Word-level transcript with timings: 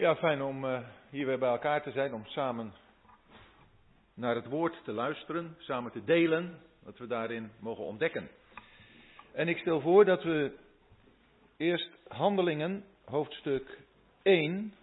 Ja, 0.00 0.16
fijn 0.16 0.42
om 0.42 0.64
uh, 0.64 0.80
hier 1.10 1.26
weer 1.26 1.38
bij 1.38 1.48
elkaar 1.48 1.82
te 1.82 1.90
zijn, 1.90 2.14
om 2.14 2.26
samen 2.26 2.72
naar 4.14 4.34
het 4.34 4.46
woord 4.46 4.84
te 4.84 4.92
luisteren, 4.92 5.56
samen 5.58 5.92
te 5.92 6.04
delen, 6.04 6.58
wat 6.82 6.98
we 6.98 7.06
daarin 7.06 7.50
mogen 7.58 7.84
ontdekken. 7.84 8.28
En 9.32 9.48
ik 9.48 9.58
stel 9.58 9.80
voor 9.80 10.04
dat 10.04 10.22
we 10.22 10.56
eerst 11.56 11.90
Handelingen, 12.08 12.84
hoofdstuk 13.04 13.78
1, 14.22 14.74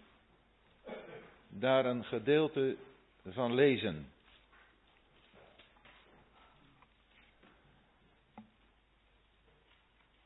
daar 1.48 1.86
een 1.86 2.04
gedeelte 2.04 2.76
van 3.26 3.54
lezen. 3.54 4.12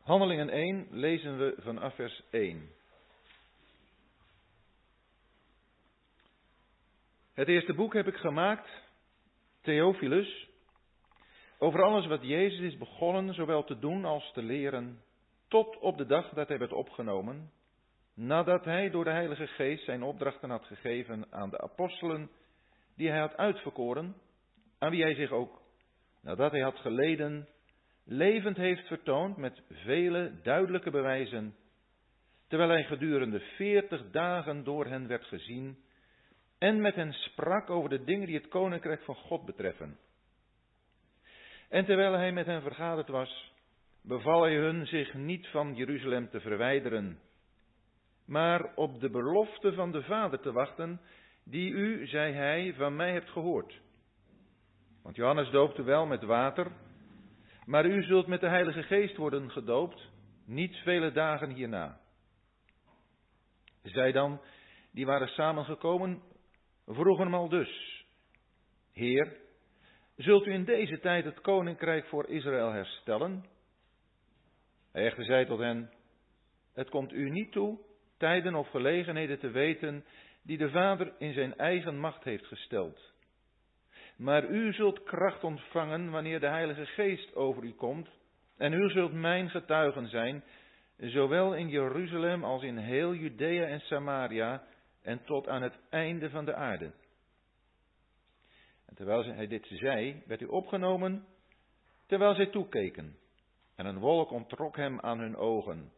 Handelingen 0.03 0.49
1 0.49 0.86
lezen 0.90 1.39
we 1.39 1.54
vanaf 1.59 1.95
vers 1.95 2.22
1. 2.31 2.81
Het 7.35 7.49
eerste 7.49 7.75
boek 7.75 7.95
heb 7.95 8.07
ik 8.07 8.17
gemaakt, 8.17 8.68
Theophilus, 9.61 10.49
over 11.58 11.82
alles 11.82 12.07
wat 12.07 12.22
Jezus 12.22 12.61
is 12.61 12.79
begonnen, 12.79 13.35
zowel 13.35 13.64
te 13.64 13.79
doen 13.79 14.05
als 14.05 14.32
te 14.32 14.43
leren, 14.43 15.03
tot 15.49 15.79
op 15.79 15.96
de 15.96 16.07
dag 16.07 16.29
dat 16.29 16.49
hij 16.49 16.58
werd 16.58 16.72
opgenomen, 16.72 17.50
nadat 18.14 18.64
hij 18.64 18.91
door 18.91 19.05
de 19.05 19.11
Heilige 19.11 19.46
Geest 19.46 19.85
zijn 19.85 20.03
opdrachten 20.03 20.50
had 20.50 20.64
gegeven 20.64 21.27
aan 21.31 21.50
de 21.50 21.61
apostelen 21.61 22.31
die 22.96 23.08
hij 23.08 23.21
had 23.21 23.36
uitverkoren, 23.36 24.14
aan 24.79 24.91
wie 24.91 25.03
hij 25.03 25.14
zich 25.14 25.30
ook, 25.30 25.63
nadat 26.22 26.50
hij 26.50 26.61
had 26.61 26.77
geleden, 26.77 27.49
levend 28.05 28.57
heeft 28.57 28.86
vertoond 28.86 29.36
met 29.36 29.63
vele 29.71 30.41
duidelijke 30.43 30.91
bewijzen, 30.91 31.57
terwijl 32.48 32.70
hij 32.70 32.84
gedurende 32.84 33.41
veertig 33.41 34.10
dagen 34.10 34.64
door 34.64 34.86
hen 34.86 35.06
werd 35.06 35.25
gezien 35.25 35.81
en 36.62 36.80
met 36.80 36.94
hen 36.94 37.12
sprak 37.12 37.70
over 37.70 37.91
de 37.91 38.05
dingen 38.05 38.27
die 38.27 38.36
het 38.36 38.48
koninkrijk 38.48 39.02
van 39.02 39.14
God 39.14 39.44
betreffen. 39.44 39.98
En 41.69 41.84
terwijl 41.84 42.12
hij 42.12 42.32
met 42.32 42.46
hen 42.46 42.62
vergaderd 42.62 43.08
was, 43.08 43.52
beval 44.02 44.42
hij 44.42 44.56
hun 44.56 44.86
zich 44.86 45.14
niet 45.14 45.46
van 45.46 45.74
Jeruzalem 45.74 46.30
te 46.30 46.41
verwijderen, 46.41 47.19
maar 48.24 48.74
op 48.74 49.00
de 49.00 49.10
belofte 49.10 49.72
van 49.72 49.92
de 49.92 50.02
Vader 50.02 50.41
te 50.41 50.52
wachten, 50.52 51.00
die 51.44 51.70
u, 51.70 52.06
zei 52.06 52.32
hij, 52.32 52.74
van 52.74 52.97
mij 52.97 53.12
hebt 53.12 53.30
gehoord. 53.30 53.80
Want 55.02 55.16
Johannes 55.16 55.50
doopte 55.50 55.82
wel 55.82 56.06
met 56.06 56.22
water, 56.22 56.72
maar 57.64 57.86
u 57.86 58.02
zult 58.02 58.26
met 58.26 58.41
de 58.41 58.48
Heilige 58.48 58.82
Geest 58.82 59.16
worden 59.16 59.50
gedoopt, 59.50 60.10
niet 60.44 60.76
vele 60.76 61.12
dagen 61.12 61.50
hierna. 61.50 62.00
Zij 63.82 64.12
dan, 64.12 64.41
die 64.91 65.06
waren 65.06 65.28
samengekomen, 65.28 66.22
vroegen 66.86 67.25
hem 67.25 67.34
al 67.34 67.48
dus, 67.48 68.05
Heer, 68.92 69.36
zult 70.16 70.47
u 70.47 70.52
in 70.52 70.64
deze 70.64 70.98
tijd 70.98 71.25
het 71.25 71.41
koninkrijk 71.41 72.06
voor 72.06 72.28
Israël 72.28 72.70
herstellen? 72.70 73.44
Hij 74.92 75.05
echter 75.05 75.25
zei 75.25 75.47
tot 75.47 75.58
hen, 75.58 75.91
het 76.75 76.91
komt 76.91 77.12
u 77.12 77.30
niet 77.30 77.53
toe 77.53 77.78
tijden 78.16 78.55
of 78.55 78.69
gelegenheden 78.69 79.38
te 79.38 79.50
weten 79.50 80.05
die 80.42 80.58
de 80.58 80.70
Vader 80.70 81.12
in 81.19 81.33
zijn 81.33 81.56
eigen 81.56 81.98
macht 81.98 82.25
heeft 82.25 82.47
gesteld. 82.47 83.12
Maar 84.16 84.48
u 84.48 84.72
zult 84.72 85.03
kracht 85.03 85.44
ontvangen 85.44 86.10
wanneer 86.10 86.41
de 86.41 86.48
Heilige 86.48 86.86
Geest 86.86 87.34
over 87.34 87.62
u 87.62 87.72
komt, 87.72 88.08
en 88.56 88.72
u 88.72 88.91
zult 88.91 89.12
mijn 89.12 89.50
getuigen 89.50 90.08
zijn, 90.08 90.44
zowel 90.97 91.55
in 91.55 91.69
Jeruzalem 91.69 92.44
als 92.44 92.62
in 92.62 92.77
heel 92.77 93.14
Judea 93.14 93.66
en 93.66 93.80
Samaria 93.80 94.62
en 95.03 95.25
tot 95.25 95.48
aan 95.48 95.62
het 95.62 95.78
einde 95.91 96.31
van 96.31 96.44
de 96.44 96.54
aarde. 96.54 96.93
En 98.87 98.94
terwijl 98.94 99.25
hij 99.25 99.47
dit 99.47 99.66
zei, 99.66 100.22
werd 100.26 100.41
hij 100.41 100.49
opgenomen, 100.49 101.26
terwijl 102.06 102.34
zij 102.34 102.47
toekeken. 102.47 103.16
En 103.76 103.87
een 103.87 103.99
wolk 103.99 104.31
ontrok 104.31 104.76
hem 104.76 105.00
aan 105.00 105.19
hun 105.19 105.37
ogen. 105.37 105.93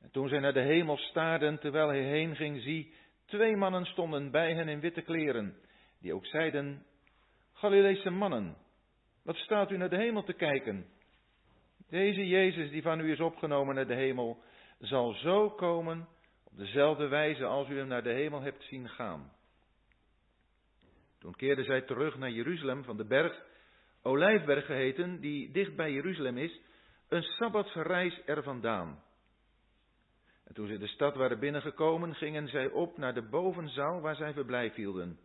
En 0.00 0.10
toen 0.10 0.28
zij 0.28 0.38
naar 0.38 0.52
de 0.52 0.62
hemel 0.62 0.96
staarden, 0.96 1.58
terwijl 1.58 1.88
hij 1.88 2.02
heen 2.02 2.36
ging, 2.36 2.62
zie, 2.62 2.94
twee 3.24 3.56
mannen 3.56 3.84
stonden 3.84 4.30
bij 4.30 4.54
hen 4.54 4.68
in 4.68 4.80
witte 4.80 5.02
kleren, 5.02 5.56
die 6.00 6.14
ook 6.14 6.26
zeiden, 6.26 6.86
Galileese 7.52 8.10
mannen, 8.10 8.56
wat 9.22 9.36
staat 9.36 9.70
u 9.70 9.76
naar 9.76 9.90
de 9.90 9.96
hemel 9.96 10.22
te 10.22 10.32
kijken? 10.32 10.86
Deze 11.88 12.28
Jezus 12.28 12.70
die 12.70 12.82
van 12.82 13.00
u 13.00 13.10
is 13.10 13.20
opgenomen 13.20 13.74
naar 13.74 13.86
de 13.86 13.94
hemel, 13.94 14.42
zal 14.78 15.12
zo 15.12 15.50
komen 15.50 16.08
dezelfde 16.60 17.08
wijze 17.08 17.44
als 17.44 17.68
u 17.68 17.76
hem 17.76 17.86
naar 17.86 18.02
de 18.02 18.12
hemel 18.12 18.40
hebt 18.40 18.64
zien 18.64 18.88
gaan. 18.88 19.32
Toen 21.18 21.34
keerden 21.34 21.64
zij 21.64 21.80
terug 21.80 22.16
naar 22.16 22.30
Jeruzalem 22.30 22.84
van 22.84 22.96
de 22.96 23.04
berg, 23.04 23.42
Olijfberg 24.02 24.66
geheten, 24.66 25.20
die 25.20 25.50
dicht 25.50 25.76
bij 25.76 25.92
Jeruzalem 25.92 26.36
is, 26.38 26.60
een 27.08 27.22
sabbatsreis 27.22 28.22
er 28.26 28.42
vandaan. 28.42 29.02
En 30.44 30.54
toen 30.54 30.66
ze 30.66 30.78
de 30.78 30.86
stad 30.86 31.14
waren 31.14 31.38
binnengekomen, 31.38 32.14
gingen 32.14 32.48
zij 32.48 32.70
op 32.70 32.96
naar 32.96 33.14
de 33.14 33.28
bovenzaal 33.28 34.00
waar 34.00 34.16
zij 34.16 34.32
verblijf 34.32 34.74
hielden. 34.74 35.18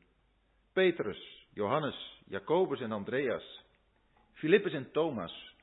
Petrus, 0.73 1.47
Johannes, 1.53 2.21
Jacobus 2.25 2.79
en 2.79 2.91
Andreas, 2.91 3.63
Filippus 4.33 4.73
en 4.73 4.91
Thomas, 4.91 5.55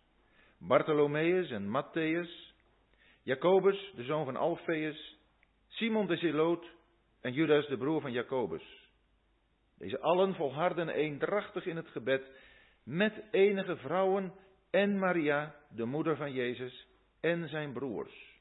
Bartholomeus 0.58 1.50
en 1.50 1.68
Matthäus, 1.68 2.54
Jacobus, 3.22 3.92
de 3.94 4.04
zoon 4.04 4.24
van 4.24 4.36
Alfeus, 4.36 5.20
Simon 5.72 6.06
de 6.06 6.16
Zeloot 6.16 6.70
en 7.20 7.32
Judas, 7.32 7.66
de 7.66 7.76
broer 7.76 8.00
van 8.00 8.12
Jacobus. 8.12 8.90
Deze 9.78 10.00
allen 10.00 10.34
volharden 10.34 10.88
eendrachtig 10.88 11.66
in 11.66 11.76
het 11.76 11.88
gebed 11.88 12.30
met 12.84 13.22
enige 13.30 13.76
vrouwen 13.76 14.32
en 14.70 14.98
Maria, 14.98 15.54
de 15.70 15.84
moeder 15.84 16.16
van 16.16 16.32
Jezus, 16.32 16.86
en 17.20 17.48
zijn 17.48 17.72
broers. 17.72 18.40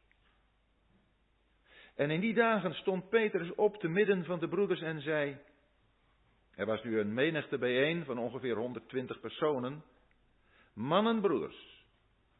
En 1.96 2.10
in 2.10 2.20
die 2.20 2.34
dagen 2.34 2.74
stond 2.74 3.10
Petrus 3.10 3.56
op 3.56 3.78
te 3.78 3.88
midden 3.88 4.26
van 4.26 4.40
de 4.40 4.48
broeders 4.48 4.82
en 4.82 5.02
zei, 5.02 5.38
er 6.56 6.66
was 6.66 6.84
nu 6.84 7.00
een 7.00 7.14
menigte 7.14 7.58
bijeen 7.58 8.06
van 8.06 8.18
ongeveer 8.18 8.56
120 8.56 9.20
personen, 9.20 9.84
mannen 10.74 11.22
broeders, 11.22 11.86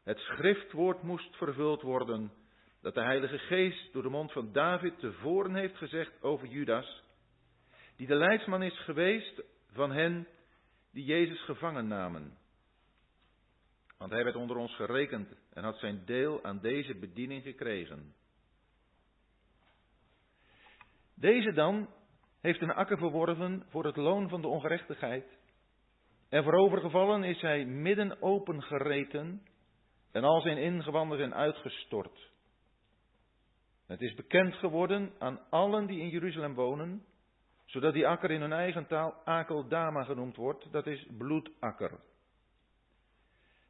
het 0.02 0.18
schriftwoord 0.18 1.02
moest 1.02 1.36
vervuld 1.36 1.82
worden 1.82 2.32
dat 2.82 2.94
de 2.94 3.00
Heilige 3.00 3.38
Geest 3.38 3.92
door 3.92 4.02
de 4.02 4.08
mond 4.08 4.32
van 4.32 4.52
David 4.52 4.98
tevoren 4.98 5.54
heeft 5.54 5.76
gezegd 5.76 6.22
over 6.22 6.48
Judas, 6.48 7.02
die 7.96 8.06
de 8.06 8.14
leidsman 8.14 8.62
is 8.62 8.78
geweest 8.78 9.42
van 9.72 9.92
hen 9.92 10.28
die 10.92 11.04
Jezus 11.04 11.44
gevangen 11.44 11.86
namen. 11.86 12.38
Want 13.98 14.10
hij 14.10 14.24
werd 14.24 14.36
onder 14.36 14.56
ons 14.56 14.74
gerekend 14.74 15.34
en 15.52 15.64
had 15.64 15.78
zijn 15.78 16.04
deel 16.04 16.44
aan 16.44 16.60
deze 16.60 16.94
bediening 16.94 17.42
gekregen. 17.42 18.14
Deze 21.14 21.52
dan 21.52 21.88
heeft 22.40 22.60
een 22.60 22.74
akker 22.74 22.98
verworven 22.98 23.64
voor 23.68 23.84
het 23.84 23.96
loon 23.96 24.28
van 24.28 24.40
de 24.40 24.48
ongerechtigheid. 24.48 25.26
En 26.28 26.42
voorovergevallen 26.42 27.24
is 27.24 27.40
hij 27.40 27.64
midden 27.64 28.22
open 28.22 28.62
gereten 28.62 29.42
en 30.12 30.24
al 30.24 30.40
zijn 30.40 30.58
ingewanden 30.58 31.18
zijn 31.18 31.34
uitgestort. 31.34 32.31
Het 33.92 34.02
is 34.02 34.14
bekend 34.14 34.54
geworden 34.54 35.12
aan 35.18 35.40
allen 35.50 35.86
die 35.86 36.00
in 36.00 36.08
Jeruzalem 36.08 36.54
wonen, 36.54 37.04
zodat 37.64 37.92
die 37.92 38.06
akker 38.08 38.30
in 38.30 38.40
hun 38.40 38.52
eigen 38.52 38.86
taal 38.86 39.14
Akeldama 39.24 40.04
genoemd 40.04 40.36
wordt, 40.36 40.72
dat 40.72 40.86
is 40.86 41.06
bloedakker. 41.18 42.00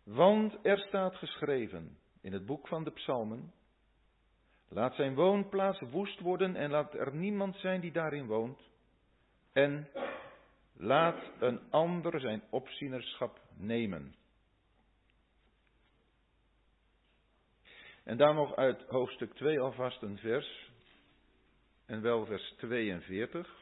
Want 0.04 0.58
er 0.62 0.78
staat 0.78 1.16
geschreven 1.16 1.98
in 2.20 2.32
het 2.32 2.46
boek 2.46 2.68
van 2.68 2.84
de 2.84 2.90
psalmen, 2.90 3.52
laat 4.68 4.94
zijn 4.94 5.14
woonplaats 5.14 5.80
woest 5.80 6.20
worden 6.20 6.56
en 6.56 6.70
laat 6.70 6.94
er 6.94 7.14
niemand 7.14 7.56
zijn 7.56 7.80
die 7.80 7.92
daarin 7.92 8.26
woont. 8.26 8.60
En 9.52 9.88
laat 10.72 11.30
een 11.38 11.60
ander 11.70 12.20
zijn 12.20 12.42
opzienerschap 12.50 13.40
nemen. 13.56 14.14
En 18.04 18.16
dan 18.16 18.34
nog 18.34 18.56
uit 18.56 18.82
hoofdstuk 18.88 19.34
2 19.34 19.60
alvast 19.60 20.02
een 20.02 20.18
vers. 20.18 20.70
En 21.86 22.02
wel 22.02 22.26
vers 22.26 22.54
42. 22.56 23.60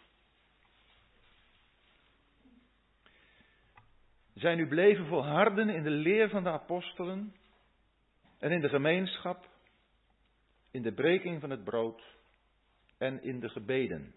Zij 4.34 4.54
nu 4.54 4.68
bleven 4.68 5.06
volharden 5.06 5.68
in 5.68 5.82
de 5.82 5.90
leer 5.90 6.28
van 6.28 6.42
de 6.42 6.50
apostelen 6.50 7.34
en 8.38 8.50
in 8.50 8.60
de 8.60 8.68
gemeenschap, 8.68 9.48
in 10.70 10.82
de 10.82 10.92
breking 10.92 11.40
van 11.40 11.50
het 11.50 11.64
brood 11.64 12.02
en 12.98 13.22
in 13.22 13.40
de 13.40 13.48
gebeden. 13.48 14.14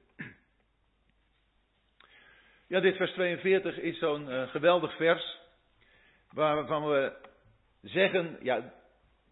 Ja, 2.67 2.79
dit 2.79 2.95
vers 2.95 3.11
42 3.11 3.77
is 3.77 3.97
zo'n 3.97 4.29
uh, 4.29 4.49
geweldig 4.49 4.95
vers 4.95 5.39
waarvan 6.31 6.87
we 6.87 7.29
zeggen, 7.81 8.37
ja, 8.41 8.73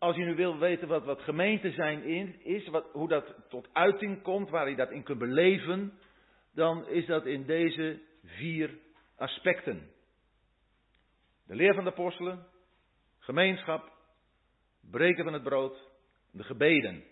als 0.01 0.15
je 0.15 0.24
nu 0.24 0.36
wil 0.36 0.57
weten 0.57 0.88
wat, 0.88 1.03
wat 1.03 1.21
gemeente 1.21 1.71
zijn 1.71 2.03
is, 2.44 2.68
wat, 2.68 2.86
hoe 2.92 3.07
dat 3.07 3.36
tot 3.50 3.69
uiting 3.74 4.21
komt, 4.21 4.50
waar 4.50 4.69
je 4.69 4.75
dat 4.75 4.92
in 4.92 5.03
kunt 5.03 5.19
beleven, 5.19 5.94
dan 6.53 6.88
is 6.88 7.06
dat 7.06 7.25
in 7.25 7.45
deze 7.45 8.00
vier 8.24 8.77
aspecten. 9.15 9.89
De 11.48 11.56
leer 11.56 11.74
van 11.74 11.83
de 11.83 11.89
apostelen, 11.89 12.45
gemeenschap, 13.19 13.92
breken 14.92 15.24
van 15.24 15.33
het 15.33 15.44
brood, 15.44 15.89
de 16.31 16.44
gebeden. 16.44 17.04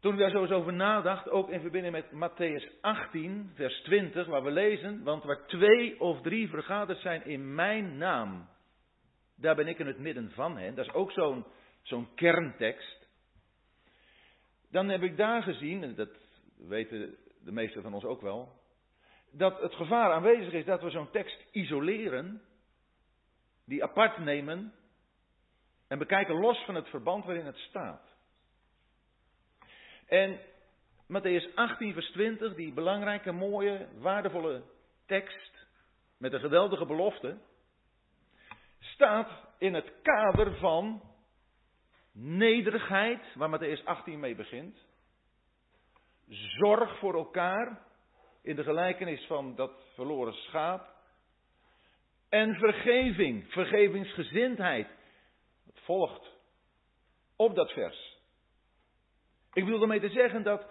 Toen 0.00 0.12
ik 0.12 0.18
daar 0.18 0.30
zo 0.30 0.42
eens 0.42 0.50
over 0.50 0.72
nadacht, 0.72 1.30
ook 1.30 1.48
in 1.50 1.60
verbinding 1.60 1.94
met 1.94 2.10
Matthäus 2.12 2.80
18, 2.80 3.50
vers 3.54 3.80
20, 3.82 4.26
waar 4.26 4.44
we 4.44 4.50
lezen, 4.50 5.02
want 5.02 5.24
waar 5.24 5.46
twee 5.46 6.00
of 6.00 6.20
drie 6.20 6.48
vergaderd 6.48 6.98
zijn 7.00 7.24
in 7.24 7.54
mijn 7.54 7.96
naam, 7.96 8.48
daar 9.40 9.54
ben 9.54 9.68
ik 9.68 9.78
in 9.78 9.86
het 9.86 9.98
midden 9.98 10.30
van 10.30 10.58
hen. 10.58 10.74
Dat 10.74 10.86
is 10.86 10.92
ook 10.92 11.12
zo'n 11.12 11.44
zo'n 11.82 12.14
kerntekst. 12.14 13.06
Dan 14.70 14.88
heb 14.88 15.02
ik 15.02 15.16
daar 15.16 15.42
gezien, 15.42 15.82
en 15.82 15.94
dat 15.94 16.10
weten 16.56 17.16
de 17.44 17.52
meesten 17.52 17.82
van 17.82 17.94
ons 17.94 18.04
ook 18.04 18.20
wel, 18.20 18.52
dat 19.30 19.60
het 19.60 19.74
gevaar 19.74 20.12
aanwezig 20.12 20.52
is 20.52 20.64
dat 20.64 20.82
we 20.82 20.90
zo'n 20.90 21.10
tekst 21.10 21.44
isoleren, 21.50 22.42
die 23.64 23.82
apart 23.82 24.18
nemen 24.18 24.72
en 25.88 25.98
bekijken 25.98 26.34
los 26.34 26.64
van 26.64 26.74
het 26.74 26.88
verband 26.88 27.24
waarin 27.24 27.46
het 27.46 27.56
staat. 27.56 28.02
En 30.06 30.40
Matthäus 31.06 31.54
18, 31.54 31.92
vers 31.92 32.10
20, 32.10 32.54
die 32.54 32.72
belangrijke, 32.72 33.32
mooie, 33.32 33.88
waardevolle 33.98 34.62
tekst 35.06 35.66
met 36.18 36.32
een 36.32 36.40
geweldige 36.40 36.86
belofte, 36.86 37.38
staat 38.98 39.30
in 39.58 39.74
het 39.74 39.92
kader 40.02 40.56
van 40.56 41.02
nederigheid, 42.12 43.20
waar 43.34 43.58
Matthäus 43.58 43.84
18 43.84 44.20
mee 44.20 44.34
begint. 44.34 44.76
Zorg 46.28 46.98
voor 46.98 47.14
elkaar, 47.14 47.82
in 48.42 48.56
de 48.56 48.62
gelijkenis 48.62 49.26
van 49.26 49.54
dat 49.54 49.72
verloren 49.94 50.32
schaap. 50.32 50.88
En 52.28 52.54
vergeving, 52.54 53.52
vergevingsgezindheid. 53.52 54.88
Het 55.66 55.80
volgt 55.84 56.32
op 57.36 57.54
dat 57.54 57.72
vers. 57.72 58.16
Ik 59.52 59.64
bedoel 59.64 59.82
ermee 59.82 60.00
te 60.00 60.10
zeggen 60.10 60.42
dat 60.42 60.70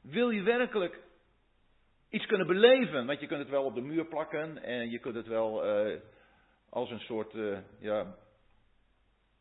wil 0.00 0.30
je 0.30 0.42
werkelijk 0.42 1.00
iets 2.10 2.26
kunnen 2.26 2.46
beleven, 2.46 3.06
want 3.06 3.20
je 3.20 3.26
kunt 3.26 3.40
het 3.40 3.50
wel 3.50 3.64
op 3.64 3.74
de 3.74 3.80
muur 3.80 4.04
plakken 4.04 4.62
en 4.62 4.90
je 4.90 4.98
kunt 4.98 5.14
het 5.14 5.26
wel 5.26 5.86
uh, 5.86 6.00
als 6.70 6.90
een 6.90 7.00
soort 7.00 7.34
uh, 7.34 7.58
ja, 7.80 8.14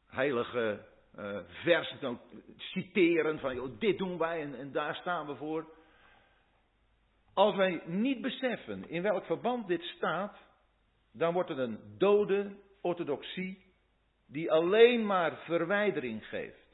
heilige 0.08 0.86
uh, 1.20 1.38
vers 1.64 1.96
citeren 2.58 3.40
van 3.40 3.56
joh, 3.56 3.80
dit 3.80 3.98
doen 3.98 4.18
wij 4.18 4.42
en, 4.42 4.56
en 4.56 4.72
daar 4.72 4.96
staan 4.96 5.28
we 5.28 5.36
voor. 5.36 5.76
Als 7.34 7.56
wij 7.56 7.82
niet 7.86 8.22
beseffen 8.22 8.90
in 8.90 9.02
welk 9.02 9.26
verband 9.26 9.68
dit 9.68 9.84
staat, 9.84 10.38
dan 11.12 11.34
wordt 11.34 11.50
het 11.50 11.58
een 11.58 11.80
dode 11.98 12.56
orthodoxie 12.82 13.66
die 14.28 14.52
alleen 14.52 15.06
maar 15.06 15.38
verwijdering 15.38 16.26
geeft. 16.26 16.66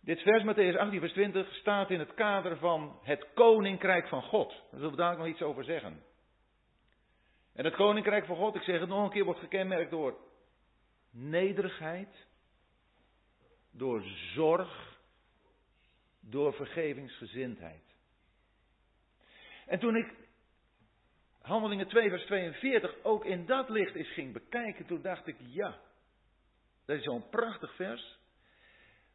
Dit 0.00 0.20
vers, 0.20 0.42
Matthäus 0.42 0.78
18, 0.78 1.00
vers 1.00 1.12
20, 1.12 1.54
staat 1.54 1.90
in 1.90 1.98
het 1.98 2.14
kader 2.14 2.56
van 2.56 2.98
het 3.02 3.26
koninkrijk 3.34 4.08
van 4.08 4.22
God. 4.22 4.48
Daar 4.48 4.80
zullen 4.80 4.90
we 4.90 4.96
daar 4.96 5.18
nog 5.18 5.26
iets 5.26 5.42
over 5.42 5.64
zeggen. 5.64 6.02
En 7.58 7.64
het 7.64 7.74
koninkrijk 7.74 8.26
van 8.26 8.36
God, 8.36 8.54
ik 8.54 8.62
zeg 8.62 8.80
het 8.80 8.88
nog 8.88 9.04
een 9.04 9.10
keer, 9.10 9.24
wordt 9.24 9.40
gekenmerkt 9.40 9.90
door 9.90 10.18
nederigheid, 11.10 12.26
door 13.70 14.02
zorg, 14.34 14.98
door 16.20 16.52
vergevingsgezindheid. 16.52 17.82
En 19.66 19.78
toen 19.78 19.96
ik 19.96 20.14
Handelingen 21.40 21.88
2, 21.88 22.08
vers 22.08 22.24
42 22.24 22.94
ook 23.02 23.24
in 23.24 23.46
dat 23.46 23.68
licht 23.68 23.94
eens 23.94 24.12
ging 24.12 24.32
bekijken, 24.32 24.86
toen 24.86 25.02
dacht 25.02 25.26
ik, 25.26 25.36
ja, 25.38 25.78
dat 26.86 26.96
is 26.96 27.04
zo'n 27.04 27.28
prachtig 27.28 27.74
vers. 27.74 28.18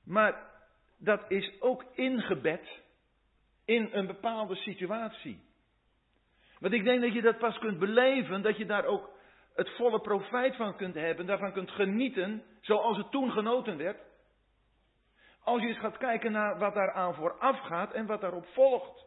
Maar 0.03 0.51
dat 0.97 1.31
is 1.31 1.61
ook 1.61 1.85
ingebed 1.93 2.81
in 3.65 3.89
een 3.91 4.07
bepaalde 4.07 4.55
situatie. 4.55 5.51
Want 6.63 6.75
ik 6.75 6.83
denk 6.83 7.01
dat 7.01 7.13
je 7.13 7.21
dat 7.21 7.38
pas 7.38 7.60
kunt 7.60 7.80
beleven, 7.80 8.42
dat 8.42 8.57
je 8.57 8.65
daar 8.65 8.86
ook 8.86 9.10
het 9.56 9.69
volle 9.69 10.01
profijt 10.01 10.56
van 10.56 10.75
kunt 10.75 10.95
hebben, 10.95 11.25
daarvan 11.25 11.54
kunt 11.54 11.71
genieten, 11.71 12.44
zoals 12.62 12.98
het 12.98 13.12
toen 13.12 13.31
genoten 13.31 13.77
werd. 13.77 14.01
Als 15.44 15.62
je 15.62 15.68
eens 15.68 15.80
gaat 15.80 15.98
kijken 15.98 16.31
naar 16.31 16.60
wat 16.60 16.74
daaraan 16.74 17.15
vooraf 17.15 17.60
gaat 17.60 17.92
en 17.94 18.06
wat 18.06 18.21
daarop 18.21 18.45
volgt. 18.45 19.06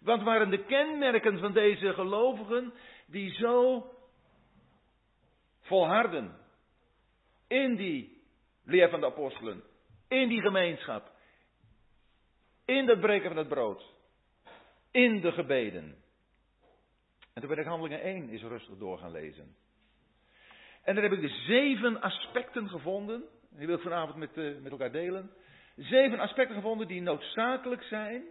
Wat 0.00 0.22
waren 0.22 0.50
de 0.50 0.64
kenmerken 0.64 1.38
van 1.38 1.52
deze 1.52 1.92
gelovigen 1.92 2.72
die 3.06 3.32
zo 3.32 3.84
volharden 5.60 6.36
in 7.48 7.76
die 7.76 8.22
leer 8.64 8.90
van 8.90 9.00
de 9.00 9.06
apostelen, 9.06 9.62
in 10.08 10.28
die 10.28 10.40
gemeenschap. 10.40 11.10
In 12.64 12.86
dat 12.86 13.00
breken 13.00 13.28
van 13.28 13.38
het 13.38 13.48
brood. 13.48 13.94
In 14.90 15.20
de 15.20 15.32
gebeden. 15.32 15.99
En 17.34 17.40
toen 17.40 17.48
ben 17.48 17.58
ik 17.58 17.66
handelingen 17.66 18.02
1 18.02 18.28
is 18.28 18.42
rustig 18.42 18.76
door 18.76 18.98
gaan 18.98 19.10
lezen. 19.10 19.56
En 20.82 20.94
daar 20.94 21.04
heb 21.04 21.12
ik 21.12 21.20
de 21.20 21.42
zeven 21.46 22.00
aspecten 22.00 22.68
gevonden. 22.68 23.24
Die 23.50 23.66
wil 23.66 23.76
ik 23.76 23.82
vanavond 23.82 24.16
met, 24.16 24.36
uh, 24.36 24.58
met 24.58 24.72
elkaar 24.72 24.92
delen. 24.92 25.30
Zeven 25.76 26.18
aspecten 26.18 26.54
gevonden 26.54 26.88
die 26.88 27.02
noodzakelijk 27.02 27.82
zijn. 27.82 28.24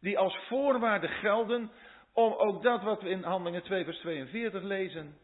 Die 0.00 0.18
als 0.18 0.38
voorwaarde 0.48 1.08
gelden 1.08 1.70
om 2.12 2.32
ook 2.32 2.62
dat 2.62 2.82
wat 2.82 3.02
we 3.02 3.08
in 3.08 3.22
handelingen 3.22 3.62
2 3.62 3.84
vers 3.84 3.98
42 3.98 4.62
lezen 4.62 5.18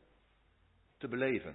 te 0.99 1.09
beleven. 1.09 1.55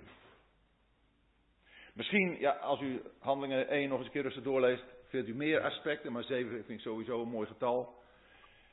Misschien, 1.94 2.40
ja, 2.40 2.52
als 2.52 2.82
u 2.82 3.02
handelingen 3.20 3.68
1 3.68 3.90
nog 3.90 3.98
eens 3.98 4.08
een 4.08 4.14
keer 4.14 4.22
rustig 4.22 4.44
doorleest, 4.44 4.84
vindt 5.08 5.28
u 5.28 5.36
meer 5.36 5.62
aspecten, 5.62 6.12
maar 6.12 6.24
7 6.24 6.50
vind 6.50 6.70
ik 6.70 6.80
sowieso 6.80 7.22
een 7.22 7.30
mooi 7.30 7.48
getal. 7.48 8.02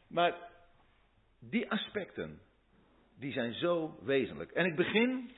Maar 0.08 0.34
die 1.50 1.70
aspecten, 1.70 2.40
die 3.19 3.32
zijn 3.32 3.54
zo 3.54 3.98
wezenlijk. 4.02 4.50
En 4.50 4.66
ik 4.66 4.76
begin 4.76 5.31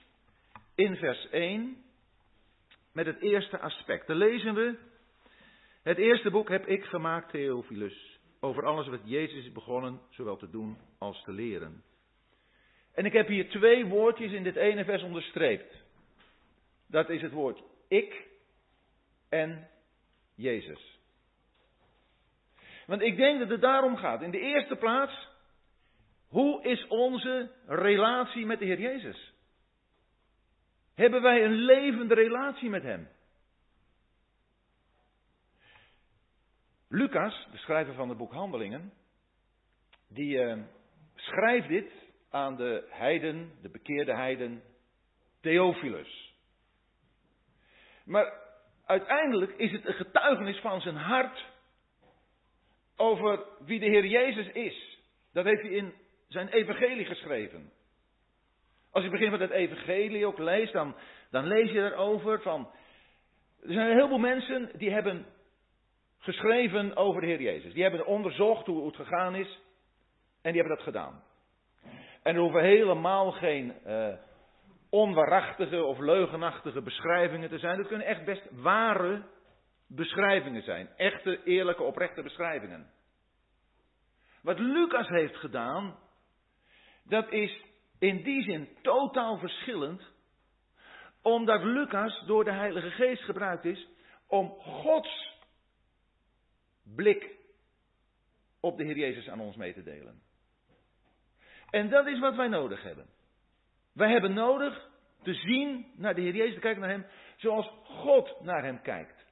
in 0.75 0.97
vers 0.97 1.29
1 1.31 1.85
met 2.93 3.07
het 3.07 3.21
eerste 3.21 3.59
aspect. 3.59 4.07
Dan 4.07 4.17
lezen 4.17 4.55
we, 4.55 4.79
het 5.83 5.99
eerste 5.99 6.31
boek 6.31 6.49
heb 6.49 6.67
ik 6.67 6.85
gemaakt, 6.85 7.31
Theophilus, 7.31 8.19
over 8.41 8.67
alles 8.67 8.89
wat 8.89 9.01
Jezus 9.05 9.45
is 9.45 9.53
begonnen, 9.53 10.01
zowel 10.09 10.37
te 10.37 10.51
doen 10.51 10.79
als 10.99 11.23
te 11.23 11.33
leren. 11.33 11.83
En 12.95 13.05
ik 13.05 13.13
heb 13.13 13.27
hier 13.27 13.49
twee 13.49 13.87
woordjes 13.87 14.33
in 14.33 14.43
dit 14.43 14.57
ene 14.57 14.85
vers 14.85 15.03
onderstreept. 15.03 15.85
Dat 16.87 17.11
is 17.11 17.23
het 17.23 17.33
woord 17.33 17.63
ik 17.89 18.27
en 19.29 19.69
Jezus. 20.35 20.99
Want 22.87 23.03
ik 23.03 23.17
denk 23.17 23.39
dat 23.39 23.49
het 23.49 23.61
daarom 23.61 23.97
gaat. 23.97 24.23
In 24.23 24.31
de 24.31 24.41
eerste 24.41 24.77
plaats, 24.77 25.28
hoe 26.29 26.63
is 26.63 26.87
onze 26.87 27.51
relatie 27.67 28.47
met 28.47 28.59
de 28.59 28.65
Heer 28.65 28.81
Jezus? 28.81 29.35
Hebben 30.95 31.23
wij 31.23 31.45
een 31.45 31.55
levende 31.55 32.15
relatie 32.15 32.71
met 32.71 32.83
Hem? 32.83 33.09
Lucas, 36.89 37.49
de 37.51 37.59
schrijver 37.59 37.95
van 37.95 38.09
het 38.09 38.19
boek 38.19 38.33
Handelingen, 38.33 38.93
die 40.09 40.37
uh, 40.37 40.63
schrijft 41.15 41.69
dit 41.69 41.93
aan 42.31 42.57
de 42.57 42.87
heiden, 42.91 43.53
de 43.63 43.71
bekeerde 43.71 44.15
heiden, 44.15 44.63
Theophilus. 45.41 46.35
Maar 48.05 48.33
uiteindelijk 48.85 49.53
is 49.53 49.73
het 49.73 49.87
een 49.87 49.95
getuigenis 49.95 50.61
van 50.61 50.81
zijn 50.81 50.97
hart 50.97 51.45
over 52.97 53.45
wie 53.59 53.81
de 53.81 53.87
Heer 53.87 54.07
Jezus 54.07 54.49
is. 54.49 55.01
Dat 55.33 55.45
heeft 55.45 55.63
hij 55.63 55.71
in 55.71 55.95
zijn 56.29 56.49
evangelie 56.49 57.07
geschreven. 57.07 57.73
Als 58.91 59.05
je 59.05 59.11
begin 59.11 59.31
van 59.31 59.41
het 59.41 59.51
evangelie 59.51 60.27
ook 60.27 60.39
leest, 60.39 60.73
dan, 60.73 60.95
dan 61.31 61.47
lees 61.47 61.71
je 61.71 61.81
erover 61.81 62.43
van... 62.43 62.71
Er 63.63 63.73
zijn 63.73 63.87
een 63.87 63.97
heleboel 63.97 64.19
mensen 64.19 64.71
die 64.79 64.91
hebben 64.91 65.27
geschreven 66.19 66.97
over 66.97 67.21
de 67.21 67.27
Heer 67.27 67.41
Jezus. 67.41 67.73
Die 67.73 67.83
hebben 67.83 68.07
onderzocht 68.07 68.67
hoe 68.67 68.87
het 68.87 68.97
gegaan 68.97 69.35
is. 69.35 69.59
En 70.43 70.53
die 70.53 70.61
hebben 70.61 70.77
dat 70.77 70.85
gedaan. 70.85 71.23
En 72.23 72.35
er 72.35 72.41
hoeven 72.41 72.63
helemaal 72.63 73.33
geen 73.33 73.75
uh, 73.87 74.15
onwaarachtige 74.91 75.85
of 75.85 75.99
leugenachtige 75.99 76.83
beschrijvingen 76.83 77.49
te 77.49 77.59
zijn. 77.59 77.77
Dat 77.77 77.87
kunnen 77.87 78.07
echt 78.07 78.25
best 78.25 78.43
ware 78.51 79.23
beschrijvingen 79.87 80.63
zijn. 80.63 80.89
Echte, 80.97 81.43
eerlijke, 81.45 81.83
oprechte 81.83 82.23
beschrijvingen. 82.23 82.91
Wat 84.43 84.59
Lucas 84.59 85.09
heeft 85.09 85.37
gedaan, 85.37 85.97
dat 87.09 87.33
is 87.33 87.63
in 87.99 88.23
die 88.23 88.43
zin 88.43 88.69
totaal 88.83 89.39
verschillend, 89.39 90.17
Omdat 91.23 91.63
Lucas 91.63 92.23
door 92.27 92.45
de 92.45 92.53
Heilige 92.53 92.91
Geest 92.91 93.23
gebruikt 93.23 93.65
is 93.65 93.89
om 94.27 94.49
Gods 94.59 95.37
blik 96.95 97.37
op 98.61 98.77
de 98.77 98.85
Heer 98.85 98.97
Jezus 98.97 99.29
aan 99.29 99.41
ons 99.41 99.57
mee 99.57 99.73
te 99.73 99.83
delen. 99.83 100.23
En 101.71 101.89
dat 101.89 102.07
is 102.07 102.19
wat 102.19 102.35
wij 102.35 102.49
nodig 102.49 102.83
hebben. 102.83 103.07
Wij 103.93 104.11
hebben 104.11 104.35
nodig 104.35 104.89
te 105.23 105.35
zien 105.35 105.93
naar 105.97 106.15
de 106.15 106.21
Heer 106.21 106.35
Jezus, 106.35 106.55
te 106.55 106.61
kijken 106.61 106.81
naar 106.81 106.91
Hem, 106.91 107.07
zoals 107.37 107.71
God 107.83 108.41
naar 108.41 108.65
Hem 108.65 108.83
kijkt. 108.83 109.27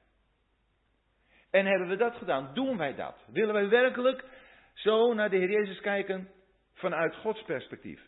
En 1.51 1.65
hebben 1.65 1.87
we 1.87 1.95
dat 1.95 2.15
gedaan? 2.15 2.53
Doen 2.53 2.77
wij 2.77 2.95
dat? 2.95 3.25
Willen 3.27 3.53
wij 3.53 3.69
werkelijk 3.69 4.25
zo 4.73 5.13
naar 5.13 5.29
de 5.29 5.37
Heer 5.37 5.51
Jezus 5.51 5.79
kijken 5.79 6.31
vanuit 6.77 7.15
Gods 7.15 7.43
perspectief? 7.43 8.01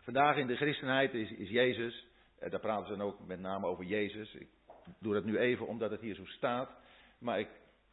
Vandaag 0.00 0.36
in 0.36 0.46
de 0.46 0.56
christenheid 0.56 1.14
is, 1.14 1.30
is 1.30 1.48
Jezus, 1.48 2.06
eh, 2.38 2.50
daar 2.50 2.60
praten 2.60 2.86
ze 2.86 2.96
dan 2.96 3.06
ook 3.06 3.26
met 3.26 3.40
name 3.40 3.66
over 3.66 3.84
Jezus. 3.84 4.34
Ik 4.34 4.48
doe 4.98 5.14
dat 5.14 5.24
nu 5.24 5.38
even 5.38 5.66
omdat 5.66 5.90
het 5.90 6.00
hier 6.00 6.14
zo 6.14 6.24
staat. 6.24 6.70
Maar 7.18 7.38
ik 7.38 7.48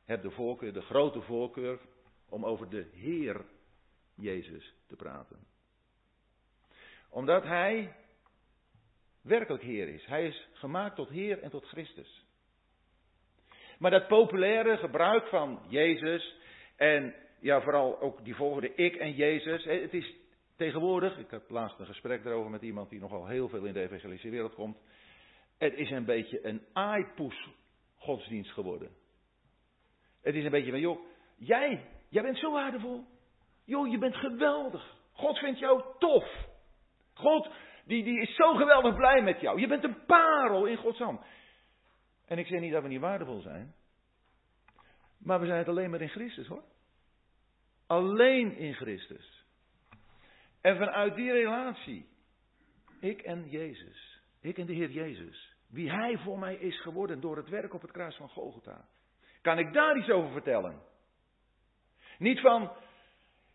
heb 0.06 0.22
de 0.22 0.32
voorkeur, 0.32 0.74
de 0.74 0.82
grote 0.82 1.22
voorkeur, 1.22 1.80
om 2.30 2.46
over 2.46 2.70
de 2.70 2.90
Heer 2.94 3.46
Jezus 4.16 4.74
te 4.88 4.96
praten. 4.96 5.40
Omdat 7.10 7.44
Hij 7.44 7.96
werkelijk 9.22 9.64
Heer 9.64 9.88
is. 9.88 10.06
Hij 10.06 10.28
is 10.28 10.48
gemaakt 10.54 10.96
tot 10.96 11.10
Heer 11.10 11.42
en 11.42 11.50
tot 11.50 11.66
Christus. 11.66 12.24
Maar 13.80 13.92
dat 13.92 14.08
populaire 14.08 14.78
gebruik 14.78 15.28
van 15.28 15.66
Jezus 15.68 16.36
en 16.76 17.16
ja, 17.46 17.62
vooral 17.62 18.00
ook 18.00 18.24
die 18.24 18.36
volgende 18.36 18.76
ik 18.76 18.96
en 18.96 19.12
Jezus. 19.12 19.64
Het 19.64 19.94
is 19.94 20.16
tegenwoordig, 20.56 21.18
ik 21.18 21.30
had 21.30 21.50
laatst 21.50 21.80
een 21.80 21.86
gesprek 21.86 22.26
erover 22.26 22.52
met 22.52 22.62
iemand 22.62 22.90
die 22.90 23.00
nogal 23.00 23.28
heel 23.28 23.50
veel 23.50 23.64
in 23.66 23.74
de 23.74 23.82
evangelische 23.82 24.30
wereld 24.30 24.54
komt. 24.54 24.78
Het 25.58 25.74
is 25.74 25.92
een 25.92 26.06
beetje 26.06 26.46
een 26.46 26.62
aaipoes 26.74 27.50
godsdienst 27.98 28.52
geworden. 28.52 28.90
Het 30.22 30.36
is 30.36 30.44
een 30.44 30.52
beetje 30.52 30.72
van, 30.72 30.80
joh, 30.80 31.00
jij, 31.36 31.86
jij 32.10 32.22
bent 32.22 32.38
zo 32.38 32.52
waardevol. 32.52 33.06
Joh, 33.66 33.92
je 33.92 33.98
bent 33.98 34.16
geweldig. 34.16 34.98
God 35.12 35.38
vindt 35.38 35.60
jou 35.60 35.84
tof. 36.00 36.48
God, 37.14 37.50
die, 37.84 38.04
die 38.04 38.22
is 38.22 38.36
zo 38.36 38.54
geweldig 38.54 38.96
blij 38.96 39.22
met 39.22 39.42
jou. 39.42 39.60
Je 39.60 39.68
bent 39.68 39.84
een 39.84 40.06
parel 40.06 40.66
in 40.66 40.78
Gods 40.78 41.00
hand. 41.00 41.22
En 42.26 42.38
ik 42.38 42.48
zeg 42.48 42.60
niet 42.60 42.72
dat 42.72 42.82
we 42.82 42.88
niet 42.88 43.00
waardevol 43.00 43.42
zijn. 43.42 43.74
Maar 45.18 45.40
we 45.40 45.46
zijn 45.46 45.58
het 45.58 45.68
alleen 45.68 45.90
maar 45.90 46.02
in 46.02 46.10
Christus 46.10 46.48
hoor. 46.48 46.64
Alleen 47.88 48.56
in 48.56 48.74
Christus. 48.74 49.46
En 50.62 50.78
vanuit 50.78 51.16
die 51.16 51.32
relatie, 51.32 52.08
ik 53.00 53.22
en 53.22 53.50
Jezus, 53.50 54.22
ik 54.42 54.58
en 54.58 54.66
de 54.66 54.74
Heer 54.74 54.92
Jezus, 54.92 55.56
wie 55.68 55.92
Hij 55.92 56.18
voor 56.18 56.40
mij 56.40 56.56
is 56.56 56.82
geworden 56.82 57.20
door 57.20 57.38
het 57.38 57.50
werk 57.50 57.74
op 57.74 57.82
het 57.82 57.92
kruis 57.92 58.16
van 58.16 58.30
Golgotha, 58.30 58.88
kan 59.42 59.60
ik 59.60 59.74
daar 59.74 59.98
iets 59.98 60.10
over 60.10 60.32
vertellen. 60.32 60.82
Niet 62.18 62.40
van, 62.40 62.72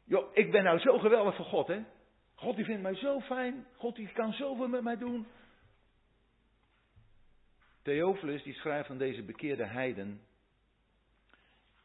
joh, 0.05 0.31
ik 0.33 0.51
ben 0.51 0.65
nou 0.65 0.79
zo 0.79 0.99
geweldig 0.99 1.37
voor 1.37 1.45
God, 1.45 1.67
hè. 1.67 1.85
God 2.35 2.57
die 2.57 2.65
vindt 2.65 2.83
mij 2.83 2.95
zo 2.95 3.21
fijn, 3.21 3.67
God 3.77 3.97
die 3.97 4.13
kan 4.13 4.33
zoveel 4.33 4.69
met 4.69 4.83
mij 4.83 4.97
doen. 4.97 5.27
Theophilus 7.83 8.43
die 8.43 8.55
schrijft 8.55 8.87
van 8.87 8.99
deze 8.99 9.23
bekeerde 9.23 9.65
heiden 9.65 10.21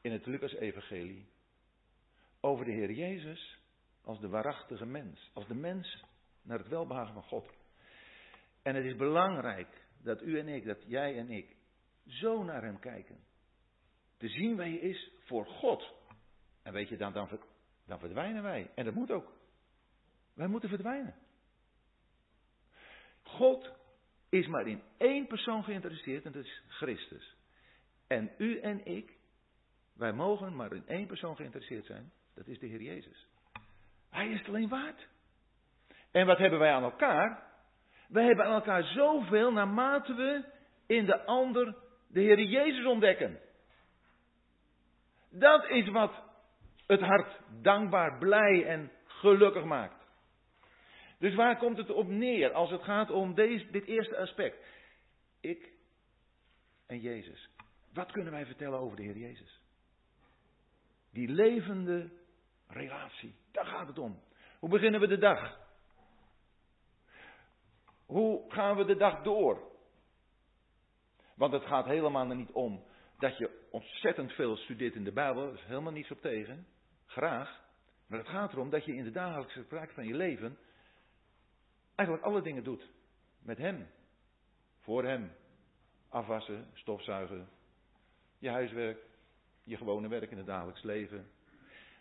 in 0.01 0.11
het 0.11 0.25
Lucas-evangelie 0.25 1.33
over 2.45 2.65
de 2.65 2.71
Heer 2.71 2.91
Jezus 2.91 3.59
als 4.03 4.19
de 4.19 4.29
waarachtige 4.29 4.85
mens, 4.85 5.31
als 5.33 5.47
de 5.47 5.55
mens 5.55 6.03
naar 6.41 6.57
het 6.57 6.67
welbehagen 6.67 7.13
van 7.13 7.23
God. 7.23 7.49
En 8.61 8.75
het 8.75 8.85
is 8.85 8.95
belangrijk 8.95 9.87
dat 10.01 10.21
u 10.21 10.39
en 10.39 10.47
ik, 10.47 10.65
dat 10.65 10.83
jij 10.87 11.17
en 11.17 11.29
ik, 11.29 11.55
zo 12.05 12.43
naar 12.43 12.63
Hem 12.63 12.79
kijken. 12.79 13.19
Te 14.17 14.27
zien 14.27 14.55
wie 14.55 14.79
Hij 14.79 14.89
is 14.89 15.11
voor 15.19 15.45
God. 15.45 15.93
En 16.63 16.73
weet 16.73 16.89
je, 16.89 16.97
dan, 16.97 17.13
dan, 17.13 17.39
dan 17.85 17.99
verdwijnen 17.99 18.43
wij. 18.43 18.71
En 18.75 18.85
dat 18.85 18.93
moet 18.93 19.11
ook. 19.11 19.31
Wij 20.33 20.47
moeten 20.47 20.69
verdwijnen. 20.69 21.15
God 23.23 23.71
is 24.29 24.47
maar 24.47 24.67
in 24.67 24.81
één 24.97 25.27
persoon 25.27 25.63
geïnteresseerd 25.63 26.25
en 26.25 26.31
dat 26.31 26.45
is 26.45 26.63
Christus. 26.67 27.35
En 28.07 28.31
u 28.37 28.59
en 28.59 28.85
ik, 28.85 29.17
wij 29.93 30.13
mogen 30.13 30.55
maar 30.55 30.73
in 30.73 30.87
één 30.87 31.07
persoon 31.07 31.35
geïnteresseerd 31.35 31.85
zijn, 31.85 32.11
dat 32.35 32.47
is 32.47 32.59
de 32.59 32.67
Heer 32.67 32.81
Jezus. 32.81 33.27
Hij 34.09 34.29
is 34.29 34.39
het 34.39 34.47
alleen 34.47 34.69
waard. 34.69 35.07
En 36.11 36.25
wat 36.25 36.37
hebben 36.37 36.59
wij 36.59 36.71
aan 36.71 36.83
elkaar? 36.83 37.43
Wij 38.07 38.25
hebben 38.25 38.45
aan 38.45 38.53
elkaar 38.53 38.83
zoveel 38.83 39.51
naarmate 39.51 40.13
we 40.13 40.43
in 40.87 41.05
de 41.05 41.25
ander 41.25 41.75
de 42.07 42.19
Heer 42.19 42.39
Jezus 42.39 42.85
ontdekken. 42.85 43.39
Dat 45.29 45.69
is 45.69 45.89
wat 45.89 46.23
het 46.87 47.01
hart 47.01 47.39
dankbaar, 47.61 48.17
blij 48.17 48.65
en 48.65 48.91
gelukkig 49.05 49.63
maakt. 49.63 50.05
Dus 51.19 51.35
waar 51.35 51.57
komt 51.57 51.77
het 51.77 51.89
op 51.89 52.07
neer 52.07 52.51
als 52.51 52.71
het 52.71 52.83
gaat 52.83 53.09
om 53.09 53.33
deze, 53.33 53.71
dit 53.71 53.85
eerste 53.85 54.17
aspect? 54.17 54.65
Ik 55.41 55.73
en 56.87 56.99
Jezus. 56.99 57.49
Wat 57.93 58.11
kunnen 58.11 58.31
wij 58.31 58.45
vertellen 58.45 58.79
over 58.79 58.97
de 58.97 59.03
Heer 59.03 59.17
Jezus? 59.17 59.61
Die 61.11 61.27
levende 61.27 62.09
relatie, 62.67 63.35
daar 63.51 63.65
gaat 63.65 63.87
het 63.87 63.97
om. 63.97 64.19
Hoe 64.59 64.69
beginnen 64.69 64.99
we 64.99 65.07
de 65.07 65.17
dag? 65.17 65.59
Hoe 68.05 68.51
gaan 68.51 68.75
we 68.75 68.85
de 68.85 68.95
dag 68.95 69.23
door? 69.23 69.73
Want 71.35 71.53
het 71.53 71.65
gaat 71.65 71.85
helemaal 71.85 72.25
niet 72.25 72.51
om 72.51 72.83
dat 73.17 73.37
je 73.37 73.67
ontzettend 73.71 74.31
veel 74.31 74.55
studeert 74.55 74.95
in 74.95 75.03
de 75.03 75.11
Bijbel. 75.11 75.45
Dat 75.45 75.53
is 75.53 75.65
helemaal 75.65 75.91
niets 75.91 76.11
op 76.11 76.21
tegen. 76.21 76.67
Graag. 77.05 77.63
Maar 78.07 78.19
het 78.19 78.27
gaat 78.27 78.53
erom 78.53 78.69
dat 78.69 78.85
je 78.85 78.95
in 78.95 79.03
de 79.03 79.11
dagelijkse 79.11 79.63
praktijk 79.63 79.91
van 79.91 80.07
je 80.07 80.13
leven 80.13 80.57
eigenlijk 81.95 82.27
alle 82.27 82.41
dingen 82.41 82.63
doet. 82.63 82.89
Met 83.39 83.57
Hem. 83.57 83.87
Voor 84.79 85.03
Hem. 85.03 85.31
Afwassen, 86.09 86.67
stofzuigen, 86.73 87.49
je 88.37 88.49
huiswerk, 88.49 88.99
je 89.63 89.77
gewone 89.77 90.07
werk 90.07 90.31
in 90.31 90.37
het 90.37 90.45
dagelijks 90.45 90.83
leven. 90.83 91.31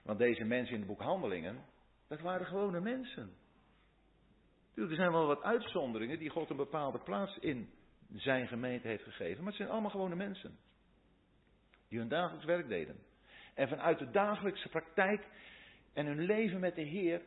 Want 0.04 0.18
deze 0.18 0.44
mensen 0.44 0.74
in 0.74 0.78
het 0.78 0.88
boek 0.88 1.00
Handelingen, 1.00 1.64
dat 2.08 2.20
waren 2.20 2.46
gewone 2.46 2.80
mensen. 2.80 3.36
Er 4.74 4.94
zijn 4.94 5.12
wel 5.12 5.26
wat 5.26 5.42
uitzonderingen 5.42 6.18
die 6.18 6.30
God 6.30 6.50
een 6.50 6.56
bepaalde 6.56 6.98
plaats 6.98 7.38
in 7.38 7.70
zijn 8.12 8.48
gemeente 8.48 8.88
heeft 8.88 9.02
gegeven. 9.02 9.38
Maar 9.38 9.46
het 9.46 9.56
zijn 9.56 9.68
allemaal 9.68 9.90
gewone 9.90 10.14
mensen. 10.14 10.58
Die 11.88 11.98
hun 11.98 12.08
dagelijks 12.08 12.46
werk 12.46 12.68
deden. 12.68 12.96
En 13.54 13.68
vanuit 13.68 13.98
de 13.98 14.10
dagelijkse 14.10 14.68
praktijk 14.68 15.26
en 15.92 16.06
hun 16.06 16.20
leven 16.20 16.60
met 16.60 16.74
de 16.74 16.82
Heer 16.82 17.22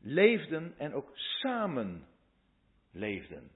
leefden 0.00 0.74
en 0.78 0.94
ook 0.94 1.10
samen 1.14 2.06
leefden. 2.90 3.50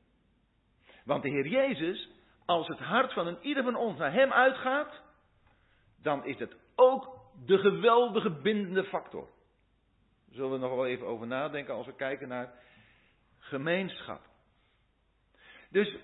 Want 1.04 1.22
de 1.22 1.30
Heer 1.30 1.46
Jezus, 1.46 2.10
als 2.44 2.68
het 2.68 2.78
hart 2.78 3.12
van 3.12 3.26
een 3.26 3.38
ieder 3.42 3.62
van 3.62 3.76
ons 3.76 3.98
naar 3.98 4.12
Hem 4.12 4.32
uitgaat, 4.32 5.02
dan 6.02 6.24
is 6.24 6.38
het 6.38 6.56
ook 6.74 7.25
de 7.44 7.58
geweldige 7.58 8.30
bindende 8.30 8.84
factor. 8.84 9.24
Daar 10.26 10.34
zullen 10.34 10.50
we 10.50 10.58
nog 10.58 10.74
wel 10.74 10.86
even 10.86 11.06
over 11.06 11.26
nadenken 11.26 11.74
als 11.74 11.86
we 11.86 11.94
kijken 11.94 12.28
naar 12.28 12.52
gemeenschap. 13.38 14.20
Dus 15.70 15.96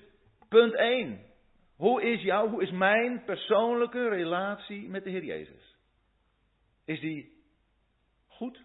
punt 0.49 0.75
1. 0.75 1.31
Hoe 1.77 2.03
is 2.03 2.23
jouw, 2.23 2.49
hoe 2.49 2.63
is 2.63 2.71
mijn 2.71 3.25
persoonlijke 3.25 4.09
relatie 4.09 4.89
met 4.89 5.05
de 5.05 5.11
Heer 5.11 5.25
Jezus? 5.25 5.77
Is 6.85 7.01
die 7.01 7.43
goed? 8.27 8.65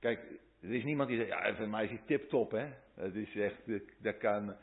Kijk, 0.00 0.20
er 0.60 0.74
is 0.74 0.84
niemand 0.84 1.08
die 1.08 1.18
zegt, 1.18 1.28
ja, 1.28 1.54
voor 1.54 1.68
mij 1.68 1.84
is 1.84 1.90
hij 1.90 2.02
tip-top, 2.06 2.50
hè. 2.50 2.72
Dat 2.94 3.14
is 3.14 3.36
echt, 3.36 3.62
dat 4.02 4.18
kan, 4.18 4.56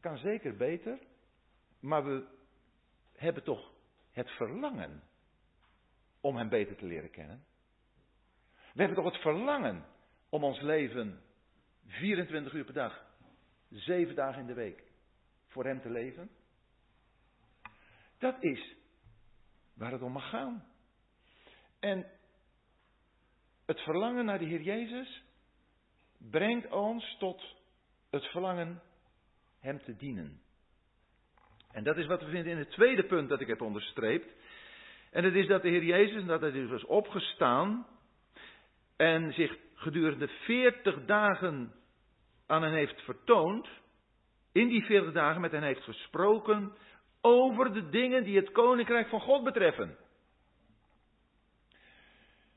kan 0.00 0.18
zeker 0.18 0.56
beter. 0.56 0.98
Maar 1.80 2.04
we 2.04 2.26
hebben 3.12 3.42
toch 3.42 3.72
het 4.10 4.30
verlangen 4.30 5.02
om 6.24 6.36
hem 6.36 6.48
beter 6.48 6.76
te 6.76 6.86
leren 6.86 7.10
kennen. 7.10 7.44
We 8.72 8.82
hebben 8.82 8.96
toch 8.96 9.12
het 9.12 9.22
verlangen 9.22 9.84
om 10.28 10.44
ons 10.44 10.60
leven 10.60 11.20
24 11.86 12.52
uur 12.52 12.64
per 12.64 12.74
dag, 12.74 13.04
7 13.70 14.14
dagen 14.14 14.40
in 14.40 14.46
de 14.46 14.54
week, 14.54 14.82
voor 15.46 15.64
hem 15.64 15.80
te 15.80 15.90
leven. 15.90 16.30
Dat 18.18 18.42
is 18.42 18.76
waar 19.74 19.92
het 19.92 20.02
om 20.02 20.12
mag 20.12 20.28
gaan. 20.28 20.64
En 21.80 22.06
het 23.66 23.80
verlangen 23.80 24.24
naar 24.24 24.38
de 24.38 24.44
Heer 24.44 24.62
Jezus 24.62 25.22
brengt 26.18 26.70
ons 26.70 27.16
tot 27.18 27.56
het 28.10 28.24
verlangen 28.24 28.82
Hem 29.60 29.82
te 29.82 29.96
dienen. 29.96 30.42
En 31.70 31.84
dat 31.84 31.96
is 31.96 32.06
wat 32.06 32.20
we 32.20 32.30
vinden 32.30 32.52
in 32.52 32.58
het 32.58 32.70
tweede 32.70 33.04
punt 33.04 33.28
dat 33.28 33.40
ik 33.40 33.46
heb 33.46 33.60
onderstreept. 33.60 34.43
En 35.14 35.22
dat 35.22 35.32
is 35.32 35.46
dat 35.46 35.62
de 35.62 35.68
Heer 35.68 35.84
Jezus, 35.84 36.24
dat 36.24 36.40
hij 36.40 36.50
dus 36.50 36.70
was 36.70 36.84
opgestaan 36.84 37.86
en 38.96 39.32
zich 39.32 39.56
gedurende 39.74 40.28
veertig 40.28 41.04
dagen 41.04 41.72
aan 42.46 42.62
hen 42.62 42.72
heeft 42.72 43.02
vertoond. 43.02 43.68
in 44.52 44.68
die 44.68 44.84
40 44.84 45.12
dagen 45.12 45.40
met 45.40 45.50
hen 45.50 45.62
heeft 45.62 45.82
gesproken 45.82 46.72
over 47.20 47.72
de 47.72 47.88
dingen 47.88 48.24
die 48.24 48.36
het 48.36 48.52
koninkrijk 48.52 49.08
van 49.08 49.20
God 49.20 49.44
betreffen. 49.44 49.96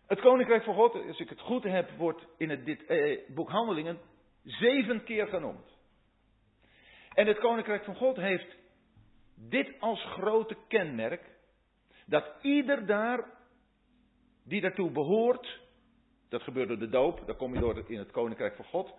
Het 0.08 0.20
koninkrijk 0.20 0.64
van 0.64 0.76
God, 0.76 0.94
als 0.94 1.20
ik 1.20 1.30
het 1.30 1.42
goed 1.42 1.64
heb, 1.64 1.90
wordt 1.98 2.28
in 2.38 2.50
het, 2.50 2.66
dit 2.66 2.86
eh, 2.86 3.20
boek 3.28 3.50
Handelingen 3.50 4.00
zeven 4.44 5.04
keer 5.04 5.28
genoemd. 5.28 5.78
En 7.14 7.28
het 7.28 7.40
koninkrijk 7.40 7.84
van 7.84 7.96
God 7.96 8.16
heeft 8.16 8.58
dit 9.36 9.80
als 9.80 10.04
grote 10.04 10.58
kenmerk, 10.68 11.37
dat 12.08 12.34
ieder 12.42 12.86
daar 12.86 13.26
die 14.44 14.62
daartoe 14.62 14.92
behoort, 14.92 15.60
dat 16.30 16.42
gebeurt 16.42 16.68
door 16.68 16.80
de 16.80 16.90
doop, 16.90 17.24
daar 17.26 17.36
kom 17.36 17.54
je 17.54 17.60
door 17.60 17.84
in 17.90 17.98
het 17.98 18.12
koninkrijk 18.12 18.56
van 18.56 18.66
God, 18.66 18.94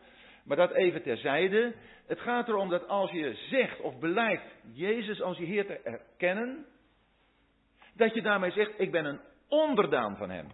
maar 0.45 0.57
dat 0.57 0.73
even 0.73 1.03
terzijde. 1.03 1.75
Het 2.07 2.21
gaat 2.21 2.49
erom 2.49 2.69
dat 2.69 2.89
als 2.89 3.11
je 3.11 3.35
zegt 3.35 3.81
of 3.81 3.99
beleidt 3.99 4.43
Jezus 4.73 5.23
als 5.23 5.39
je 5.39 5.45
Heer 5.45 5.67
te 5.67 5.79
erkennen, 5.79 6.67
dat 7.95 8.15
je 8.15 8.23
daarmee 8.23 8.51
zegt, 8.51 8.81
ik 8.81 8.91
ben 8.91 9.05
een 9.05 9.21
onderdaan 9.49 10.17
van 10.17 10.31
Hem. 10.31 10.49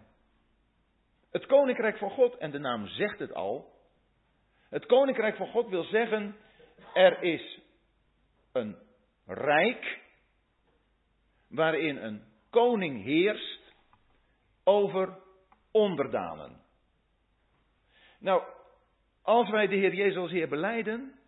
Het 1.31 1.47
koninkrijk 1.47 1.99
van 1.99 2.11
God, 2.11 2.37
en 2.37 2.51
de 2.51 2.59
naam 2.59 2.87
zegt 2.87 3.19
het 3.19 3.35
al, 3.35 3.73
het 4.69 4.87
koninkrijk 4.87 5.37
van 5.37 5.49
God 5.49 5.69
wil 5.69 5.85
zeggen, 5.85 6.37
er 6.95 7.23
is 7.23 7.61
een 8.53 8.77
rijk 9.27 10.01
waarin 11.49 11.97
een 11.97 12.34
koning 12.55 13.03
heerst 13.03 13.61
over 14.65 15.19
onderdanen. 15.71 16.61
Nou, 18.19 18.43
als 19.23 19.51
wij 19.51 19.67
de 19.67 19.75
Heer 19.75 19.95
Jezus 19.95 20.17
als 20.17 20.31
Heer 20.31 20.49
beleiden, 20.49 21.19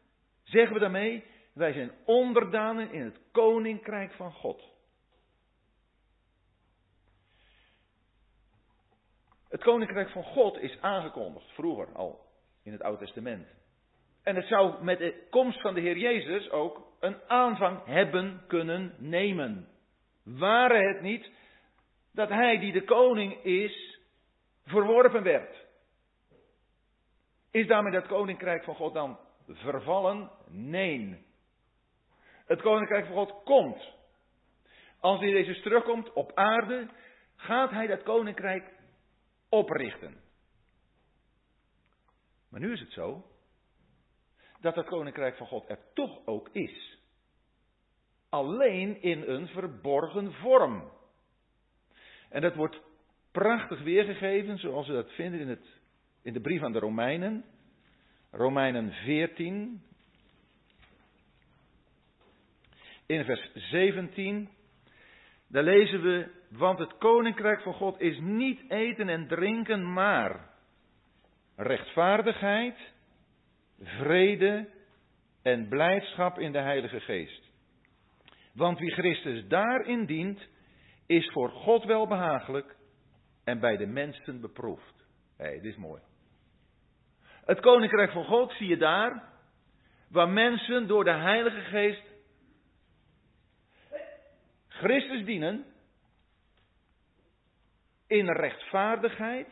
zeggen 0.43 0.75
we 0.75 0.81
daarmee, 0.81 1.25
wij 1.53 1.73
zijn 1.73 1.93
onderdanen 2.05 2.93
in 2.93 3.03
het 3.03 3.19
koninkrijk 3.33 4.13
van 4.13 4.33
God. 4.33 4.75
Het 9.49 9.63
koninkrijk 9.63 10.11
van 10.11 10.25
God 10.25 10.59
is 10.59 10.81
aangekondigd, 10.81 11.51
vroeger 11.51 11.95
al, 11.95 12.27
in 12.63 12.73
het 12.73 12.83
Oude 12.83 13.05
Testament. 13.05 13.47
En 14.23 14.37
het 14.37 14.47
zou 14.47 14.85
met 14.85 14.99
de 14.99 15.27
komst 15.31 15.61
van 15.61 15.75
de 15.75 15.81
Heer 15.81 15.99
Jezus 15.99 16.51
ook 16.51 16.93
een 17.01 17.21
aanvang 17.27 17.85
hebben 17.85 18.45
kunnen 18.47 18.95
nemen. 18.99 19.69
Ware 20.27 20.89
het 20.89 21.01
niet 21.01 21.31
dat 22.13 22.29
Hij 22.29 22.59
die 22.59 22.73
de 22.73 22.85
koning 22.85 23.43
is, 23.43 24.01
verworpen 24.65 25.23
werd. 25.23 25.67
Is 27.51 27.67
daarmee 27.67 27.93
dat 27.93 28.07
koninkrijk 28.07 28.65
van 28.65 28.75
God 28.75 28.95
dan 28.95 29.19
vervallen? 29.47 30.31
Nee. 30.49 31.25
Het 32.47 32.63
koninkrijk 32.63 33.07
van 33.07 33.15
God 33.15 33.43
komt. 33.45 33.95
Als 35.01 35.21
hij 35.21 35.29
Jezus 35.29 35.63
terugkomt 35.63 36.13
op 36.13 36.33
aarde, 36.35 36.89
gaat 37.37 37.71
hij 37.71 37.87
dat 37.87 38.03
koninkrijk 38.03 38.73
oprichten. 39.49 40.21
Maar 42.49 42.61
nu 42.61 42.73
is 42.73 42.81
het 42.81 42.93
zo 42.93 43.25
dat 44.61 44.75
het 44.75 44.87
koninkrijk 44.87 45.37
van 45.37 45.47
God 45.47 45.69
er 45.69 45.79
toch 45.95 46.27
ook 46.27 46.49
is. 46.53 46.96
Alleen 48.29 49.03
in 49.03 49.23
een 49.23 49.49
verborgen 49.49 50.33
vorm. 50.33 50.91
En 52.29 52.41
dat 52.41 52.55
wordt 52.55 52.81
prachtig 53.33 53.83
weergegeven, 53.83 54.59
zoals 54.59 54.87
we 54.87 54.93
dat 54.93 55.11
vinden 55.13 55.41
in, 55.41 55.49
het, 55.49 55.81
in 56.23 56.33
de 56.33 56.41
brief 56.41 56.63
aan 56.63 56.73
de 56.73 56.79
Romeinen. 56.79 57.45
Romeinen 58.31 58.93
14. 58.93 59.83
In 63.07 63.25
vers 63.25 63.51
17. 63.55 64.49
Daar 65.49 65.63
lezen 65.63 66.03
we, 66.03 66.29
want 66.49 66.79
het 66.79 66.99
koninkrijk 66.99 67.63
van 67.63 67.75
God 67.75 68.01
is 68.01 68.19
niet 68.19 68.71
eten 68.71 69.09
en 69.09 69.27
drinken, 69.27 69.93
maar 69.93 70.51
rechtvaardigheid, 71.57 72.77
vrede 73.83 74.69
en 75.43 75.69
blijdschap 75.69 76.39
in 76.39 76.53
de 76.53 76.61
Heilige 76.61 77.01
Geest. 77.01 77.46
Want 78.57 78.79
wie 78.79 78.91
Christus 78.91 79.49
daarin 79.49 80.07
dient, 80.07 80.41
is 81.07 81.31
voor 81.33 81.51
God 81.51 81.85
wel 81.85 82.07
behagelijk 82.07 82.77
en 83.45 83.61
bij 83.61 83.77
de 83.77 83.87
mensen 83.87 84.41
beproefd. 84.41 85.07
Hé, 85.37 85.45
hey, 85.45 85.61
dit 85.61 85.73
is 85.73 85.77
mooi. 85.77 86.03
Het 87.45 87.61
koninkrijk 87.61 88.11
van 88.11 88.25
God 88.25 88.53
zie 88.53 88.69
je 88.69 88.77
daar, 88.77 89.23
waar 90.09 90.29
mensen 90.29 90.87
door 90.87 91.05
de 91.05 91.13
Heilige 91.13 91.61
Geest 91.61 92.03
Christus 94.69 95.25
dienen 95.25 95.65
in 98.07 98.29
rechtvaardigheid, 98.29 99.49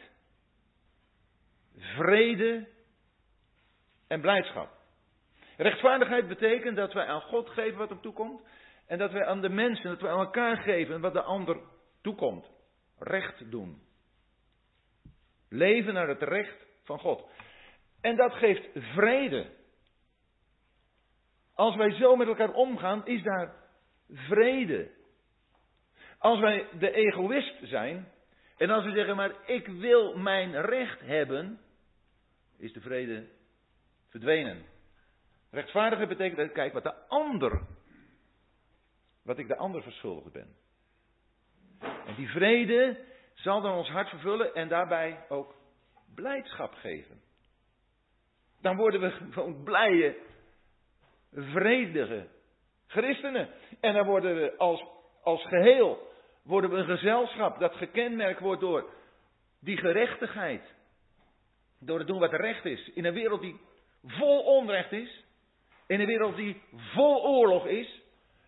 vrede 1.76 2.68
en 4.06 4.20
blijdschap. 4.20 4.70
Rechtvaardigheid 5.56 6.28
betekent 6.28 6.76
dat 6.76 6.92
wij 6.92 7.06
aan 7.06 7.20
God 7.20 7.48
geven 7.48 7.78
wat 7.78 7.88
hem 7.88 8.00
toekomt 8.00 8.42
en 8.86 8.98
dat 8.98 9.12
wij 9.12 9.26
aan 9.26 9.40
de 9.40 9.48
mensen, 9.48 9.90
dat 9.90 10.00
wij 10.00 10.10
aan 10.10 10.18
elkaar 10.18 10.56
geven 10.56 11.00
wat 11.00 11.12
de 11.12 11.22
ander 11.22 11.60
toekomt. 12.02 12.50
Recht 12.98 13.50
doen. 13.50 13.82
Leven 15.48 15.94
naar 15.94 16.08
het 16.08 16.22
recht 16.22 16.66
van 16.82 16.98
God. 16.98 17.28
En 18.00 18.16
dat 18.16 18.32
geeft 18.32 18.68
vrede. 18.72 19.50
Als 21.54 21.76
wij 21.76 21.90
zo 21.90 22.16
met 22.16 22.28
elkaar 22.28 22.52
omgaan, 22.52 23.06
is 23.06 23.22
daar 23.22 23.54
vrede. 24.12 24.90
Als 26.18 26.40
wij 26.40 26.68
de 26.78 26.90
egoïst 26.90 27.54
zijn, 27.62 28.12
en 28.56 28.70
als 28.70 28.84
we 28.84 28.90
zeggen 28.90 29.16
maar 29.16 29.34
ik 29.46 29.66
wil 29.66 30.16
mijn 30.16 30.60
recht 30.60 31.00
hebben, 31.00 31.60
is 32.58 32.72
de 32.72 32.80
vrede 32.80 33.28
verdwenen. 34.08 34.64
Rechtvaardigen 35.50 36.08
betekent 36.08 36.36
dat 36.36 36.52
kijk 36.52 36.72
wat 36.72 36.82
de 36.82 37.08
ander, 37.08 37.66
wat 39.24 39.38
ik 39.38 39.48
de 39.48 39.56
ander 39.56 39.82
verschuldigd 39.82 40.32
ben. 40.32 40.56
En 42.06 42.14
die 42.16 42.28
vrede 42.28 43.04
zal 43.34 43.60
dan 43.60 43.76
ons 43.76 43.88
hart 43.88 44.08
vervullen 44.08 44.54
en 44.54 44.68
daarbij 44.68 45.24
ook 45.28 45.54
blijdschap 46.14 46.74
geven. 46.74 47.20
Dan 48.60 48.76
worden 48.76 49.00
we 49.00 49.10
gewoon 49.30 49.62
blije, 49.62 50.16
vredige 51.32 52.28
christenen. 52.87 53.48
En 53.80 53.94
dan 53.94 54.06
worden 54.06 54.37
we 54.37 54.56
als, 54.56 54.84
als 55.22 55.46
geheel 55.46 56.12
worden 56.42 56.70
we 56.70 56.76
een 56.76 56.96
gezelschap 56.96 57.58
dat 57.58 57.74
gekenmerkt 57.74 58.40
wordt 58.40 58.60
door 58.60 58.90
die 59.60 59.76
gerechtigheid. 59.76 60.74
Door 61.80 61.98
het 61.98 62.06
doen 62.06 62.18
wat 62.18 62.32
recht 62.32 62.64
is. 62.64 62.88
In 62.94 63.04
een 63.04 63.14
wereld 63.14 63.40
die 63.40 63.60
vol 64.02 64.40
onrecht 64.40 64.92
is. 64.92 65.24
In 65.87 66.00
een 66.00 66.06
wereld 66.06 66.37
die 66.37 66.62
vol 66.72 67.24
oorlog 67.24 67.66
is. 67.66 68.02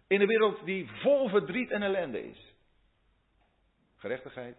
In 0.07 0.21
een 0.21 0.27
wereld 0.27 0.65
die 0.65 0.91
vol 0.91 1.29
verdriet 1.29 1.71
en 1.71 1.83
ellende 1.83 2.29
is. 2.29 2.55
Gerechtigheid, 3.97 4.57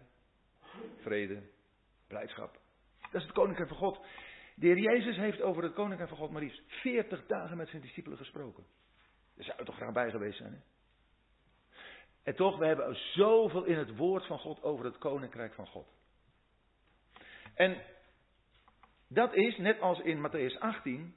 vrede, 1.00 1.42
blijdschap. 2.06 2.60
Dat 3.00 3.20
is 3.20 3.22
het 3.22 3.32
koninkrijk 3.32 3.68
van 3.68 3.78
God. 3.78 4.06
De 4.54 4.66
heer 4.66 4.78
Jezus 4.78 5.16
heeft 5.16 5.40
over 5.40 5.62
het 5.62 5.74
koninkrijk 5.74 6.08
van 6.08 6.18
God 6.18 6.30
maar 6.30 6.42
liefst 6.42 6.62
40 6.66 7.26
dagen 7.26 7.56
met 7.56 7.68
zijn 7.68 7.82
discipelen 7.82 8.18
gesproken. 8.18 8.64
Daar 9.34 9.44
zou 9.44 9.64
toch 9.64 9.76
graag 9.76 9.92
bij 9.92 10.10
geweest 10.10 10.38
zijn. 10.38 10.62
En 12.22 12.34
toch, 12.34 12.58
we 12.58 12.66
hebben 12.66 12.96
zoveel 12.96 13.64
in 13.64 13.78
het 13.78 13.96
woord 13.96 14.26
van 14.26 14.38
God 14.38 14.62
over 14.62 14.84
het 14.84 14.98
koninkrijk 14.98 15.54
van 15.54 15.66
God. 15.66 15.88
En 17.54 17.82
dat 19.08 19.34
is, 19.34 19.56
net 19.56 19.80
als 19.80 20.00
in 20.00 20.28
Matthäus 20.28 20.58
18, 20.58 21.14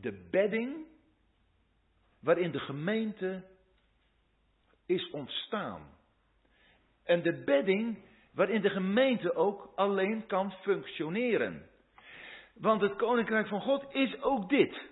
de 0.00 0.28
bedding 0.30 0.86
waarin 2.20 2.50
de 2.50 2.58
gemeente 2.58 3.44
is 4.92 5.10
ontstaan. 5.10 5.90
En 7.04 7.22
de 7.22 7.42
bedding 7.44 8.04
waarin 8.34 8.60
de 8.60 8.70
gemeente 8.70 9.34
ook 9.34 9.72
alleen 9.74 10.26
kan 10.26 10.52
functioneren. 10.52 11.70
Want 12.54 12.80
het 12.80 12.96
koninkrijk 12.96 13.48
van 13.48 13.60
God 13.60 13.94
is 13.94 14.22
ook 14.22 14.48
dit. 14.48 14.90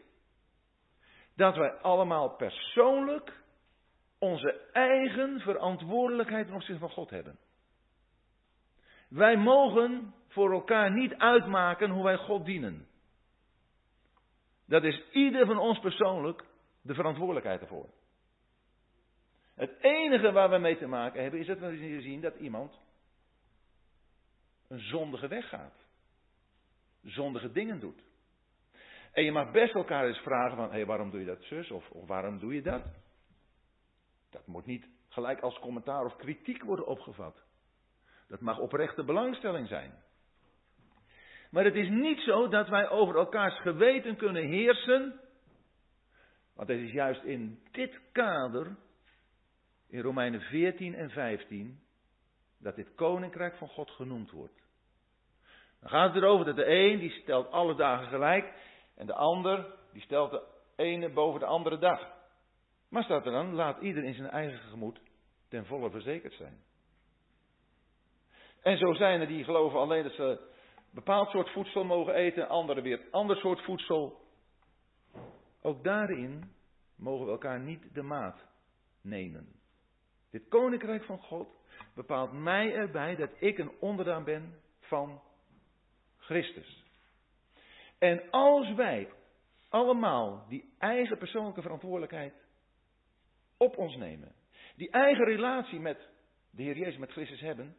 Dat 1.37 1.57
wij 1.57 1.73
allemaal 1.73 2.37
persoonlijk 2.37 3.43
onze 4.19 4.69
eigen 4.73 5.41
verantwoordelijkheid 5.41 6.47
ten 6.47 6.55
opzichte 6.55 6.81
van 6.81 6.91
God 6.91 7.11
hebben. 7.11 7.39
Wij 9.09 9.37
mogen 9.37 10.15
voor 10.29 10.53
elkaar 10.53 10.93
niet 10.93 11.15
uitmaken 11.15 11.91
hoe 11.91 12.05
wij 12.05 12.17
God 12.17 12.45
dienen. 12.45 12.87
Dat 14.67 14.85
is 14.85 15.03
ieder 15.11 15.47
van 15.47 15.59
ons 15.59 15.79
persoonlijk 15.79 16.45
de 16.83 16.95
verantwoordelijkheid 16.95 17.61
ervoor. 17.61 17.89
Het 19.61 19.77
enige 19.81 20.33
waar 20.33 20.51
we 20.51 20.59
mee 20.59 20.77
te 20.79 20.87
maken 20.87 21.23
hebben 21.23 21.41
is 21.41 21.47
dat 21.47 21.59
we 21.59 22.01
zien 22.01 22.21
dat 22.21 22.37
iemand 22.37 22.81
een 24.69 24.81
zondige 24.81 25.29
weg 25.29 25.49
gaat. 25.49 25.87
Zondige 27.03 27.53
dingen 27.53 27.81
doet. 27.81 28.03
En 29.13 29.25
je 29.25 29.33
mag 29.33 29.51
best 29.51 29.75
elkaar 29.75 30.07
eens 30.07 30.19
vragen 30.19 30.57
van, 30.57 30.65
hé, 30.65 30.71
hey, 30.71 30.87
waarom 30.87 31.11
doe 31.11 31.21
je 31.21 31.27
dat 31.27 31.43
zus? 31.43 31.71
Of, 31.71 31.91
of 31.91 32.07
waarom 32.07 32.39
doe 32.39 32.55
je 32.55 32.63
dat? 32.63 32.83
Dat 34.31 34.47
moet 34.47 34.67
niet 34.67 34.89
gelijk 35.09 35.41
als 35.41 35.59
commentaar 35.59 36.05
of 36.05 36.17
kritiek 36.17 36.63
worden 36.63 36.87
opgevat. 36.87 37.43
Dat 38.29 38.41
mag 38.41 38.59
oprechte 38.59 39.05
belangstelling 39.05 39.69
zijn. 39.69 39.93
Maar 41.51 41.65
het 41.65 41.75
is 41.75 41.89
niet 41.89 42.21
zo 42.21 42.49
dat 42.49 42.69
wij 42.69 42.89
over 42.89 43.17
elkaars 43.17 43.61
geweten 43.61 44.17
kunnen 44.17 44.47
heersen. 44.47 45.21
Want 46.55 46.69
het 46.69 46.79
is 46.79 46.93
juist 46.93 47.23
in 47.23 47.63
dit 47.71 48.01
kader, 48.13 48.77
in 49.91 50.01
Romeinen 50.01 50.41
14 50.41 50.95
en 50.95 51.11
15, 51.11 51.81
dat 52.59 52.77
dit 52.77 52.95
koninkrijk 52.95 53.57
van 53.57 53.69
God 53.69 53.91
genoemd 53.91 54.31
wordt. 54.31 54.63
Dan 55.81 55.91
gaat 55.91 56.15
het 56.15 56.23
erover 56.23 56.45
dat 56.45 56.57
de 56.57 56.67
een 56.67 56.99
die 56.99 57.11
stelt 57.11 57.51
alle 57.51 57.75
dagen 57.75 58.07
gelijk 58.07 58.53
en 58.97 59.07
de 59.07 59.15
ander 59.15 59.75
die 59.93 60.03
stelt 60.03 60.31
de 60.31 60.43
ene 60.77 61.11
boven 61.11 61.41
de 61.41 61.47
andere 61.47 61.79
dag. 61.79 62.19
Maar 62.89 63.03
staat 63.03 63.27
er 63.27 63.33
dan, 63.33 63.55
laat 63.55 63.83
ieder 63.83 64.05
in 64.05 64.15
zijn 64.15 64.31
eigen 64.31 64.59
gemoed 64.59 65.01
ten 65.49 65.67
volle 65.67 65.91
verzekerd 65.91 66.33
zijn. 66.33 66.63
En 68.63 68.79
zo 68.79 68.95
zijn 68.95 69.21
er 69.21 69.27
die 69.27 69.45
geloven 69.45 69.79
alleen 69.79 70.03
dat 70.03 70.13
ze 70.13 70.23
een 70.23 70.39
bepaald 70.91 71.29
soort 71.31 71.51
voedsel 71.51 71.85
mogen 71.85 72.15
eten, 72.15 72.49
anderen 72.49 72.83
weer 72.83 73.09
ander 73.11 73.37
soort 73.37 73.65
voedsel. 73.65 74.21
Ook 75.63 75.85
daarin 75.85 76.55
mogen 76.97 77.27
we 77.27 77.33
elkaar 77.33 77.61
niet 77.61 77.95
de 77.95 78.03
maat 78.03 78.47
nemen. 79.01 79.60
Dit 80.31 80.49
koninkrijk 80.49 81.05
van 81.05 81.19
God 81.19 81.49
bepaalt 81.95 82.33
mij 82.33 82.75
erbij 82.75 83.17
dat 83.17 83.31
ik 83.39 83.59
een 83.59 83.73
onderdaan 83.81 84.25
ben 84.25 84.61
van 84.81 85.23
Christus. 86.17 86.85
En 87.99 88.31
als 88.31 88.75
wij 88.75 89.13
allemaal 89.69 90.47
die 90.49 90.75
eigen 90.79 91.19
persoonlijke 91.19 91.63
verantwoordelijkheid 91.63 92.35
op 93.57 93.77
ons 93.77 93.97
nemen, 93.97 94.35
die 94.77 94.91
eigen 94.91 95.25
relatie 95.25 95.81
met 95.81 96.09
de 96.51 96.63
Heer 96.63 96.77
Jezus, 96.77 96.99
met 96.99 97.11
Christus 97.13 97.41
hebben, 97.41 97.77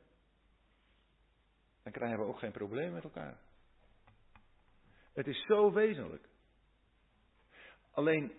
dan 1.83 1.91
krijgen 1.91 2.19
we 2.19 2.25
ook 2.25 2.39
geen 2.39 2.51
probleem 2.51 2.91
met 2.93 3.03
elkaar. 3.03 3.37
Het 5.13 5.27
is 5.27 5.45
zo 5.45 5.73
wezenlijk. 5.73 6.29
Alleen, 7.91 8.31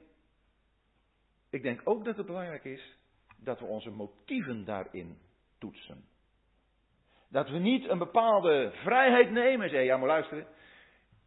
ik 1.50 1.62
denk 1.62 1.80
ook 1.84 2.04
dat 2.04 2.16
het 2.16 2.26
belangrijk 2.26 2.64
is 2.64 2.96
dat 3.44 3.60
we 3.60 3.66
onze 3.66 3.90
motieven 3.90 4.64
daarin 4.64 5.18
toetsen. 5.58 6.04
Dat 7.28 7.48
we 7.48 7.58
niet 7.58 7.88
een 7.88 7.98
bepaalde 7.98 8.72
vrijheid 8.74 9.30
nemen 9.30 9.62
en 9.62 9.70
zeggen, 9.70 9.84
ja 9.86 9.96
maar 9.96 10.08
luisteren, 10.08 10.46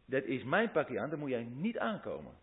dat 0.06 0.24
is 0.24 0.44
mijn 0.44 0.70
pakje 0.70 1.00
aan, 1.00 1.10
daar 1.10 1.18
moet 1.18 1.30
jij 1.30 1.44
niet 1.44 1.78
aankomen. 1.78 2.34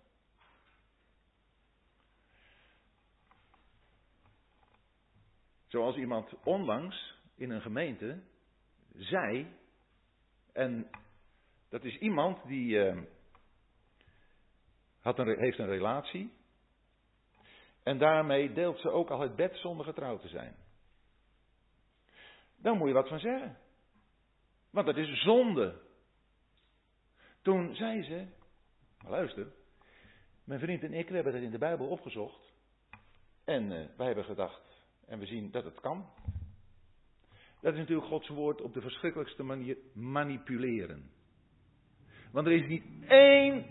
Zoals 5.68 5.96
iemand 5.96 6.34
onlangs 6.44 7.18
in 7.36 7.50
een 7.50 7.62
gemeente 7.62 8.22
zei, 8.94 9.48
en 10.54 10.90
dat 11.70 11.84
is 11.84 11.98
iemand 11.98 12.48
die 12.48 12.76
uh, 12.76 13.02
had 15.00 15.20
een, 15.20 15.40
heeft 15.40 15.58
een 15.58 15.68
relatie, 15.68 16.34
en 17.84 17.98
daarmee 17.98 18.54
deelt 18.54 18.80
ze 18.80 18.90
ook 18.90 19.10
al 19.10 19.20
het 19.20 19.36
bed 19.36 19.56
zonder 19.56 19.86
getrouwd 19.86 20.22
te 20.22 20.28
zijn. 20.28 20.56
Dan 22.58 22.78
moet 22.78 22.88
je 22.88 22.94
wat 22.94 23.08
van 23.08 23.20
zeggen. 23.20 23.58
Want 24.70 24.86
dat 24.86 24.98
is 24.98 25.22
zonde. 25.22 25.82
Toen 27.42 27.76
zei 27.76 28.04
ze, 28.04 28.28
luister, 29.08 29.52
mijn 30.44 30.60
vriend 30.60 30.84
en 30.84 30.94
ik 30.94 31.10
hebben 31.10 31.34
dat 31.34 31.42
in 31.42 31.52
de 31.52 31.58
Bijbel 31.58 31.88
opgezocht. 31.88 32.54
En 33.44 33.64
uh, 33.64 33.86
wij 33.98 34.06
hebben 34.06 34.26
gedacht, 34.26 34.84
en 35.06 35.20
we 35.20 35.26
zien 35.26 35.52
dat 35.52 35.64
het 35.64 35.80
kan. 35.80 36.10
Dat 37.62 37.74
is 37.74 37.80
natuurlijk 37.80 38.08
Gods 38.08 38.28
woord 38.28 38.62
op 38.62 38.74
de 38.74 38.82
verschrikkelijkste 38.82 39.44
manier 39.44 39.78
manipuleren. 39.94 41.12
Want 42.32 42.48
er 42.48 42.54
is 42.54 42.68
niet 42.68 42.84
één 43.08 43.66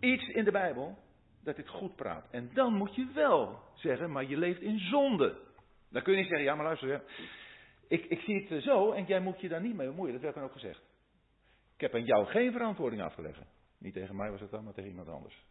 iets 0.00 0.28
in 0.28 0.44
de 0.44 0.50
Bijbel 0.50 0.98
dat 1.44 1.56
dit 1.56 1.68
goed 1.68 1.96
praat. 1.96 2.26
En 2.30 2.50
dan 2.54 2.74
moet 2.74 2.94
je 2.94 3.06
wel 3.14 3.60
zeggen, 3.74 4.10
maar 4.10 4.24
je 4.24 4.36
leeft 4.36 4.60
in 4.60 4.78
zonde. 4.78 5.38
Dan 5.90 6.02
kun 6.02 6.12
je 6.12 6.18
niet 6.18 6.28
zeggen, 6.28 6.46
ja 6.46 6.54
maar 6.54 6.64
luister, 6.64 7.02
ik, 7.88 8.04
ik 8.04 8.20
zie 8.20 8.46
het 8.48 8.62
zo 8.62 8.92
en 8.92 9.04
jij 9.04 9.20
moet 9.20 9.40
je 9.40 9.48
daar 9.48 9.60
niet 9.60 9.74
mee 9.74 9.88
bemoeien. 9.88 10.12
Dat 10.12 10.22
werd 10.22 10.34
dan 10.34 10.44
ook 10.44 10.52
gezegd. 10.52 10.82
Ik 11.74 11.80
heb 11.80 11.94
aan 11.94 12.04
jou 12.04 12.26
geen 12.26 12.52
verantwoording 12.52 13.02
afgelegd. 13.02 13.38
Niet 13.78 13.92
tegen 13.92 14.16
mij 14.16 14.30
was 14.30 14.40
het 14.40 14.50
dan, 14.50 14.64
maar 14.64 14.74
tegen 14.74 14.90
iemand 14.90 15.08
anders. 15.08 15.44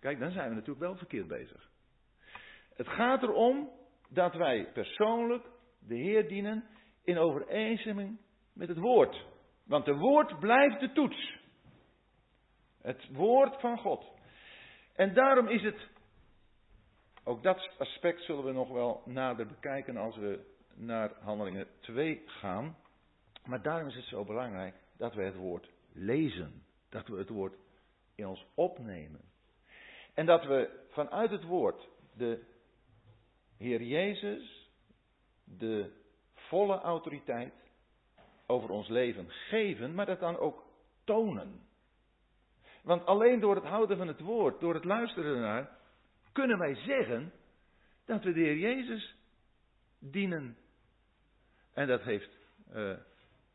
Kijk, 0.00 0.18
dan 0.18 0.30
zijn 0.30 0.48
we 0.48 0.54
natuurlijk 0.54 0.80
wel 0.80 0.96
verkeerd 0.96 1.28
bezig. 1.28 1.70
Het 2.74 2.88
gaat 2.88 3.22
erom 3.22 3.70
dat 4.08 4.34
wij 4.34 4.72
persoonlijk 4.72 5.46
de 5.78 5.96
Heer 5.96 6.28
dienen 6.28 6.64
in 7.04 7.18
overeenstemming 7.18 8.18
met 8.52 8.68
het 8.68 8.78
woord. 8.78 9.26
Want 9.64 9.86
het 9.86 9.98
woord 9.98 10.38
blijft 10.38 10.80
de 10.80 10.92
toets. 10.92 11.36
Het 12.82 13.08
woord 13.12 13.60
van 13.60 13.78
God. 13.78 14.17
En 14.98 15.14
daarom 15.14 15.48
is 15.48 15.62
het, 15.62 15.88
ook 17.24 17.42
dat 17.42 17.70
aspect 17.78 18.22
zullen 18.22 18.44
we 18.44 18.52
nog 18.52 18.68
wel 18.68 19.02
nader 19.04 19.46
bekijken 19.46 19.96
als 19.96 20.16
we 20.16 20.44
naar 20.74 21.12
Handelingen 21.20 21.66
2 21.80 22.22
gaan. 22.26 22.76
Maar 23.44 23.62
daarom 23.62 23.88
is 23.88 23.94
het 23.94 24.04
zo 24.04 24.24
belangrijk 24.24 24.74
dat 24.96 25.14
we 25.14 25.22
het 25.22 25.36
woord 25.36 25.70
lezen. 25.92 26.62
Dat 26.88 27.08
we 27.08 27.16
het 27.16 27.28
woord 27.28 27.54
in 28.14 28.26
ons 28.26 28.46
opnemen. 28.54 29.20
En 30.14 30.26
dat 30.26 30.44
we 30.44 30.84
vanuit 30.88 31.30
het 31.30 31.44
woord 31.44 31.88
de 32.12 32.44
Heer 33.58 33.82
Jezus 33.82 34.70
de 35.44 35.92
volle 36.34 36.78
autoriteit 36.80 37.54
over 38.46 38.70
ons 38.70 38.88
leven 38.88 39.30
geven, 39.30 39.94
maar 39.94 40.06
dat 40.06 40.20
dan 40.20 40.38
ook 40.38 40.64
tonen. 41.04 41.67
Want 42.88 43.06
alleen 43.06 43.40
door 43.40 43.54
het 43.54 43.64
houden 43.64 43.96
van 43.96 44.06
het 44.06 44.20
woord, 44.20 44.60
door 44.60 44.74
het 44.74 44.84
luisteren 44.84 45.34
ernaar, 45.34 45.70
kunnen 46.32 46.58
wij 46.58 46.74
zeggen 46.74 47.32
dat 48.04 48.24
we 48.24 48.32
de 48.32 48.40
Heer 48.40 48.56
Jezus 48.56 49.16
dienen 49.98 50.56
en 51.72 51.86
dat 51.86 52.02
heeft 52.02 52.38
uh, 52.74 52.96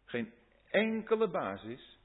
geen 0.05 0.33
enkele 0.69 1.27
basis 1.27 1.99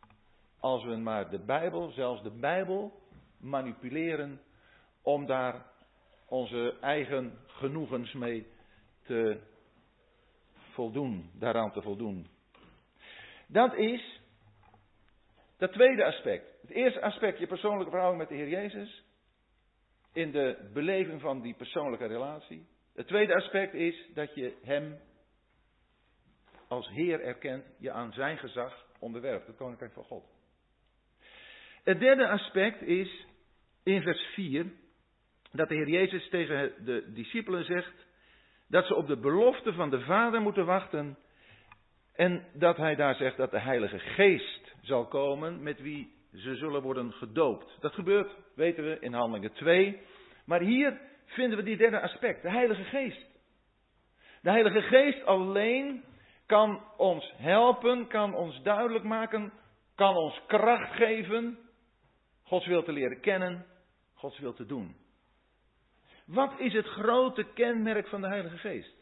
als 0.60 0.84
we 0.84 0.96
maar 0.96 1.30
de 1.30 1.38
Bijbel, 1.38 1.90
zelfs 1.90 2.22
de 2.22 2.30
Bijbel, 2.30 3.02
manipuleren 3.38 4.40
om 5.02 5.26
daar 5.26 5.66
onze 6.26 6.76
eigen 6.80 7.38
genoegens 7.46 8.12
mee 8.12 8.46
te 9.02 9.40
voldoen, 10.52 11.30
daaraan 11.34 11.72
te 11.72 11.82
voldoen. 11.82 12.26
Dat 13.46 13.74
is 13.74 14.17
dat 15.58 15.72
tweede 15.72 16.04
aspect. 16.04 16.60
Het 16.60 16.70
eerste 16.70 17.00
aspect, 17.00 17.38
je 17.38 17.46
persoonlijke 17.46 17.90
verhouding 17.90 18.28
met 18.28 18.28
de 18.28 18.44
Heer 18.44 18.60
Jezus. 18.60 19.04
In 20.12 20.30
de 20.30 20.70
beleving 20.72 21.20
van 21.20 21.40
die 21.40 21.54
persoonlijke 21.54 22.06
relatie. 22.06 22.66
Het 22.94 23.06
tweede 23.06 23.34
aspect 23.34 23.74
is 23.74 24.10
dat 24.14 24.34
je 24.34 24.56
Hem 24.62 24.98
als 26.68 26.88
Heer 26.88 27.20
erkent, 27.20 27.64
je 27.78 27.90
aan 27.90 28.12
zijn 28.12 28.38
gezag 28.38 28.86
onderwerpt, 28.98 29.46
het 29.46 29.56
koninkrijk 29.56 29.92
van 29.92 30.04
God. 30.04 30.24
Het 31.84 32.00
derde 32.00 32.28
aspect 32.28 32.82
is 32.82 33.26
in 33.82 34.02
vers 34.02 34.20
4 34.20 34.72
dat 35.52 35.68
de 35.68 35.74
Heer 35.74 35.88
Jezus 35.88 36.28
tegen 36.28 36.84
de 36.84 37.12
discipelen 37.12 37.64
zegt 37.64 38.06
dat 38.68 38.86
ze 38.86 38.94
op 38.94 39.06
de 39.06 39.16
belofte 39.16 39.72
van 39.72 39.90
de 39.90 40.00
Vader 40.00 40.40
moeten 40.40 40.66
wachten 40.66 41.18
en 42.14 42.46
dat 42.52 42.76
hij 42.76 42.94
daar 42.94 43.14
zegt 43.14 43.36
dat 43.36 43.50
de 43.50 43.60
Heilige 43.60 43.98
Geest 43.98 44.67
zal 44.88 45.06
komen 45.06 45.62
met 45.62 45.80
wie 45.80 46.12
ze 46.34 46.56
zullen 46.56 46.82
worden 46.82 47.12
gedoopt. 47.12 47.76
Dat 47.80 47.92
gebeurt, 47.92 48.36
weten 48.54 48.84
we, 48.84 48.98
in 49.00 49.12
Handelingen 49.12 49.52
2. 49.52 50.00
Maar 50.44 50.60
hier 50.60 51.00
vinden 51.24 51.58
we 51.58 51.64
die 51.64 51.76
derde 51.76 52.00
aspect, 52.00 52.42
de 52.42 52.50
Heilige 52.50 52.84
Geest. 52.84 53.26
De 54.42 54.50
Heilige 54.50 54.82
Geest 54.82 55.24
alleen 55.24 56.04
kan 56.46 56.82
ons 56.96 57.32
helpen, 57.36 58.06
kan 58.06 58.34
ons 58.34 58.62
duidelijk 58.62 59.04
maken, 59.04 59.52
kan 59.94 60.16
ons 60.16 60.40
kracht 60.46 60.92
geven, 60.92 61.58
Gods 62.42 62.66
wil 62.66 62.82
te 62.82 62.92
leren 62.92 63.20
kennen, 63.20 63.66
Gods 64.14 64.38
wil 64.38 64.52
te 64.52 64.66
doen. 64.66 64.96
Wat 66.26 66.58
is 66.58 66.72
het 66.72 66.86
grote 66.86 67.44
kenmerk 67.54 68.08
van 68.08 68.20
de 68.20 68.28
Heilige 68.28 68.56
Geest? 68.56 68.96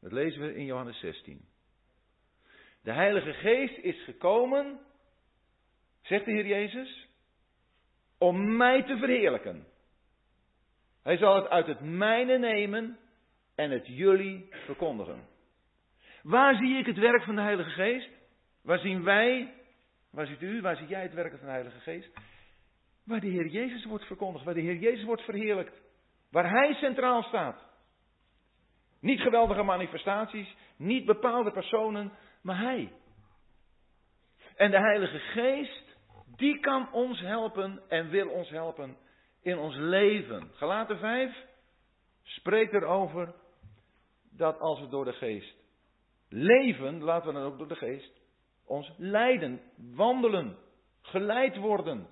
Dat 0.00 0.12
lezen 0.12 0.40
we 0.40 0.54
in 0.54 0.64
Johannes 0.64 0.98
16. 0.98 1.49
De 2.82 2.92
Heilige 2.92 3.32
Geest 3.32 3.78
is 3.78 4.04
gekomen, 4.04 4.80
zegt 6.00 6.24
de 6.24 6.30
Heer 6.30 6.46
Jezus, 6.46 7.08
om 8.18 8.56
mij 8.56 8.82
te 8.82 8.96
verheerlijken. 8.96 9.66
Hij 11.02 11.16
zal 11.16 11.34
het 11.34 11.48
uit 11.48 11.66
het 11.66 11.80
mijne 11.80 12.38
nemen 12.38 12.98
en 13.54 13.70
het 13.70 13.86
jullie 13.86 14.48
verkondigen. 14.50 15.28
Waar 16.22 16.54
zie 16.54 16.78
ik 16.78 16.86
het 16.86 16.98
werk 16.98 17.22
van 17.22 17.34
de 17.34 17.42
Heilige 17.42 17.70
Geest? 17.70 18.08
Waar 18.62 18.78
zien 18.78 19.04
wij 19.04 19.60
Waar 20.10 20.26
ziet 20.26 20.42
u, 20.42 20.60
waar 20.60 20.76
ziet 20.76 20.88
jij 20.88 21.02
het 21.02 21.14
werken 21.14 21.38
van 21.38 21.46
de 21.46 21.52
Heilige 21.52 21.80
Geest? 21.80 22.10
Waar 23.04 23.20
de 23.20 23.26
Heer 23.26 23.46
Jezus 23.46 23.84
wordt 23.84 24.04
verkondigd, 24.04 24.44
waar 24.44 24.54
de 24.54 24.60
Heer 24.60 24.76
Jezus 24.76 25.04
wordt 25.04 25.22
verheerlijkt. 25.22 25.80
Waar 26.30 26.50
Hij 26.50 26.74
centraal 26.74 27.22
staat. 27.22 27.68
Niet 29.00 29.20
geweldige 29.20 29.62
manifestaties, 29.62 30.54
niet 30.76 31.04
bepaalde 31.04 31.50
personen, 31.50 32.12
maar 32.42 32.58
Hij. 32.58 32.92
En 34.56 34.70
de 34.70 34.78
Heilige 34.78 35.18
Geest, 35.18 35.96
die 36.36 36.60
kan 36.60 36.92
ons 36.92 37.20
helpen 37.20 37.82
en 37.88 38.08
wil 38.08 38.28
ons 38.28 38.48
helpen 38.48 38.96
in 39.42 39.58
ons 39.58 39.76
leven. 39.76 40.50
Galaten 40.54 40.98
5 40.98 41.36
spreekt 42.22 42.72
erover 42.72 43.34
dat 44.30 44.58
als 44.58 44.80
we 44.80 44.88
door 44.88 45.04
de 45.04 45.12
Geest 45.12 45.54
leven, 46.28 47.02
laten 47.02 47.26
we 47.26 47.32
dan 47.32 47.42
ook 47.42 47.58
door 47.58 47.68
de 47.68 47.74
Geest 47.74 48.20
ons 48.64 48.92
leiden, 48.96 49.60
wandelen, 49.76 50.58
geleid 51.00 51.56
worden. 51.56 52.08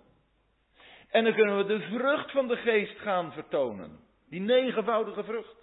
En 1.09 1.25
dan 1.25 1.35
kunnen 1.35 1.57
we 1.57 1.65
de 1.65 1.81
vrucht 1.81 2.31
van 2.31 2.49
de 2.49 2.57
Geest 2.57 2.99
gaan 2.99 3.33
vertonen. 3.33 4.01
Die 4.29 4.41
negenvoudige 4.41 5.25
vrucht. 5.25 5.57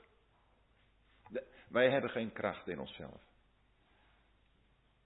Wij 1.70 1.90
hebben 1.90 2.10
geen 2.10 2.32
kracht 2.32 2.68
in 2.68 2.80
onszelf. 2.80 3.22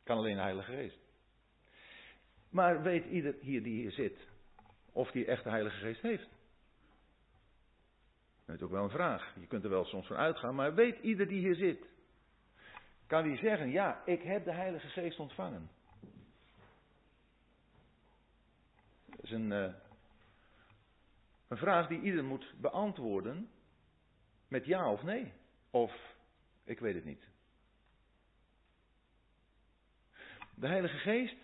Kan 0.10 0.18
alleen 0.18 0.36
de 0.36 0.42
Heilige 0.42 0.72
Geest. 0.72 1.00
Maar 2.50 2.82
weet 2.82 3.06
ieder 3.06 3.36
hier 3.40 3.64
die 3.64 3.82
hier 3.82 3.92
zit, 3.92 4.28
of 4.92 5.12
die 5.12 5.26
echt 5.26 5.44
de 5.44 5.50
Heilige 5.50 5.78
Geest 5.78 6.02
heeft? 6.02 6.30
Dat 8.46 8.56
is 8.56 8.62
ook 8.62 8.72
wel 8.72 8.84
een 8.84 8.90
vraag. 8.90 9.36
Je 9.40 9.48
kunt 9.48 9.64
er 9.64 9.70
wel 9.70 9.86
soms 9.86 10.08
van 10.08 10.16
uitgaan, 10.16 10.56
maar 10.56 10.74
weet 10.74 11.00
ieder 11.00 11.28
die 11.28 11.40
hier 11.40 11.56
zit, 11.56 11.90
kan 13.08 13.24
die 13.24 13.38
zeggen, 13.38 13.70
ja, 13.72 14.06
ik 14.06 14.22
heb 14.22 14.44
de 14.44 14.54
Heilige 14.54 14.88
Geest 14.88 15.20
ontvangen. 15.20 15.70
Dat 19.06 19.24
is 19.24 19.32
een, 19.32 19.52
uh, 19.52 19.74
een 21.48 21.58
vraag 21.58 21.88
die 21.88 22.02
ieder 22.02 22.24
moet 22.24 22.54
beantwoorden 22.62 23.50
met 24.48 24.66
ja 24.66 24.92
of 24.92 25.04
nee. 25.04 25.34
Of 25.70 26.16
ik 26.64 26.80
weet 26.80 26.96
het 26.96 27.06
niet. 27.06 27.29
De 30.60 30.68
Heilige 30.68 30.98
Geest 30.98 31.36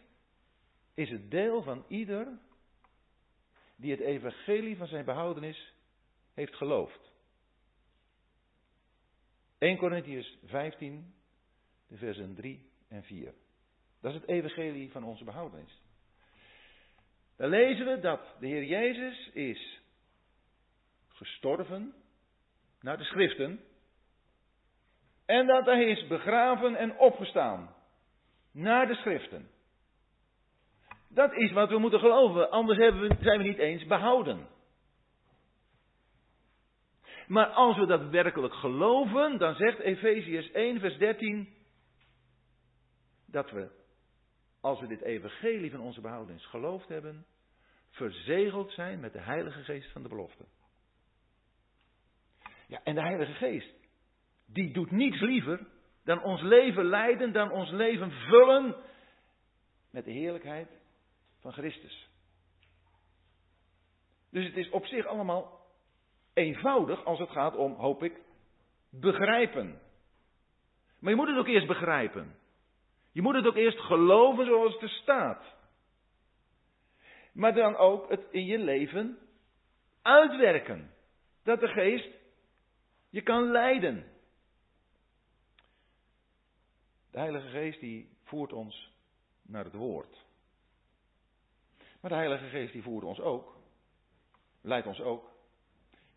is 0.94 1.10
het 1.10 1.32
deel 1.32 1.64
van 1.64 1.86
ieder 1.88 2.28
die 3.76 3.92
het 3.92 4.00
evangelie 4.00 4.78
van 4.78 4.88
zijn 4.88 5.06
behoudenis 5.06 5.74
heeft 6.34 6.56
geloofd. 6.56 7.12
1 9.58 9.78
Corinthians 9.78 10.38
15, 10.46 11.14
de 11.88 11.98
versen 11.98 12.36
3 12.36 12.70
en 12.88 13.04
4. 13.04 13.34
Dat 14.02 14.14
is 14.14 14.20
het 14.20 14.30
evangelie 14.30 14.92
van 14.92 15.04
onze 15.04 15.24
behoudenis. 15.24 15.82
Daar 17.36 17.50
lezen 17.50 17.86
we 17.86 18.00
dat 18.00 18.36
de 18.40 18.48
Heer 18.48 18.64
Jezus 18.64 19.30
is 19.34 19.82
gestorven 21.08 21.94
naar 22.82 22.98
de 22.98 23.04
schriften 23.04 23.64
en 25.26 25.48
dat 25.48 25.66
hij 25.66 25.86
is 25.86 26.08
begraven 26.08 26.76
en 26.76 26.98
opgestaan 26.98 27.75
naar 28.56 28.88
de 28.88 28.96
schriften. 28.96 29.50
Dat 31.10 31.34
is 31.34 31.52
wat 31.52 31.70
we 31.70 31.78
moeten 31.78 32.00
geloven, 32.00 32.52
anders 32.52 32.78
we, 32.78 33.16
zijn 33.22 33.38
we 33.38 33.44
niet 33.44 33.58
eens 33.58 33.86
behouden. 33.86 34.48
Maar 37.28 37.48
als 37.48 37.78
we 37.78 37.86
dat 37.86 38.10
werkelijk 38.10 38.54
geloven, 38.54 39.38
dan 39.38 39.56
zegt 39.56 39.80
Efeziërs 39.80 40.52
1, 40.52 40.80
vers 40.80 40.98
13, 40.98 41.54
dat 43.26 43.52
we, 43.52 43.70
als 44.62 44.80
we 44.80 44.88
dit 44.88 45.02
evangelie 45.02 45.72
van 45.72 45.80
onze 45.80 46.02
behoudenis 46.02 46.46
geloofd 46.46 46.88
hebben, 46.88 47.26
verzegeld 47.90 48.72
zijn 48.72 49.00
met 49.00 49.14
de 49.14 49.22
Heilige 49.22 49.64
Geest 49.64 49.92
van 49.92 50.04
de 50.04 50.10
belofte. 50.10 50.46
Ja, 52.68 52.82
en 52.84 52.96
de 52.96 53.02
Heilige 53.02 53.34
Geest, 53.34 53.74
die 54.46 54.74
doet 54.74 54.92
niets 54.92 55.20
liever 55.20 55.68
dan 56.06 56.24
ons 56.24 56.42
leven 56.42 56.86
leiden, 56.86 57.32
dan 57.32 57.52
ons 57.52 57.70
leven 57.70 58.12
vullen 58.12 58.76
met 59.92 60.06
de 60.06 60.12
heerlijkheid 60.12 60.70
van 61.40 61.52
Christus. 61.52 62.10
Dus 64.32 64.46
het 64.46 64.58
is 64.58 64.70
op 64.70 64.86
zich 64.86 65.06
allemaal 65.06 65.66
eenvoudig 66.34 67.06
als 67.06 67.20
het 67.20 67.30
gaat 67.30 67.56
om, 67.56 67.74
hoop 67.74 68.04
ik, 68.04 68.22
begrijpen. 68.90 69.80
Maar 71.00 71.12
je 71.12 71.18
moet 71.18 71.28
het 71.28 71.38
ook 71.38 71.48
eerst 71.48 71.68
begrijpen. 71.68 72.36
Je 73.12 73.22
moet 73.22 73.36
het 73.36 73.46
ook 73.46 73.56
eerst 73.56 73.80
geloven 73.80 74.46
zoals 74.46 74.74
het 74.74 74.82
er 74.82 74.90
staat. 74.90 75.44
Maar 77.34 77.54
dan 77.54 77.76
ook 77.76 78.10
het 78.10 78.26
in 78.32 78.46
je 78.46 78.58
leven 78.58 79.18
uitwerken. 80.02 80.94
Dat 81.44 81.60
de 81.60 81.68
geest 81.68 82.10
je 83.10 83.22
kan 83.22 83.52
leiden. 83.52 84.15
De 87.16 87.22
Heilige 87.22 87.48
Geest 87.48 87.80
die 87.80 88.10
voert 88.24 88.54
ons 88.54 88.94
naar 89.42 89.64
het 89.64 89.74
woord. 89.74 90.26
Maar 92.02 92.12
de 92.12 92.18
Heilige 92.18 92.48
Geest 92.48 92.74
die 92.74 92.84
voert 92.84 93.04
ons 93.04 93.20
ook, 93.20 93.58
leidt 94.62 94.88
ons 94.88 95.00
ook 95.02 95.32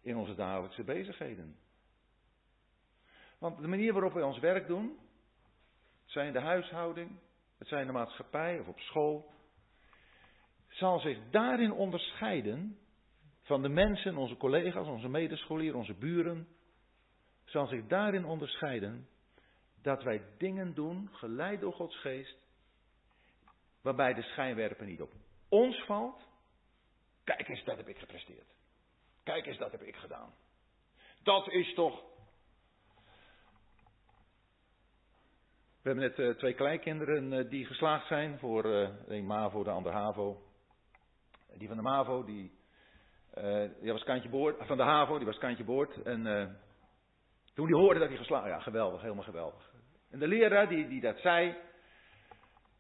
in 0.03 0.17
onze 0.17 0.35
dagelijkse 0.35 0.85
bezigheden. 0.85 1.57
Want 3.39 3.61
de 3.61 3.69
manier 3.69 3.93
waarop 3.93 4.13
wij 4.13 4.23
ons 4.23 4.39
werk 4.39 4.67
doen, 4.67 4.99
het 6.03 6.11
zijn 6.11 6.33
de 6.33 6.41
huishouding, 6.41 7.19
het 7.59 7.69
zijn 7.69 7.87
de 7.87 7.93
maatschappij 7.93 8.61
of 8.61 8.69
op 8.69 8.79
school, 8.79 9.33
zal 10.69 11.01
zich 11.01 11.19
daarin 11.31 11.73
onderscheiden 11.73 12.79
van 13.41 13.63
de 13.63 13.69
mensen, 13.69 14.17
onze 14.17 14.37
collega's, 14.37 14.87
onze 14.87 15.09
medescholieren, 15.09 15.79
onze 15.79 15.95
buren, 15.95 16.49
zal 17.45 17.67
zich 17.67 17.87
daarin 17.87 18.25
onderscheiden 18.25 19.09
dat 19.83 20.03
wij 20.03 20.23
dingen 20.39 20.75
doen, 20.75 21.09
geleid 21.13 21.61
door 21.61 21.73
Gods 21.73 22.01
geest, 22.01 22.37
waarbij 23.83 24.15
de 24.15 24.23
schijnwerper 24.23 24.87
niet 24.87 25.03
op 25.03 25.13
ons 25.49 25.85
valt. 25.85 26.27
Kijk 27.25 27.49
eens, 27.49 27.65
dat 27.65 27.77
heb 27.77 27.89
ik 27.89 27.99
gepresteerd. 27.99 28.47
Kijk 29.23 29.47
eens, 29.47 29.59
dat 29.59 29.71
heb 29.73 29.83
ik 29.83 29.97
gedaan. 29.97 30.35
Dat 31.23 31.49
is 31.49 31.75
toch. 31.75 32.07
We 35.83 35.95
hebben 35.95 36.05
net 36.05 36.19
uh, 36.19 36.35
twee 36.35 36.55
kleinkinderen 36.55 37.33
uh, 37.33 37.51
die 37.51 37.67
geslaagd 37.67 38.07
zijn 38.07 38.39
voor 38.39 38.67
uh, 38.67 38.89
een 39.07 39.27
MAVO, 39.27 39.65
de 39.65 39.71
ander 39.71 39.93
HAVO. 39.93 40.43
Die 41.57 41.69
van 41.69 41.77
de 41.77 41.83
MAVO, 41.83 42.25
die, 42.25 42.53
die 43.81 43.93
was 43.93 44.03
kantje 44.03 44.29
boord, 44.29 44.67
van 44.67 44.77
de 44.77 44.83
HAVO, 44.83 45.17
die 45.17 45.27
was 45.27 45.39
kantje 45.39 45.65
boord. 45.65 46.03
En 46.03 46.23
toen 47.55 47.67
die 47.67 47.77
hoorde 47.77 48.01
dat 48.01 48.09
hij 48.09 48.19
geslaagd 48.19 48.47
ja 48.47 48.61
geweldig, 48.61 49.01
helemaal 49.01 49.25
geweldig. 49.25 49.68
En 50.11 50.19
de 50.19 50.27
leraar 50.27 50.69
die, 50.69 50.89
die 50.89 51.01
dat 51.01 51.19
zei, 51.19 51.57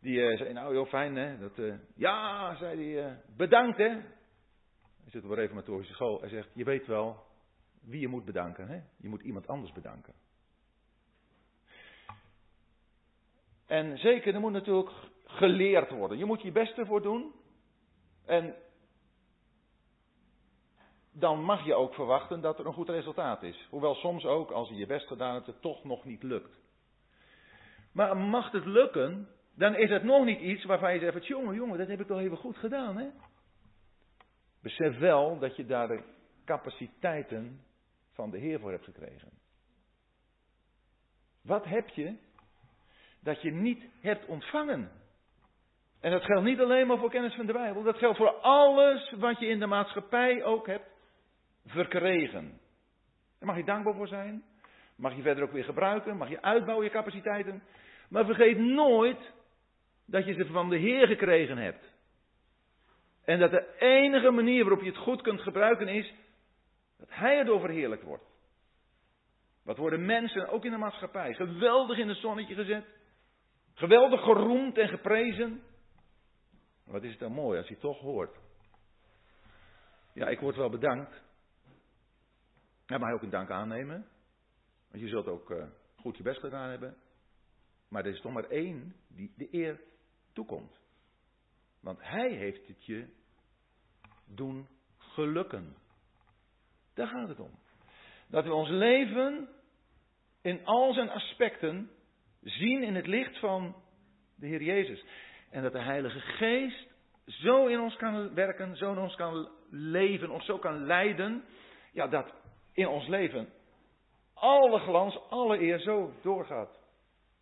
die 0.00 0.18
uh, 0.18 0.38
zei, 0.38 0.52
nou 0.52 0.72
heel 0.72 0.86
fijn 0.86 1.16
hè, 1.16 1.38
dat, 1.38 1.58
uh, 1.58 1.74
ja, 1.94 2.56
zei 2.56 2.94
hij, 2.94 3.10
uh, 3.10 3.16
bedankt 3.36 3.78
hè. 3.78 3.88
Hij 3.88 5.10
zit 5.10 5.24
op 5.24 5.30
een 5.30 5.36
reformatorische 5.36 5.92
school, 5.92 6.20
hij 6.20 6.28
zegt, 6.28 6.48
je 6.52 6.64
weet 6.64 6.86
wel 6.86 7.26
wie 7.82 8.00
je 8.00 8.08
moet 8.08 8.24
bedanken 8.24 8.68
hè. 8.68 8.80
Je 8.96 9.08
moet 9.08 9.22
iemand 9.22 9.46
anders 9.46 9.72
bedanken. 9.72 10.14
En 13.66 13.98
zeker, 13.98 14.34
er 14.34 14.40
moet 14.40 14.52
natuurlijk 14.52 14.90
geleerd 15.24 15.90
worden. 15.90 16.18
Je 16.18 16.24
moet 16.24 16.42
je 16.42 16.52
best 16.52 16.78
ervoor 16.78 17.02
doen. 17.02 17.32
En 18.26 18.54
dan 21.12 21.42
mag 21.42 21.64
je 21.64 21.74
ook 21.74 21.94
verwachten 21.94 22.40
dat 22.40 22.58
er 22.58 22.66
een 22.66 22.72
goed 22.72 22.88
resultaat 22.88 23.42
is. 23.42 23.66
Hoewel 23.70 23.94
soms 23.94 24.24
ook, 24.24 24.50
als 24.50 24.68
je 24.68 24.74
je 24.74 24.86
best 24.86 25.06
gedaan 25.06 25.34
hebt, 25.34 25.46
het 25.46 25.60
toch 25.60 25.84
nog 25.84 26.04
niet 26.04 26.22
lukt. 26.22 26.58
Maar 27.92 28.16
mag 28.16 28.50
het 28.50 28.64
lukken, 28.64 29.28
dan 29.54 29.74
is 29.74 29.90
het 29.90 30.02
nog 30.02 30.24
niet 30.24 30.40
iets 30.40 30.64
waarvan 30.64 30.94
je 30.94 31.00
zegt: 31.00 31.26
jongen, 31.26 31.54
jongen, 31.54 31.78
dat 31.78 31.88
heb 31.88 32.00
ik 32.00 32.06
toch 32.06 32.20
even 32.20 32.36
goed 32.36 32.56
gedaan, 32.56 32.96
hè? 32.96 33.08
Besef 34.62 34.98
wel 34.98 35.38
dat 35.38 35.56
je 35.56 35.66
daar 35.66 35.88
de 35.88 36.02
capaciteiten 36.44 37.60
van 38.12 38.30
de 38.30 38.38
Heer 38.38 38.60
voor 38.60 38.70
hebt 38.70 38.84
gekregen. 38.84 39.30
Wat 41.42 41.64
heb 41.64 41.88
je 41.88 42.16
dat 43.20 43.42
je 43.42 43.52
niet 43.52 43.84
hebt 44.00 44.26
ontvangen? 44.26 44.90
En 46.00 46.10
dat 46.10 46.24
geldt 46.24 46.44
niet 46.44 46.60
alleen 46.60 46.86
maar 46.86 46.98
voor 46.98 47.10
kennis 47.10 47.34
van 47.34 47.46
de 47.46 47.52
Bijbel, 47.52 47.82
dat 47.82 47.98
geldt 47.98 48.16
voor 48.16 48.32
alles 48.32 49.12
wat 49.18 49.38
je 49.38 49.46
in 49.46 49.58
de 49.58 49.66
maatschappij 49.66 50.44
ook 50.44 50.66
hebt 50.66 50.90
verkregen. 51.66 52.60
Daar 53.38 53.48
mag 53.48 53.56
je 53.56 53.64
dankbaar 53.64 53.94
voor 53.94 54.08
zijn. 54.08 54.44
Mag 54.98 55.16
je 55.16 55.22
verder 55.22 55.44
ook 55.44 55.52
weer 55.52 55.64
gebruiken. 55.64 56.16
Mag 56.16 56.28
je 56.28 56.42
uitbouwen 56.42 56.84
je 56.84 56.92
capaciteiten. 56.92 57.62
Maar 58.08 58.24
vergeet 58.24 58.58
nooit 58.58 59.32
dat 60.06 60.26
je 60.26 60.32
ze 60.32 60.46
van 60.46 60.68
de 60.68 60.76
Heer 60.76 61.06
gekregen 61.06 61.58
hebt. 61.58 61.96
En 63.24 63.38
dat 63.38 63.50
de 63.50 63.76
enige 63.78 64.30
manier 64.30 64.64
waarop 64.64 64.82
je 64.82 64.90
het 64.90 64.98
goed 64.98 65.22
kunt 65.22 65.40
gebruiken 65.40 65.88
is 65.88 66.14
dat 66.98 67.08
Hij 67.10 67.38
erdoor 67.38 67.60
verheerlijkt 67.60 68.04
wordt. 68.04 68.24
Wat 69.64 69.76
worden 69.76 70.06
mensen, 70.06 70.48
ook 70.48 70.64
in 70.64 70.70
de 70.70 70.76
maatschappij, 70.76 71.34
geweldig 71.34 71.98
in 71.98 72.08
het 72.08 72.18
zonnetje 72.18 72.54
gezet. 72.54 72.84
Geweldig 73.74 74.22
geroemd 74.22 74.78
en 74.78 74.88
geprezen. 74.88 75.62
Wat 76.84 77.02
is 77.02 77.10
het 77.10 77.20
dan 77.20 77.32
mooi 77.32 77.58
als 77.58 77.68
je 77.68 77.78
toch 77.78 78.00
hoort. 78.00 78.36
Ja, 80.14 80.28
ik 80.28 80.40
word 80.40 80.56
wel 80.56 80.70
bedankt. 80.70 81.22
Ja, 82.86 82.98
maar 82.98 83.12
ook 83.12 83.22
een 83.22 83.30
dank 83.30 83.50
aannemen. 83.50 84.06
Want 84.90 85.02
je 85.02 85.08
zult 85.08 85.26
ook 85.26 85.50
uh, 85.50 85.64
goed 85.96 86.16
je 86.16 86.22
best 86.22 86.40
gedaan 86.40 86.70
hebben. 86.70 86.96
Maar 87.88 88.04
er 88.04 88.12
is 88.12 88.20
toch 88.20 88.32
maar 88.32 88.48
één 88.48 88.94
die 89.08 89.32
de 89.36 89.48
eer 89.50 89.80
toekomt. 90.32 90.80
Want 91.80 91.98
hij 92.02 92.30
heeft 92.30 92.68
het 92.68 92.84
je 92.84 93.06
doen 94.26 94.68
gelukken. 94.98 95.76
Daar 96.94 97.06
gaat 97.06 97.28
het 97.28 97.40
om. 97.40 97.50
Dat 98.26 98.44
we 98.44 98.52
ons 98.52 98.68
leven 98.68 99.48
in 100.42 100.64
al 100.64 100.92
zijn 100.92 101.10
aspecten 101.10 101.90
zien 102.42 102.82
in 102.82 102.94
het 102.94 103.06
licht 103.06 103.38
van 103.38 103.76
de 104.34 104.46
Heer 104.46 104.62
Jezus. 104.62 105.04
En 105.50 105.62
dat 105.62 105.72
de 105.72 105.82
Heilige 105.82 106.20
Geest 106.20 106.86
zo 107.26 107.66
in 107.66 107.80
ons 107.80 107.96
kan 107.96 108.34
werken, 108.34 108.76
zo 108.76 108.92
in 108.92 108.98
ons 108.98 109.14
kan 109.14 109.48
leven 109.70 110.30
of 110.30 110.44
zo 110.44 110.58
kan 110.58 110.84
leiden. 110.84 111.44
Ja, 111.92 112.06
dat 112.06 112.34
in 112.72 112.88
ons 112.88 113.06
leven 113.06 113.48
alle 114.40 114.78
glans, 114.78 115.18
alle 115.28 115.60
eer 115.60 115.78
zo 115.78 116.12
doorgaat 116.22 116.78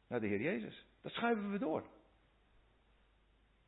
naar 0.09 0.21
de 0.21 0.27
Heer 0.27 0.41
Jezus. 0.41 0.87
Dat 1.03 1.13
schuiven 1.13 1.51
we 1.51 1.59
door. 1.59 1.87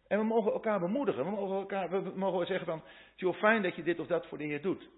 En 0.06 0.18
we 0.18 0.24
mogen 0.24 0.52
elkaar 0.52 0.80
bemoedigen. 0.80 1.24
We 1.24 1.30
mogen, 1.30 1.56
elkaar, 1.56 1.90
we 1.90 2.12
mogen 2.14 2.46
zeggen 2.46 2.66
van, 2.66 2.82
is 3.14 3.32
fijn 3.32 3.62
dat 3.62 3.74
je 3.74 3.82
dit 3.82 3.98
of 4.00 4.06
dat 4.06 4.26
voor 4.26 4.38
de 4.38 4.44
Heer 4.44 4.62
doet. 4.62 4.88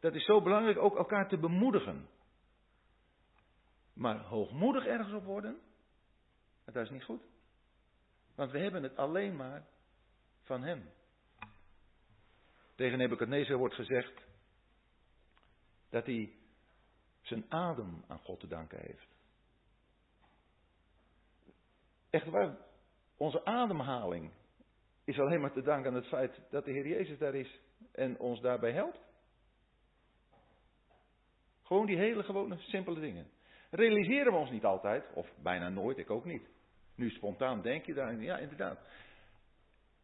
Dat 0.00 0.14
is 0.14 0.24
zo 0.24 0.42
belangrijk, 0.42 0.78
ook 0.78 0.96
elkaar 0.96 1.28
te 1.28 1.38
bemoedigen. 1.38 2.08
Maar 3.92 4.18
hoogmoedig 4.18 4.86
ergens 4.86 5.12
op 5.12 5.24
worden, 5.24 5.60
dat 6.64 6.76
is 6.76 6.90
niet 6.90 7.04
goed. 7.04 7.22
Want 8.34 8.50
we 8.50 8.58
hebben 8.58 8.82
het 8.82 8.96
alleen 8.96 9.36
maar 9.36 9.66
van 10.42 10.62
Hem. 10.62 10.90
Tegen 12.74 12.98
Nebuchadnezzar 12.98 13.56
wordt 13.56 13.74
gezegd 13.74 14.26
dat 15.90 16.06
hij 16.06 16.32
zijn 17.26 17.44
adem 17.48 18.04
aan 18.06 18.18
God 18.18 18.40
te 18.40 18.46
danken 18.46 18.78
heeft. 18.80 19.08
Echt 22.10 22.26
waar, 22.26 22.56
onze 23.16 23.44
ademhaling 23.44 24.32
is 25.04 25.18
alleen 25.18 25.40
maar 25.40 25.52
te 25.52 25.62
danken 25.62 25.90
aan 25.90 25.96
het 25.96 26.06
feit 26.06 26.40
dat 26.50 26.64
de 26.64 26.70
Heer 26.70 26.86
Jezus 26.86 27.18
daar 27.18 27.34
is 27.34 27.60
en 27.92 28.18
ons 28.18 28.40
daarbij 28.40 28.72
helpt. 28.72 28.98
Gewoon 31.62 31.86
die 31.86 31.96
hele 31.96 32.22
gewone, 32.22 32.58
simpele 32.58 33.00
dingen. 33.00 33.30
Realiseren 33.70 34.32
we 34.32 34.38
ons 34.38 34.50
niet 34.50 34.64
altijd, 34.64 35.12
of 35.14 35.32
bijna 35.42 35.68
nooit, 35.68 35.98
ik 35.98 36.10
ook 36.10 36.24
niet. 36.24 36.48
Nu 36.94 37.10
spontaan 37.10 37.62
denk 37.62 37.84
je 37.84 37.94
daar, 37.94 38.20
ja 38.20 38.38
inderdaad. 38.38 38.78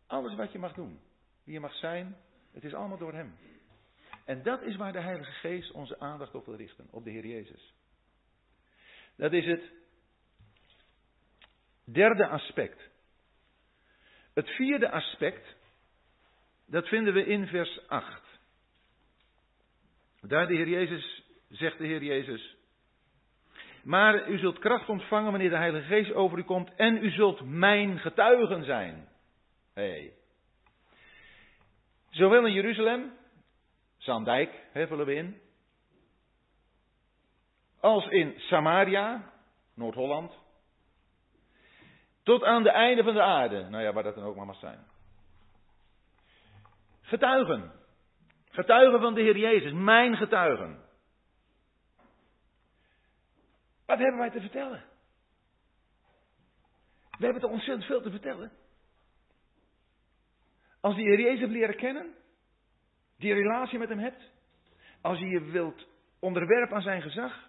Alles 0.07 0.35
wat 0.35 0.53
je 0.53 0.59
mag 0.59 0.73
doen, 0.73 1.01
wie 1.45 1.55
je 1.55 1.61
mag 1.61 1.75
zijn, 1.75 2.17
het 2.53 2.65
is 2.65 2.75
allemaal 2.75 2.99
door 2.99 3.13
Hem. 3.13 3.35
En 4.31 4.43
dat 4.43 4.63
is 4.63 4.77
waar 4.77 4.93
de 4.93 5.01
Heilige 5.01 5.33
Geest 5.33 5.71
onze 5.71 5.99
aandacht 5.99 6.35
op 6.35 6.47
wil 6.47 6.55
richten, 6.55 6.87
op 6.91 7.05
de 7.05 7.11
Heer 7.11 7.27
Jezus. 7.27 7.75
Dat 9.17 9.33
is 9.33 9.47
het 9.47 9.73
derde 11.85 12.27
aspect. 12.27 12.91
Het 14.35 14.49
vierde 14.49 14.91
aspect, 14.91 15.57
dat 16.67 16.89
vinden 16.89 17.15
we 17.15 17.25
in 17.25 17.47
vers 17.47 17.89
8. 17.89 18.23
Daar 20.21 20.47
de 20.47 20.55
Heer 20.55 20.69
Jezus, 20.69 21.25
zegt 21.49 21.79
de 21.79 21.87
Heer 21.87 22.03
Jezus, 22.03 22.57
maar 23.83 24.29
u 24.29 24.39
zult 24.39 24.59
kracht 24.59 24.89
ontvangen 24.89 25.31
wanneer 25.31 25.51
de 25.51 25.57
Heilige 25.57 25.87
Geest 25.87 26.13
over 26.13 26.39
u 26.39 26.43
komt 26.43 26.75
en 26.75 27.05
u 27.05 27.11
zult 27.11 27.45
mijn 27.45 27.99
getuigen 27.99 28.65
zijn. 28.65 29.09
Hey. 29.75 30.13
Zowel 32.11 32.47
in 32.47 32.53
Jeruzalem, 32.53 33.19
Zandijk 34.01 34.67
hevelen 34.73 35.07
we 35.07 35.15
in, 35.15 35.41
als 37.81 38.07
in 38.09 38.35
Samaria, 38.39 39.33
Noord-Holland, 39.75 40.33
tot 42.23 42.45
aan 42.45 42.63
de 42.63 42.71
einde 42.71 43.03
van 43.03 43.15
de 43.15 43.23
aarde. 43.23 43.69
Nou 43.69 43.83
ja, 43.83 43.93
waar 43.93 44.03
dat 44.03 44.15
dan 44.15 44.25
ook 44.25 44.37
maar 44.37 44.47
mag 44.47 44.59
zijn. 44.59 44.87
Getuigen. 47.01 47.73
Getuigen 48.51 49.01
van 49.01 49.15
de 49.15 49.21
Heer 49.21 49.37
Jezus. 49.37 49.73
Mijn 49.73 50.17
getuigen. 50.17 50.85
Wat 53.87 53.99
hebben 53.99 54.19
wij 54.19 54.31
te 54.31 54.41
vertellen? 54.41 54.85
We 57.11 57.25
hebben 57.25 57.43
toch 57.43 57.51
ontzettend 57.51 57.85
veel 57.85 58.03
te 58.03 58.11
vertellen. 58.11 58.53
Als 60.81 60.97
je 60.97 61.03
Heer 61.03 61.21
Jezus 61.21 61.49
leren 61.49 61.77
kennen, 61.77 62.15
die 63.21 63.35
relatie 63.35 63.79
met 63.79 63.89
hem 63.89 63.99
hebt, 63.99 64.31
als 65.01 65.19
je 65.19 65.27
je 65.27 65.41
wilt 65.41 65.87
onderwerpen 66.19 66.77
aan 66.77 66.83
zijn 66.83 67.03
gezag, 67.03 67.49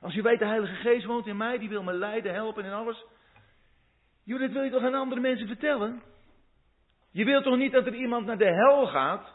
als 0.00 0.14
je 0.14 0.22
weet 0.22 0.38
de 0.38 0.46
Heilige 0.46 0.74
Geest 0.74 1.06
woont 1.06 1.26
in 1.26 1.36
mij, 1.36 1.58
die 1.58 1.68
wil 1.68 1.82
me 1.82 1.92
leiden, 1.92 2.34
helpen 2.34 2.64
en 2.64 2.72
alles. 2.72 3.04
Joh, 4.22 4.38
dit 4.38 4.52
wil 4.52 4.62
je 4.62 4.70
toch 4.70 4.82
aan 4.82 4.94
andere 4.94 5.20
mensen 5.20 5.46
vertellen? 5.46 6.02
Je 7.10 7.24
wilt 7.24 7.44
toch 7.44 7.56
niet 7.56 7.72
dat 7.72 7.86
er 7.86 7.94
iemand 7.94 8.26
naar 8.26 8.38
de 8.38 8.54
hel 8.54 8.86
gaat? 8.86 9.34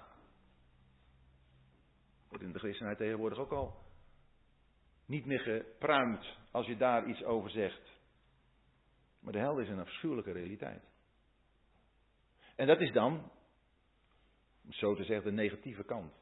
Wordt 2.30 2.44
in 2.44 2.52
de 2.52 2.60
christenheid 2.60 2.98
tegenwoordig 2.98 3.38
ook 3.38 3.52
al 3.52 3.76
niet 5.06 5.26
meer 5.26 5.40
gepruimd 5.40 6.38
als 6.52 6.66
je 6.66 6.78
daar 6.78 7.06
iets 7.06 7.24
over 7.24 7.50
zegt. 7.50 7.92
Maar 9.20 9.34
de 9.34 9.40
hel 9.40 9.60
is 9.60 9.70
een 9.70 9.80
afschuwelijke 9.80 10.32
realiteit. 10.32 10.84
En 12.56 12.68
dat 12.68 12.82
is 12.82 12.92
dan, 12.92 13.32
zo 14.70 14.96
te 14.96 15.04
zeggen, 15.04 15.26
de 15.26 15.42
negatieve 15.42 15.84
kant. 15.84 16.14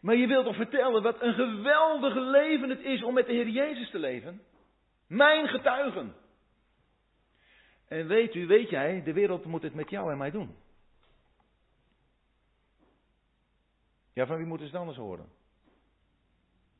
Maar 0.00 0.16
je 0.16 0.26
wilt 0.26 0.44
toch 0.44 0.56
vertellen 0.56 1.02
wat 1.02 1.22
een 1.22 1.34
geweldige 1.34 2.20
leven 2.20 2.68
het 2.68 2.80
is 2.80 3.02
om 3.02 3.14
met 3.14 3.26
de 3.26 3.32
Heer 3.32 3.48
Jezus 3.48 3.90
te 3.90 3.98
leven? 3.98 4.42
Mijn 5.06 5.48
getuigen. 5.48 6.14
En 7.88 8.06
weet 8.06 8.34
u, 8.34 8.46
weet 8.46 8.70
jij, 8.70 9.02
de 9.02 9.12
wereld 9.12 9.44
moet 9.44 9.62
het 9.62 9.74
met 9.74 9.90
jou 9.90 10.12
en 10.12 10.18
mij 10.18 10.30
doen. 10.30 10.56
Ja, 14.12 14.26
van 14.26 14.36
wie 14.36 14.46
moeten 14.46 14.66
ze 14.66 14.72
dan 14.72 14.88
eens 14.88 14.96
horen? 14.96 15.28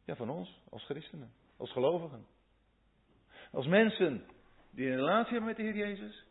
Ja, 0.05 0.17
van 0.17 0.31
ons, 0.31 0.61
als 0.71 0.85
christenen, 0.85 1.33
als 1.57 1.73
gelovigen. 1.73 2.27
Als 3.53 3.67
mensen 3.67 4.27
die 4.71 4.87
een 4.87 4.97
relatie 4.97 5.31
hebben 5.31 5.49
met 5.49 5.57
de 5.57 5.63
Heer 5.63 5.77
Jezus, 5.77 6.27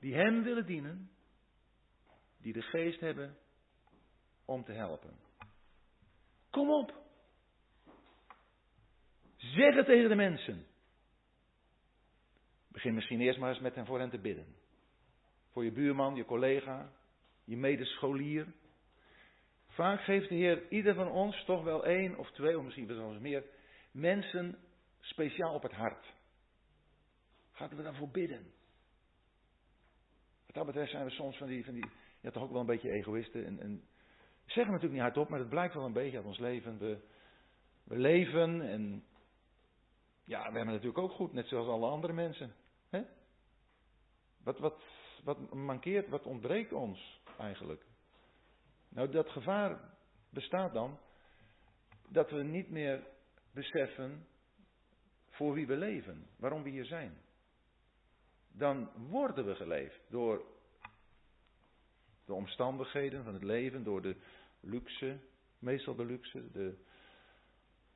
die 0.00 0.14
Hem 0.14 0.42
willen 0.42 0.66
dienen, 0.66 1.10
die 2.42 2.52
de 2.52 2.62
geest 2.62 3.00
hebben 3.00 3.36
om 4.44 4.64
te 4.64 4.72
helpen. 4.72 5.16
Kom 6.50 6.70
op. 6.70 6.94
Zeg 9.36 9.74
het 9.74 9.86
tegen 9.86 10.08
de 10.08 10.14
mensen. 10.14 10.66
Begin 12.68 12.94
misschien 12.94 13.20
eerst 13.20 13.38
maar 13.38 13.50
eens 13.50 13.60
met 13.60 13.74
hen 13.74 13.86
voor 13.86 13.98
hen 13.98 14.10
te 14.10 14.18
bidden. 14.18 14.46
Voor 15.50 15.64
je 15.64 15.72
buurman, 15.72 16.14
je 16.14 16.24
collega, 16.24 16.92
je 17.44 17.56
medescholier. 17.56 18.46
Vaak 19.66 20.00
geeft 20.00 20.28
de 20.28 20.34
Heer 20.34 20.70
ieder 20.70 20.94
van 20.94 21.08
ons 21.08 21.44
toch 21.44 21.64
wel 21.64 21.84
één 21.84 22.16
of 22.16 22.30
twee, 22.30 22.58
of 22.58 22.64
misschien 22.64 22.86
wel 22.86 23.12
eens 23.12 23.20
meer, 23.20 23.44
mensen 23.90 24.58
speciaal 25.00 25.54
op 25.54 25.62
het 25.62 25.72
hart. 25.72 26.14
Gaan 27.52 27.68
we 27.68 27.82
daarvoor 27.82 28.08
bidden? 28.08 28.52
Wat 30.46 30.54
dat 30.54 30.66
betreft 30.66 30.90
zijn 30.90 31.04
we 31.04 31.10
soms 31.10 31.36
van 31.36 31.46
die, 31.46 31.64
van 31.64 31.74
die 31.74 31.90
ja, 32.22 32.30
toch 32.30 32.42
ook 32.42 32.50
wel 32.50 32.60
een 32.60 32.66
beetje 32.66 32.90
egoïsten. 32.90 33.46
En, 33.46 33.60
en 33.60 33.82
zeggen 34.44 34.72
natuurlijk 34.72 34.92
niet 34.92 35.02
hardop, 35.02 35.28
maar 35.28 35.38
het 35.38 35.48
blijkt 35.48 35.74
wel 35.74 35.84
een 35.84 35.92
beetje 35.92 36.16
uit 36.16 36.26
ons 36.26 36.38
leven. 36.38 36.78
We, 36.78 36.98
we 37.84 37.96
leven 37.96 38.60
en 38.60 39.04
ja, 40.24 40.38
we 40.38 40.56
hebben 40.56 40.74
natuurlijk 40.74 40.98
ook 40.98 41.12
goed, 41.12 41.32
net 41.32 41.46
zoals 41.46 41.68
alle 41.68 41.86
andere 41.86 42.12
mensen. 42.12 42.54
Hè? 42.88 43.02
Wat, 44.42 44.58
wat, 44.58 44.82
wat 45.24 45.54
mankeert, 45.54 46.08
wat 46.08 46.26
ontbreekt 46.26 46.72
ons 46.72 47.22
eigenlijk? 47.38 47.84
Nou, 48.88 49.08
dat 49.10 49.30
gevaar 49.30 49.80
bestaat 50.30 50.72
dan 50.72 50.98
dat 52.08 52.30
we 52.30 52.42
niet 52.42 52.70
meer 52.70 53.06
beseffen 53.52 54.26
voor 55.28 55.54
wie 55.54 55.66
we 55.66 55.76
leven, 55.76 56.26
waarom 56.36 56.62
we 56.62 56.70
hier 56.70 56.84
zijn. 56.84 57.18
Dan 58.52 58.90
worden 59.08 59.46
we 59.46 59.54
geleefd 59.54 60.00
door 60.08 60.51
de 62.24 62.32
omstandigheden 62.32 63.24
van 63.24 63.34
het 63.34 63.42
leven, 63.42 63.84
door 63.84 64.02
de 64.02 64.16
luxe, 64.60 65.18
meestal 65.58 65.94
de 65.94 66.04
luxe, 66.04 66.50
de 66.50 66.76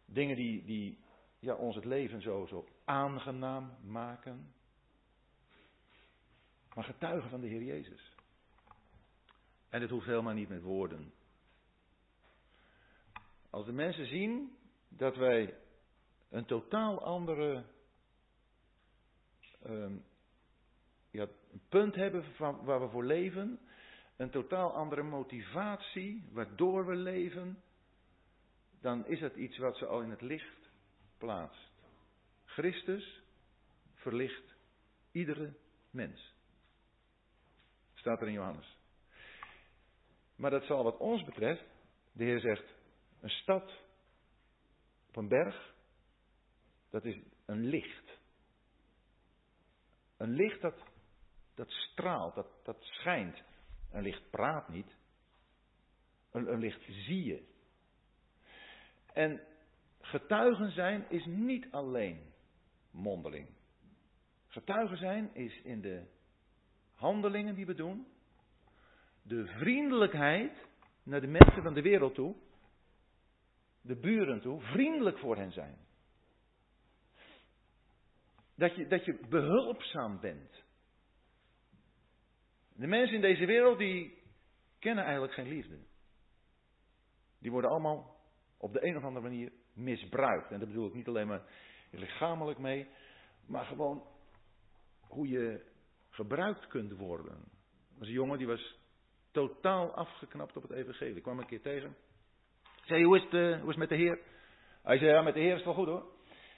dingen 0.04 0.36
die, 0.36 0.64
die 0.64 0.98
ja, 1.38 1.54
ons 1.54 1.74
het 1.74 1.84
leven 1.84 2.22
zo, 2.22 2.46
zo 2.46 2.68
aangenaam 2.84 3.76
maken. 3.82 4.54
Maar 6.74 6.84
getuigen 6.84 7.30
van 7.30 7.40
de 7.40 7.46
Heer 7.46 7.62
Jezus. 7.62 8.14
En 9.68 9.80
het 9.80 9.90
hoeft 9.90 10.06
helemaal 10.06 10.34
niet 10.34 10.48
met 10.48 10.62
woorden. 10.62 11.12
Als 13.50 13.66
de 13.66 13.72
mensen 13.72 14.06
zien 14.06 14.56
dat 14.88 15.16
wij 15.16 15.54
een 16.28 16.44
totaal 16.44 17.02
andere, 17.02 17.64
um, 19.66 20.04
ja, 21.10 21.26
een 21.52 21.62
punt 21.68 21.94
hebben 21.94 22.24
van, 22.24 22.64
waar 22.64 22.80
we 22.80 22.88
voor 22.88 23.04
leven, 23.04 23.60
een 24.16 24.30
totaal 24.30 24.72
andere 24.72 25.02
motivatie, 25.02 26.28
waardoor 26.32 26.86
we 26.86 26.94
leven, 26.94 27.62
dan 28.80 29.06
is 29.06 29.20
het 29.20 29.34
iets 29.34 29.58
wat 29.58 29.76
ze 29.76 29.86
al 29.86 30.00
in 30.00 30.10
het 30.10 30.20
licht 30.20 30.70
plaatst. 31.18 31.72
Christus 32.44 33.22
verlicht 33.94 34.54
iedere 35.12 35.54
mens. 35.90 36.34
Staat 37.94 38.20
er 38.20 38.26
in 38.26 38.32
Johannes. 38.32 38.78
Maar 40.36 40.50
dat 40.50 40.64
zal 40.64 40.82
wat 40.84 40.96
ons 40.96 41.24
betreft, 41.24 41.64
de 42.12 42.24
Heer 42.24 42.40
zegt, 42.40 42.74
een 43.20 43.30
stad 43.30 43.72
op 45.08 45.16
een 45.16 45.28
berg, 45.28 45.74
dat 46.90 47.04
is 47.04 47.18
een 47.46 47.64
licht. 47.64 48.18
Een 50.16 50.30
licht 50.30 50.60
dat, 50.60 50.84
dat 51.54 51.70
straalt, 51.70 52.34
dat, 52.34 52.48
dat 52.64 52.76
schijnt. 52.80 53.42
Een 53.96 54.02
licht 54.02 54.30
praat 54.30 54.68
niet. 54.68 54.96
Een, 56.30 56.52
een 56.52 56.58
licht 56.58 56.84
zie 56.84 57.24
je. 57.24 57.42
En 59.12 59.40
getuigen 60.00 60.70
zijn 60.70 61.10
is 61.10 61.24
niet 61.24 61.66
alleen 61.70 62.32
mondeling. 62.90 63.48
Getuigen 64.46 64.96
zijn 64.96 65.34
is 65.34 65.60
in 65.62 65.80
de 65.80 66.06
handelingen 66.94 67.54
die 67.54 67.66
we 67.66 67.74
doen, 67.74 68.06
de 69.22 69.46
vriendelijkheid 69.46 70.66
naar 71.02 71.20
de 71.20 71.26
mensen 71.26 71.62
van 71.62 71.74
de 71.74 71.82
wereld 71.82 72.14
toe, 72.14 72.34
de 73.80 73.96
buren 73.96 74.40
toe, 74.40 74.60
vriendelijk 74.60 75.18
voor 75.18 75.36
hen 75.36 75.52
zijn. 75.52 75.76
Dat 78.54 78.76
je, 78.76 78.86
dat 78.86 79.04
je 79.04 79.18
behulpzaam 79.28 80.20
bent. 80.20 80.64
De 82.76 82.86
mensen 82.86 83.14
in 83.14 83.20
deze 83.20 83.46
wereld 83.46 83.78
die 83.78 84.18
kennen 84.78 85.04
eigenlijk 85.04 85.32
geen 85.32 85.48
liefde. 85.48 85.78
Die 87.38 87.50
worden 87.50 87.70
allemaal 87.70 88.16
op 88.58 88.72
de 88.72 88.86
een 88.86 88.96
of 88.96 89.04
andere 89.04 89.28
manier 89.28 89.52
misbruikt. 89.72 90.50
En 90.50 90.58
dat 90.58 90.68
bedoel 90.68 90.86
ik 90.86 90.94
niet 90.94 91.08
alleen 91.08 91.26
maar 91.26 91.42
lichamelijk 91.90 92.58
mee, 92.58 92.88
maar 93.46 93.64
gewoon 93.64 94.06
hoe 95.00 95.28
je 95.28 95.64
gebruikt 96.10 96.66
kunt 96.66 96.92
worden. 96.92 97.34
Er 97.34 97.98
was 97.98 98.08
een 98.08 98.14
jongen 98.14 98.38
die 98.38 98.46
was 98.46 98.78
totaal 99.30 99.94
afgeknapt 99.94 100.56
op 100.56 100.62
het 100.62 100.72
evangelie. 100.72 101.16
Ik 101.16 101.22
kwam 101.22 101.38
een 101.38 101.46
keer 101.46 101.62
tegen. 101.62 101.96
Ik 102.62 102.84
zei, 102.92 103.04
hoe 103.04 103.16
is, 103.16 103.22
het, 103.22 103.32
uh, 103.32 103.60
hoe 103.60 103.60
is 103.60 103.66
het 103.66 103.76
met 103.76 103.88
de 103.88 103.94
Heer? 103.94 104.18
Hij 104.82 104.98
zei, 104.98 105.10
ja, 105.10 105.22
met 105.22 105.34
de 105.34 105.40
Heer 105.40 105.50
is 105.50 105.56
het 105.56 105.64
wel 105.64 105.74
goed 105.74 105.86
hoor. 105.86 106.06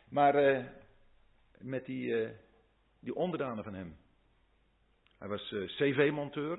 Maar 0.09 0.59
uh, 0.59 0.67
met 1.59 1.85
die, 1.85 2.07
uh, 2.07 2.31
die 3.01 3.15
onderdanen 3.15 3.65
van 3.65 3.75
hem. 3.75 3.97
Hij 5.19 5.29
was 5.29 5.49
CV-monteur. 5.49 6.57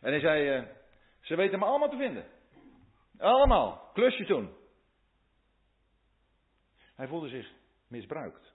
En 0.00 0.10
hij 0.10 0.20
zei, 0.20 0.66
ze 1.20 1.36
weten 1.36 1.58
me 1.58 1.64
allemaal 1.64 1.90
te 1.90 1.96
vinden. 1.96 2.26
Allemaal. 3.18 3.90
Klusje 3.92 4.24
toen. 4.24 4.54
Hij 6.94 7.06
voelde 7.06 7.28
zich 7.28 7.52
misbruikt. 7.88 8.54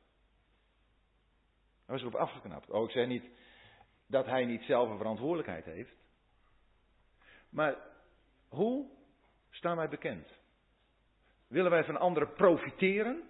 Hij 1.85 1.99
was 1.99 2.01
erop 2.01 2.15
afgeknapt. 2.15 2.69
Oh, 2.69 2.83
ik 2.83 2.91
zeg 2.91 3.07
niet 3.07 3.29
dat 4.07 4.25
hij 4.25 4.45
niet 4.45 4.63
zelf 4.63 4.89
een 4.89 4.97
verantwoordelijkheid 4.97 5.65
heeft. 5.65 5.95
Maar 7.49 7.75
hoe 8.49 8.89
staan 9.49 9.77
wij 9.77 9.89
bekend? 9.89 10.27
Willen 11.47 11.71
wij 11.71 11.83
van 11.83 11.97
anderen 11.97 12.33
profiteren? 12.33 13.29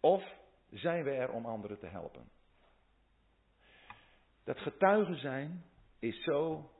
Of 0.00 0.24
zijn 0.70 1.04
wij 1.04 1.18
er 1.18 1.30
om 1.30 1.46
anderen 1.46 1.78
te 1.78 1.86
helpen? 1.86 2.30
Dat 4.48 4.58
getuigen 4.58 5.16
zijn 5.16 5.64
is 5.98 6.22
zo 6.22 6.70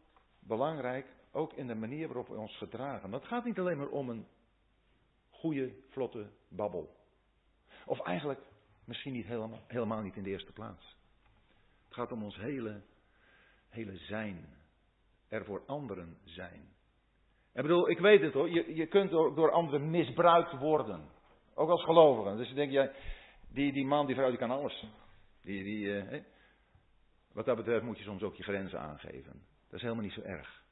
belangrijk, 0.40 1.06
ook 1.32 1.52
in 1.52 1.66
de 1.66 1.74
manier 1.74 2.06
waarop 2.06 2.28
we 2.28 2.36
ons 2.36 2.56
gedragen. 2.56 3.10
Dat 3.10 3.24
gaat 3.24 3.44
niet 3.44 3.58
alleen 3.58 3.78
maar 3.78 3.88
om 3.88 4.08
een 4.08 4.26
goede, 5.30 5.74
vlotte 5.88 6.30
babbel. 6.48 6.96
Of 7.86 8.00
eigenlijk 8.00 8.40
misschien 8.84 9.12
niet 9.12 9.26
helemaal, 9.26 9.60
helemaal 9.66 10.02
niet 10.02 10.16
in 10.16 10.22
de 10.22 10.30
eerste 10.30 10.52
plaats. 10.52 10.96
Het 11.84 11.94
gaat 11.94 12.12
om 12.12 12.22
ons 12.22 12.36
hele, 12.36 12.82
hele 13.68 13.96
zijn. 13.96 14.48
Er 15.28 15.44
voor 15.44 15.62
anderen 15.66 16.18
zijn. 16.24 16.68
Ik 17.54 17.62
bedoel, 17.62 17.90
ik 17.90 17.98
weet 17.98 18.20
het 18.20 18.32
hoor, 18.32 18.50
je, 18.50 18.74
je 18.74 18.86
kunt 18.86 19.10
door, 19.10 19.34
door 19.34 19.50
anderen 19.50 19.90
misbruikt 19.90 20.58
worden. 20.58 21.08
Ook 21.54 21.70
als 21.70 21.84
gelovigen. 21.84 22.36
Dus 22.36 22.48
je 22.48 22.54
denkt, 22.54 22.72
ja, 22.72 22.90
die, 23.52 23.72
die 23.72 23.86
man, 23.86 24.06
die 24.06 24.14
vrouw, 24.14 24.28
die 24.28 24.38
kan 24.38 24.50
alles. 24.50 24.86
Die, 25.42 25.64
die, 25.64 26.00
eh, 26.00 26.22
wat 27.38 27.46
dat 27.46 27.56
betreft 27.56 27.84
moet 27.84 27.98
je 27.98 28.04
soms 28.04 28.22
ook 28.22 28.34
je 28.34 28.42
grenzen 28.42 28.80
aangeven. 28.80 29.32
Dat 29.66 29.74
is 29.74 29.82
helemaal 29.82 30.04
niet 30.04 30.12
zo 30.12 30.20
erg. 30.20 30.62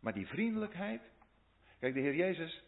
Maar 0.00 0.12
die 0.12 0.26
vriendelijkheid. 0.26 1.02
Kijk, 1.78 1.94
de 1.94 2.00
Heer 2.00 2.14
Jezus 2.14 2.64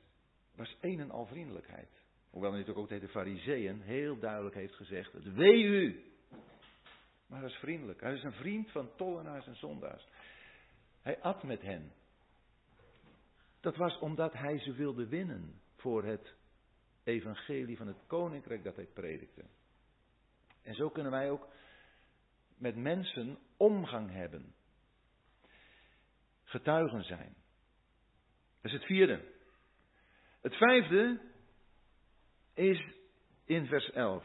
was 0.54 0.76
een 0.80 1.00
en 1.00 1.10
al 1.10 1.26
vriendelijkheid. 1.26 1.88
Hoewel 2.30 2.50
hij 2.50 2.58
natuurlijk 2.58 2.78
ook 2.78 2.88
tegen 2.88 3.06
de 3.06 3.12
fariseeën 3.12 3.80
heel 3.80 4.18
duidelijk 4.18 4.54
heeft 4.54 4.74
gezegd, 4.74 5.12
wee 5.34 5.62
u. 5.62 6.12
Maar 7.26 7.40
hij 7.40 7.48
is 7.48 7.56
vriendelijk. 7.56 8.00
Hij 8.00 8.14
is 8.14 8.22
een 8.22 8.32
vriend 8.32 8.70
van 8.70 8.96
tollenaars 8.96 9.46
en 9.46 9.56
zondaars. 9.56 10.08
Hij 11.02 11.20
at 11.20 11.42
met 11.42 11.62
hen. 11.62 11.92
Dat 13.60 13.76
was 13.76 13.98
omdat 13.98 14.32
hij 14.32 14.58
ze 14.58 14.72
wilde 14.72 15.06
winnen 15.06 15.60
voor 15.76 16.04
het 16.04 16.34
evangelie 17.04 17.76
van 17.76 17.86
het 17.86 18.06
koninkrijk 18.06 18.64
dat 18.64 18.76
hij 18.76 18.86
predikte. 18.86 19.44
En 20.62 20.74
zo 20.74 20.90
kunnen 20.90 21.12
wij 21.12 21.30
ook 21.30 21.48
met 22.60 22.76
mensen 22.76 23.38
omgang 23.56 24.10
hebben. 24.10 24.54
Getuigen 26.44 27.04
zijn. 27.04 27.34
Dat 28.62 28.72
is 28.72 28.72
het 28.72 28.84
vierde. 28.84 29.20
Het 30.42 30.54
vijfde 30.54 31.20
is 32.54 32.84
in 33.44 33.66
vers 33.66 33.90
11. 33.90 34.24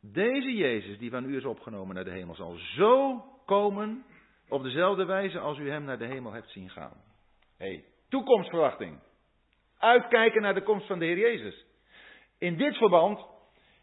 Deze 0.00 0.52
Jezus 0.52 0.98
die 0.98 1.10
van 1.10 1.24
u 1.24 1.36
is 1.36 1.44
opgenomen 1.44 1.94
naar 1.94 2.04
de 2.04 2.10
hemel 2.10 2.34
zal 2.34 2.56
zo 2.56 3.24
komen 3.46 4.04
op 4.48 4.62
dezelfde 4.62 5.04
wijze 5.04 5.38
als 5.38 5.58
u 5.58 5.70
hem 5.70 5.84
naar 5.84 5.98
de 5.98 6.06
hemel 6.06 6.32
hebt 6.32 6.50
zien 6.50 6.70
gaan. 6.70 7.02
hey, 7.56 7.84
toekomstverwachting. 8.08 9.00
Uitkijken 9.78 10.42
naar 10.42 10.54
de 10.54 10.62
komst 10.62 10.86
van 10.86 10.98
de 10.98 11.04
Heer 11.04 11.18
Jezus. 11.18 11.64
In 12.38 12.56
dit 12.56 12.76
verband 12.76 13.26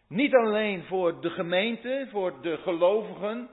niet 0.08 0.36
alleen 0.36 0.84
voor 0.84 1.22
de 1.22 1.30
gemeente, 1.30 2.08
voor 2.12 2.42
de 2.42 2.58
gelovigen. 2.58 3.50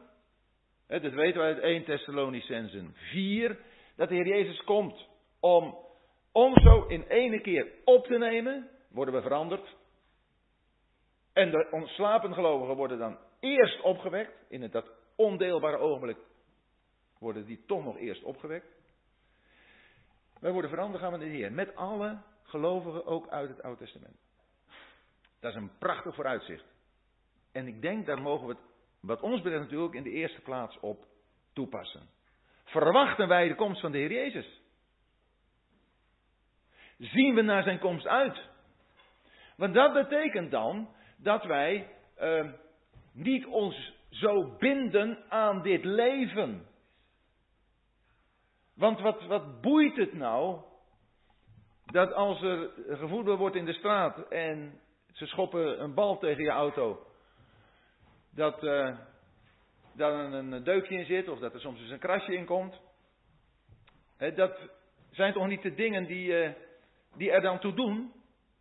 Dat 1.03 1.13
weten 1.13 1.41
we 1.41 1.47
uit 1.47 1.59
1 1.59 1.85
Thessalonicensen 1.85 2.93
4. 2.95 3.59
Dat 3.97 4.09
de 4.09 4.15
Heer 4.15 4.27
Jezus 4.27 4.65
komt 4.65 5.09
om 5.41 5.79
ons 6.33 6.63
zo 6.63 6.85
in 6.87 7.03
ene 7.03 7.41
keer 7.41 7.67
op 7.85 8.07
te 8.07 8.19
nemen. 8.19 8.71
Worden 8.91 9.15
we 9.15 9.23
veranderd. 9.23 9.77
En 11.33 11.51
de 11.51 11.69
ontslapen 11.71 12.35
gelovigen 12.35 12.77
worden 12.77 12.99
dan 12.99 13.19
eerst 13.41 13.81
opgewekt. 13.81 14.45
In 14.49 14.63
het, 14.63 14.73
dat 14.73 14.91
ondeelbare 15.17 15.77
ogenblik 15.77 16.19
worden 17.19 17.47
die 17.47 17.65
toch 17.67 17.85
nog 17.85 17.99
eerst 17.99 18.23
opgewekt. 18.23 18.67
Wij 20.41 20.53
worden 20.53 20.71
veranderd 20.71 21.03
gaan 21.03 21.13
we 21.13 21.19
de 21.19 21.25
Heer. 21.25 21.53
Met 21.53 21.77
alle 21.77 22.19
gelovigen 22.43 23.07
ook 23.07 23.29
uit 23.29 23.49
het 23.49 23.63
Oude 23.63 23.79
Testament. 23.79 24.17
Dat 25.41 25.51
is 25.51 25.57
een 25.57 25.79
prachtig 25.79 26.15
vooruitzicht. 26.15 26.65
En 27.53 27.67
ik 27.67 27.83
denk 27.83 28.07
daar 28.07 28.23
mogen 28.23 28.47
we 28.47 28.53
het, 28.53 28.63
wat 29.07 29.21
ons 29.21 29.41
betreft 29.41 29.63
natuurlijk, 29.63 29.95
in 29.95 30.03
de 30.03 30.11
eerste 30.11 30.41
plaats 30.41 30.79
op 30.81 31.05
toepassen. 31.53 32.09
Verwachten 32.65 33.29
wij 33.29 33.49
de 33.49 33.55
komst 33.55 33.81
van 33.81 33.93
de 33.93 33.99
Heer 33.99 34.13
Jezus? 34.13 34.63
Zien 36.99 37.35
we 37.35 37.43
naar 37.43 37.63
zijn 37.63 37.79
komst 37.79 38.07
uit? 38.07 38.49
Want 39.57 39.75
dat 39.75 39.93
betekent 39.93 40.51
dan 40.51 40.89
dat 41.17 41.45
wij 41.45 41.89
uh, 42.21 42.51
niet 43.13 43.47
ons 43.47 43.93
zo 44.11 44.57
binden 44.59 45.25
aan 45.29 45.63
dit 45.63 45.85
leven. 45.85 46.67
Want 48.75 49.01
wat, 49.01 49.27
wat 49.27 49.61
boeit 49.61 49.97
het 49.97 50.13
nou 50.13 50.61
dat 51.87 52.13
als 52.13 52.43
er 52.43 52.71
gevoetbald 52.89 53.39
wordt 53.39 53.57
in 53.57 53.65
de 53.65 53.73
straat 53.73 54.29
en 54.29 54.81
ze 55.13 55.27
schoppen 55.27 55.83
een 55.83 55.95
bal 55.95 56.19
tegen 56.19 56.43
je 56.43 56.51
auto, 56.51 57.07
dat 58.35 58.63
uh, 58.63 58.97
een 59.97 60.65
deukje 60.65 60.95
in 60.95 61.05
zit 61.05 61.29
of 61.29 61.39
dat 61.39 61.55
er 61.55 61.61
soms 61.61 61.81
eens 61.81 61.91
een 61.91 61.99
krasje 61.99 62.35
in 62.35 62.45
komt. 62.45 62.81
dat 64.35 64.59
zijn 65.11 65.33
toch 65.33 65.47
niet 65.47 65.63
de 65.63 65.75
dingen 65.75 66.07
die, 66.07 66.45
uh, 66.45 66.53
die 67.17 67.31
er 67.31 67.41
dan 67.41 67.59
toe 67.59 67.75
doen 67.75 68.13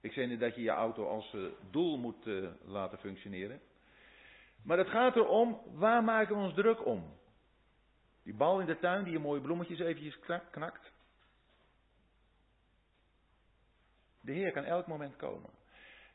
ik 0.04 0.12
zeg 0.12 0.28
niet 0.28 0.40
dat 0.40 0.56
je 0.56 0.62
je 0.62 0.70
auto 0.70 1.08
als 1.08 1.34
uh, 1.34 1.52
doel 1.72 1.98
moet 1.98 2.26
laten 2.66 2.98
functioneren. 2.98 3.62
Maar 4.64 4.78
het 4.78 4.90
gaat 4.90 5.16
erom, 5.16 5.62
waar 5.74 6.04
maken 6.04 6.36
we 6.36 6.42
ons 6.42 6.54
druk 6.54 6.86
om? 6.86 7.18
Die 8.24 8.34
bal 8.34 8.60
in 8.60 8.66
de 8.66 8.80
tuin 8.80 9.04
die 9.04 9.14
je 9.14 9.20
mooie 9.20 9.42
bloemetjes 9.42 9.80
eventjes 9.80 10.20
knakt. 10.52 10.92
De 14.22 14.32
Heer 14.32 14.52
kan 14.52 14.64
elk 14.64 14.88
moment 14.88 15.16
komen. 15.16 15.50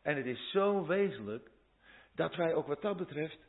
En 0.02 0.16
het 0.16 0.26
is 0.26 0.50
zo 0.50 0.86
wezenlijk 0.86 1.50
dat 2.14 2.34
wij 2.34 2.54
ook 2.54 2.66
wat 2.66 2.82
dat 2.82 2.96
betreft 2.96 3.47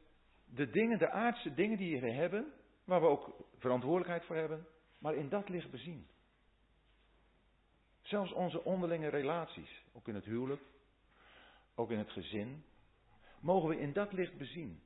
de 0.53 0.69
dingen, 0.69 0.97
de 0.97 1.09
aardse 1.09 1.53
dingen 1.53 1.77
die 1.77 1.99
we 1.99 2.11
hebben, 2.11 2.53
waar 2.83 3.01
we 3.01 3.07
ook 3.07 3.45
verantwoordelijkheid 3.57 4.25
voor 4.25 4.35
hebben, 4.35 4.67
maar 4.97 5.15
in 5.15 5.29
dat 5.29 5.49
licht 5.49 5.71
bezien. 5.71 6.07
Zelfs 8.01 8.31
onze 8.31 8.63
onderlinge 8.63 9.07
relaties, 9.09 9.83
ook 9.93 10.07
in 10.07 10.15
het 10.15 10.25
huwelijk, 10.25 10.61
ook 11.75 11.91
in 11.91 11.97
het 11.97 12.11
gezin, 12.11 12.63
mogen 13.39 13.69
we 13.69 13.79
in 13.79 13.93
dat 13.93 14.13
licht 14.13 14.37
bezien. 14.37 14.81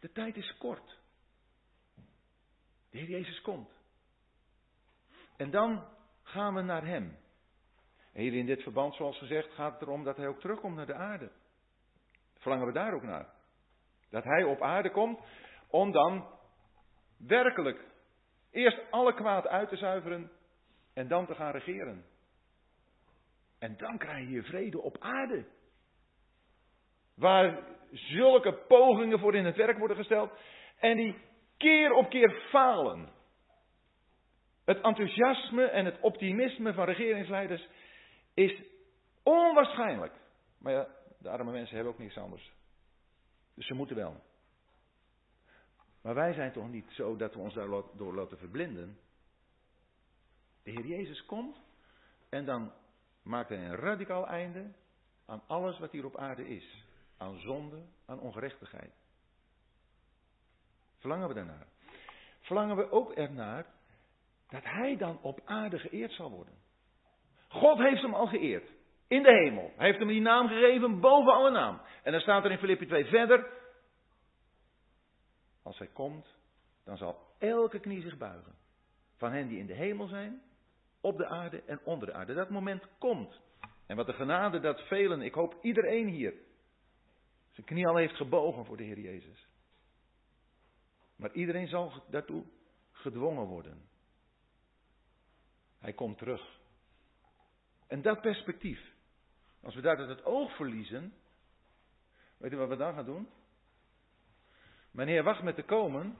De 0.00 0.12
tijd 0.12 0.36
is 0.36 0.56
kort. 0.56 0.98
De 2.90 2.98
Heer 2.98 3.08
Jezus 3.08 3.40
komt. 3.40 3.70
En 5.36 5.50
dan 5.50 5.88
gaan 6.22 6.54
we 6.54 6.62
naar 6.62 6.86
Hem. 6.86 7.18
En 8.12 8.22
hier 8.22 8.34
in 8.34 8.46
dit 8.46 8.62
verband, 8.62 8.94
zoals 8.94 9.18
gezegd, 9.18 9.52
gaat 9.52 9.72
het 9.72 9.82
erom 9.82 10.04
dat 10.04 10.16
Hij 10.16 10.28
ook 10.28 10.40
terugkomt 10.40 10.76
naar 10.76 10.86
de 10.86 10.94
aarde. 10.94 11.32
Verlangen 12.34 12.66
we 12.66 12.72
daar 12.72 12.94
ook 12.94 13.02
naar. 13.02 13.33
Dat 14.14 14.24
Hij 14.24 14.44
op 14.44 14.62
aarde 14.62 14.90
komt 14.90 15.20
om 15.68 15.92
dan 15.92 16.26
werkelijk 17.18 17.84
eerst 18.50 18.80
alle 18.90 19.14
kwaad 19.14 19.46
uit 19.46 19.68
te 19.68 19.76
zuiveren 19.76 20.30
en 20.92 21.08
dan 21.08 21.26
te 21.26 21.34
gaan 21.34 21.52
regeren. 21.52 22.04
En 23.58 23.76
dan 23.76 23.98
krijg 23.98 24.28
je 24.28 24.42
vrede 24.42 24.80
op 24.80 24.96
aarde. 24.98 25.44
Waar 27.14 27.58
zulke 27.90 28.52
pogingen 28.52 29.18
voor 29.18 29.34
in 29.34 29.44
het 29.44 29.56
werk 29.56 29.78
worden 29.78 29.96
gesteld 29.96 30.30
en 30.78 30.96
die 30.96 31.16
keer 31.56 31.92
op 31.92 32.10
keer 32.10 32.30
falen. 32.50 33.12
Het 34.64 34.80
enthousiasme 34.80 35.64
en 35.64 35.84
het 35.84 36.00
optimisme 36.00 36.72
van 36.72 36.84
regeringsleiders 36.84 37.68
is 38.34 38.62
onwaarschijnlijk. 39.22 40.12
Maar 40.58 40.72
ja, 40.72 40.88
de 41.18 41.28
arme 41.28 41.50
mensen 41.50 41.74
hebben 41.74 41.92
ook 41.92 41.98
niks 41.98 42.18
anders. 42.18 42.52
Dus 43.54 43.66
ze 43.66 43.74
moeten 43.74 43.96
wel. 43.96 44.22
Maar 46.02 46.14
wij 46.14 46.32
zijn 46.32 46.52
toch 46.52 46.68
niet 46.68 46.90
zo 46.90 47.16
dat 47.16 47.34
we 47.34 47.40
ons 47.40 47.54
daardoor 47.54 48.14
laten 48.14 48.38
verblinden. 48.38 48.98
De 50.62 50.70
Heer 50.70 50.86
Jezus 50.86 51.24
komt 51.24 51.56
en 52.28 52.44
dan 52.44 52.72
maakt 53.22 53.48
hij 53.48 53.58
een 53.58 53.76
radicaal 53.76 54.26
einde 54.26 54.72
aan 55.26 55.42
alles 55.46 55.78
wat 55.78 55.92
hier 55.92 56.04
op 56.04 56.16
aarde 56.16 56.48
is. 56.48 56.84
Aan 57.16 57.38
zonde, 57.38 57.82
aan 58.06 58.20
ongerechtigheid. 58.20 58.92
Verlangen 60.98 61.28
we 61.28 61.34
daarnaar? 61.34 61.66
Verlangen 62.40 62.76
we 62.76 62.90
ook 62.90 63.12
ernaar 63.12 63.66
dat 64.48 64.64
hij 64.64 64.96
dan 64.96 65.18
op 65.22 65.40
aarde 65.44 65.78
geëerd 65.78 66.12
zal 66.12 66.30
worden? 66.30 66.54
God 67.48 67.78
heeft 67.78 68.02
hem 68.02 68.14
al 68.14 68.26
geëerd. 68.26 68.73
In 69.08 69.22
de 69.22 69.32
hemel. 69.32 69.72
Hij 69.76 69.86
heeft 69.86 69.98
hem 69.98 70.08
die 70.08 70.20
naam 70.20 70.48
gegeven 70.48 71.00
boven 71.00 71.32
alle 71.32 71.50
naam. 71.50 71.80
En 72.02 72.12
dan 72.12 72.20
staat 72.20 72.44
er 72.44 72.50
in 72.50 72.58
Filippi 72.58 72.86
2 72.86 73.04
verder. 73.04 73.62
Als 75.62 75.78
hij 75.78 75.86
komt, 75.86 76.36
dan 76.84 76.96
zal 76.96 77.34
elke 77.38 77.80
knie 77.80 78.02
zich 78.02 78.16
buigen. 78.16 78.54
Van 79.16 79.32
hen 79.32 79.48
die 79.48 79.58
in 79.58 79.66
de 79.66 79.74
hemel 79.74 80.06
zijn, 80.06 80.42
op 81.00 81.16
de 81.16 81.26
aarde 81.26 81.62
en 81.62 81.80
onder 81.84 82.06
de 82.06 82.14
aarde. 82.14 82.34
Dat 82.34 82.50
moment 82.50 82.88
komt. 82.98 83.40
En 83.86 83.96
wat 83.96 84.06
de 84.06 84.12
genade 84.12 84.60
dat 84.60 84.80
velen, 84.80 85.22
ik 85.22 85.34
hoop 85.34 85.58
iedereen 85.62 86.08
hier, 86.08 86.34
zijn 87.50 87.66
knie 87.66 87.86
al 87.86 87.96
heeft 87.96 88.16
gebogen 88.16 88.64
voor 88.64 88.76
de 88.76 88.82
Heer 88.82 88.98
Jezus. 88.98 89.48
Maar 91.16 91.32
iedereen 91.32 91.68
zal 91.68 92.04
daartoe 92.10 92.44
gedwongen 92.90 93.46
worden. 93.46 93.88
Hij 95.78 95.92
komt 95.92 96.18
terug. 96.18 96.60
En 97.86 98.02
dat 98.02 98.20
perspectief, 98.20 98.93
als 99.64 99.74
we 99.74 99.80
daar 99.80 99.98
het 99.98 100.24
oog 100.24 100.56
verliezen, 100.56 101.14
weet 102.36 102.52
u 102.52 102.56
wat 102.56 102.68
we 102.68 102.76
dan 102.76 102.94
gaan 102.94 103.04
doen? 103.04 103.28
Meneer 104.90 105.22
wacht 105.22 105.42
met 105.42 105.54
te 105.54 105.62
komen. 105.62 106.16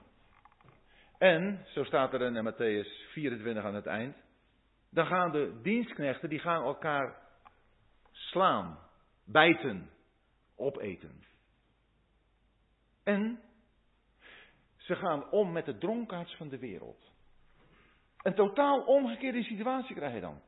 En, 1.17 1.65
zo 1.73 1.83
staat 1.83 2.13
er 2.13 2.21
in 2.21 2.53
Matthäus 2.53 3.11
24 3.11 3.63
aan 3.63 3.75
het 3.75 3.85
eind, 3.85 4.15
dan 4.89 5.05
gaan 5.05 5.31
de 5.31 5.59
dienstknechten, 5.61 6.29
die 6.29 6.39
gaan 6.39 6.63
elkaar 6.63 7.15
slaan, 8.11 8.79
bijten, 9.23 9.89
opeten. 10.55 11.23
En 13.03 13.39
ze 14.77 14.95
gaan 14.95 15.31
om 15.31 15.51
met 15.51 15.65
de 15.65 15.77
dronkaards 15.77 16.35
van 16.35 16.49
de 16.49 16.59
wereld. 16.59 17.11
Een 18.21 18.35
totaal 18.35 18.81
omgekeerde 18.81 19.43
situatie 19.43 19.95
krijg 19.95 20.13
je 20.13 20.21
dan. 20.21 20.41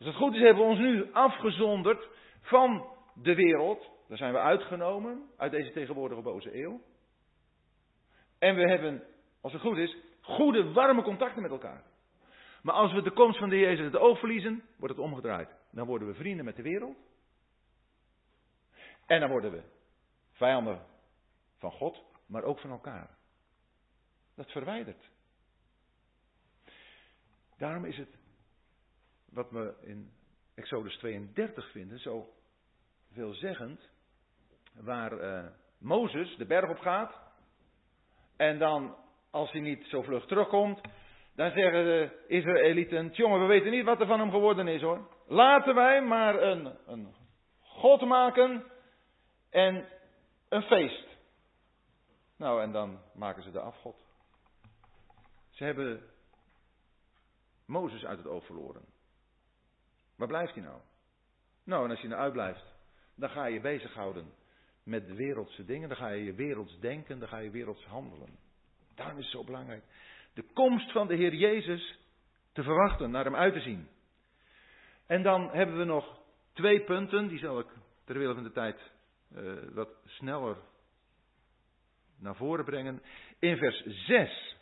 Als 0.00 0.08
het 0.08 0.18
goed 0.18 0.34
is, 0.34 0.40
hebben 0.40 0.62
we 0.62 0.70
ons 0.70 0.78
nu 0.78 1.12
afgezonderd 1.12 2.08
van 2.40 2.86
de 3.14 3.34
wereld. 3.34 3.90
Daar 4.08 4.18
zijn 4.18 4.32
we 4.32 4.38
uitgenomen 4.38 5.30
uit 5.36 5.50
deze 5.50 5.72
tegenwoordige 5.72 6.22
boze 6.22 6.62
eeuw. 6.62 6.80
En 8.38 8.54
we 8.54 8.68
hebben, 8.68 9.02
als 9.40 9.52
het 9.52 9.62
goed 9.62 9.76
is, 9.76 9.96
goede, 10.20 10.72
warme 10.72 11.02
contacten 11.02 11.42
met 11.42 11.50
elkaar. 11.50 11.82
Maar 12.62 12.74
als 12.74 12.92
we 12.92 13.02
de 13.02 13.12
komst 13.12 13.38
van 13.38 13.48
de 13.48 13.58
Jezus 13.58 13.84
het 13.84 13.96
oog 13.96 14.18
verliezen, 14.18 14.62
wordt 14.76 14.96
het 14.96 15.04
omgedraaid. 15.04 15.56
Dan 15.70 15.86
worden 15.86 16.08
we 16.08 16.14
vrienden 16.14 16.44
met 16.44 16.56
de 16.56 16.62
wereld. 16.62 16.96
En 19.06 19.20
dan 19.20 19.30
worden 19.30 19.50
we 19.50 19.62
vijanden 20.32 20.86
van 21.58 21.70
God, 21.70 22.04
maar 22.26 22.42
ook 22.42 22.58
van 22.58 22.70
elkaar. 22.70 23.16
Dat 24.34 24.50
verwijdert. 24.50 25.10
Daarom 27.56 27.84
is 27.84 27.96
het 27.96 28.19
wat 29.32 29.50
we 29.50 29.74
in 29.80 30.12
Exodus 30.54 30.96
32 30.96 31.70
vinden 31.70 31.98
zo 31.98 32.32
veelzeggend, 33.12 33.90
waar 34.74 35.12
uh, 35.12 35.50
Mozes 35.78 36.36
de 36.36 36.46
berg 36.46 36.70
op 36.70 36.78
gaat 36.78 37.20
en 38.36 38.58
dan, 38.58 38.96
als 39.30 39.52
hij 39.52 39.60
niet 39.60 39.84
zo 39.84 40.02
vlug 40.02 40.26
terugkomt, 40.26 40.80
dan 41.34 41.50
zeggen 41.50 41.84
de 41.84 42.24
Israëlieten, 42.26 43.08
jongen, 43.08 43.40
we 43.40 43.46
weten 43.46 43.70
niet 43.70 43.84
wat 43.84 44.00
er 44.00 44.06
van 44.06 44.18
hem 44.18 44.30
geworden 44.30 44.68
is 44.68 44.80
hoor. 44.80 45.08
Laten 45.26 45.74
wij 45.74 46.02
maar 46.02 46.42
een, 46.42 46.76
een 46.86 47.14
God 47.60 48.00
maken 48.00 48.64
en 49.50 49.88
een 50.48 50.62
feest. 50.62 51.06
Nou, 52.36 52.62
en 52.62 52.72
dan 52.72 52.98
maken 53.14 53.42
ze 53.42 53.50
de 53.50 53.60
afgod. 53.60 53.96
Ze 55.50 55.64
hebben 55.64 56.02
Mozes 57.66 58.04
uit 58.04 58.18
het 58.18 58.26
oog 58.26 58.44
verloren. 58.44 58.84
Waar 60.20 60.28
blijft 60.28 60.54
hij 60.54 60.62
nou? 60.62 60.80
Nou, 61.64 61.84
en 61.84 61.90
als 61.90 62.00
je 62.00 62.08
nou 62.08 62.20
uitblijft, 62.20 62.64
dan 63.14 63.30
ga 63.30 63.46
je 63.46 63.60
bezighouden 63.60 64.32
met 64.82 65.14
wereldse 65.14 65.64
dingen. 65.64 65.88
Dan 65.88 65.98
ga 65.98 66.08
je 66.08 66.24
je 66.24 66.34
werelds 66.34 66.78
denken, 66.80 67.18
dan 67.18 67.28
ga 67.28 67.38
je 67.38 67.50
werelds 67.50 67.84
handelen. 67.84 68.38
Daarom 68.94 69.18
is 69.18 69.24
het 69.24 69.32
zo 69.32 69.44
belangrijk. 69.44 69.82
De 70.34 70.42
komst 70.52 70.92
van 70.92 71.06
de 71.06 71.14
Heer 71.14 71.34
Jezus 71.34 71.98
te 72.52 72.62
verwachten, 72.62 73.10
naar 73.10 73.24
hem 73.24 73.36
uit 73.36 73.52
te 73.52 73.60
zien. 73.60 73.88
En 75.06 75.22
dan 75.22 75.50
hebben 75.50 75.78
we 75.78 75.84
nog 75.84 76.20
twee 76.52 76.80
punten, 76.80 77.28
die 77.28 77.38
zal 77.38 77.58
ik 77.58 77.68
ter 78.04 78.34
van 78.34 78.42
de 78.42 78.52
tijd 78.52 78.80
uh, 79.36 79.52
wat 79.72 79.88
sneller 80.04 80.56
naar 82.18 82.36
voren 82.36 82.64
brengen. 82.64 83.02
In 83.38 83.56
vers 83.56 83.82
6, 83.84 84.56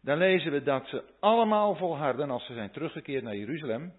dan 0.00 0.18
lezen 0.18 0.52
we 0.52 0.62
dat 0.62 0.86
ze 0.86 1.04
allemaal 1.20 1.76
volharden 1.76 2.30
als 2.30 2.46
ze 2.46 2.54
zijn 2.54 2.70
teruggekeerd 2.70 3.22
naar 3.22 3.36
Jeruzalem 3.36 3.92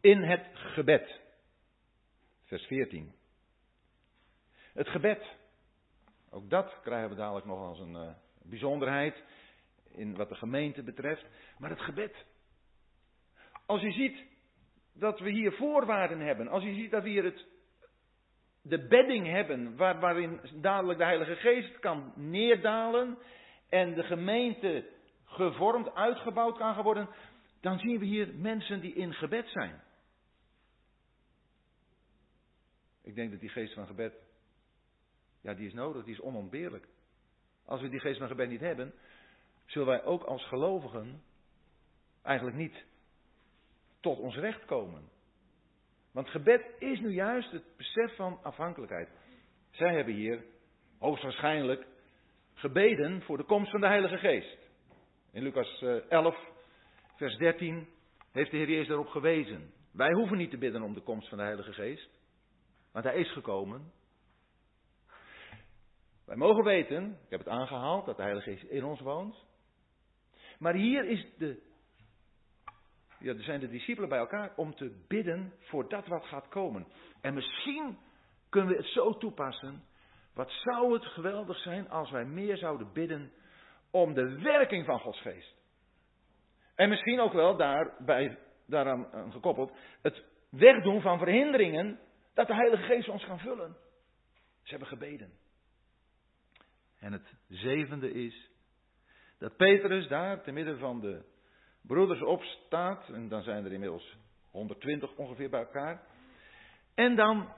in 0.00 0.22
het 0.22 0.46
gebed. 0.52 1.20
Vers 2.44 2.66
14. 2.66 3.12
Het 4.72 4.88
gebed. 4.88 5.36
Ook 6.30 6.50
dat 6.50 6.80
krijgen 6.82 7.08
we 7.08 7.14
dadelijk 7.14 7.46
nog 7.46 7.58
als 7.58 7.78
een 7.78 7.94
uh, 7.94 8.10
bijzonderheid 8.42 9.22
in 9.90 10.16
wat 10.16 10.28
de 10.28 10.34
gemeente 10.34 10.82
betreft. 10.82 11.24
Maar 11.58 11.70
het 11.70 11.80
gebed. 11.80 12.26
Als 13.66 13.80
je 13.80 13.92
ziet 13.92 14.24
dat 14.94 15.20
we 15.20 15.30
hier 15.30 15.52
voorwaarden 15.52 16.20
hebben, 16.20 16.48
als 16.48 16.62
je 16.62 16.74
ziet 16.74 16.90
dat 16.90 17.02
we 17.02 17.08
hier 17.08 17.24
het, 17.24 17.46
de 18.62 18.86
bedding 18.86 19.26
hebben 19.26 19.76
waar, 19.76 20.00
waarin 20.00 20.40
dadelijk 20.60 20.98
de 20.98 21.04
Heilige 21.04 21.36
Geest 21.36 21.78
kan 21.78 22.12
neerdalen 22.16 23.18
en 23.68 23.94
de 23.94 24.02
gemeente 24.02 24.88
gevormd, 25.24 25.94
uitgebouwd 25.94 26.56
kan 26.56 26.82
worden, 26.82 27.08
dan 27.60 27.78
zien 27.78 27.98
we 27.98 28.04
hier 28.04 28.34
mensen 28.34 28.80
die 28.80 28.94
in 28.94 29.14
gebed 29.14 29.48
zijn. 29.48 29.86
Ik 33.08 33.14
denk 33.14 33.30
dat 33.30 33.40
die 33.40 33.48
geest 33.48 33.74
van 33.74 33.86
gebed, 33.86 34.14
ja, 35.40 35.54
die 35.54 35.66
is 35.66 35.72
nodig, 35.72 36.04
die 36.04 36.14
is 36.14 36.20
onontbeerlijk. 36.20 36.88
Als 37.64 37.80
we 37.80 37.88
die 37.88 38.00
geest 38.00 38.18
van 38.18 38.28
gebed 38.28 38.48
niet 38.48 38.60
hebben, 38.60 38.94
zullen 39.66 39.88
wij 39.88 40.04
ook 40.04 40.22
als 40.22 40.46
gelovigen 40.46 41.22
eigenlijk 42.22 42.56
niet 42.56 42.84
tot 44.00 44.18
ons 44.18 44.36
recht 44.36 44.64
komen. 44.64 45.08
Want 46.12 46.28
gebed 46.28 46.66
is 46.78 47.00
nu 47.00 47.10
juist 47.10 47.50
het 47.50 47.76
besef 47.76 48.16
van 48.16 48.38
afhankelijkheid. 48.42 49.08
Zij 49.70 49.94
hebben 49.94 50.14
hier 50.14 50.44
hoogstwaarschijnlijk 50.98 51.86
gebeden 52.54 53.22
voor 53.22 53.36
de 53.36 53.44
komst 53.44 53.70
van 53.70 53.80
de 53.80 53.86
Heilige 53.86 54.18
Geest. 54.18 54.58
In 55.32 55.42
Lucas 55.42 55.82
11, 56.08 56.34
eh, 56.34 56.40
vers 57.16 57.36
13 57.36 57.88
heeft 58.32 58.50
de 58.50 58.56
Heer 58.56 58.70
Jezus 58.70 58.88
daarop 58.88 59.08
gewezen. 59.08 59.72
Wij 59.92 60.12
hoeven 60.12 60.36
niet 60.36 60.50
te 60.50 60.58
bidden 60.58 60.82
om 60.82 60.94
de 60.94 61.02
komst 61.02 61.28
van 61.28 61.38
de 61.38 61.44
Heilige 61.44 61.72
Geest. 61.72 62.16
Want 62.92 63.04
hij 63.04 63.14
is 63.14 63.32
gekomen. 63.32 63.92
Wij 66.24 66.36
mogen 66.36 66.64
weten, 66.64 67.18
ik 67.24 67.30
heb 67.30 67.38
het 67.38 67.48
aangehaald, 67.48 68.06
dat 68.06 68.16
de 68.16 68.22
Heilige 68.22 68.50
Geest 68.50 68.62
in 68.62 68.84
ons 68.84 69.00
woont. 69.00 69.46
Maar 70.58 70.74
hier 70.74 71.04
is 71.04 71.26
de, 71.38 71.62
ja, 73.18 73.32
er 73.32 73.42
zijn 73.42 73.60
de 73.60 73.68
discipelen 73.68 74.08
bij 74.08 74.18
elkaar 74.18 74.52
om 74.56 74.74
te 74.74 75.04
bidden 75.08 75.52
voor 75.58 75.88
dat 75.88 76.06
wat 76.06 76.24
gaat 76.24 76.48
komen. 76.48 76.86
En 77.20 77.34
misschien 77.34 77.98
kunnen 78.48 78.70
we 78.70 78.76
het 78.76 78.86
zo 78.86 79.16
toepassen. 79.16 79.84
Wat 80.34 80.50
zou 80.50 80.92
het 80.92 81.04
geweldig 81.04 81.58
zijn 81.58 81.90
als 81.90 82.10
wij 82.10 82.24
meer 82.24 82.56
zouden 82.56 82.92
bidden 82.92 83.32
om 83.90 84.14
de 84.14 84.40
werking 84.40 84.84
van 84.84 85.00
Gods 85.00 85.20
geest. 85.20 85.56
En 86.74 86.88
misschien 86.88 87.20
ook 87.20 87.32
wel 87.32 87.56
daarbij, 87.56 88.38
daaraan 88.66 89.32
gekoppeld 89.32 89.72
het 90.02 90.24
wegdoen 90.50 91.00
van 91.00 91.18
verhinderingen 91.18 91.98
dat 92.38 92.46
de 92.46 92.54
Heilige 92.54 92.82
Geest 92.82 93.08
ons 93.08 93.24
kan 93.24 93.38
vullen. 93.38 93.76
Ze 94.62 94.70
hebben 94.70 94.88
gebeden. 94.88 95.32
En 96.98 97.12
het 97.12 97.34
zevende 97.48 98.12
is 98.12 98.50
dat 99.38 99.56
Petrus 99.56 100.08
daar 100.08 100.42
te 100.42 100.52
midden 100.52 100.78
van 100.78 101.00
de 101.00 101.24
broeders 101.82 102.22
opstaat. 102.22 103.08
En 103.08 103.28
dan 103.28 103.42
zijn 103.42 103.64
er 103.64 103.72
inmiddels 103.72 104.16
120 104.50 105.16
ongeveer 105.16 105.50
bij 105.50 105.60
elkaar. 105.60 106.06
En 106.94 107.16
dan 107.16 107.52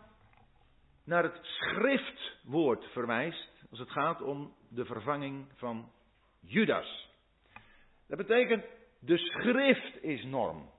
naar 1.04 1.22
het 1.22 1.38
schriftwoord 1.42 2.84
verwijst 2.84 3.64
als 3.70 3.78
het 3.78 3.90
gaat 3.90 4.22
om 4.22 4.54
de 4.68 4.84
vervanging 4.84 5.52
van 5.54 5.92
Judas. 6.40 7.08
Dat 8.06 8.18
betekent, 8.18 8.64
de 9.00 9.18
schrift 9.18 10.02
is 10.02 10.24
norm. 10.24 10.70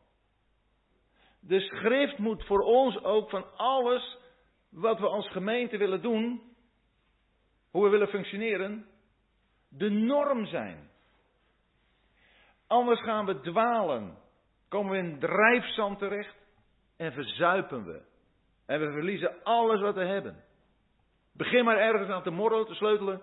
De 1.41 1.59
schrift 1.59 2.17
moet 2.17 2.45
voor 2.45 2.59
ons 2.59 3.03
ook 3.03 3.29
van 3.29 3.57
alles 3.57 4.17
wat 4.69 4.99
we 4.99 5.07
als 5.07 5.29
gemeente 5.29 5.77
willen 5.77 6.01
doen, 6.01 6.41
hoe 7.71 7.83
we 7.83 7.89
willen 7.89 8.07
functioneren, 8.07 8.85
de 9.69 9.89
norm 9.89 10.45
zijn. 10.45 10.89
Anders 12.67 13.01
gaan 13.01 13.25
we 13.25 13.39
dwalen, 13.39 14.17
komen 14.69 14.91
we 14.91 14.97
in 14.97 15.19
drijfzand 15.19 15.99
terecht 15.99 16.35
en 16.97 17.13
verzuipen 17.13 17.85
we. 17.85 18.01
En 18.65 18.79
we 18.79 18.91
verliezen 18.91 19.43
alles 19.43 19.81
wat 19.81 19.95
we 19.95 20.05
hebben. 20.05 20.43
Begin 21.33 21.65
maar 21.65 21.77
ergens 21.77 22.09
aan 22.09 22.23
te 22.23 22.29
morrelen, 22.29 22.65
te 22.65 22.73
sleutelen 22.73 23.21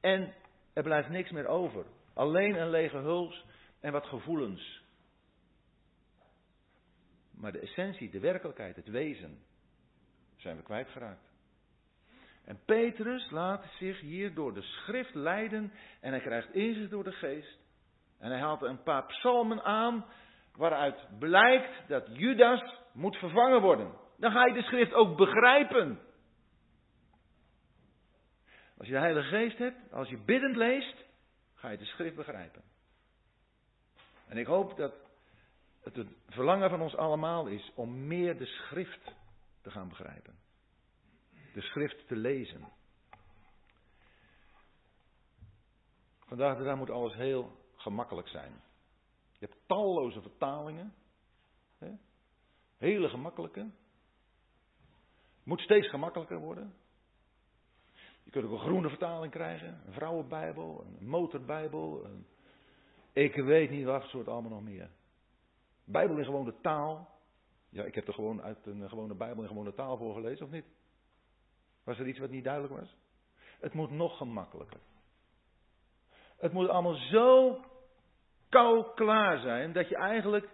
en 0.00 0.34
er 0.74 0.82
blijft 0.82 1.08
niks 1.08 1.30
meer 1.30 1.46
over. 1.46 1.84
Alleen 2.14 2.60
een 2.60 2.70
lege 2.70 2.98
huls 2.98 3.44
en 3.80 3.92
wat 3.92 4.06
gevoelens. 4.06 4.83
Maar 7.36 7.52
de 7.52 7.60
essentie, 7.60 8.10
de 8.10 8.20
werkelijkheid, 8.20 8.76
het 8.76 8.88
wezen, 8.88 9.38
zijn 10.36 10.56
we 10.56 10.62
kwijtgeraakt. 10.62 11.32
En 12.44 12.60
Petrus 12.64 13.30
laat 13.30 13.64
zich 13.78 14.00
hier 14.00 14.34
door 14.34 14.54
de 14.54 14.62
schrift 14.62 15.14
leiden 15.14 15.72
en 16.00 16.10
hij 16.10 16.20
krijgt 16.20 16.54
inzicht 16.54 16.90
door 16.90 17.04
de 17.04 17.12
geest. 17.12 17.58
En 18.18 18.30
hij 18.30 18.40
haalt 18.40 18.62
een 18.62 18.82
paar 18.82 19.06
psalmen 19.06 19.62
aan 19.62 20.04
waaruit 20.56 21.06
blijkt 21.18 21.88
dat 21.88 22.08
Judas 22.12 22.80
moet 22.92 23.16
vervangen 23.16 23.60
worden. 23.60 23.92
Dan 24.18 24.30
ga 24.30 24.46
je 24.46 24.52
de 24.52 24.62
schrift 24.62 24.92
ook 24.92 25.16
begrijpen. 25.16 26.00
Als 28.78 28.86
je 28.86 28.92
de 28.92 28.98
Heilige 28.98 29.28
Geest 29.28 29.58
hebt, 29.58 29.92
als 29.92 30.08
je 30.08 30.18
biddend 30.18 30.56
leest, 30.56 31.04
ga 31.54 31.68
je 31.68 31.78
de 31.78 31.84
schrift 31.84 32.16
begrijpen. 32.16 32.62
En 34.28 34.36
ik 34.36 34.46
hoop 34.46 34.76
dat 34.76 35.03
het 35.92 36.06
verlangen 36.28 36.70
van 36.70 36.80
ons 36.80 36.96
allemaal 36.96 37.46
is 37.46 37.72
om 37.74 38.06
meer 38.06 38.38
de 38.38 38.46
schrift 38.46 39.14
te 39.62 39.70
gaan 39.70 39.88
begrijpen. 39.88 40.38
De 41.52 41.60
schrift 41.60 42.08
te 42.08 42.16
lezen. 42.16 42.68
Vandaag 46.26 46.56
de 46.56 46.64
dag 46.64 46.76
moet 46.76 46.90
alles 46.90 47.14
heel 47.14 47.50
gemakkelijk 47.76 48.28
zijn. 48.28 48.52
Je 49.38 49.46
hebt 49.46 49.60
talloze 49.66 50.20
vertalingen. 50.20 50.94
Hè? 51.78 51.90
Hele 52.78 53.08
gemakkelijke. 53.08 53.70
Moet 55.42 55.60
steeds 55.60 55.88
gemakkelijker 55.88 56.38
worden. 56.38 56.74
Je 58.22 58.30
kunt 58.30 58.44
ook 58.44 58.52
een 58.52 58.66
groene 58.66 58.88
vertaling 58.88 59.32
krijgen, 59.32 59.82
een 59.86 59.92
vrouwenbijbel, 59.92 60.84
een 60.84 61.06
motorbijbel. 61.08 62.04
Een... 62.04 62.26
Ik 63.12 63.34
weet 63.34 63.70
niet 63.70 63.84
wat 63.84 64.02
soort 64.02 64.28
allemaal 64.28 64.50
nog 64.50 64.62
meer. 64.62 64.90
Bijbel 65.84 66.18
is 66.18 66.26
gewoon 66.26 66.44
de 66.44 66.60
taal. 66.60 67.08
Ja, 67.68 67.84
ik 67.84 67.94
heb 67.94 68.06
er 68.06 68.14
gewoon 68.14 68.42
uit 68.42 68.66
een 68.66 68.88
gewone 68.88 69.14
Bijbel 69.14 69.42
in 69.42 69.48
gewone 69.48 69.74
taal 69.74 69.96
voorgelezen, 69.96 70.46
of 70.46 70.52
niet? 70.52 70.66
Was 71.84 71.98
er 71.98 72.06
iets 72.06 72.18
wat 72.18 72.30
niet 72.30 72.44
duidelijk 72.44 72.74
was? 72.74 72.96
Het 73.60 73.72
moet 73.72 73.90
nog 73.90 74.16
gemakkelijker. 74.16 74.80
Het 76.36 76.52
moet 76.52 76.68
allemaal 76.68 76.94
zo 76.94 77.60
kou 78.48 78.94
klaar 78.94 79.38
zijn 79.38 79.72
dat 79.72 79.88
je 79.88 79.96
eigenlijk 79.96 80.48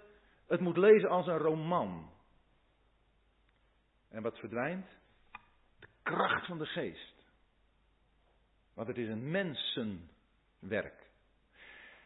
het 0.46 0.60
moet 0.60 0.76
lezen 0.76 1.08
als 1.08 1.26
een 1.26 1.38
roman. 1.38 2.10
En 4.08 4.22
wat 4.22 4.38
verdwijnt? 4.38 4.86
De 5.78 5.88
kracht 6.02 6.46
van 6.46 6.58
de 6.58 6.66
geest. 6.66 7.14
Want 8.74 8.88
het 8.88 8.98
is 8.98 9.08
een 9.08 9.30
mensenwerk. 9.30 11.10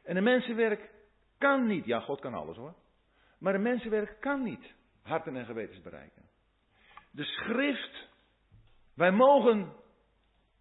En 0.02 0.16
een 0.16 0.22
mensenwerk 0.22 0.90
kan 1.38 1.66
niet, 1.66 1.84
ja 1.84 2.00
God 2.00 2.20
kan 2.20 2.34
alles 2.34 2.56
hoor. 2.56 2.74
Maar 3.44 3.54
een 3.54 3.62
mensenwerk 3.62 4.20
kan 4.20 4.42
niet 4.42 4.74
harten 5.02 5.36
en 5.36 5.44
gewetens 5.44 5.80
bereiken. 5.80 6.22
De 7.10 7.24
schrift, 7.24 8.08
wij 8.94 9.12
mogen, 9.12 9.72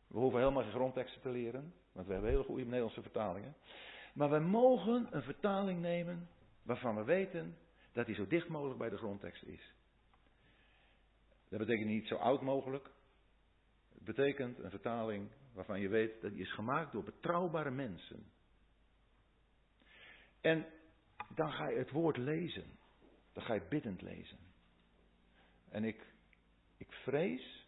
we 0.08 0.18
hoeven 0.18 0.40
helemaal 0.40 0.64
geen 0.64 0.72
grondteksten 0.72 1.22
te 1.22 1.30
leren, 1.30 1.74
want 1.92 2.08
we 2.08 2.14
hebben 2.14 2.32
hele 2.32 2.44
goede 2.44 2.64
Nederlandse 2.64 3.02
vertalingen. 3.02 3.56
Maar 4.14 4.30
wij 4.30 4.40
mogen 4.40 5.08
een 5.12 5.24
vertaling 5.24 5.82
nemen 5.82 6.30
waarvan 6.64 6.96
we 6.96 7.04
weten 7.04 7.58
dat 7.92 8.06
die 8.06 8.16
zo 8.16 8.28
dicht 8.28 8.48
mogelijk 8.48 8.80
bij 8.80 8.90
de 8.90 8.98
grondtekst 8.98 9.44
is. 9.44 9.74
Dat 11.50 11.60
betekent 11.60 11.88
niet 11.88 12.08
zo 12.08 12.16
oud 12.16 12.42
mogelijk. 12.42 12.90
Het 13.94 14.04
betekent 14.04 14.60
een 14.60 14.70
vertaling 14.70 15.32
waarvan 15.54 15.80
je 15.80 15.88
weet 15.88 16.22
dat 16.22 16.32
die 16.32 16.42
is 16.42 16.54
gemaakt 16.54 16.92
door 16.92 17.04
betrouwbare 17.04 17.72
mensen. 17.72 18.32
En 20.42 20.66
dan 21.36 21.52
ga 21.52 21.68
je 21.68 21.78
het 21.78 21.92
woord 21.92 22.18
lezen. 22.18 22.80
Dan 23.34 23.44
ga 23.44 23.54
je 23.54 23.68
biddend 23.70 24.02
lezen. 24.02 24.38
En 25.70 25.84
ik, 25.84 26.08
ik 26.78 26.92
vrees 26.92 27.68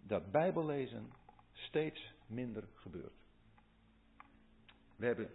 dat 0.00 0.30
Bijbellezen 0.30 1.12
steeds 1.52 2.14
minder 2.26 2.68
gebeurt. 2.74 3.16
We 4.96 5.06
hebben 5.06 5.30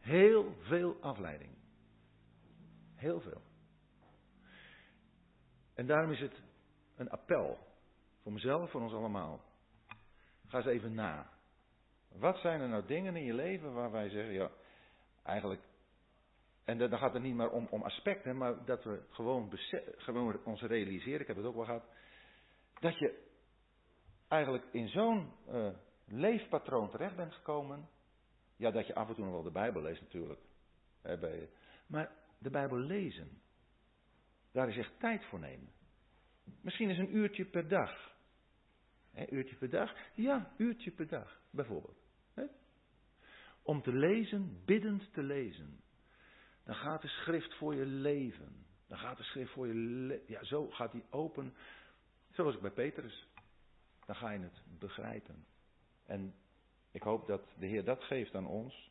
heel 0.00 0.54
veel 0.60 0.96
afleiding. 1.00 1.50
Heel 2.94 3.20
veel. 3.20 3.42
En 5.74 5.86
daarom 5.86 6.12
is 6.12 6.20
het 6.20 6.42
een 6.96 7.10
appel 7.10 7.58
voor 8.22 8.32
mezelf, 8.32 8.70
voor 8.70 8.80
ons 8.80 8.92
allemaal. 8.92 9.44
Ga 10.46 10.56
eens 10.56 10.66
even 10.66 10.94
na. 10.94 11.30
Wat 12.08 12.38
zijn 12.38 12.60
er 12.60 12.68
nou 12.68 12.86
dingen 12.86 13.16
in 13.16 13.24
je 13.24 13.34
leven 13.34 13.72
waar 13.72 13.90
wij 13.90 14.08
zeggen, 14.08 14.32
ja, 14.32 14.50
eigenlijk. 15.22 15.67
En 16.68 16.78
dan 16.78 16.98
gaat 16.98 17.12
het 17.12 17.22
niet 17.22 17.34
maar 17.34 17.50
om, 17.50 17.66
om 17.70 17.82
aspecten, 17.82 18.36
maar 18.36 18.64
dat 18.64 18.84
we 18.84 19.02
gewoon, 19.10 19.58
gewoon 19.96 20.44
ons 20.44 20.62
realiseren, 20.62 21.20
ik 21.20 21.26
heb 21.26 21.36
het 21.36 21.44
ook 21.44 21.54
wel 21.54 21.64
gehad, 21.64 21.84
dat 22.80 22.98
je 22.98 23.26
eigenlijk 24.28 24.64
in 24.72 24.88
zo'n 24.88 25.32
uh, 25.48 25.70
leefpatroon 26.04 26.90
terecht 26.90 27.16
bent 27.16 27.34
gekomen. 27.34 27.88
Ja, 28.56 28.70
dat 28.70 28.86
je 28.86 28.94
af 28.94 29.08
en 29.08 29.14
toe 29.14 29.24
nog 29.24 29.32
wel 29.32 29.42
de 29.42 29.50
Bijbel 29.50 29.82
leest 29.82 30.00
natuurlijk. 30.00 30.40
Hè, 31.02 31.18
bij, 31.18 31.50
maar 31.86 32.12
de 32.38 32.50
Bijbel 32.50 32.78
lezen, 32.78 33.42
daar 34.52 34.68
is 34.68 34.76
echt 34.76 34.98
tijd 34.98 35.24
voor 35.24 35.38
nemen. 35.38 35.72
Misschien 36.60 36.90
is 36.90 36.98
een 36.98 37.16
uurtje 37.16 37.44
per 37.44 37.68
dag. 37.68 38.14
Een 39.14 39.34
uurtje 39.34 39.56
per 39.56 39.70
dag? 39.70 39.94
Ja, 40.14 40.54
uurtje 40.56 40.90
per 40.90 41.08
dag, 41.08 41.40
bijvoorbeeld. 41.50 42.06
Om 43.62 43.82
te 43.82 43.92
lezen, 43.92 44.62
biddend 44.64 45.12
te 45.12 45.22
lezen. 45.22 45.86
Dan 46.68 46.76
gaat 46.76 47.02
de 47.02 47.08
schrift 47.08 47.54
voor 47.54 47.74
je 47.74 47.86
leven. 47.86 48.66
Dan 48.86 48.98
gaat 48.98 49.16
de 49.16 49.22
schrift 49.22 49.52
voor 49.52 49.66
je 49.66 50.22
Ja, 50.26 50.44
zo 50.44 50.70
gaat 50.70 50.92
die 50.92 51.04
open. 51.10 51.54
Zoals 52.30 52.54
ik 52.54 52.60
bij 52.60 52.70
Petrus. 52.70 53.28
Dan 54.06 54.16
ga 54.16 54.30
je 54.30 54.38
het 54.38 54.62
begrijpen. 54.78 55.44
En 56.06 56.34
ik 56.90 57.02
hoop 57.02 57.26
dat 57.26 57.42
de 57.58 57.66
Heer 57.66 57.84
dat 57.84 58.02
geeft 58.02 58.34
aan 58.34 58.46
ons. 58.46 58.90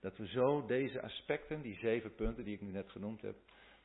Dat 0.00 0.16
we 0.16 0.26
zo 0.26 0.66
deze 0.66 1.02
aspecten, 1.02 1.62
die 1.62 1.76
zeven 1.76 2.14
punten 2.14 2.44
die 2.44 2.54
ik 2.54 2.60
nu 2.60 2.70
net 2.70 2.90
genoemd 2.90 3.22
heb, 3.22 3.36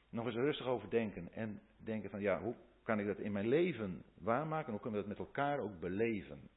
nog 0.10 0.26
eens 0.26 0.36
rustig 0.36 0.68
overdenken. 0.68 1.32
En 1.32 1.62
denken 1.78 2.10
van 2.10 2.22
ja, 2.22 2.42
hoe 2.42 2.56
kan 2.84 3.00
ik 3.00 3.08
dat 3.08 3.20
in 3.20 3.32
mijn 3.32 3.48
leven 3.48 4.04
waarmaken? 4.18 4.72
Hoe 4.72 4.82
kunnen 4.82 5.02
we 5.02 5.08
dat 5.08 5.18
met 5.18 5.28
elkaar 5.28 5.60
ook 5.60 5.80
beleven? 5.80 6.50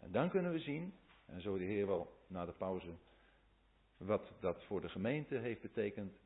En 0.00 0.12
dan 0.12 0.30
kunnen 0.30 0.52
we 0.52 0.58
zien, 0.58 0.94
en 1.26 1.40
zo 1.40 1.58
de 1.58 1.64
Heer 1.64 1.86
wel 1.86 2.18
na 2.26 2.44
de 2.44 2.52
pauze, 2.52 2.94
wat 3.98 4.32
dat 4.40 4.64
voor 4.64 4.80
de 4.80 4.88
gemeente 4.88 5.36
heeft 5.36 5.62
betekend 5.62 6.18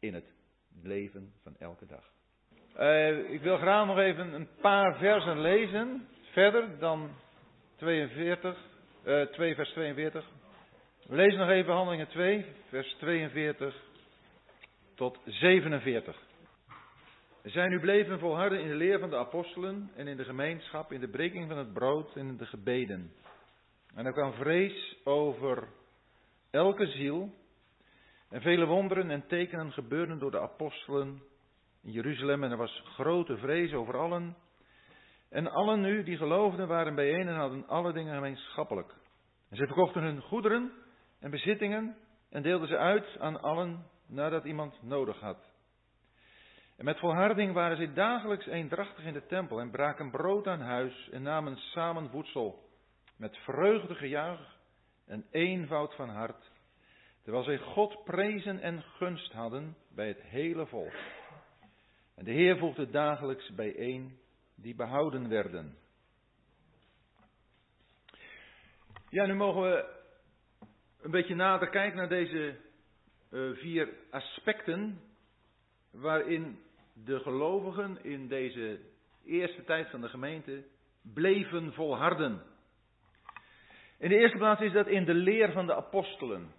in 0.00 0.14
het 0.14 0.34
leven 0.82 1.32
van 1.42 1.56
elke 1.58 1.86
dag. 1.86 2.14
Uh, 2.78 3.30
ik 3.30 3.40
wil 3.40 3.56
graag 3.56 3.86
nog 3.86 3.98
even 3.98 4.32
een 4.32 4.48
paar 4.60 4.96
versen 4.96 5.40
lezen, 5.40 6.08
verder 6.32 6.78
dan 6.78 7.10
42, 7.76 8.58
uh, 9.04 9.22
2 9.22 9.54
vers 9.54 9.70
42. 9.70 10.30
We 11.06 11.16
lezen 11.16 11.38
nog 11.38 11.48
even 11.48 11.72
Handelingen 11.72 12.08
2, 12.08 12.46
vers 12.68 12.94
42 12.94 13.84
tot 14.94 15.18
47. 15.24 16.24
Zij 17.42 17.68
nu 17.68 17.80
bleven 17.80 18.18
volharden 18.18 18.60
in 18.60 18.68
de 18.68 18.74
leer 18.74 18.98
van 18.98 19.10
de 19.10 19.16
apostelen 19.16 19.90
en 19.96 20.06
in 20.06 20.16
de 20.16 20.24
gemeenschap, 20.24 20.92
in 20.92 21.00
de 21.00 21.08
breking 21.08 21.48
van 21.48 21.58
het 21.58 21.72
brood 21.72 22.16
en 22.16 22.26
in 22.26 22.36
de 22.36 22.46
gebeden. 22.46 23.12
En 23.94 24.06
er 24.06 24.12
kwam 24.12 24.32
vrees 24.32 24.96
over 25.04 25.68
elke 26.56 26.86
ziel. 26.86 27.34
En 28.28 28.40
vele 28.40 28.66
wonderen 28.66 29.10
en 29.10 29.26
tekenen 29.26 29.72
gebeurden 29.72 30.18
door 30.18 30.30
de 30.30 30.40
apostelen 30.40 31.22
in 31.82 31.90
Jeruzalem. 31.92 32.44
En 32.44 32.50
er 32.50 32.56
was 32.56 32.82
grote 32.84 33.36
vrees 33.36 33.72
over 33.72 33.96
allen. 33.96 34.36
En 35.30 35.50
allen 35.50 35.80
nu 35.80 36.02
die 36.02 36.16
geloofden 36.16 36.68
waren 36.68 36.94
bijeen 36.94 37.28
en 37.28 37.34
hadden 37.34 37.66
alle 37.66 37.92
dingen 37.92 38.14
gemeenschappelijk. 38.14 38.94
En 39.50 39.56
ze 39.56 39.66
verkochten 39.66 40.02
hun 40.02 40.20
goederen 40.20 40.72
en 41.20 41.30
bezittingen 41.30 41.96
en 42.30 42.42
deelden 42.42 42.68
ze 42.68 42.76
uit 42.76 43.18
aan 43.18 43.40
allen 43.40 43.86
nadat 44.06 44.44
iemand 44.44 44.82
nodig 44.82 45.20
had. 45.20 45.54
En 46.76 46.84
met 46.84 46.98
volharding 46.98 47.52
waren 47.52 47.76
zij 47.76 47.92
dagelijks 47.92 48.46
eendrachtig 48.46 49.04
in 49.04 49.12
de 49.12 49.26
tempel 49.26 49.60
en 49.60 49.70
braken 49.70 50.10
brood 50.10 50.46
aan 50.46 50.60
huis 50.60 51.08
en 51.10 51.22
namen 51.22 51.56
samen 51.56 52.10
voedsel 52.10 52.68
met 53.16 53.36
vreugde 53.36 53.94
gejuich 53.94 54.55
en 55.06 55.26
eenvoud 55.30 55.94
van 55.94 56.08
hart, 56.08 56.50
terwijl 57.22 57.44
zij 57.44 57.58
God 57.58 58.04
prezen 58.04 58.60
en 58.60 58.82
gunst 58.82 59.32
hadden 59.32 59.76
bij 59.88 60.08
het 60.08 60.22
hele 60.22 60.66
volk. 60.66 60.94
En 62.14 62.24
de 62.24 62.30
Heer 62.30 62.58
voegde 62.58 62.90
dagelijks 62.90 63.54
bijeen 63.54 64.18
die 64.54 64.74
behouden 64.74 65.28
werden. 65.28 65.78
Ja, 69.08 69.26
nu 69.26 69.34
mogen 69.34 69.62
we 69.62 69.94
een 71.00 71.10
beetje 71.10 71.34
nader 71.34 71.68
kijken 71.68 71.96
naar 71.96 72.08
deze 72.08 72.56
uh, 73.30 73.56
vier 73.56 73.88
aspecten 74.10 75.00
waarin 75.90 76.58
de 76.92 77.20
gelovigen 77.20 78.04
in 78.04 78.28
deze 78.28 78.80
eerste 79.24 79.64
tijd 79.64 79.90
van 79.90 80.00
de 80.00 80.08
gemeente 80.08 80.64
bleven 81.02 81.72
volharden. 81.72 82.42
In 83.98 84.08
de 84.08 84.16
eerste 84.16 84.38
plaats 84.38 84.60
is 84.60 84.72
dat 84.72 84.86
in 84.86 85.04
de 85.04 85.14
leer 85.14 85.52
van 85.52 85.66
de 85.66 85.74
apostelen. 85.74 86.52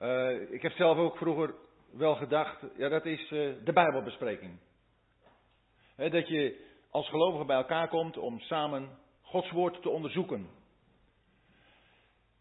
Uh, 0.00 0.52
ik 0.52 0.62
heb 0.62 0.72
zelf 0.72 0.98
ook 0.98 1.16
vroeger 1.16 1.54
wel 1.90 2.14
gedacht, 2.14 2.64
ja 2.76 2.88
dat 2.88 3.06
is 3.06 3.30
uh, 3.30 3.54
de 3.64 3.72
Bijbelbespreking. 3.72 4.58
Dat 5.96 6.28
je 6.28 6.64
als 6.90 7.08
gelovige 7.08 7.44
bij 7.44 7.56
elkaar 7.56 7.88
komt 7.88 8.16
om 8.16 8.40
samen 8.40 8.88
Gods 9.22 9.50
woord 9.50 9.82
te 9.82 9.88
onderzoeken. 9.88 10.48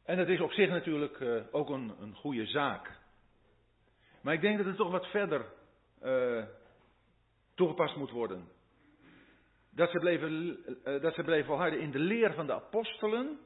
En 0.05 0.17
dat 0.17 0.27
is 0.27 0.41
op 0.41 0.51
zich 0.51 0.69
natuurlijk 0.69 1.19
uh, 1.19 1.41
ook 1.51 1.69
een, 1.69 1.93
een 1.99 2.15
goede 2.15 2.45
zaak. 2.45 2.97
Maar 4.21 4.33
ik 4.33 4.41
denk 4.41 4.57
dat 4.57 4.65
het 4.65 4.75
toch 4.75 4.91
wat 4.91 5.07
verder 5.07 5.45
toegepast 7.55 7.95
moet 7.95 8.11
worden. 8.11 8.47
Dat 9.71 9.91
ze 9.91 9.99
bleven, 9.99 10.59
dat 11.01 11.13
ze 11.13 11.23
bleven 11.23 11.45
volharden 11.45 11.79
in 11.79 11.91
de 11.91 11.99
leer 11.99 12.33
van 12.33 12.45
de 12.45 12.53
apostelen 12.53 13.39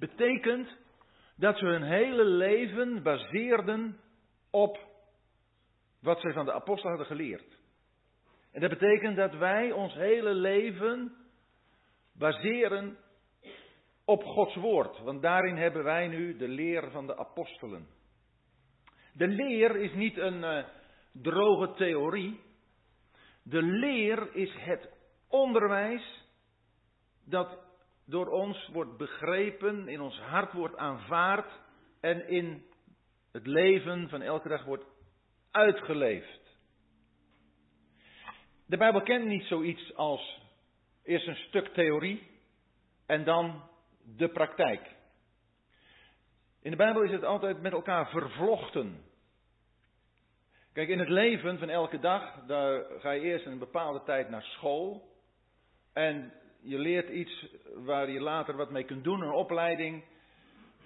betekent 0.00 0.68
dat 1.36 1.58
ze 1.58 1.64
hun 1.64 1.82
hele 1.82 2.24
leven 2.24 3.02
baseerden 3.02 4.00
op 4.50 4.78
wat 6.00 6.20
zij 6.20 6.32
van 6.32 6.44
de 6.44 6.52
apostel 6.52 6.88
hadden 6.88 7.06
geleerd. 7.06 7.58
En 8.52 8.60
dat 8.60 8.70
betekent 8.70 9.16
dat 9.16 9.34
wij 9.34 9.72
ons 9.72 9.94
hele 9.94 10.34
leven 10.34 11.16
baseren 12.12 12.98
op 14.04 14.22
Gods 14.22 14.54
woord. 14.54 14.98
Want 14.98 15.22
daarin 15.22 15.56
hebben 15.56 15.84
wij 15.84 16.08
nu 16.08 16.36
de 16.36 16.48
leer 16.48 16.90
van 16.90 17.06
de 17.06 17.16
apostelen. 17.16 17.86
De 19.12 19.28
leer 19.28 19.76
is 19.76 19.94
niet 19.94 20.16
een 20.16 20.42
uh, 20.42 20.64
droge 21.12 21.74
theorie. 21.74 22.40
De 23.42 23.62
leer 23.62 24.34
is 24.34 24.54
het 24.58 24.90
onderwijs 25.28 26.28
dat 27.24 27.69
door 28.10 28.26
ons 28.26 28.68
wordt 28.72 28.96
begrepen, 28.96 29.88
in 29.88 30.00
ons 30.00 30.18
hart 30.18 30.52
wordt 30.52 30.76
aanvaard 30.76 31.50
en 32.00 32.28
in 32.28 32.64
het 33.32 33.46
leven 33.46 34.08
van 34.08 34.22
elke 34.22 34.48
dag 34.48 34.64
wordt 34.64 34.84
uitgeleefd. 35.50 36.58
De 38.66 38.76
Bijbel 38.76 39.02
kent 39.02 39.24
niet 39.24 39.44
zoiets 39.44 39.94
als 39.94 40.40
eerst 41.04 41.26
een 41.26 41.36
stuk 41.36 41.68
theorie 41.68 42.28
en 43.06 43.24
dan 43.24 43.62
de 44.16 44.28
praktijk. 44.28 44.98
In 46.62 46.70
de 46.70 46.76
Bijbel 46.76 47.02
is 47.02 47.10
het 47.10 47.24
altijd 47.24 47.62
met 47.62 47.72
elkaar 47.72 48.08
vervlochten. 48.08 49.04
Kijk, 50.72 50.88
in 50.88 50.98
het 50.98 51.08
leven 51.08 51.58
van 51.58 51.68
elke 51.68 51.98
dag, 51.98 52.46
daar 52.46 52.84
ga 53.00 53.10
je 53.10 53.20
eerst 53.20 53.46
een 53.46 53.58
bepaalde 53.58 54.02
tijd 54.02 54.28
naar 54.28 54.42
school. 54.42 55.08
En 55.92 56.32
je 56.62 56.78
leert 56.78 57.08
iets 57.08 57.46
waar 57.74 58.10
je 58.10 58.20
later 58.20 58.56
wat 58.56 58.70
mee 58.70 58.84
kunt 58.84 59.04
doen, 59.04 59.20
een 59.20 59.30
opleiding, 59.30 60.04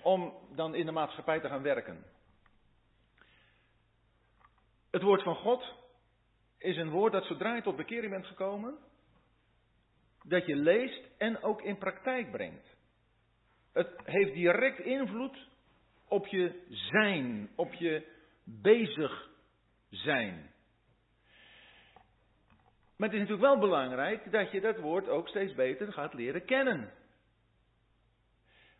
om 0.02 0.32
dan 0.54 0.74
in 0.74 0.86
de 0.86 0.92
maatschappij 0.92 1.40
te 1.40 1.48
gaan 1.48 1.62
werken. 1.62 2.04
Het 4.90 5.02
woord 5.02 5.22
van 5.22 5.34
God 5.34 5.74
is 6.58 6.76
een 6.76 6.90
woord 6.90 7.12
dat 7.12 7.24
zodra 7.24 7.54
je 7.54 7.62
tot 7.62 7.76
bekering 7.76 8.12
bent 8.12 8.26
gekomen, 8.26 8.78
dat 10.22 10.46
je 10.46 10.56
leest 10.56 11.02
en 11.18 11.42
ook 11.42 11.62
in 11.62 11.78
praktijk 11.78 12.30
brengt. 12.30 12.76
Het 13.72 14.00
heeft 14.04 14.34
direct 14.34 14.78
invloed 14.78 15.48
op 16.08 16.26
je 16.26 16.64
zijn, 16.68 17.50
op 17.54 17.72
je 17.72 18.06
bezig 18.44 19.30
zijn. 19.90 20.53
Maar 23.04 23.12
het 23.12 23.22
is 23.22 23.28
natuurlijk 23.28 23.54
wel 23.54 23.68
belangrijk 23.68 24.32
dat 24.32 24.50
je 24.50 24.60
dat 24.60 24.78
woord 24.78 25.08
ook 25.08 25.28
steeds 25.28 25.54
beter 25.54 25.92
gaat 25.92 26.14
leren 26.14 26.44
kennen. 26.44 26.92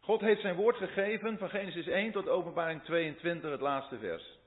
God 0.00 0.20
heeft 0.20 0.40
zijn 0.40 0.54
woord 0.54 0.76
gegeven 0.76 1.38
van 1.38 1.48
Genesis 1.48 1.86
1 1.86 2.12
tot 2.12 2.28
Openbaring 2.28 2.82
22, 2.82 3.50
het 3.50 3.60
laatste 3.60 3.98
vers. 3.98 4.38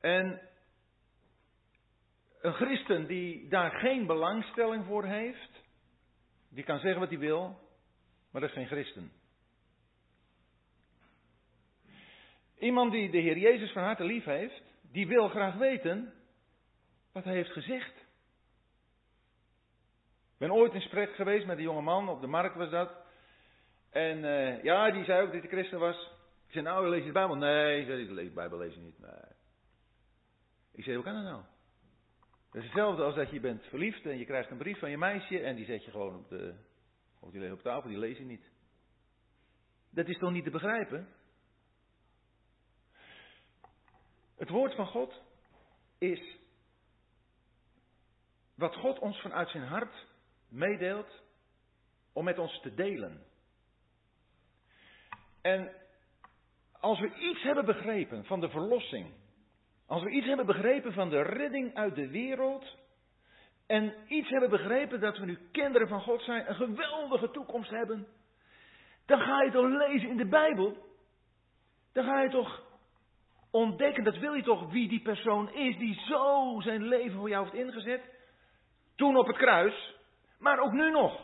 En 0.00 0.40
een 2.40 2.52
christen 2.52 3.06
die 3.06 3.48
daar 3.48 3.70
geen 3.70 4.06
belangstelling 4.06 4.84
voor 4.84 5.04
heeft, 5.04 5.62
die 6.48 6.64
kan 6.64 6.78
zeggen 6.78 7.00
wat 7.00 7.08
hij 7.10 7.18
wil, 7.18 7.58
maar 8.30 8.40
dat 8.40 8.50
is 8.50 8.56
geen 8.56 8.66
christen. 8.66 9.12
Iemand 12.58 12.92
die 12.92 13.10
de 13.10 13.18
Heer 13.18 13.38
Jezus 13.38 13.72
van 13.72 13.82
harte 13.82 14.04
lief 14.04 14.24
heeft, 14.24 14.62
die 14.92 15.06
wil 15.06 15.28
graag 15.28 15.54
weten 15.54 16.12
wat 17.12 17.24
hij 17.24 17.34
heeft 17.34 17.52
gezegd. 17.52 18.01
Ik 20.42 20.48
ben 20.48 20.56
ooit 20.56 20.74
in 20.74 20.80
gesprek 20.80 21.14
geweest 21.14 21.46
met 21.46 21.56
een 21.56 21.62
jonge 21.62 21.82
man, 21.82 22.08
op 22.08 22.20
de 22.20 22.26
markt 22.26 22.56
was 22.56 22.70
dat. 22.70 22.92
En 23.90 24.18
uh, 24.18 24.62
ja, 24.62 24.90
die 24.90 25.04
zei 25.04 25.22
ook 25.22 25.32
dat 25.32 25.40
hij 25.40 25.50
christen 25.50 25.78
was. 25.78 25.96
Ik 26.46 26.52
zei, 26.52 26.64
nou, 26.64 26.88
lees 26.88 27.00
je 27.00 27.06
de 27.06 27.12
Bijbel? 27.12 27.36
Nee, 27.36 27.84
zei, 27.84 28.06
de 28.06 28.30
Bijbel 28.34 28.58
lees 28.58 28.74
je 28.74 28.80
niet. 28.80 28.98
Nee. 28.98 29.10
Ik 30.72 30.84
zei, 30.84 30.96
hoe 30.96 31.04
kan 31.04 31.14
dat 31.14 31.22
nou? 31.22 31.42
Dat 32.50 32.62
is 32.62 32.64
hetzelfde 32.64 33.02
als 33.02 33.14
dat 33.14 33.30
je 33.30 33.40
bent 33.40 33.64
verliefd 33.64 34.06
en 34.06 34.18
je 34.18 34.24
krijgt 34.24 34.50
een 34.50 34.58
brief 34.58 34.78
van 34.78 34.90
je 34.90 34.98
meisje 34.98 35.40
en 35.40 35.56
die 35.56 35.64
zet 35.64 35.84
je 35.84 35.90
gewoon 35.90 36.16
op, 36.16 36.28
de, 36.28 36.54
of 37.20 37.30
die 37.30 37.52
op 37.52 37.62
tafel, 37.62 37.88
die 37.88 37.98
lees 37.98 38.18
je 38.18 38.24
niet. 38.24 38.50
Dat 39.90 40.08
is 40.08 40.18
toch 40.18 40.32
niet 40.32 40.44
te 40.44 40.50
begrijpen? 40.50 41.08
Het 44.36 44.48
woord 44.48 44.74
van 44.74 44.86
God 44.86 45.22
is 45.98 46.36
wat 48.54 48.76
God 48.76 48.98
ons 48.98 49.20
vanuit 49.20 49.48
zijn 49.48 49.64
hart 49.64 50.10
meedeelt 50.52 51.22
om 52.12 52.24
met 52.24 52.38
ons 52.38 52.60
te 52.60 52.74
delen. 52.74 53.24
En 55.42 55.72
als 56.80 57.00
we 57.00 57.14
iets 57.18 57.42
hebben 57.42 57.64
begrepen 57.64 58.24
van 58.24 58.40
de 58.40 58.48
verlossing, 58.48 59.12
als 59.86 60.02
we 60.02 60.10
iets 60.10 60.26
hebben 60.26 60.46
begrepen 60.46 60.92
van 60.92 61.10
de 61.10 61.22
redding 61.22 61.74
uit 61.74 61.94
de 61.94 62.08
wereld, 62.08 62.76
en 63.66 63.94
iets 64.06 64.28
hebben 64.28 64.50
begrepen 64.50 65.00
dat 65.00 65.18
we 65.18 65.24
nu 65.24 65.38
kinderen 65.52 65.88
van 65.88 66.00
God 66.00 66.22
zijn, 66.22 66.48
een 66.48 66.54
geweldige 66.54 67.30
toekomst 67.30 67.70
hebben, 67.70 68.06
dan 69.06 69.20
ga 69.20 69.42
je 69.42 69.50
toch 69.50 69.66
lezen 69.66 70.08
in 70.08 70.16
de 70.16 70.28
Bijbel. 70.28 70.76
Dan 71.92 72.04
ga 72.04 72.22
je 72.22 72.30
toch 72.30 72.62
ontdekken, 73.50 74.04
dat 74.04 74.18
wil 74.18 74.34
je 74.34 74.42
toch, 74.42 74.72
wie 74.72 74.88
die 74.88 75.02
persoon 75.02 75.52
is 75.52 75.76
die 75.76 76.00
zo 76.08 76.60
zijn 76.60 76.82
leven 76.82 77.18
voor 77.18 77.28
jou 77.28 77.44
heeft 77.44 77.66
ingezet. 77.66 78.02
Toen 78.96 79.16
op 79.16 79.26
het 79.26 79.36
kruis, 79.36 79.94
maar 80.42 80.58
ook 80.58 80.72
nu 80.72 80.90
nog. 80.90 81.20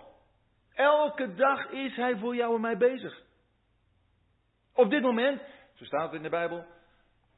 Elke 0.75 1.35
dag 1.35 1.71
is 1.71 1.97
hij 1.97 2.17
voor 2.17 2.35
jou 2.35 2.55
en 2.55 2.61
mij 2.61 2.77
bezig. 2.77 3.23
Op 4.75 4.91
dit 4.91 5.03
moment, 5.03 5.43
zo 5.75 5.85
staat 5.85 6.07
het 6.07 6.13
in 6.13 6.23
de 6.23 6.29
Bijbel, 6.29 6.65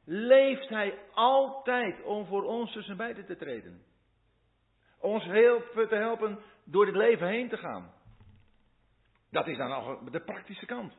leeft 0.05 0.69
hij 0.69 0.99
altijd 1.13 2.03
om 2.03 2.25
voor 2.25 2.43
ons 2.43 2.71
tussen 2.71 2.97
beiden 2.97 3.25
te 3.25 3.35
treden. 3.35 3.83
Ons 4.99 5.23
heel 5.23 5.61
te 5.73 5.95
helpen 5.95 6.39
door 6.63 6.85
dit 6.85 6.95
leven 6.95 7.27
heen 7.27 7.49
te 7.49 7.57
gaan. 7.57 7.93
Dat 9.31 9.47
is 9.47 9.57
dan 9.57 9.71
al 9.71 10.09
de 10.11 10.21
praktische 10.23 10.65
kant. 10.65 10.93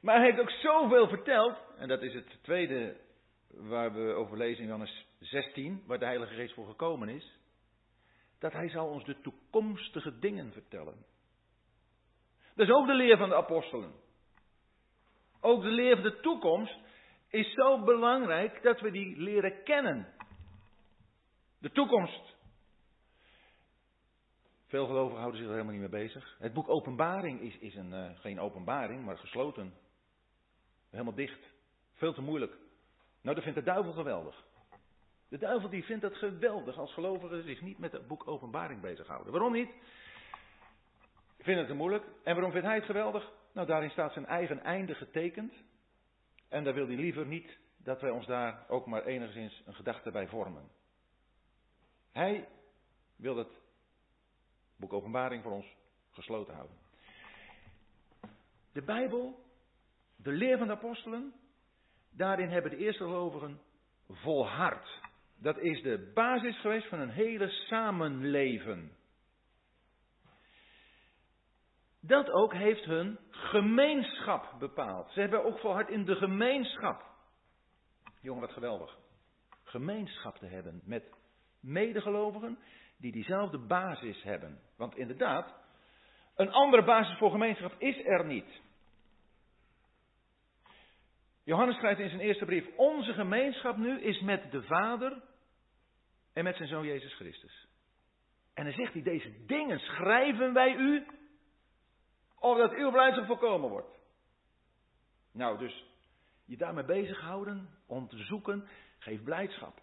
Maar 0.00 0.16
hij 0.16 0.24
heeft 0.24 0.40
ook 0.40 0.50
zoveel 0.50 1.08
verteld, 1.08 1.58
en 1.76 1.88
dat 1.88 2.02
is 2.02 2.14
het 2.14 2.42
tweede 2.42 2.96
waar 3.48 3.92
we 3.92 4.12
over 4.12 4.36
lezen 4.36 4.60
in 4.60 4.64
Johannes 4.64 5.06
16, 5.20 5.82
waar 5.86 5.98
de 5.98 6.04
Heilige 6.04 6.34
Geest 6.34 6.54
voor 6.54 6.66
gekomen 6.66 7.08
is, 7.08 7.38
dat 8.44 8.52
hij 8.52 8.68
zal 8.68 8.88
ons 8.88 9.04
de 9.04 9.20
toekomstige 9.20 10.18
dingen 10.18 10.52
vertellen. 10.52 11.04
Dat 12.54 12.66
is 12.66 12.74
ook 12.74 12.86
de 12.86 12.94
leer 12.94 13.16
van 13.16 13.28
de 13.28 13.34
apostelen. 13.34 13.92
Ook 15.40 15.62
de 15.62 15.70
leer 15.70 15.94
van 15.94 16.04
de 16.04 16.20
toekomst 16.20 16.78
is 17.28 17.54
zo 17.54 17.84
belangrijk 17.84 18.62
dat 18.62 18.80
we 18.80 18.90
die 18.90 19.16
leren 19.16 19.62
kennen. 19.62 20.14
De 21.58 21.70
toekomst. 21.70 22.36
Veel 24.66 24.86
gelovigen 24.86 25.20
houden 25.20 25.38
zich 25.40 25.48
er 25.48 25.54
helemaal 25.54 25.80
niet 25.80 25.90
mee 25.90 26.02
bezig. 26.06 26.36
Het 26.38 26.52
boek 26.52 26.68
Openbaring 26.68 27.40
is, 27.40 27.58
is 27.58 27.74
een, 27.74 27.92
uh, 27.92 28.18
geen 28.18 28.40
openbaring, 28.40 29.04
maar 29.04 29.18
gesloten. 29.18 29.74
Helemaal 30.90 31.14
dicht. 31.14 31.52
Veel 31.94 32.14
te 32.14 32.22
moeilijk. 32.22 32.56
Nou, 33.20 33.34
dat 33.34 33.44
vindt 33.44 33.58
de 33.58 33.64
duivel 33.64 33.92
geweldig. 33.92 34.44
De 35.28 35.38
duivel 35.38 35.68
die 35.68 35.84
vindt 35.84 36.02
het 36.02 36.16
geweldig 36.16 36.78
als 36.78 36.92
gelovigen 36.92 37.42
zich 37.42 37.60
niet 37.60 37.78
met 37.78 37.92
het 37.92 38.06
boek 38.06 38.28
Openbaring 38.28 38.80
bezighouden. 38.80 39.32
Waarom 39.32 39.52
niet? 39.52 39.70
Vindt 41.38 41.60
het 41.60 41.68
te 41.68 41.74
moeilijk. 41.74 42.04
En 42.04 42.34
waarom 42.34 42.52
vindt 42.52 42.66
hij 42.66 42.76
het 42.76 42.84
geweldig? 42.84 43.32
Nou, 43.52 43.66
daarin 43.66 43.90
staat 43.90 44.12
zijn 44.12 44.26
eigen 44.26 44.60
einde 44.60 44.94
getekend. 44.94 45.54
En 46.48 46.64
daar 46.64 46.74
wil 46.74 46.86
hij 46.86 46.96
liever 46.96 47.26
niet 47.26 47.58
dat 47.76 48.00
wij 48.00 48.10
ons 48.10 48.26
daar 48.26 48.64
ook 48.68 48.86
maar 48.86 49.04
enigszins 49.04 49.62
een 49.66 49.74
gedachte 49.74 50.10
bij 50.10 50.28
vormen. 50.28 50.70
Hij 52.12 52.48
wil 53.16 53.36
het 53.36 53.60
boek 54.76 54.92
Openbaring 54.92 55.42
voor 55.42 55.52
ons 55.52 55.76
gesloten 56.10 56.54
houden. 56.54 56.76
De 58.72 58.82
Bijbel, 58.82 59.44
de 60.16 60.30
leer 60.30 60.58
van 60.58 60.66
de 60.66 60.72
apostelen, 60.72 61.34
daarin 62.10 62.48
hebben 62.48 62.70
de 62.70 62.76
eerste 62.76 63.04
gelovigen 63.04 63.60
volhard. 64.08 65.02
Dat 65.44 65.58
is 65.58 65.82
de 65.82 66.10
basis 66.14 66.60
geweest 66.60 66.88
van 66.88 67.00
een 67.00 67.10
hele 67.10 67.48
samenleven. 67.48 68.92
Dat 72.00 72.30
ook 72.30 72.52
heeft 72.52 72.84
hun 72.84 73.18
gemeenschap 73.30 74.54
bepaald. 74.58 75.10
Ze 75.10 75.20
hebben 75.20 75.44
ook 75.44 75.58
volhard 75.58 75.88
in 75.88 76.04
de 76.04 76.14
gemeenschap. 76.14 77.04
Jongen, 78.20 78.40
wat 78.40 78.52
geweldig. 78.52 78.98
Gemeenschap 79.62 80.36
te 80.36 80.46
hebben 80.46 80.80
met 80.84 81.04
medegelovigen 81.60 82.58
die 82.96 83.12
diezelfde 83.12 83.58
basis 83.58 84.22
hebben. 84.22 84.60
Want 84.76 84.96
inderdaad, 84.96 85.54
een 86.36 86.50
andere 86.50 86.84
basis 86.84 87.18
voor 87.18 87.30
gemeenschap 87.30 87.74
is 87.78 88.04
er 88.04 88.24
niet. 88.24 88.60
Johannes 91.42 91.76
schrijft 91.76 92.00
in 92.00 92.08
zijn 92.08 92.20
eerste 92.20 92.44
brief: 92.44 92.76
Onze 92.76 93.12
gemeenschap 93.12 93.76
nu 93.76 94.00
is 94.00 94.20
met 94.20 94.50
de 94.50 94.62
Vader 94.62 95.32
en 96.34 96.44
met 96.44 96.56
zijn 96.56 96.68
zoon 96.68 96.86
Jezus 96.86 97.14
Christus. 97.14 97.66
En 98.54 98.64
dan 98.64 98.72
zegt 98.72 98.92
hij: 98.92 99.02
Deze 99.02 99.44
dingen 99.46 99.78
schrijven 99.78 100.52
wij 100.52 100.74
u, 100.74 101.06
opdat 102.38 102.72
uw 102.72 102.90
blijdschap 102.90 103.26
voorkomen 103.26 103.70
wordt. 103.70 103.98
Nou, 105.32 105.58
dus 105.58 105.84
je 106.44 106.56
daarmee 106.56 106.84
bezighouden, 106.84 107.68
om 107.86 108.08
te 108.08 108.18
zoeken, 108.18 108.68
geeft 108.98 109.24
blijdschap. 109.24 109.82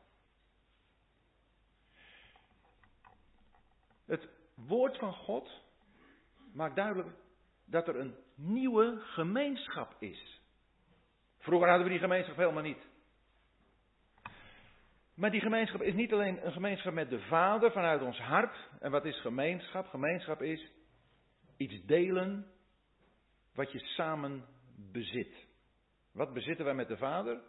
Het 4.05 4.29
woord 4.55 4.97
van 4.97 5.13
God 5.13 5.61
maakt 6.53 6.75
duidelijk 6.75 7.09
dat 7.65 7.87
er 7.87 7.95
een 7.95 8.15
nieuwe 8.35 8.99
gemeenschap 8.99 9.95
is. 9.99 10.41
Vroeger 11.37 11.67
hadden 11.67 11.85
we 11.85 11.91
die 11.93 12.01
gemeenschap 12.01 12.35
helemaal 12.35 12.63
niet. 12.63 12.90
Maar 15.21 15.31
die 15.31 15.41
gemeenschap 15.41 15.81
is 15.81 15.93
niet 15.93 16.13
alleen 16.13 16.45
een 16.45 16.51
gemeenschap 16.51 16.93
met 16.93 17.09
de 17.09 17.19
Vader 17.19 17.71
vanuit 17.71 18.01
ons 18.01 18.19
hart. 18.19 18.69
En 18.79 18.91
wat 18.91 19.05
is 19.05 19.21
gemeenschap? 19.21 19.87
Gemeenschap 19.87 20.41
is 20.41 20.71
iets 21.57 21.85
delen 21.85 22.51
wat 23.53 23.71
je 23.71 23.79
samen 23.79 24.45
bezit. 24.91 25.47
Wat 26.11 26.33
bezitten 26.33 26.65
wij 26.65 26.73
met 26.73 26.87
de 26.87 26.97
Vader? 26.97 27.41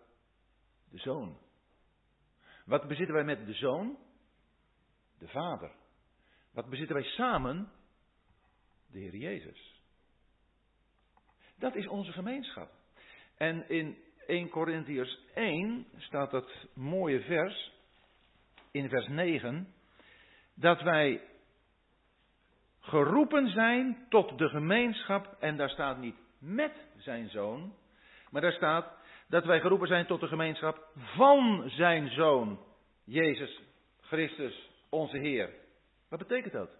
De 0.90 0.98
Zoon. 0.98 1.38
Wat 2.64 2.88
bezitten 2.88 3.14
wij 3.14 3.24
met 3.24 3.46
de 3.46 3.54
Zoon? 3.54 3.98
De 5.18 5.28
Vader. 5.28 5.72
Wat 6.50 6.68
bezitten 6.68 6.94
wij 6.94 7.04
samen? 7.04 7.72
De 8.90 8.98
Heer 8.98 9.16
Jezus. 9.16 9.82
Dat 11.58 11.74
is 11.74 11.88
onze 11.88 12.12
gemeenschap. 12.12 12.70
En 13.36 13.68
in 13.68 13.96
1 14.26 14.48
Corinthiërs 14.48 15.18
1 15.34 15.86
staat 15.96 16.30
dat 16.30 16.66
mooie 16.74 17.20
vers, 17.20 17.72
in 18.70 18.88
vers 18.88 19.08
9, 19.08 19.74
dat 20.54 20.82
wij 20.82 21.20
geroepen 22.80 23.48
zijn 23.48 24.06
tot 24.08 24.38
de 24.38 24.48
gemeenschap, 24.48 25.36
en 25.40 25.56
daar 25.56 25.70
staat 25.70 25.98
niet 25.98 26.16
met 26.38 26.72
zijn 26.96 27.28
zoon, 27.28 27.74
maar 28.30 28.42
daar 28.42 28.52
staat 28.52 28.96
dat 29.28 29.44
wij 29.44 29.60
geroepen 29.60 29.88
zijn 29.88 30.06
tot 30.06 30.20
de 30.20 30.28
gemeenschap 30.28 30.88
van 30.94 31.64
zijn 31.66 32.08
zoon, 32.08 32.58
Jezus 33.04 33.60
Christus, 34.00 34.70
onze 34.88 35.18
Heer. 35.18 35.50
Wat 36.08 36.18
betekent 36.18 36.52
dat? 36.52 36.70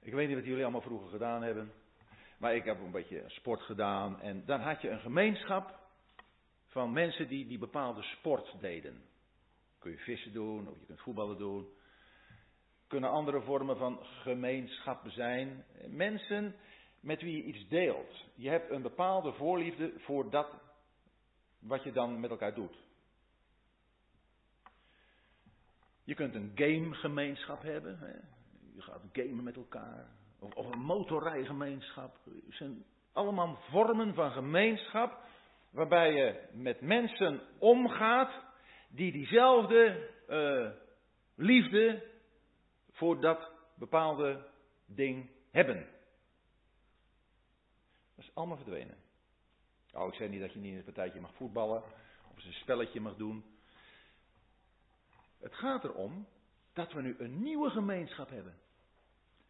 Ik 0.00 0.12
weet 0.12 0.26
niet 0.26 0.36
wat 0.36 0.46
jullie 0.46 0.62
allemaal 0.62 0.80
vroeger 0.80 1.08
gedaan 1.08 1.42
hebben. 1.42 1.72
Maar 2.44 2.54
ik 2.54 2.64
heb 2.64 2.80
een 2.80 2.90
beetje 2.90 3.24
sport 3.26 3.60
gedaan. 3.60 4.20
En 4.20 4.44
dan 4.46 4.60
had 4.60 4.80
je 4.80 4.90
een 4.90 5.00
gemeenschap 5.00 5.78
van 6.66 6.92
mensen 6.92 7.28
die 7.28 7.46
die 7.46 7.58
bepaalde 7.58 8.02
sport 8.02 8.60
deden. 8.60 9.02
Kun 9.78 9.90
je 9.90 9.96
vissen 9.96 10.32
doen, 10.32 10.68
of 10.68 10.78
je 10.78 10.86
kunt 10.86 11.00
voetballen 11.00 11.38
doen. 11.38 11.68
Kunnen 12.86 13.10
andere 13.10 13.40
vormen 13.40 13.76
van 13.76 13.98
gemeenschap 14.02 15.08
zijn. 15.08 15.64
Mensen 15.88 16.54
met 17.00 17.20
wie 17.20 17.36
je 17.36 17.42
iets 17.42 17.68
deelt. 17.68 18.24
Je 18.34 18.48
hebt 18.48 18.70
een 18.70 18.82
bepaalde 18.82 19.32
voorliefde 19.32 19.92
voor 19.96 20.30
dat 20.30 20.48
wat 21.58 21.82
je 21.82 21.92
dan 21.92 22.20
met 22.20 22.30
elkaar 22.30 22.54
doet. 22.54 22.76
Je 26.02 26.14
kunt 26.14 26.34
een 26.34 26.52
gamegemeenschap 26.54 27.62
hebben. 27.62 27.98
Je 28.74 28.82
gaat 28.82 29.02
gamen 29.12 29.44
met 29.44 29.56
elkaar. 29.56 30.22
Of, 30.54 30.72
een 30.72 30.78
motorrijgemeenschap. 30.78 32.16
Het 32.24 32.54
zijn 32.54 32.84
allemaal 33.12 33.58
vormen 33.70 34.14
van 34.14 34.30
gemeenschap. 34.30 35.22
Waarbij 35.70 36.12
je 36.12 36.48
met 36.52 36.80
mensen 36.80 37.40
omgaat 37.58 38.32
die 38.88 39.12
diezelfde 39.12 40.10
uh, 40.28 40.70
liefde 41.34 42.10
voor 42.92 43.20
dat 43.20 43.50
bepaalde 43.74 44.46
ding 44.86 45.30
hebben. 45.50 45.86
Dat 48.14 48.24
is 48.24 48.34
allemaal 48.34 48.56
verdwenen. 48.56 48.96
Oh, 49.92 50.06
ik 50.08 50.14
zeg 50.14 50.28
niet 50.28 50.40
dat 50.40 50.52
je 50.52 50.58
niet 50.58 50.72
in 50.72 50.78
een 50.78 50.84
partijtje 50.84 51.20
mag 51.20 51.34
voetballen. 51.34 51.82
Of 52.30 52.36
eens 52.36 52.44
een 52.44 52.52
spelletje 52.52 53.00
mag 53.00 53.16
doen. 53.16 53.44
Het 55.40 55.54
gaat 55.54 55.84
erom 55.84 56.26
dat 56.72 56.92
we 56.92 57.02
nu 57.02 57.16
een 57.18 57.42
nieuwe 57.42 57.70
gemeenschap 57.70 58.30
hebben. 58.30 58.54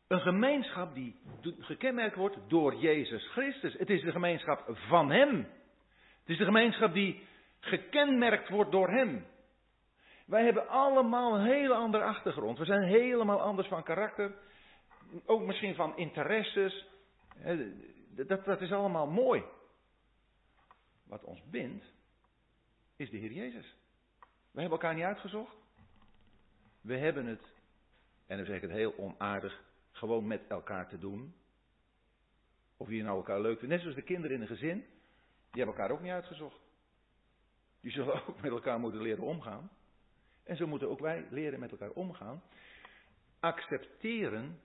Een 0.07 0.21
gemeenschap 0.21 0.95
die 0.95 1.17
gekenmerkt 1.59 2.17
wordt 2.17 2.37
door 2.49 2.75
Jezus 2.75 3.29
Christus. 3.31 3.75
Het 3.79 3.91
is 3.91 4.03
de 4.03 4.11
gemeenschap 4.11 4.65
van 4.69 5.11
Hem. 5.11 5.37
Het 6.21 6.29
is 6.29 6.39
de 6.39 6.45
gemeenschap 6.45 6.93
die 6.93 7.27
gekenmerkt 7.61 8.49
wordt 8.49 8.71
door 8.71 8.91
Hem. 8.91 9.27
Wij 10.27 10.45
hebben 10.45 10.69
allemaal 10.69 11.35
een 11.35 11.47
hele 11.47 11.75
andere 11.75 12.05
achtergrond. 12.05 12.59
We 12.59 12.65
zijn 12.65 12.83
helemaal 12.83 13.41
anders 13.41 13.69
van 13.69 13.83
karakter. 13.83 14.35
Ook 15.27 15.43
misschien 15.43 15.75
van 15.75 15.97
interesses. 15.97 16.87
Dat, 18.09 18.45
dat 18.45 18.61
is 18.61 18.73
allemaal 18.73 19.07
mooi. 19.07 19.45
Wat 21.07 21.25
ons 21.25 21.43
bindt, 21.51 21.85
is 22.97 23.11
de 23.11 23.17
Heer 23.17 23.33
Jezus. 23.33 23.77
We 24.51 24.61
hebben 24.61 24.79
elkaar 24.79 24.95
niet 24.95 25.05
uitgezocht. 25.05 25.57
We 26.81 26.97
hebben 26.97 27.27
het, 27.27 27.43
en 28.27 28.37
dan 28.37 28.47
zeg 28.47 28.57
ik 28.57 28.63
het 28.63 28.71
heel 28.71 28.95
onaardig, 28.99 29.63
gewoon 30.05 30.27
met 30.27 30.47
elkaar 30.49 30.89
te 30.89 30.99
doen. 30.99 31.35
Of 32.77 32.89
je 32.89 33.03
nou 33.03 33.17
elkaar 33.17 33.41
leuk 33.41 33.59
vindt. 33.59 33.75
Net 33.75 33.81
zoals 33.81 33.97
de 33.97 34.03
kinderen 34.03 34.37
in 34.37 34.43
een 34.43 34.57
gezin. 34.57 34.79
Die 35.51 35.63
hebben 35.63 35.75
elkaar 35.75 35.91
ook 35.91 36.01
niet 36.01 36.13
uitgezocht. 36.13 36.61
Die 37.81 37.93
zullen 37.93 38.15
ook 38.29 38.41
met 38.41 38.51
elkaar 38.51 38.81
moeten 38.81 39.03
leren 39.03 39.25
omgaan. 39.25 39.71
En 40.45 40.57
zo 40.57 40.67
moeten 40.67 40.91
ook 40.91 41.01
wij 41.01 41.27
leren 41.31 41.61
met 41.61 41.71
elkaar 41.71 41.91
omgaan. 41.91 42.43
Accepteren 43.41 44.61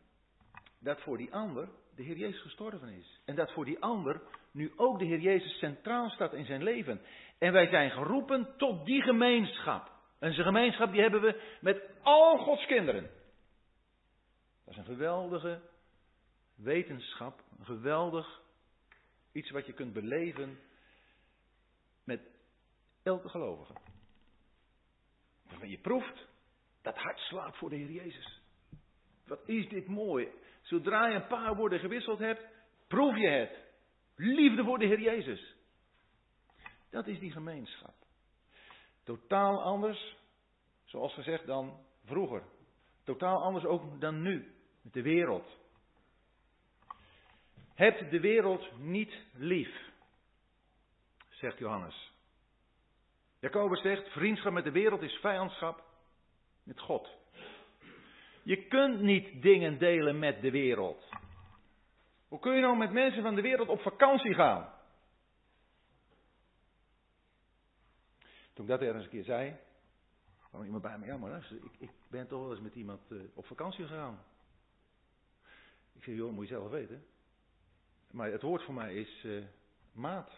dat 0.79 1.01
voor 1.01 1.17
die 1.17 1.33
ander 1.33 1.69
de 1.95 2.03
Heer 2.03 2.17
Jezus 2.17 2.41
gestorven 2.41 2.89
is. 2.89 3.21
En 3.25 3.35
dat 3.35 3.51
voor 3.51 3.65
die 3.65 3.79
ander 3.79 4.21
nu 4.51 4.71
ook 4.75 4.99
de 4.99 5.05
Heer 5.05 5.19
Jezus 5.19 5.57
centraal 5.57 6.09
staat 6.09 6.33
in 6.33 6.45
zijn 6.45 6.63
leven. 6.63 7.01
En 7.37 7.51
wij 7.51 7.67
zijn 7.67 7.91
geroepen 7.91 8.53
tot 8.57 8.85
die 8.85 9.01
gemeenschap. 9.01 9.91
En 10.19 10.33
zijn 10.33 10.45
gemeenschap 10.45 10.91
die 10.91 11.01
hebben 11.01 11.21
we 11.21 11.41
met 11.61 11.81
al 12.01 12.37
Gods 12.37 12.65
kinderen. 12.65 13.09
Dat 14.69 14.77
is 14.77 14.87
een 14.87 14.95
geweldige 14.95 15.61
wetenschap, 16.55 17.43
een 17.57 17.65
geweldig 17.65 18.41
iets 19.31 19.49
wat 19.49 19.65
je 19.65 19.73
kunt 19.73 19.93
beleven 19.93 20.59
met 22.03 22.21
elke 23.03 23.29
gelovige. 23.29 23.73
Waarvan 25.43 25.69
je 25.69 25.79
proeft 25.79 26.27
dat 26.81 26.97
hart 26.97 27.19
slaat 27.19 27.57
voor 27.57 27.69
de 27.69 27.75
Heer 27.75 27.91
Jezus. 27.91 28.41
Wat 29.25 29.47
is 29.47 29.69
dit 29.69 29.87
mooi. 29.87 30.31
Zodra 30.61 31.07
je 31.07 31.15
een 31.15 31.27
paar 31.27 31.55
woorden 31.55 31.79
gewisseld 31.79 32.19
hebt, 32.19 32.45
proef 32.87 33.17
je 33.17 33.27
het. 33.27 33.57
Liefde 34.15 34.63
voor 34.63 34.79
de 34.79 34.85
Heer 34.85 35.01
Jezus. 35.01 35.55
Dat 36.89 37.07
is 37.07 37.19
die 37.19 37.31
gemeenschap. 37.31 37.95
Totaal 39.03 39.61
anders, 39.61 40.17
zoals 40.85 41.13
gezegd, 41.13 41.45
dan 41.45 41.85
vroeger. 42.05 42.43
Totaal 43.03 43.41
anders 43.41 43.65
ook 43.65 44.01
dan 44.01 44.21
nu, 44.21 44.57
met 44.81 44.93
de 44.93 45.01
wereld. 45.01 45.57
Heb 47.73 48.09
de 48.09 48.19
wereld 48.19 48.77
niet 48.77 49.13
lief, 49.33 49.91
zegt 51.29 51.57
Johannes. 51.57 52.13
Jacobus 53.39 53.81
zegt, 53.81 54.09
vriendschap 54.09 54.53
met 54.53 54.63
de 54.63 54.71
wereld 54.71 55.01
is 55.01 55.13
vijandschap 55.13 55.83
met 56.63 56.79
God. 56.79 57.09
Je 58.43 58.67
kunt 58.67 59.01
niet 59.01 59.41
dingen 59.41 59.77
delen 59.77 60.19
met 60.19 60.41
de 60.41 60.51
wereld. 60.51 61.09
Hoe 62.27 62.39
kun 62.39 62.55
je 62.55 62.61
nou 62.61 62.77
met 62.77 62.91
mensen 62.91 63.21
van 63.21 63.35
de 63.35 63.41
wereld 63.41 63.67
op 63.67 63.81
vakantie 63.81 64.33
gaan? 64.33 64.73
Toen 68.53 68.65
ik 68.65 68.71
dat 68.71 68.81
ergens 68.81 69.03
een 69.03 69.09
keer 69.09 69.23
zei, 69.23 69.55
kwam 70.49 70.63
iemand 70.63 70.81
bij 70.81 70.97
me, 70.97 71.05
ja 71.05 71.17
maar 71.17 71.51
ik, 71.51 71.71
ik 71.77 71.91
ben 72.07 72.27
toch 72.27 72.41
wel 72.41 72.51
eens 72.51 72.61
met 72.61 72.75
iemand 72.75 73.11
uh, 73.11 73.21
op 73.33 73.45
vakantie 73.45 73.85
gegaan. 73.85 74.23
Ik 75.99 76.05
zei, 76.05 76.15
joh, 76.15 76.31
moet 76.31 76.47
je 76.47 76.53
zelf 76.53 76.69
weten. 76.69 77.05
Maar 78.11 78.31
het 78.31 78.41
woord 78.41 78.63
voor 78.63 78.73
mij 78.73 78.95
is 78.95 79.23
uh, 79.23 79.45
maat. 79.91 80.29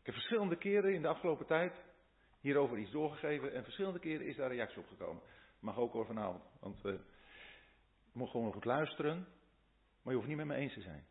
Ik 0.00 0.06
heb 0.06 0.14
verschillende 0.14 0.56
keren 0.56 0.94
in 0.94 1.02
de 1.02 1.08
afgelopen 1.08 1.46
tijd 1.46 1.74
hierover 2.40 2.78
iets 2.78 2.90
doorgegeven 2.90 3.54
en 3.54 3.64
verschillende 3.64 3.98
keren 3.98 4.26
is 4.26 4.36
daar 4.36 4.50
reactie 4.50 4.78
op 4.78 4.88
gekomen. 4.88 5.22
Mag 5.60 5.76
ook 5.76 5.94
over 5.94 6.14
vanavond, 6.14 6.42
want 6.60 6.84
uh, 6.84 6.92
je 6.92 6.98
moet 8.12 8.30
gewoon 8.30 8.52
goed 8.52 8.64
luisteren, 8.64 9.16
maar 10.02 10.12
je 10.12 10.14
hoeft 10.14 10.28
niet 10.28 10.36
met 10.36 10.46
me 10.46 10.54
eens 10.54 10.74
te 10.74 10.80
zijn. 10.80 11.06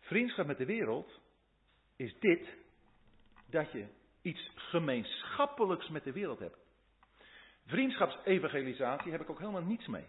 Vriendschap 0.00 0.46
met 0.46 0.58
de 0.58 0.66
wereld 0.66 1.20
is 1.96 2.18
dit, 2.18 2.56
dat 3.46 3.72
je 3.72 3.86
iets 4.22 4.50
gemeenschappelijks 4.54 5.88
met 5.88 6.04
de 6.04 6.12
wereld 6.12 6.38
hebt. 6.38 6.58
Vriendschapsevangelisatie 7.66 9.12
heb 9.12 9.20
ik 9.20 9.30
ook 9.30 9.38
helemaal 9.38 9.64
niets 9.64 9.86
mee. 9.86 10.06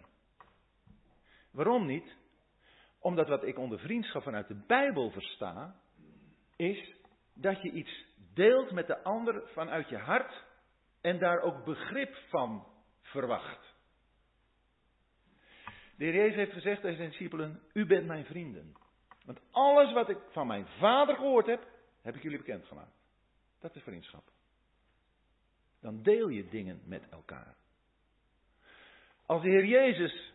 Waarom 1.56 1.86
niet? 1.86 2.16
Omdat 2.98 3.28
wat 3.28 3.44
ik 3.44 3.58
onder 3.58 3.78
vriendschap 3.78 4.22
vanuit 4.22 4.48
de 4.48 4.64
Bijbel 4.66 5.10
versta, 5.10 5.80
is 6.56 6.94
dat 7.34 7.62
je 7.62 7.70
iets 7.70 8.04
deelt 8.34 8.70
met 8.70 8.86
de 8.86 9.02
ander 9.02 9.48
vanuit 9.48 9.88
je 9.88 9.96
hart 9.96 10.44
en 11.00 11.18
daar 11.18 11.40
ook 11.40 11.64
begrip 11.64 12.14
van 12.28 12.66
verwacht. 13.02 13.74
De 15.96 16.04
Heer 16.04 16.14
Jezus 16.14 16.36
heeft 16.36 16.52
gezegd 16.52 16.80
tegen 16.80 16.96
zijn 16.96 17.08
discipelen, 17.08 17.60
u 17.72 17.86
bent 17.86 18.06
mijn 18.06 18.24
vrienden. 18.24 18.76
Want 19.24 19.40
alles 19.50 19.92
wat 19.92 20.08
ik 20.08 20.18
van 20.30 20.46
mijn 20.46 20.66
vader 20.66 21.14
gehoord 21.14 21.46
heb, 21.46 21.68
heb 22.02 22.14
ik 22.14 22.22
jullie 22.22 22.38
bekendgemaakt. 22.38 22.96
Dat 23.60 23.76
is 23.76 23.82
vriendschap. 23.82 24.24
Dan 25.80 26.02
deel 26.02 26.28
je 26.28 26.48
dingen 26.48 26.82
met 26.84 27.08
elkaar. 27.08 27.56
Als 29.26 29.42
de 29.42 29.48
Heer 29.48 29.66
Jezus 29.66 30.34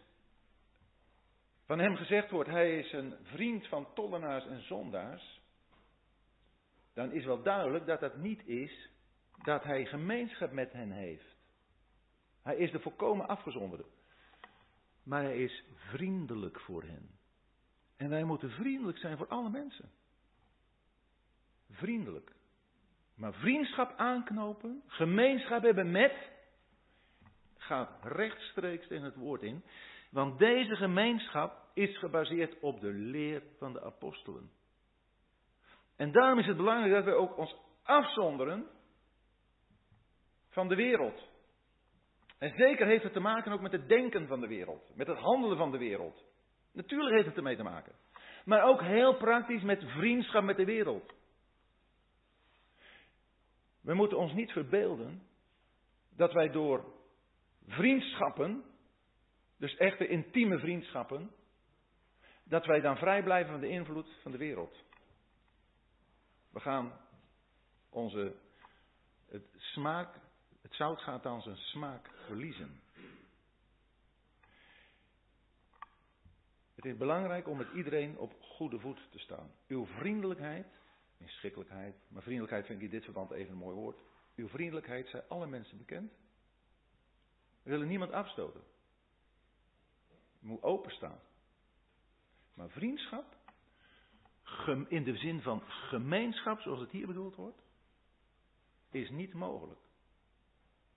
van 1.72 1.80
hem 1.80 1.95
gezegd 1.95 2.32
wordt, 2.32 2.49
hij 2.49 2.80
is 2.80 2.91
een 2.91 3.15
vriend 3.24 3.67
van 3.67 3.93
tollenaars 3.93 4.47
en 4.47 4.61
zondaars, 4.61 5.41
dan 6.93 7.11
is 7.11 7.26
wel 7.26 7.41
duidelijk 7.41 7.86
dat 7.86 7.99
dat 7.99 8.17
niet 8.17 8.47
is 8.47 8.89
dat 9.43 9.63
hij 9.63 9.86
gemeenschap 9.86 10.51
met 10.51 10.72
hen 10.72 10.91
heeft. 10.91 11.36
Hij 12.41 12.57
is 12.57 12.72
de 12.72 12.80
volkomen 12.80 13.28
afgezonderde. 13.28 13.86
Maar 15.03 15.24
hij 15.24 15.43
is 15.43 15.63
vriendelijk 15.76 16.59
voor 16.59 16.84
hen. 16.84 17.09
En 17.97 18.09
wij 18.09 18.24
moeten 18.24 18.49
vriendelijk 18.51 18.97
zijn 18.97 19.17
voor 19.17 19.28
alle 19.28 19.49
mensen. 19.49 19.91
Vriendelijk. 21.69 22.32
Maar 23.15 23.34
vriendschap 23.34 23.97
aanknopen, 23.97 24.84
gemeenschap 24.88 25.61
hebben 25.61 25.91
met, 25.91 26.32
gaat 27.57 28.05
rechtstreeks 28.05 28.88
tegen 28.88 29.05
het 29.05 29.15
woord 29.15 29.41
in. 29.41 29.63
Want 30.12 30.39
deze 30.39 30.76
gemeenschap 30.76 31.62
is 31.74 31.97
gebaseerd 31.97 32.59
op 32.59 32.80
de 32.80 32.91
leer 32.91 33.43
van 33.57 33.74
de 33.74 33.84
apostelen. 33.84 34.51
En 35.95 36.12
daarom 36.12 36.39
is 36.39 36.45
het 36.45 36.57
belangrijk 36.57 36.93
dat 36.93 37.03
wij 37.03 37.14
ook 37.14 37.38
ons 37.38 37.55
afzonderen 37.84 38.68
van 40.49 40.68
de 40.68 40.76
wereld. 40.76 41.30
En 42.38 42.53
zeker 42.55 42.88
heeft 42.88 43.03
het 43.03 43.14
te 43.14 43.20
maken 43.20 43.51
ook 43.51 43.62
met 43.62 43.72
het 43.72 43.88
denken 43.88 44.28
van 44.28 44.39
de 44.39 44.47
wereld, 44.47 44.91
met 44.95 45.07
het 45.07 45.18
handelen 45.18 45.57
van 45.57 45.72
de 45.72 45.78
wereld. 45.78 46.24
Natuurlijk 46.74 47.16
heeft 47.16 47.28
het 47.28 47.38
ermee 47.38 47.55
te 47.55 47.64
maken. 47.64 47.95
Maar 48.45 48.64
ook 48.64 48.82
heel 48.82 49.18
praktisch 49.18 49.62
met 49.62 49.84
vriendschap 49.86 50.43
met 50.43 50.57
de 50.57 50.66
wereld. 50.66 51.14
We 53.82 53.93
moeten 53.93 54.18
ons 54.18 54.34
niet 54.34 54.51
verbeelden 54.51 55.28
dat 56.16 56.34
wij 56.34 56.49
door 56.49 56.93
vriendschappen, 57.68 58.64
dus 59.62 59.76
echte 59.76 60.07
intieme 60.07 60.59
vriendschappen, 60.59 61.32
dat 62.43 62.66
wij 62.66 62.82
dan 62.82 62.97
vrij 62.97 63.24
blijven 63.24 63.51
van 63.51 63.62
de 63.62 63.68
invloed 63.68 64.07
van 64.22 64.32
de 64.32 64.38
wereld. 64.38 64.84
We 66.49 66.59
gaan 66.59 66.99
onze, 67.89 68.36
het 69.28 69.45
smaak, 69.57 70.20
het 70.62 70.74
zout 70.74 71.01
gaat 71.01 71.24
dan 71.24 71.41
zijn 71.41 71.57
smaak 71.57 72.09
verliezen. 72.26 72.82
Het 76.76 76.86
is 76.86 76.97
belangrijk 76.97 77.47
om 77.47 77.57
met 77.57 77.72
iedereen 77.74 78.18
op 78.18 78.41
goede 78.41 78.80
voet 78.80 79.07
te 79.12 79.20
staan. 79.20 79.51
Uw 79.68 79.86
vriendelijkheid, 79.86 80.68
inschikkelijkheid, 81.18 81.95
maar 82.07 82.22
vriendelijkheid 82.22 82.66
vind 82.66 82.80
ik 82.80 82.86
in 82.86 82.91
dit 82.91 83.03
verband 83.03 83.32
even 83.32 83.51
een 83.51 83.57
mooi 83.57 83.76
woord. 83.76 83.99
Uw 84.36 84.47
vriendelijkheid 84.47 85.07
zijn 85.07 85.24
alle 85.28 85.47
mensen 85.47 85.78
bekend. 85.78 86.12
We 87.64 87.70
willen 87.70 87.88
niemand 87.88 88.12
afstoten. 88.12 88.70
Moet 90.41 90.63
openstaan. 90.63 91.19
Maar 92.53 92.69
vriendschap, 92.69 93.37
in 94.87 95.03
de 95.03 95.17
zin 95.17 95.41
van 95.41 95.61
gemeenschap, 95.61 96.59
zoals 96.59 96.79
het 96.79 96.91
hier 96.91 97.07
bedoeld 97.07 97.35
wordt, 97.35 97.61
is 98.91 99.09
niet 99.09 99.33
mogelijk. 99.33 99.79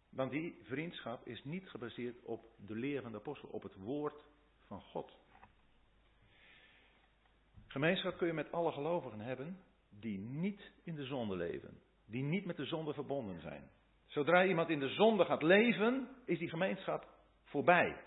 Want 0.08 0.30
die 0.30 0.58
vriendschap 0.62 1.26
is 1.26 1.44
niet 1.44 1.68
gebaseerd 1.68 2.24
op 2.24 2.44
de 2.66 2.74
leer 2.74 3.02
van 3.02 3.12
de 3.12 3.18
apostel, 3.18 3.48
op 3.48 3.62
het 3.62 3.74
woord 3.74 4.24
van 4.66 4.80
God. 4.80 5.16
Gemeenschap 7.66 8.16
kun 8.16 8.26
je 8.26 8.32
met 8.32 8.52
alle 8.52 8.72
gelovigen 8.72 9.20
hebben 9.20 9.60
die 9.90 10.18
niet 10.18 10.72
in 10.82 10.94
de 10.94 11.04
zonde 11.04 11.36
leven, 11.36 11.80
die 12.06 12.22
niet 12.22 12.44
met 12.44 12.56
de 12.56 12.64
zonde 12.64 12.94
verbonden 12.94 13.40
zijn. 13.40 13.70
Zodra 14.06 14.44
iemand 14.44 14.68
in 14.68 14.78
de 14.78 14.88
zonde 14.88 15.24
gaat 15.24 15.42
leven, 15.42 16.08
is 16.24 16.38
die 16.38 16.48
gemeenschap 16.48 17.08
voorbij. 17.44 18.02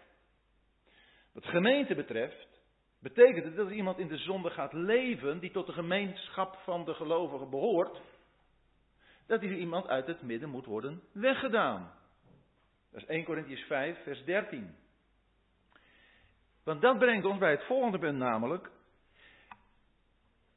Wat 1.38 1.46
gemeente 1.46 1.96
betreft, 1.96 2.48
betekent 3.00 3.46
het 3.46 3.56
dat 3.56 3.72
iemand 3.72 3.98
in 3.98 4.08
de 4.08 4.18
zonde 4.18 4.50
gaat 4.50 4.74
leven, 4.74 5.40
die 5.40 5.52
tot 5.52 5.66
de 5.66 5.74
gemeenschap 5.74 6.56
van 6.56 6.86
de 6.86 6.94
gelovigen 6.94 7.50
behoort, 7.50 8.02
dat 9.28 9.40
die 9.40 9.58
iemand 9.58 9.88
uit 9.88 10.08
het 10.08 10.22
midden 10.22 10.50
moet 10.50 10.66
worden 10.66 11.02
weggedaan. 11.12 11.92
Dat 12.92 13.02
is 13.02 13.08
1 13.08 13.24
Corinthians 13.24 13.62
5, 13.62 14.04
vers 14.04 14.24
13. 14.24 14.76
Want 16.64 16.82
dat 16.82 16.98
brengt 16.98 17.26
ons 17.26 17.40
bij 17.40 17.52
het 17.52 17.64
volgende 17.64 18.00
punt, 18.00 18.18
namelijk. 18.18 18.70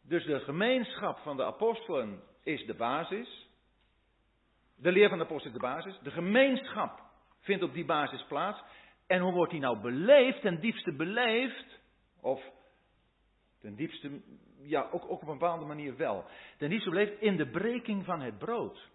Dus 0.02 0.24
de 0.24 0.40
gemeenschap 0.40 1.18
van 1.18 1.36
de 1.36 1.44
apostelen 1.44 2.22
is 2.42 2.66
de 2.66 2.74
basis. 2.74 3.48
De 4.76 4.92
leer 4.92 5.08
van 5.08 5.18
de 5.18 5.24
apostelen 5.24 5.54
is 5.54 5.60
de 5.60 5.66
basis. 5.66 5.98
De 6.02 6.10
gemeenschap 6.10 7.02
vindt 7.40 7.62
op 7.62 7.72
die 7.72 7.84
basis 7.84 8.24
plaats. 8.24 8.62
En 9.10 9.20
hoe 9.20 9.32
wordt 9.32 9.50
die 9.50 9.60
nou 9.60 9.80
beleefd, 9.80 10.40
ten 10.40 10.60
diepste 10.60 10.92
beleefd? 10.92 11.80
Of 12.20 12.44
ten 13.58 13.74
diepste, 13.74 14.20
ja, 14.62 14.88
ook, 14.90 15.08
op 15.08 15.20
een 15.20 15.26
bepaalde 15.26 15.64
manier 15.64 15.96
wel. 15.96 16.24
Ten 16.58 16.68
diepste 16.68 16.90
beleefd 16.90 17.20
in 17.20 17.36
de 17.36 17.50
breking 17.50 18.04
van 18.04 18.20
het 18.20 18.38
brood. 18.38 18.88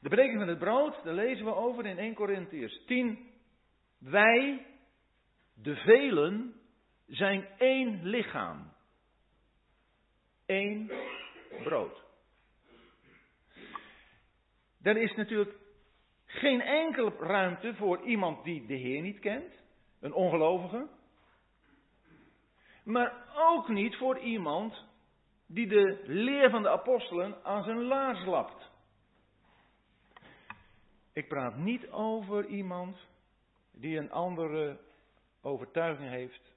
De 0.00 0.08
breking 0.08 0.38
van 0.38 0.48
het 0.48 0.58
brood, 0.58 1.04
daar 1.04 1.14
lezen 1.14 1.44
we 1.44 1.54
over 1.54 1.86
in 1.86 1.98
1 1.98 2.14
Corinthians 2.14 2.84
10. 2.86 3.30
Wij, 3.98 4.66
de 5.54 5.76
velen, 5.76 6.54
zijn 7.06 7.48
één 7.58 8.02
lichaam. 8.02 8.72
Eén 10.46 10.90
brood. 11.62 12.02
Er 14.82 14.96
is 14.96 15.14
natuurlijk 15.14 15.63
geen 16.34 16.60
enkele 16.60 17.12
ruimte 17.18 17.74
voor 17.74 18.00
iemand 18.00 18.44
die 18.44 18.66
de 18.66 18.74
Heer 18.74 19.02
niet 19.02 19.18
kent. 19.18 19.62
een 20.00 20.12
ongelovige. 20.12 20.88
Maar 22.84 23.24
ook 23.36 23.68
niet 23.68 23.96
voor 23.96 24.18
iemand 24.18 24.84
die 25.46 25.66
de 25.66 26.02
leer 26.06 26.50
van 26.50 26.62
de 26.62 26.68
apostelen 26.68 27.44
aan 27.44 27.62
zijn 27.62 27.82
laars 27.82 28.24
lapt. 28.24 28.70
Ik 31.12 31.28
praat 31.28 31.56
niet 31.56 31.90
over 31.90 32.46
iemand 32.46 32.96
die 33.70 33.98
een 33.98 34.10
andere 34.10 34.80
overtuiging 35.40 36.10
heeft 36.10 36.52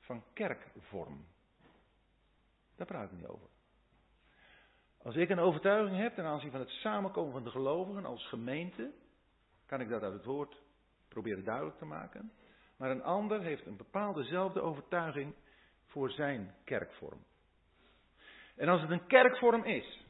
van 0.00 0.24
kerkvorm. 0.32 1.26
Daar 2.76 2.86
praat 2.86 3.10
ik 3.10 3.16
niet 3.16 3.26
over. 3.26 3.48
Als 5.02 5.14
ik 5.14 5.28
een 5.28 5.38
overtuiging 5.38 5.96
heb 5.96 6.14
ten 6.14 6.24
aanzien 6.24 6.50
van 6.50 6.60
het 6.60 6.68
samenkomen 6.68 7.32
van 7.32 7.44
de 7.44 7.50
gelovigen 7.50 8.04
als 8.04 8.28
gemeente, 8.28 8.92
kan 9.66 9.80
ik 9.80 9.88
dat 9.88 10.02
uit 10.02 10.12
het 10.12 10.24
woord 10.24 10.62
proberen 11.08 11.44
duidelijk 11.44 11.78
te 11.78 11.84
maken. 11.84 12.32
Maar 12.76 12.90
een 12.90 13.02
ander 13.02 13.42
heeft 13.42 13.66
een 13.66 13.76
bepaaldezelfde 13.76 14.60
overtuiging 14.60 15.34
voor 15.86 16.10
zijn 16.10 16.54
kerkvorm. 16.64 17.24
En 18.56 18.68
als 18.68 18.80
het 18.80 18.90
een 18.90 19.06
kerkvorm 19.06 19.64
is, 19.64 20.04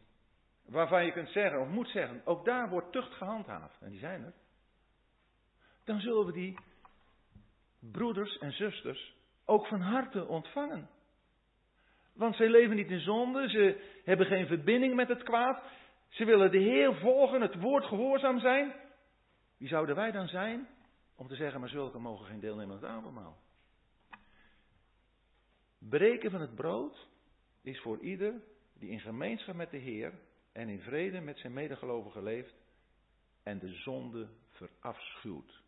waarvan 0.66 1.04
je 1.04 1.12
kunt 1.12 1.28
zeggen, 1.28 1.60
of 1.60 1.68
moet 1.68 1.88
zeggen, 1.88 2.22
ook 2.24 2.44
daar 2.44 2.68
wordt 2.68 2.92
tucht 2.92 3.12
gehandhaafd, 3.12 3.80
en 3.80 3.90
die 3.90 4.00
zijn 4.00 4.24
er, 4.24 4.32
dan 5.84 6.00
zullen 6.00 6.26
we 6.26 6.32
die 6.32 6.58
broeders 7.80 8.38
en 8.38 8.52
zusters 8.52 9.14
ook 9.44 9.66
van 9.66 9.80
harte 9.80 10.26
ontvangen. 10.26 10.88
Want 12.20 12.36
zij 12.36 12.48
leven 12.48 12.76
niet 12.76 12.90
in 12.90 13.00
zonde, 13.00 13.48
ze 13.48 13.84
hebben 14.04 14.26
geen 14.26 14.46
verbinding 14.46 14.94
met 14.94 15.08
het 15.08 15.22
kwaad, 15.22 15.62
ze 16.08 16.24
willen 16.24 16.50
de 16.50 16.58
Heer 16.58 16.94
volgen, 16.94 17.40
het 17.40 17.60
woord 17.60 17.84
gehoorzaam 17.84 18.40
zijn. 18.40 18.74
Wie 19.56 19.68
zouden 19.68 19.94
wij 19.94 20.10
dan 20.10 20.28
zijn 20.28 20.68
om 21.16 21.28
te 21.28 21.34
zeggen, 21.34 21.60
maar 21.60 21.68
zulke 21.68 21.98
mogen 21.98 22.26
geen 22.26 22.40
deelnemen 22.40 22.76
aan 22.76 22.82
het 22.82 22.90
avondmaal? 22.90 23.38
Breken 25.78 26.30
van 26.30 26.40
het 26.40 26.54
brood 26.54 27.08
is 27.62 27.80
voor 27.80 27.98
ieder 27.98 28.42
die 28.74 28.90
in 28.90 29.00
gemeenschap 29.00 29.54
met 29.54 29.70
de 29.70 29.78
Heer 29.78 30.12
en 30.52 30.68
in 30.68 30.80
vrede 30.80 31.20
met 31.20 31.38
zijn 31.38 31.52
medegelovigen 31.52 32.22
leeft 32.22 32.54
en 33.42 33.58
de 33.58 33.72
zonde 33.72 34.28
verafschuwt. 34.50 35.62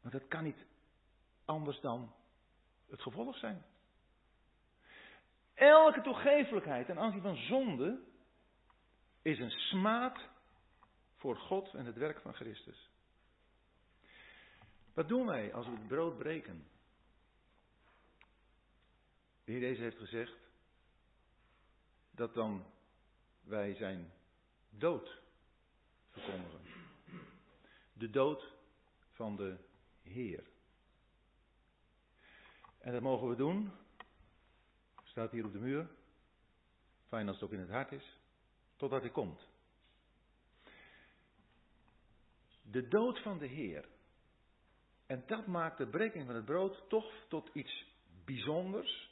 Want 0.00 0.14
dat 0.14 0.28
kan 0.28 0.44
niet 0.44 0.66
anders 1.44 1.80
dan 1.80 2.12
het 2.88 3.02
gevolg 3.02 3.36
zijn. 3.36 3.64
Elke 5.56 6.00
toegeeflijkheid 6.00 6.86
ten 6.86 6.98
aanzien 6.98 7.22
van 7.22 7.36
zonde 7.36 8.00
is 9.22 9.38
een 9.38 9.50
smaad 9.50 10.28
voor 11.16 11.36
God 11.36 11.74
en 11.74 11.86
het 11.86 11.96
werk 11.96 12.20
van 12.20 12.34
Christus. 12.34 12.90
Wat 14.94 15.08
doen 15.08 15.26
wij 15.26 15.54
als 15.54 15.66
we 15.66 15.72
het 15.72 15.88
brood 15.88 16.18
breken? 16.18 16.68
De 19.44 19.52
Heer 19.52 19.60
Jezus 19.60 19.78
heeft 19.78 19.98
gezegd 19.98 20.36
dat 22.10 22.34
dan 22.34 22.64
wij 23.42 23.74
zijn 23.74 24.12
dood 24.70 25.20
verkondigen. 26.10 26.60
De 27.92 28.10
dood 28.10 28.52
van 29.12 29.36
de 29.36 29.56
Heer. 30.02 30.44
En 32.78 32.92
dat 32.92 33.02
mogen 33.02 33.28
we 33.28 33.36
doen. 33.36 33.72
Staat 35.16 35.30
hier 35.30 35.44
op 35.44 35.52
de 35.52 35.58
muur. 35.58 35.88
Fijn 37.08 37.28
als 37.28 37.36
het 37.36 37.44
ook 37.44 37.52
in 37.52 37.60
het 37.60 37.70
hart 37.70 37.92
is. 37.92 38.20
Totdat 38.76 39.00
hij 39.00 39.10
komt. 39.10 39.48
De 42.62 42.88
dood 42.88 43.22
van 43.22 43.38
de 43.38 43.46
Heer. 43.46 43.88
En 45.06 45.22
dat 45.26 45.46
maakt 45.46 45.78
de 45.78 45.86
breking 45.86 46.26
van 46.26 46.34
het 46.34 46.44
brood 46.44 46.84
toch 46.88 47.12
tot 47.28 47.50
iets 47.52 47.86
bijzonders. 48.24 49.10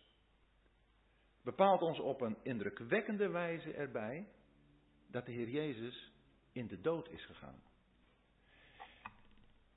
Bepaalt 1.43 1.83
ons 1.83 2.01
op 2.01 2.21
een 2.21 2.37
indrukwekkende 2.43 3.29
wijze 3.29 3.73
erbij 3.73 4.29
dat 5.07 5.27
de 5.27 5.33
Heer 5.33 5.49
Jezus 5.49 6.13
in 6.53 6.67
de 6.67 6.81
dood 6.81 7.09
is 7.09 7.25
gegaan. 7.25 7.63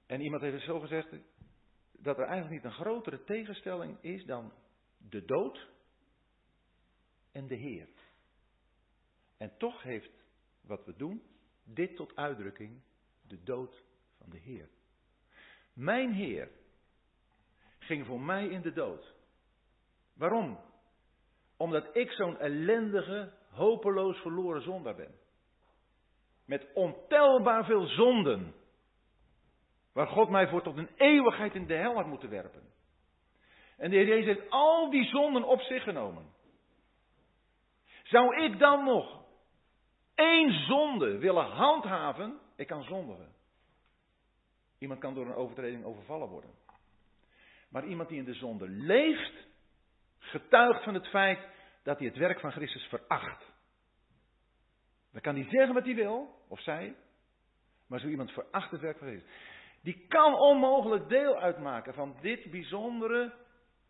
En 0.05 0.21
iemand 0.21 0.41
heeft 0.41 0.55
het 0.55 0.65
zo 0.65 0.79
gezegd 0.79 1.09
dat 1.91 2.17
er 2.17 2.27
eigenlijk 2.27 2.63
niet 2.63 2.71
een 2.71 2.79
grotere 2.79 3.23
tegenstelling 3.23 4.01
is 4.01 4.25
dan 4.25 4.53
de 4.97 5.25
dood 5.25 5.75
en 7.37 7.47
de 7.47 7.55
Heer. 7.55 7.87
En 9.37 9.57
toch 9.57 9.83
heeft 9.83 10.25
wat 10.61 10.85
we 10.85 10.95
doen 10.95 11.21
dit 11.63 11.95
tot 11.95 12.15
uitdrukking, 12.15 12.81
de 13.27 13.43
dood 13.43 13.83
van 14.17 14.29
de 14.29 14.37
Heer. 14.37 14.69
Mijn 15.73 16.13
Heer 16.13 16.49
ging 17.79 18.05
voor 18.05 18.21
mij 18.21 18.47
in 18.47 18.61
de 18.61 18.73
dood. 18.73 19.15
Waarom? 20.13 20.59
Omdat 21.57 21.95
ik 21.95 22.11
zo'n 22.11 22.37
ellendige, 22.37 23.33
hopeloos 23.49 24.17
verloren 24.17 24.61
zondaar 24.61 24.95
ben. 24.95 25.15
Met 26.45 26.67
ontelbaar 26.73 27.65
veel 27.65 27.85
zonden. 27.85 28.53
Waar 29.93 30.07
God 30.07 30.29
mij 30.29 30.47
voor 30.47 30.61
tot 30.61 30.77
een 30.77 30.89
eeuwigheid 30.95 31.55
in 31.55 31.67
de 31.67 31.75
hel 31.75 31.95
had 31.95 32.07
moeten 32.07 32.29
werpen. 32.29 32.63
En 33.77 33.89
de 33.89 33.95
Heer 33.95 34.23
heeft 34.23 34.49
al 34.49 34.89
die 34.89 35.05
zonden 35.05 35.43
op 35.43 35.61
zich 35.61 35.83
genomen. 35.83 36.35
Zou 38.09 38.43
ik 38.43 38.59
dan 38.59 38.83
nog 38.83 39.23
één 40.15 40.65
zonde 40.65 41.17
willen 41.17 41.45
handhaven? 41.45 42.39
Ik 42.55 42.67
kan 42.67 42.83
zondigen. 42.83 43.35
Iemand 44.77 44.99
kan 44.99 45.13
door 45.13 45.25
een 45.25 45.35
overtreding 45.35 45.83
overvallen 45.83 46.27
worden. 46.27 46.49
Maar 47.69 47.85
iemand 47.85 48.09
die 48.09 48.17
in 48.17 48.25
de 48.25 48.33
zonde 48.33 48.69
leeft, 48.69 49.47
getuigt 50.19 50.83
van 50.83 50.93
het 50.93 51.07
feit 51.07 51.47
dat 51.83 51.97
hij 51.97 52.07
het 52.07 52.17
werk 52.17 52.39
van 52.39 52.51
Christus 52.51 52.83
veracht. 52.83 53.51
Dan 55.11 55.21
kan 55.21 55.35
hij 55.35 55.49
zeggen 55.49 55.73
wat 55.73 55.85
hij 55.85 55.95
wil, 55.95 56.43
of 56.47 56.61
zij, 56.61 56.95
maar 57.87 57.99
zo 57.99 58.07
iemand 58.07 58.31
veracht 58.31 58.71
het 58.71 58.81
werk 58.81 58.97
van 58.97 59.07
Christus. 59.07 59.31
Die 59.81 60.07
kan 60.07 60.33
onmogelijk 60.33 61.09
deel 61.09 61.39
uitmaken 61.39 61.93
van 61.93 62.17
dit 62.21 62.51
bijzondere 62.51 63.33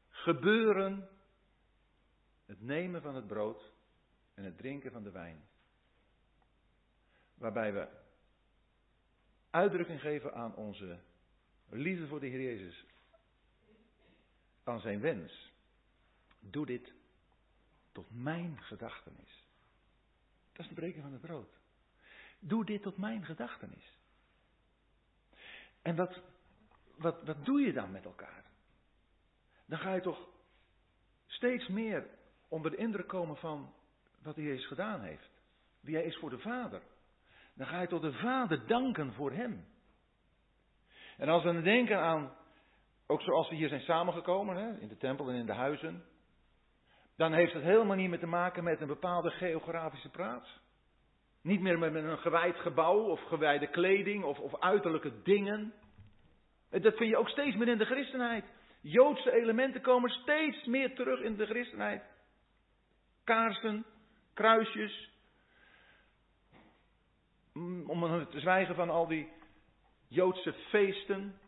gebeuren, 0.09 1.09
het 2.45 2.61
nemen 2.61 3.01
van 3.01 3.15
het 3.15 3.27
brood 3.27 3.75
en 4.37 4.43
het 4.43 4.57
drinken 4.57 4.91
van 4.91 5.03
de 5.03 5.11
wijn. 5.11 5.47
Waarbij 7.33 7.73
we 7.73 7.87
uitdrukking 9.49 10.01
geven 10.01 10.33
aan 10.33 10.55
onze 10.55 10.99
liefde 11.69 12.07
voor 12.07 12.19
de 12.19 12.27
Heer 12.27 12.41
Jezus. 12.41 12.85
Aan 14.63 14.79
zijn 14.79 14.99
wens. 14.99 15.51
Doe 16.39 16.65
dit 16.65 16.93
tot 17.91 18.07
mijn 18.09 18.57
gedachtenis. 18.61 19.45
Dat 20.51 20.61
is 20.61 20.67
de 20.67 20.73
breking 20.73 21.03
van 21.03 21.11
het 21.11 21.21
brood. 21.21 21.59
Doe 22.39 22.65
dit 22.65 22.81
tot 22.81 22.97
mijn 22.97 23.25
gedachtenis. 23.25 23.97
En 25.81 25.95
wat, 25.95 26.21
wat, 26.95 27.23
wat 27.23 27.45
doe 27.45 27.61
je 27.61 27.73
dan 27.73 27.91
met 27.91 28.05
elkaar? 28.05 28.45
Dan 29.65 29.79
ga 29.79 29.93
je 29.93 30.01
toch 30.01 30.29
steeds 31.25 31.67
meer 31.67 32.09
onder 32.47 32.71
de 32.71 32.77
indruk 32.77 33.07
komen 33.07 33.37
van 33.37 33.73
wat 34.27 34.35
hij 34.35 34.45
Jezus 34.45 34.67
gedaan 34.67 35.01
heeft. 35.01 35.31
Wie 35.81 35.95
hij 35.95 36.03
is 36.03 36.17
voor 36.17 36.29
de 36.29 36.39
Vader. 36.39 36.81
Dan 37.55 37.67
ga 37.67 37.81
je 37.81 37.87
tot 37.87 38.01
de 38.01 38.13
Vader 38.13 38.67
danken 38.67 39.13
voor 39.13 39.31
hem. 39.31 39.65
En 41.17 41.29
als 41.29 41.43
we 41.43 41.53
dan 41.53 41.63
denken 41.63 41.99
aan, 41.99 42.33
ook 43.07 43.21
zoals 43.21 43.49
we 43.49 43.55
hier 43.55 43.69
zijn 43.69 43.81
samengekomen, 43.81 44.55
hè, 44.55 44.79
in 44.79 44.87
de 44.87 44.97
tempel 44.97 45.29
en 45.29 45.35
in 45.35 45.45
de 45.45 45.53
huizen, 45.53 46.03
dan 47.15 47.33
heeft 47.33 47.53
het 47.53 47.63
helemaal 47.63 47.95
niet 47.95 48.09
meer 48.09 48.19
te 48.19 48.25
maken 48.25 48.63
met 48.63 48.81
een 48.81 48.87
bepaalde 48.87 49.29
geografische 49.29 50.09
plaats. 50.09 50.59
Niet 51.41 51.61
meer 51.61 51.79
met 51.79 51.95
een 51.95 52.17
gewijd 52.17 52.57
gebouw 52.57 52.99
of 52.99 53.21
gewijde 53.21 53.67
kleding 53.67 54.23
of, 54.23 54.39
of 54.39 54.59
uiterlijke 54.59 55.21
dingen. 55.21 55.73
Dat 56.69 56.95
vind 56.95 57.09
je 57.09 57.17
ook 57.17 57.29
steeds 57.29 57.55
meer 57.55 57.67
in 57.67 57.77
de 57.77 57.85
christenheid. 57.85 58.45
Joodse 58.81 59.31
elementen 59.31 59.81
komen 59.81 60.09
steeds 60.09 60.65
meer 60.65 60.95
terug 60.95 61.19
in 61.19 61.35
de 61.35 61.45
christenheid. 61.45 62.03
Kaarsen, 63.23 63.85
kruisjes. 64.37 65.09
Mm, 67.53 67.89
om 67.89 68.29
te 68.29 68.39
zwijgen 68.39 68.75
van 68.75 68.89
al 68.89 69.07
die 69.07 69.29
Joodse 70.07 70.53
feesten. 70.53 71.39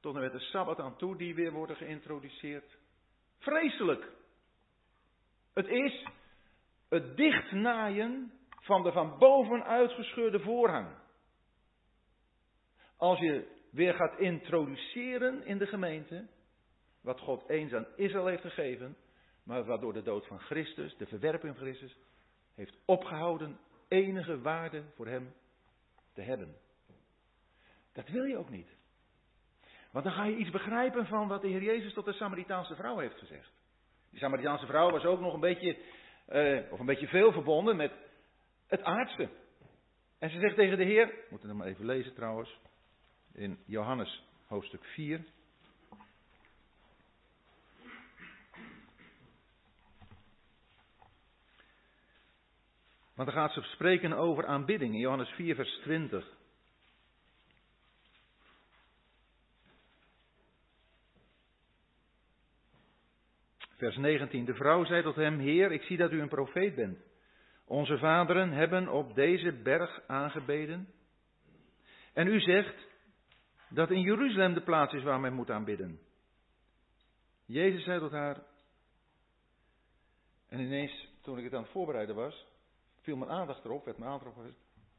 Tot 0.00 0.14
en 0.14 0.20
met 0.20 0.32
de 0.32 0.40
Sabbat 0.40 0.80
aan 0.80 0.96
toe 0.96 1.16
die 1.16 1.34
weer 1.34 1.52
worden 1.52 1.76
geïntroduceerd. 1.76 2.78
Vreselijk. 3.38 4.08
Het 5.54 5.68
is 5.68 6.06
het 6.88 7.16
dichtnaaien 7.16 8.32
van 8.48 8.82
de 8.82 8.92
van 8.92 9.18
bovenuit 9.18 9.92
gescheurde 9.92 10.40
voorhang. 10.40 10.88
Als 12.96 13.18
je 13.18 13.46
weer 13.70 13.94
gaat 13.94 14.18
introduceren 14.18 15.46
in 15.46 15.58
de 15.58 15.66
gemeente, 15.66 16.26
wat 17.00 17.20
God 17.20 17.48
eens 17.48 17.72
aan 17.72 17.86
Israël 17.96 18.26
heeft 18.26 18.42
gegeven, 18.42 18.96
maar 19.44 19.64
wat 19.64 19.80
door 19.80 19.92
de 19.92 20.02
dood 20.02 20.26
van 20.26 20.40
Christus, 20.40 20.96
de 20.96 21.06
verwerping 21.06 21.56
van 21.56 21.64
Christus, 21.64 21.96
heeft 22.62 22.78
opgehouden 22.84 23.58
enige 23.88 24.40
waarde 24.40 24.82
voor 24.94 25.06
hem 25.06 25.34
te 26.12 26.22
hebben. 26.22 26.54
Dat 27.92 28.08
wil 28.08 28.24
je 28.24 28.36
ook 28.36 28.50
niet. 28.50 28.76
Want 29.90 30.04
dan 30.04 30.14
ga 30.14 30.24
je 30.24 30.36
iets 30.36 30.50
begrijpen 30.50 31.06
van 31.06 31.28
wat 31.28 31.42
de 31.42 31.48
Heer 31.48 31.62
Jezus 31.62 31.92
tot 31.92 32.04
de 32.04 32.12
Samaritaanse 32.12 32.74
vrouw 32.74 32.98
heeft 32.98 33.18
gezegd. 33.18 33.52
Die 34.10 34.18
Samaritaanse 34.18 34.66
vrouw 34.66 34.90
was 34.90 35.04
ook 35.04 35.20
nog 35.20 35.34
een 35.34 35.40
beetje, 35.40 35.78
uh, 36.28 36.72
of 36.72 36.78
een 36.78 36.86
beetje 36.86 37.06
veel 37.06 37.32
verbonden 37.32 37.76
met 37.76 37.92
het 38.66 38.82
aardse. 38.82 39.28
En 40.18 40.30
ze 40.30 40.38
zegt 40.38 40.56
tegen 40.56 40.78
de 40.78 40.84
Heer, 40.84 41.06
we 41.06 41.26
moeten 41.30 41.56
maar 41.56 41.66
even 41.66 41.84
lezen 41.84 42.14
trouwens, 42.14 42.58
in 43.32 43.58
Johannes 43.66 44.24
hoofdstuk 44.46 44.84
4. 44.84 45.24
Want 53.14 53.28
dan 53.28 53.38
gaat 53.38 53.52
ze 53.52 53.62
spreken 53.62 54.12
over 54.12 54.46
aanbidding 54.46 54.94
in 54.94 55.00
Johannes 55.00 55.30
4, 55.30 55.54
vers 55.54 55.78
20. 55.82 56.36
Vers 63.76 63.96
19. 63.96 64.44
De 64.44 64.54
vrouw 64.54 64.84
zei 64.84 65.02
tot 65.02 65.16
hem: 65.16 65.38
Heer, 65.38 65.72
ik 65.72 65.82
zie 65.82 65.96
dat 65.96 66.12
u 66.12 66.20
een 66.20 66.28
profeet 66.28 66.74
bent. 66.74 66.98
Onze 67.64 67.98
vaderen 67.98 68.50
hebben 68.50 68.88
op 68.88 69.14
deze 69.14 69.52
berg 69.52 70.02
aangebeden. 70.06 70.88
En 72.12 72.26
u 72.26 72.40
zegt 72.40 72.86
dat 73.68 73.90
in 73.90 74.00
Jeruzalem 74.00 74.54
de 74.54 74.62
plaats 74.62 74.92
is 74.92 75.02
waar 75.02 75.20
men 75.20 75.32
moet 75.32 75.50
aanbidden. 75.50 76.00
Jezus 77.44 77.84
zei 77.84 77.98
tot 77.98 78.10
haar. 78.10 78.42
En 80.48 80.60
ineens, 80.60 81.08
toen 81.22 81.38
ik 81.38 81.44
het 81.44 81.54
aan 81.54 81.62
het 81.62 81.72
voorbereiden 81.72 82.14
was, 82.14 82.46
viel 83.02 83.16
mijn 83.16 83.30
aandacht 83.30 83.64
erop, 83.64 83.84
werd 83.84 83.98
mijn 83.98 84.10
aandacht 84.10 84.36
erop, 84.36 84.52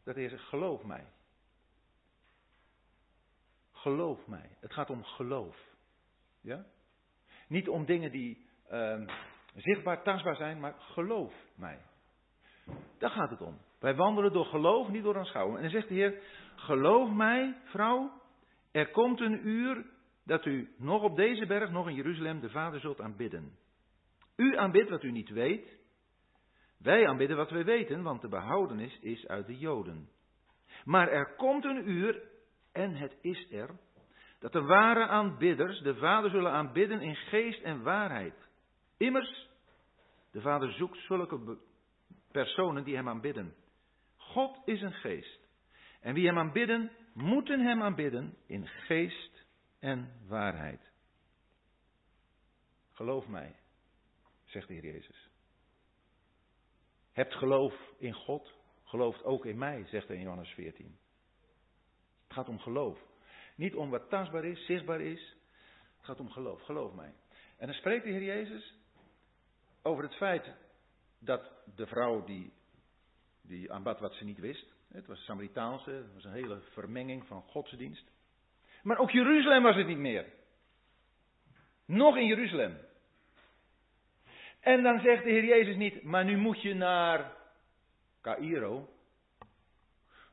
dat 0.04 0.16
hij 0.16 0.30
zegt: 0.30 0.44
Geloof 0.44 0.84
mij. 0.84 1.06
Geloof 3.72 4.28
mij. 4.28 4.50
Het 4.60 4.74
gaat 4.74 4.90
om 4.90 5.04
geloof. 5.04 5.58
Ja? 6.42 6.66
Niet 7.48 7.70
om 7.70 7.86
dingen 7.86 8.12
die 8.12 8.46
uh, 8.72 9.08
zichtbaar, 9.56 10.04
tastbaar 10.04 10.36
zijn, 10.36 10.60
maar 10.60 10.74
geloof 10.80 11.34
mij. 11.56 11.80
Daar 12.98 13.10
gaat 13.10 13.30
het 13.30 13.42
om. 13.42 13.58
Wij 13.80 13.96
wandelen 13.96 14.34
door 14.34 14.46
geloof, 14.46 14.90
niet 14.90 15.04
door 15.04 15.18
aanschouwen. 15.18 15.56
En 15.56 15.62
dan 15.62 15.72
zegt 15.72 15.88
de 15.88 15.94
Heer, 15.94 16.22
geloof 16.56 17.10
mij, 17.10 17.58
vrouw, 17.64 18.22
er 18.72 18.92
komt 18.92 19.20
een 19.20 19.48
uur 19.48 19.86
dat 20.24 20.46
u 20.46 20.74
nog 20.78 21.02
op 21.02 21.16
deze 21.16 21.46
berg, 21.46 21.70
nog 21.70 21.88
in 21.88 21.96
Jeruzalem, 21.96 22.40
de 22.40 22.50
Vader 22.50 22.80
zult 22.80 23.02
aanbidden. 23.02 23.58
U 24.36 24.58
aanbidt 24.58 24.90
wat 24.90 25.04
u 25.04 25.12
niet 25.12 25.30
weet. 25.30 25.78
Wij 26.84 27.08
aanbidden 27.08 27.38
wat 27.38 27.50
wij 27.50 27.66
weten, 27.66 28.04
want 28.04 28.22
de 28.22 28.28
behoudenis 28.28 29.00
is 29.00 29.28
uit 29.28 29.46
de 29.46 29.58
Joden. 29.58 30.10
Maar 30.84 31.08
er 31.08 31.36
komt 31.36 31.66
een 31.66 31.90
uur, 31.90 32.22
en 32.72 32.96
het 32.96 33.18
is 33.22 33.52
er, 33.52 33.70
dat 34.40 34.52
de 34.52 34.62
ware 34.62 35.08
aanbidders 35.08 35.80
de 35.80 35.96
Vader 35.96 36.30
zullen 36.30 36.52
aanbidden 36.52 37.02
in 37.02 37.16
geest 37.16 37.62
en 37.62 37.84
waarheid. 37.84 38.50
Immers, 38.98 39.50
de 40.32 40.42
Vader 40.42 40.72
zoekt 40.72 40.98
zulke 40.98 41.58
personen 42.32 42.84
die 42.84 42.96
Hem 42.96 43.10
aanbidden. 43.10 43.56
God 44.18 44.62
is 44.66 44.82
een 44.82 44.94
geest. 44.94 45.48
En 46.02 46.14
wie 46.14 46.28
Hem 46.28 46.38
aanbidden, 46.38 46.92
moeten 47.14 47.60
Hem 47.60 47.82
aanbidden 47.82 48.38
in 48.48 48.68
geest 48.68 49.46
en 49.80 50.12
waarheid. 50.28 50.92
Geloof 52.92 53.28
mij, 53.28 53.56
zegt 54.46 54.68
de 54.68 54.74
Heer 54.74 54.84
Jezus. 54.84 55.23
Hebt 57.14 57.34
geloof 57.34 57.74
in 57.98 58.14
God, 58.14 58.54
gelooft 58.84 59.24
ook 59.24 59.46
in 59.46 59.58
mij, 59.58 59.86
zegt 59.86 60.08
hij 60.08 60.16
in 60.18 60.24
Johannes 60.24 60.50
14. 60.50 60.98
Het 62.24 62.34
gaat 62.34 62.50
om 62.50 62.60
geloof. 62.60 63.00
Niet 63.56 63.76
om 63.76 63.90
wat 63.90 64.10
tastbaar 64.10 64.46
is, 64.46 64.66
zichtbaar 64.66 65.02
is. 65.02 65.36
Het 65.98 66.06
gaat 66.06 66.20
om 66.20 66.30
geloof. 66.30 66.62
Geloof 66.62 66.94
mij. 66.94 67.14
En 67.58 67.68
dan 67.68 67.76
spreekt 67.76 68.04
de 68.04 68.10
Heer 68.10 68.24
Jezus 68.24 68.76
over 69.82 70.04
het 70.04 70.16
feit 70.16 70.52
dat 71.20 71.52
de 71.76 71.88
vrouw 71.88 72.24
die, 72.24 72.54
die 73.42 73.72
aanbad 73.72 74.00
wat 74.00 74.14
ze 74.14 74.24
niet 74.24 74.40
wist. 74.40 74.74
Het 74.88 75.06
was 75.06 75.24
Samaritaanse, 75.24 75.92
het 75.92 76.14
was 76.14 76.24
een 76.24 76.32
hele 76.32 76.62
vermenging 76.62 77.28
van 77.28 77.42
godsdienst. 77.42 78.12
Maar 78.84 78.98
ook 78.98 79.12
Jeruzalem 79.12 79.64
was 79.64 79.76
het 79.76 79.88
niet 79.88 79.98
meer. 79.98 80.26
Nog 81.86 82.18
in 82.18 82.26
Jeruzalem. 82.26 82.78
En 84.64 84.84
dan 84.84 85.00
zegt 85.00 85.24
de 85.24 85.30
Heer 85.30 85.46
Jezus 85.46 85.76
niet, 85.76 86.04
maar 86.04 86.26
nu 86.26 86.38
moet 86.38 86.62
je 86.62 86.74
naar 86.74 87.34
Cairo. 88.22 88.90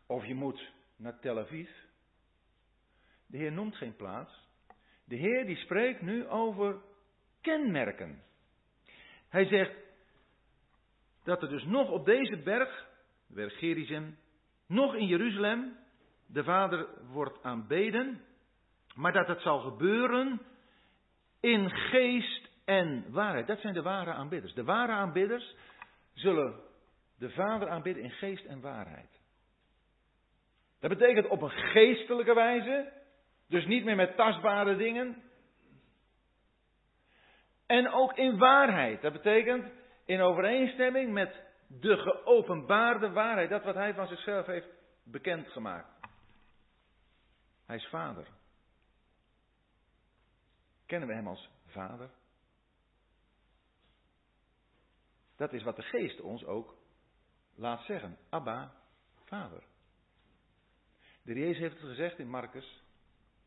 Of 0.06 0.26
je 0.26 0.34
moet 0.34 0.72
naar 0.96 1.18
Tel 1.20 1.38
Aviv. 1.38 1.70
De 3.26 3.36
Heer 3.36 3.52
noemt 3.52 3.76
geen 3.76 3.96
plaats. 3.96 4.48
De 5.04 5.16
Heer 5.16 5.46
die 5.46 5.56
spreekt 5.56 6.00
nu 6.00 6.26
over 6.26 6.80
kenmerken. 7.40 8.22
Hij 9.28 9.44
zegt 9.44 9.74
dat 11.24 11.42
er 11.42 11.48
dus 11.48 11.64
nog 11.64 11.90
op 11.90 12.04
deze 12.04 12.36
berg, 12.36 12.88
de 13.26 13.34
berg 13.34 13.58
Gerizim, 13.58 14.18
nog 14.66 14.94
in 14.94 15.06
Jeruzalem, 15.06 15.76
de 16.26 16.44
Vader 16.44 16.88
wordt 17.12 17.42
aanbeden, 17.42 18.24
maar 18.94 19.12
dat 19.12 19.26
het 19.26 19.40
zal 19.40 19.60
gebeuren 19.60 20.40
in 21.40 21.70
geest 21.70 22.39
en 22.64 23.04
waarheid. 23.12 23.46
Dat 23.46 23.60
zijn 23.60 23.74
de 23.74 23.82
ware 23.82 24.12
aanbidders. 24.12 24.54
De 24.54 24.64
ware 24.64 24.92
aanbidders 24.92 25.54
zullen 26.12 26.60
de 27.18 27.30
Vader 27.30 27.68
aanbidden 27.68 28.02
in 28.02 28.10
geest 28.10 28.44
en 28.44 28.60
waarheid. 28.60 29.18
Dat 30.80 30.90
betekent 30.90 31.26
op 31.26 31.42
een 31.42 31.50
geestelijke 31.50 32.34
wijze, 32.34 32.92
dus 33.48 33.66
niet 33.66 33.84
meer 33.84 33.96
met 33.96 34.16
tastbare 34.16 34.76
dingen, 34.76 35.22
en 37.70 37.92
ook 37.92 38.16
in 38.16 38.38
waarheid. 38.38 39.00
Dat 39.00 39.12
betekent 39.12 39.72
in 40.04 40.20
overeenstemming 40.20 41.12
met 41.12 41.42
de 41.66 41.96
geopenbaarde 41.96 43.10
waarheid. 43.10 43.50
Dat 43.50 43.64
wat 43.64 43.74
hij 43.74 43.94
van 43.94 44.06
zichzelf 44.06 44.46
heeft 44.46 44.68
bekendgemaakt. 45.04 45.88
Hij 47.66 47.76
is 47.76 47.86
vader. 47.86 48.26
Kennen 50.86 51.08
we 51.08 51.14
hem 51.14 51.26
als 51.26 51.50
vader? 51.66 52.10
Dat 55.40 55.52
is 55.52 55.62
wat 55.62 55.76
de 55.76 55.82
geest 55.82 56.20
ons 56.20 56.44
ook 56.44 56.76
laat 57.54 57.84
zeggen. 57.84 58.18
Abba, 58.28 58.72
vader. 59.24 59.62
De 61.22 61.34
Jezus 61.34 61.58
heeft 61.58 61.80
het 61.80 61.88
gezegd 61.88 62.18
in 62.18 62.28
Marcus, 62.28 62.82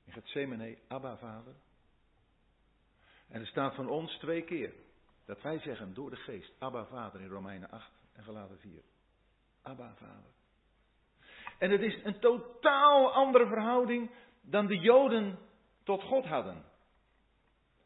in 0.05 0.13
Gethsemane, 0.13 0.77
Abba, 0.87 1.17
vader. 1.17 1.55
En 3.27 3.39
er 3.39 3.47
staat 3.47 3.75
van 3.75 3.89
ons 3.89 4.17
twee 4.17 4.43
keer 4.43 4.73
dat 5.25 5.41
wij 5.41 5.59
zeggen 5.59 5.93
door 5.93 6.09
de 6.09 6.15
geest, 6.15 6.51
Abba 6.59 6.85
Vader 6.85 7.21
in 7.21 7.29
Romeinen 7.29 7.69
8 7.69 7.91
en 8.13 8.23
Galaten 8.23 8.59
4. 8.59 8.81
Abba 9.61 9.95
Vader. 9.95 10.31
En 11.57 11.71
het 11.71 11.81
is 11.81 12.03
een 12.03 12.19
totaal 12.19 13.13
andere 13.13 13.47
verhouding 13.47 14.11
dan 14.41 14.67
de 14.67 14.77
Joden 14.77 15.39
tot 15.83 16.03
God 16.03 16.25
hadden. 16.25 16.65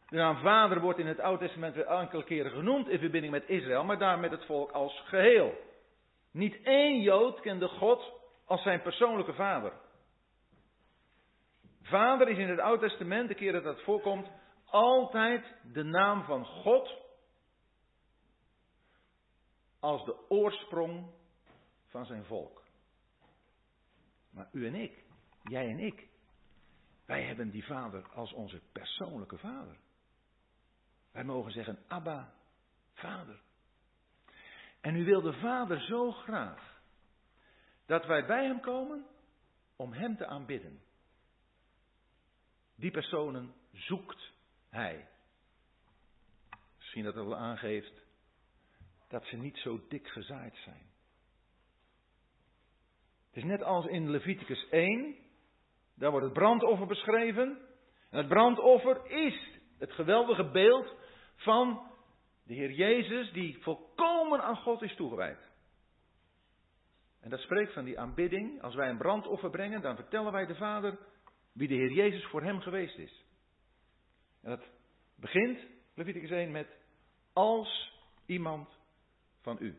De 0.08 0.16
naam 0.16 0.38
Vader 0.38 0.82
wordt 0.82 1.00
in 1.00 1.08
het 1.08 1.20
Oude 1.20 1.46
Testament 1.46 1.76
weer 1.76 1.86
enkele 1.86 2.24
keren 2.24 2.52
genoemd 2.52 2.88
in 2.88 3.00
verbinding 3.00 3.34
met 3.34 3.50
Israël, 3.50 3.84
maar 3.84 4.00
daar 4.00 4.20
met 4.20 4.32
het 4.32 4.46
volk 4.46 4.72
als 4.72 5.02
geheel. 5.06 5.54
Niet 6.32 6.62
één 6.64 7.02
Jood 7.02 7.40
kende 7.40 7.68
God 7.68 8.14
als 8.46 8.62
zijn 8.62 8.82
persoonlijke 8.82 9.34
vader. 9.34 9.74
Vader 11.82 12.28
is 12.28 12.38
in 12.38 12.50
het 12.50 12.60
Oude 12.60 12.88
Testament, 12.88 13.28
de 13.28 13.36
keer 13.36 13.52
dat 13.52 13.64
dat 13.64 13.82
voorkomt, 13.82 14.28
altijd 14.66 15.46
de 15.74 15.84
naam 15.84 16.24
van 16.24 16.46
God 16.46 17.06
als 19.80 20.06
de 20.06 20.30
oorsprong 20.30 21.06
van 21.88 22.06
zijn 22.06 22.26
volk. 22.26 22.64
Maar 24.30 24.50
u 24.52 24.68
en 24.68 24.76
ik, 24.76 25.04
jij 25.44 25.70
en 25.70 25.80
ik, 25.80 26.08
wij 27.06 27.24
hebben 27.24 27.50
die 27.50 27.66
vader 27.66 28.08
als 28.14 28.34
onze 28.34 28.62
persoonlijke 28.72 29.38
vader. 29.38 29.78
Wij 31.18 31.26
mogen 31.26 31.52
zeggen, 31.52 31.80
Abba, 31.88 32.34
vader. 32.94 33.40
En 34.82 34.96
u 34.96 35.06
wil 35.06 35.22
de 35.22 35.34
vader 35.34 35.82
zo 35.82 36.12
graag 36.12 36.82
dat 37.86 38.06
wij 38.06 38.26
bij 38.26 38.46
hem 38.46 38.60
komen 38.60 39.06
om 39.76 39.94
hem 39.94 40.18
te 40.18 40.26
aanbidden. 40.26 40.82
Die 42.76 42.92
personen 42.92 43.54
zoekt 43.72 44.32
hij. 44.70 45.08
Misschien 46.78 47.04
dat 47.04 47.16
het 47.16 47.26
wel 47.26 47.38
aangeeft 47.38 48.06
dat 49.08 49.26
ze 49.26 49.36
niet 49.36 49.58
zo 49.58 49.88
dik 49.88 50.08
gezaaid 50.08 50.56
zijn. 50.56 50.92
Het 53.28 53.36
is 53.36 53.44
net 53.44 53.64
als 53.64 53.86
in 53.86 54.10
Leviticus 54.10 54.70
1, 54.70 55.16
daar 55.94 56.12
wordt 56.12 56.26
het 56.26 56.36
brandoffer 56.36 56.88
beschreven. 56.88 57.62
En 58.10 58.18
het 58.18 58.28
brandoffer 58.28 59.12
is 59.12 59.60
het 59.78 59.92
geweldige 59.92 60.50
beeld 60.50 61.06
van 61.38 61.92
de 62.44 62.54
Heer 62.54 62.72
Jezus 62.72 63.32
die 63.32 63.58
volkomen 63.62 64.42
aan 64.42 64.58
God 64.58 64.82
is 64.82 64.96
toegewijd. 64.96 65.40
En 67.20 67.30
dat 67.30 67.40
spreekt 67.40 67.74
van 67.74 67.84
die 67.84 68.00
aanbidding. 68.00 68.62
Als 68.62 68.76
wij 68.76 68.90
een 68.90 68.98
brandoffer 68.98 69.50
brengen, 69.50 69.82
dan 69.82 69.96
vertellen 69.96 70.32
wij 70.32 70.46
de 70.46 70.56
Vader 70.56 70.98
wie 71.54 71.68
de 71.68 71.74
Heer 71.74 71.92
Jezus 71.92 72.26
voor 72.26 72.44
hem 72.44 72.62
geweest 72.62 72.98
is. 72.98 73.26
En 74.42 74.50
dat 74.50 74.70
begint, 75.16 75.60
Leviticus 75.94 76.30
1, 76.30 76.52
met 76.52 76.68
als 77.34 77.94
iemand 78.26 78.70
van 79.42 79.58
u. 79.60 79.78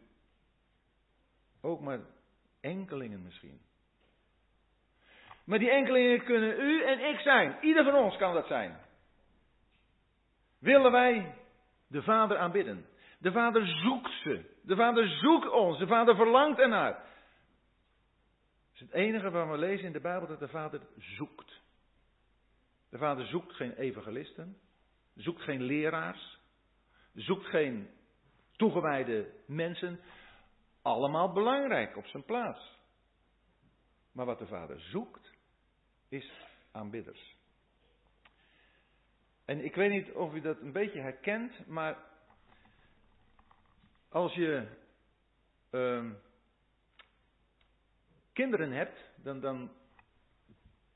Ook 1.60 1.80
maar 1.80 2.00
enkelingen 2.60 3.22
misschien. 3.22 3.60
Maar 5.44 5.58
die 5.58 5.70
enkelingen 5.70 6.24
kunnen 6.24 6.60
u 6.60 6.82
en 6.84 7.00
ik 7.00 7.18
zijn. 7.20 7.56
Ieder 7.60 7.84
van 7.84 7.94
ons 7.94 8.16
kan 8.16 8.34
dat 8.34 8.46
zijn. 8.46 8.80
Willen 10.58 10.92
wij 10.92 11.34
de 11.88 12.02
Vader 12.02 12.38
aanbidden? 12.38 12.86
De 13.18 13.32
Vader 13.32 13.66
zoekt 13.66 14.12
ze. 14.22 14.56
De 14.62 14.76
Vader 14.76 15.08
zoekt 15.08 15.50
ons. 15.50 15.78
De 15.78 15.86
Vader 15.86 16.16
verlangt 16.16 16.58
ernaar. 16.58 16.94
Het 16.94 18.74
is 18.74 18.80
het 18.80 18.90
enige 18.90 19.30
waar 19.30 19.50
we 19.50 19.58
lezen 19.58 19.86
in 19.86 19.92
de 19.92 20.00
Bijbel 20.00 20.28
dat 20.28 20.38
de 20.38 20.48
Vader 20.48 20.80
zoekt. 20.96 21.60
De 22.90 22.98
Vader 22.98 23.26
zoekt 23.26 23.52
geen 23.52 23.72
evangelisten, 23.72 24.56
zoekt 25.14 25.42
geen 25.42 25.62
leraars, 25.62 26.38
zoekt 27.14 27.46
geen 27.46 27.90
toegewijde 28.56 29.32
mensen. 29.46 30.00
Allemaal 30.82 31.32
belangrijk 31.32 31.96
op 31.96 32.06
zijn 32.06 32.24
plaats. 32.24 32.78
Maar 34.12 34.26
wat 34.26 34.38
de 34.38 34.46
Vader 34.46 34.80
zoekt, 34.80 35.32
is 36.08 36.32
aanbidders. 36.72 37.37
En 39.48 39.64
ik 39.64 39.74
weet 39.74 39.90
niet 39.90 40.12
of 40.12 40.34
u 40.34 40.40
dat 40.40 40.60
een 40.60 40.72
beetje 40.72 41.00
herkent, 41.00 41.66
maar 41.66 41.96
als 44.08 44.34
je 44.34 44.68
uh, 45.70 46.10
kinderen 48.32 48.72
hebt, 48.72 49.10
dan, 49.16 49.40
dan 49.40 49.72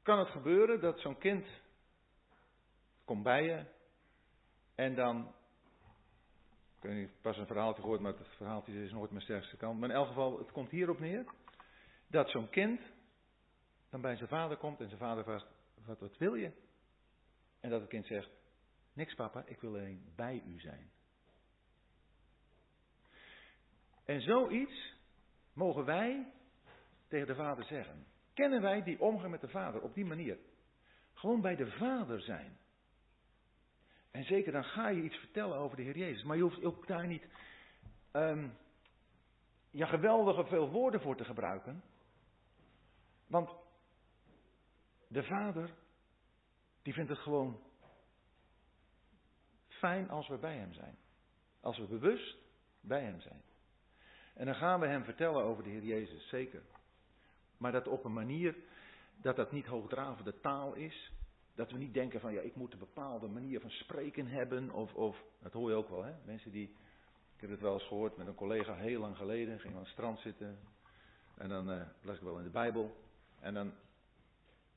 kan 0.03 0.19
het 0.19 0.29
gebeuren 0.29 0.81
dat 0.81 1.01
zo'n 1.01 1.19
kind 1.19 1.47
komt 3.05 3.23
bij 3.23 3.45
je 3.45 3.65
en 4.75 4.95
dan. 4.95 5.35
Ik 6.77 6.83
weet 6.89 6.97
niet, 6.97 7.21
pas 7.21 7.37
een 7.37 7.47
verhaaltje 7.47 7.83
gehoord, 7.83 8.01
maar 8.01 8.13
het 8.13 8.29
verhaaltje 8.37 8.85
is 8.85 8.93
nooit 8.93 9.11
mijn 9.11 9.23
sterkste 9.23 9.57
kant. 9.57 9.81
Maar 9.81 9.89
in 9.89 9.95
elk 9.95 10.09
geval, 10.09 10.39
het 10.39 10.53
komt 10.53 10.71
hierop 10.71 11.01
neer 11.01 11.25
dat 12.07 12.31
zo'n 12.31 12.51
kind 12.51 12.81
dan 13.91 14.01
bij 14.01 14.17
zijn 14.17 14.29
vader 14.29 14.57
komt 14.57 14.81
en 14.81 14.87
zijn 14.87 15.01
vader 15.01 15.25
vraagt: 15.25 15.47
wat 15.85 16.17
wil 16.19 16.35
je? 16.35 16.53
En 17.61 17.71
dat 17.71 17.81
het 17.81 17.91
kind 17.91 18.07
zegt: 18.07 18.41
Niks 18.93 19.15
papa, 19.15 19.45
ik 19.47 19.61
wil 19.61 19.71
alleen 19.71 20.13
bij 20.17 20.43
u 20.47 20.61
zijn. 20.61 20.91
En 24.05 24.21
zoiets 24.21 24.95
mogen 25.53 25.85
wij 25.85 26.33
tegen 27.09 27.27
de 27.27 27.35
vader 27.35 27.65
zeggen. 27.65 28.07
Kennen 28.35 28.63
wij 28.63 28.83
die 28.83 29.01
omgang 29.01 29.31
met 29.31 29.41
de 29.41 29.49
vader 29.49 29.81
op 29.81 29.95
die 29.95 30.05
manier? 30.05 30.39
Gewoon 31.13 31.41
bij 31.41 31.57
de 31.57 31.71
vader 31.71 32.21
zijn. 32.21 32.59
En 34.11 34.25
zeker 34.25 34.53
dan 34.53 34.65
ga 34.65 34.89
je 34.89 35.03
iets 35.03 35.17
vertellen 35.17 35.57
over 35.57 35.77
de 35.77 35.83
Heer 35.83 35.99
Jezus. 35.99 36.23
Maar 36.23 36.37
je 36.37 36.43
hoeft 36.43 36.65
ook 36.65 36.87
daar 36.87 37.07
niet 37.07 37.27
um, 38.13 38.57
ja, 39.71 39.87
geweldige 39.87 40.45
veel 40.45 40.71
woorden 40.71 41.01
voor 41.01 41.17
te 41.17 41.25
gebruiken. 41.25 41.83
Want 43.27 43.51
de 45.09 45.23
vader, 45.23 45.71
die 46.83 46.93
vindt 46.93 47.11
het 47.11 47.19
gewoon 47.19 47.61
fijn 49.83 50.11
als 50.11 50.29
we 50.29 50.37
bij 50.37 50.57
hem 50.57 50.73
zijn. 50.73 50.97
Als 51.61 51.79
we 51.79 51.87
bewust 51.87 52.37
bij 52.81 53.03
hem 53.03 53.21
zijn. 53.21 53.43
En 54.35 54.47
dan 54.47 54.55
gaan 54.55 54.81
we 54.81 54.87
hem 54.87 55.05
vertellen 55.05 55.43
over 55.43 55.63
de 55.63 55.71
Heer 55.71 55.85
Jezus, 55.85 56.29
zeker. 56.29 56.63
Maar 57.57 57.73
dat 57.73 57.89
op 57.89 58.05
een 58.05 58.13
manier 58.13 58.57
dat 59.17 59.37
dat 59.37 59.53
niet 59.53 59.67
hoogdravende 59.67 60.41
taal 60.41 60.75
is. 60.75 61.13
Dat 61.55 61.71
we 61.71 61.79
niet 61.79 61.95
denken 61.95 62.21
van 62.21 62.33
ja, 62.33 62.41
ik 62.41 62.57
moet 62.57 62.73
een 62.73 62.79
bepaalde 62.79 63.29
manier 63.29 63.61
van 63.61 63.71
spreken 63.71 64.27
hebben. 64.27 64.71
Of, 64.71 64.95
of 64.95 65.23
dat 65.41 65.53
hoor 65.53 65.71
je 65.71 65.77
ook 65.77 65.89
wel, 65.89 66.05
hè? 66.05 66.13
Mensen 66.25 66.51
die. 66.51 66.69
Ik 67.35 67.41
heb 67.41 67.51
het 67.51 67.61
wel 67.61 67.73
eens 67.73 67.87
gehoord 67.87 68.17
met 68.17 68.27
een 68.27 68.35
collega 68.35 68.75
heel 68.75 69.01
lang 69.01 69.17
geleden. 69.17 69.61
Ging 69.61 69.75
aan 69.75 69.81
het 69.81 69.89
strand 69.89 70.19
zitten. 70.19 70.59
En 71.37 71.49
dan 71.49 71.71
uh, 71.71 71.83
las 72.03 72.17
ik 72.17 72.23
wel 72.23 72.39
in 72.39 72.45
de 72.45 72.51
Bijbel. 72.51 72.97
En 73.41 73.55
dan 73.55 73.73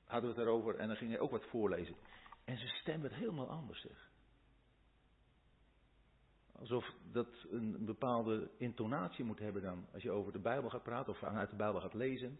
hadden 0.06 0.30
we 0.30 0.36
het 0.36 0.46
erover. 0.46 0.76
En 0.76 0.88
dan 0.88 0.98
ging 0.98 1.12
hij 1.12 1.20
ook 1.20 1.32
wat 1.32 1.46
voorlezen. 1.46 1.96
En 2.46 2.58
zijn 2.58 2.70
stem 2.70 3.02
werd 3.02 3.14
helemaal 3.14 3.50
anders, 3.50 3.82
zeg. 3.82 4.14
Alsof 6.60 6.94
dat 7.12 7.28
een 7.52 7.86
bepaalde 7.86 8.50
intonatie 8.58 9.26
moet 9.26 9.40
hebben 9.40 9.62
dan, 9.62 9.86
als 9.94 10.04
je 10.04 10.12
over 10.12 10.32
de 10.32 10.40
Bijbel 10.40 10.70
gaat 10.70 10.84
praten 10.84 11.14
of 11.14 11.20
vanuit 11.20 11.50
de 11.50 11.56
Bijbel 11.56 11.82
gaat 11.82 11.94
lezen. 11.94 12.40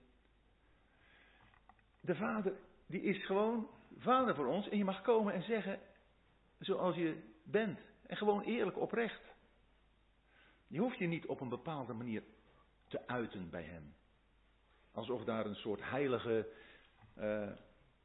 De 2.00 2.16
Vader, 2.16 2.54
die 2.86 3.02
is 3.02 3.26
gewoon 3.26 3.70
Vader 3.98 4.36
voor 4.36 4.48
ons 4.48 4.70
en 4.70 4.78
je 4.78 4.86
mag 4.86 5.02
komen 5.02 5.34
en 5.34 5.44
zeggen 5.44 5.80
zoals 6.60 6.96
je 6.96 7.24
bent. 7.44 7.80
En 8.08 8.18
gewoon 8.18 8.42
eerlijk, 8.42 8.78
oprecht. 8.78 9.22
Je 10.68 10.80
hoeft 10.80 10.98
je 10.98 11.08
niet 11.08 11.26
op 11.26 11.42
een 11.42 11.50
bepaalde 11.50 11.94
manier 11.94 12.24
te 12.88 13.08
uiten 13.08 13.50
bij 13.50 13.64
Hem. 13.64 13.94
Alsof 14.92 15.24
daar 15.24 15.46
een 15.46 15.56
soort 15.56 15.90
heilige 15.90 16.48
uh, 17.18 17.52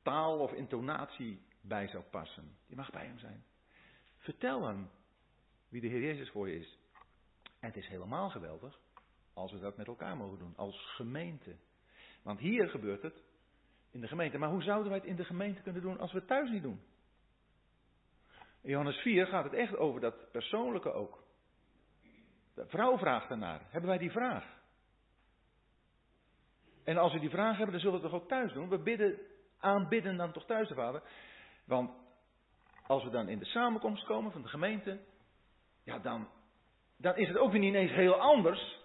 taal 0.02 0.38
of 0.38 0.52
intonatie 0.52 1.42
bij 1.60 1.88
zou 1.88 2.02
passen. 2.02 2.56
Je 2.66 2.76
mag 2.76 2.90
bij 2.90 3.06
Hem 3.06 3.18
zijn. 3.18 3.44
Vertel 4.16 4.66
Hem 4.66 4.90
wie 5.70 5.80
de 5.80 5.86
Heer 5.86 6.01
Jezus 6.01 6.30
voor 6.30 6.48
je 6.48 6.59
is. 6.59 6.78
Het 7.59 7.76
is 7.76 7.88
helemaal 7.88 8.30
geweldig 8.30 8.78
als 9.32 9.52
we 9.52 9.59
dat 9.59 9.76
met 9.76 9.86
elkaar 9.86 10.16
mogen 10.16 10.38
doen, 10.38 10.56
als 10.56 10.94
gemeente. 10.94 11.56
Want 12.22 12.38
hier 12.38 12.68
gebeurt 12.68 13.02
het 13.02 13.22
in 13.90 14.01
de 14.01 14.09
gemeente. 14.09 14.38
Maar 14.38 14.51
hoe 14.51 14.62
zouden 14.62 14.88
wij 14.88 14.98
het 14.98 15.09
in 15.09 15.16
de 15.16 15.24
gemeente 15.24 15.62
kunnen 15.62 15.82
doen 15.82 15.98
als 15.98 16.12
we 16.12 16.18
het 16.18 16.26
thuis 16.28 16.51
niet 16.51 16.62
doen? 16.62 16.80
Johannes 18.62 18.97
4 18.97 19.26
gaat 19.26 19.44
het 19.44 19.52
echt 19.52 19.76
over 19.76 20.01
dat 20.01 20.30
persoonlijke 20.30 20.92
ook. 20.92 21.24
De 22.55 22.66
vrouw 22.66 22.98
vraagt 22.98 23.30
ernaar. 23.30 23.60
Hebben 23.68 23.90
wij 23.90 23.98
die 23.98 24.10
vraag? 24.10 24.59
En 26.84 26.97
als 26.97 27.12
we 27.12 27.18
die 27.20 27.30
vraag 27.30 27.56
hebben, 27.56 27.72
dan 27.72 27.80
zullen 27.80 27.97
we 27.97 28.02
het 28.02 28.12
toch 28.12 28.22
ook 28.22 28.28
thuis 28.28 28.52
doen? 28.52 28.68
We 28.68 28.78
bidden, 28.78 29.18
aanbidden 29.59 30.16
dan 30.16 30.32
toch 30.32 30.47
thuis 30.47 30.68
de 30.68 30.74
Vader? 30.74 31.02
Want 31.64 31.90
als 32.86 33.05
we 33.05 33.10
dan 33.10 33.28
in 33.28 33.38
de 33.38 33.44
samenkomst 33.44 34.05
komen 34.05 34.32
van 34.32 34.42
de 34.42 34.48
gemeente, 34.48 35.01
ja, 35.85 35.98
dan, 35.98 36.28
is 37.15 37.28
het 37.28 37.36
ook 37.36 37.51
weer 37.51 37.61
niet 37.61 37.74
ineens 37.74 37.93
heel 37.93 38.15
anders. 38.15 38.78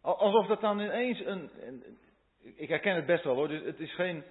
Alsof 0.00 0.46
dat 0.46 0.60
dan 0.60 0.80
ineens 0.80 1.20
een, 1.20 1.50
Ik 2.40 2.68
herken 2.68 2.94
het 2.94 3.06
best 3.06 3.24
wel 3.24 3.34
hoor, 3.34 3.48
dus 3.48 3.64
het 3.64 3.80
is 3.80 3.94
geen. 3.94 4.24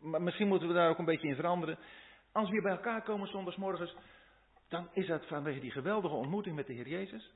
Misschien 0.00 0.48
moeten 0.48 0.68
we 0.68 0.74
daar 0.74 0.90
ook 0.90 0.98
een 0.98 1.04
beetje 1.04 1.28
in 1.28 1.34
veranderen. 1.34 1.78
Als 2.32 2.46
we 2.46 2.52
hier 2.52 2.62
bij 2.62 2.72
elkaar 2.72 3.02
komen 3.02 3.28
zondagsmorgens, 3.28 3.96
dan 4.68 4.88
is 4.92 5.06
dat 5.06 5.26
vanwege 5.26 5.60
die 5.60 5.70
geweldige 5.70 6.14
ontmoeting 6.14 6.56
met 6.56 6.66
de 6.66 6.72
Heer 6.72 6.88
Jezus. 6.88 7.32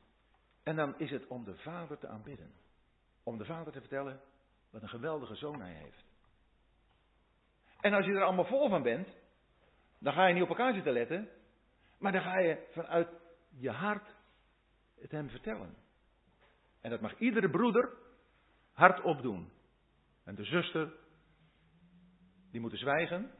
En 0.62 0.76
dan 0.76 0.98
is 0.98 1.10
het 1.10 1.26
om 1.26 1.44
de 1.44 1.56
Vader 1.56 1.98
te 1.98 2.08
aanbidden. 2.08 2.52
Om 3.24 3.38
de 3.38 3.44
Vader 3.44 3.72
te 3.72 3.80
vertellen 3.80 4.20
wat 4.70 4.82
een 4.82 4.88
geweldige 4.88 5.34
zoon 5.34 5.60
hij 5.60 5.72
heeft. 5.72 6.04
En 7.80 7.94
als 7.94 8.04
je 8.04 8.12
er 8.12 8.24
allemaal 8.24 8.44
vol 8.44 8.68
van 8.68 8.82
bent, 8.82 9.08
dan 9.98 10.12
ga 10.12 10.26
je 10.26 10.34
niet 10.34 10.42
op 10.42 10.48
elkaar 10.48 10.74
zitten 10.74 10.92
letten. 10.92 11.28
Maar 11.98 12.12
dan 12.12 12.22
ga 12.22 12.38
je 12.38 12.66
vanuit 12.72 13.08
je 13.58 13.70
hart 13.70 14.16
het 15.00 15.10
hem 15.10 15.30
vertellen. 15.30 15.76
En 16.80 16.90
dat 16.90 17.00
mag 17.00 17.18
iedere 17.18 17.50
broeder 17.50 17.92
hardop 18.72 19.22
doen. 19.22 19.50
En 20.24 20.34
de 20.34 20.44
zuster, 20.44 20.92
die 22.50 22.60
moeten 22.60 22.78
zwijgen. 22.78 23.30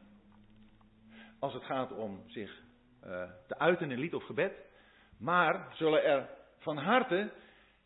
Als 1.39 1.53
het 1.53 1.63
gaat 1.63 1.91
om 1.91 2.23
zich 2.29 2.61
uh, 3.03 3.31
te 3.47 3.57
uiten 3.57 3.91
in 3.91 3.99
lied 3.99 4.13
of 4.13 4.23
gebed. 4.23 4.53
Maar 5.17 5.75
zullen 5.75 6.03
er 6.03 6.29
van 6.57 6.77
harte 6.77 7.33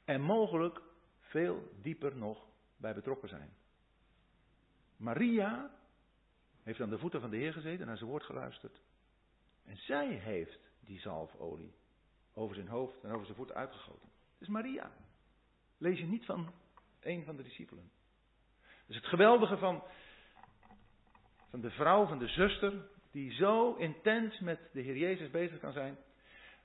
en 0.06 0.22
mogelijk 0.22 0.82
veel 1.20 1.72
dieper 1.82 2.16
nog 2.16 2.48
bij 2.78 2.94
betrokken 2.94 3.30
zijn. 3.30 3.54
Maria 4.98 5.72
heeft 6.64 6.82
aan 6.82 6.90
de 6.90 6.98
voeten 6.98 7.22
van 7.22 7.30
de 7.30 7.38
Heer 7.38 7.54
gezeten 7.54 7.80
en 7.82 7.88
naar 7.88 7.98
zijn 7.98 8.10
woord 8.10 8.24
geluisterd. 8.24 8.82
En 9.66 9.78
zij 9.78 10.08
heeft 10.08 10.60
die 10.80 11.00
zalfolie 11.00 11.74
over 12.34 12.56
zijn 12.56 12.68
hoofd 12.68 13.04
en 13.04 13.12
over 13.12 13.26
zijn 13.26 13.38
voeten 13.38 13.56
uitgegoten. 13.56 14.10
Het 14.34 14.42
is 14.42 14.48
Maria. 14.48 14.92
Lees 15.78 16.00
je 16.00 16.06
niet 16.06 16.26
van 16.26 16.54
een 17.00 17.24
van 17.26 17.36
de 17.36 17.44
discipelen. 17.44 17.92
Dus 18.88 18.96
het 18.96 19.06
geweldige 19.06 19.58
van, 19.58 19.84
van 21.50 21.62
de 21.62 21.72
vrouw, 21.72 22.06
van 22.06 22.20
de 22.20 22.28
zuster, 22.28 22.74
die 23.12 23.34
zo 23.34 23.74
intens 23.74 24.40
met 24.40 24.60
de 24.72 24.82
Heer 24.82 24.98
Jezus 24.98 25.30
bezig 25.30 25.60
kan 25.60 25.74
zijn. 25.74 25.98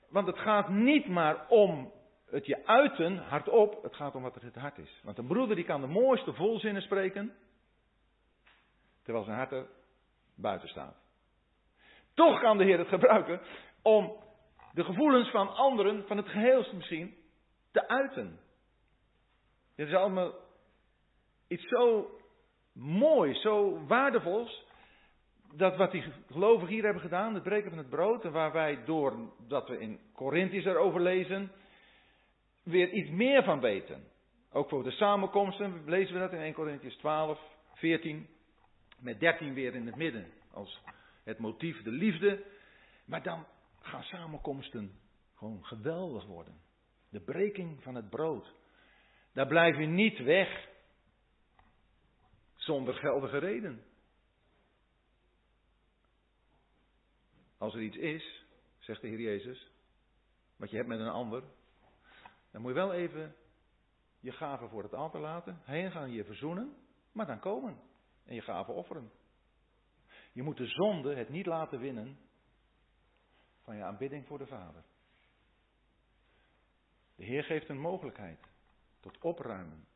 Want 0.09 0.27
het 0.27 0.37
gaat 0.37 0.69
niet 0.69 1.07
maar 1.07 1.47
om 1.47 1.91
het 2.29 2.45
je 2.45 2.65
uiten 2.65 3.17
hardop, 3.17 3.83
het 3.83 3.95
gaat 3.95 4.15
om 4.15 4.21
wat 4.21 4.35
er 4.35 4.43
het 4.43 4.55
hart 4.55 4.77
is. 4.77 5.01
Want 5.03 5.17
een 5.17 5.27
broeder 5.27 5.55
die 5.55 5.65
kan 5.65 5.81
de 5.81 5.87
mooiste 5.87 6.33
volzinnen 6.33 6.81
spreken, 6.81 7.35
terwijl 9.03 9.25
zijn 9.25 9.37
hart 9.37 9.51
er 9.51 9.67
buiten 10.35 10.69
staat. 10.69 11.08
Toch 12.19 12.39
kan 12.39 12.57
de 12.57 12.63
Heer 12.63 12.77
het 12.77 12.87
gebruiken 12.87 13.41
om 13.81 14.15
de 14.73 14.83
gevoelens 14.83 15.29
van 15.29 15.55
anderen, 15.55 16.07
van 16.07 16.17
het 16.17 16.27
geheel 16.27 16.65
misschien, 16.73 17.15
te 17.71 17.87
uiten. 17.87 18.39
Dit 19.75 19.87
is 19.87 19.93
allemaal 19.93 20.33
iets 21.47 21.67
zo 21.67 22.11
moois, 22.73 23.41
zo 23.41 23.85
waardevols, 23.85 24.65
dat 25.53 25.77
wat 25.77 25.91
die 25.91 26.03
gelovigen 26.31 26.73
hier 26.73 26.83
hebben 26.83 27.01
gedaan, 27.01 27.33
het 27.33 27.43
breken 27.43 27.69
van 27.69 27.77
het 27.77 27.89
brood, 27.89 28.23
en 28.23 28.31
waar 28.31 28.51
wij 28.51 28.83
door 28.85 29.13
dat 29.47 29.67
we 29.67 29.79
in 29.79 29.99
Corinthiërs 30.13 30.65
erover 30.65 31.01
lezen, 31.01 31.51
weer 32.63 32.89
iets 32.89 33.09
meer 33.09 33.43
van 33.43 33.59
weten. 33.59 34.03
Ook 34.51 34.69
voor 34.69 34.83
de 34.83 34.91
samenkomsten 34.91 35.83
lezen 35.85 36.13
we 36.13 36.19
dat 36.19 36.33
in 36.33 36.39
1 36.39 36.53
Corinthians 36.53 36.95
12, 36.95 37.39
14, 37.73 38.27
met 38.99 39.19
13 39.19 39.53
weer 39.53 39.75
in 39.75 39.85
het 39.85 39.95
midden, 39.95 40.31
als 40.53 40.81
het 41.23 41.39
motief 41.39 41.81
de 41.81 41.91
liefde. 41.91 42.45
Maar 43.05 43.23
dan 43.23 43.45
gaan 43.79 44.03
samenkomsten 44.03 44.99
gewoon 45.35 45.65
geweldig 45.65 46.25
worden. 46.25 46.61
De 47.09 47.19
breking 47.19 47.83
van 47.83 47.95
het 47.95 48.09
brood. 48.09 48.53
Daar 49.33 49.47
blijf 49.47 49.77
je 49.77 49.85
niet 49.85 50.19
weg 50.19 50.67
zonder 52.55 52.93
geldige 52.93 53.37
reden. 53.37 53.83
Als 57.57 57.73
er 57.73 57.81
iets 57.81 57.97
is, 57.97 58.45
zegt 58.77 59.01
de 59.01 59.07
Heer 59.07 59.19
Jezus, 59.19 59.71
wat 60.55 60.69
je 60.69 60.75
hebt 60.75 60.87
met 60.87 60.99
een 60.99 61.09
ander, 61.09 61.43
dan 62.51 62.61
moet 62.61 62.71
je 62.71 62.77
wel 62.77 62.93
even 62.93 63.35
je 64.19 64.31
gaven 64.31 64.69
voor 64.69 64.83
het 64.83 64.93
altaar 64.93 65.21
laten, 65.21 65.61
heen 65.63 65.91
gaan 65.91 66.11
je 66.11 66.23
verzoenen, 66.23 66.75
maar 67.11 67.25
dan 67.25 67.39
komen 67.39 67.79
en 68.25 68.35
je 68.35 68.41
gaven 68.41 68.73
offeren. 68.73 69.11
Je 70.31 70.43
moet 70.43 70.57
de 70.57 70.67
zonde 70.67 71.15
het 71.15 71.29
niet 71.29 71.45
laten 71.45 71.79
winnen 71.79 72.17
van 73.63 73.75
je 73.75 73.83
aanbidding 73.83 74.27
voor 74.27 74.37
de 74.37 74.47
Vader. 74.47 74.83
De 77.15 77.25
Heer 77.25 77.43
geeft 77.43 77.69
een 77.69 77.79
mogelijkheid 77.79 78.39
tot 78.99 79.17
opruimen. 79.21 79.87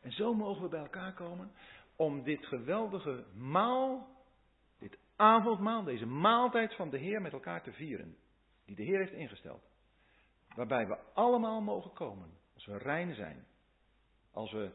En 0.00 0.12
zo 0.12 0.34
mogen 0.34 0.62
we 0.62 0.68
bij 0.68 0.80
elkaar 0.80 1.14
komen 1.14 1.52
om 1.96 2.22
dit 2.22 2.46
geweldige 2.46 3.24
maal, 3.34 4.08
dit 4.78 4.98
avondmaal, 5.16 5.84
deze 5.84 6.06
maaltijd 6.06 6.74
van 6.74 6.90
de 6.90 6.98
Heer 6.98 7.22
met 7.22 7.32
elkaar 7.32 7.62
te 7.62 7.72
vieren. 7.72 8.16
Die 8.64 8.76
de 8.76 8.82
Heer 8.82 8.98
heeft 8.98 9.12
ingesteld. 9.12 9.62
Waarbij 10.54 10.86
we 10.86 10.98
allemaal 11.14 11.60
mogen 11.60 11.92
komen. 11.92 12.30
Als 12.54 12.66
we 12.66 12.78
rein 12.78 13.14
zijn. 13.14 13.46
Als 14.32 14.52
we, 14.52 14.70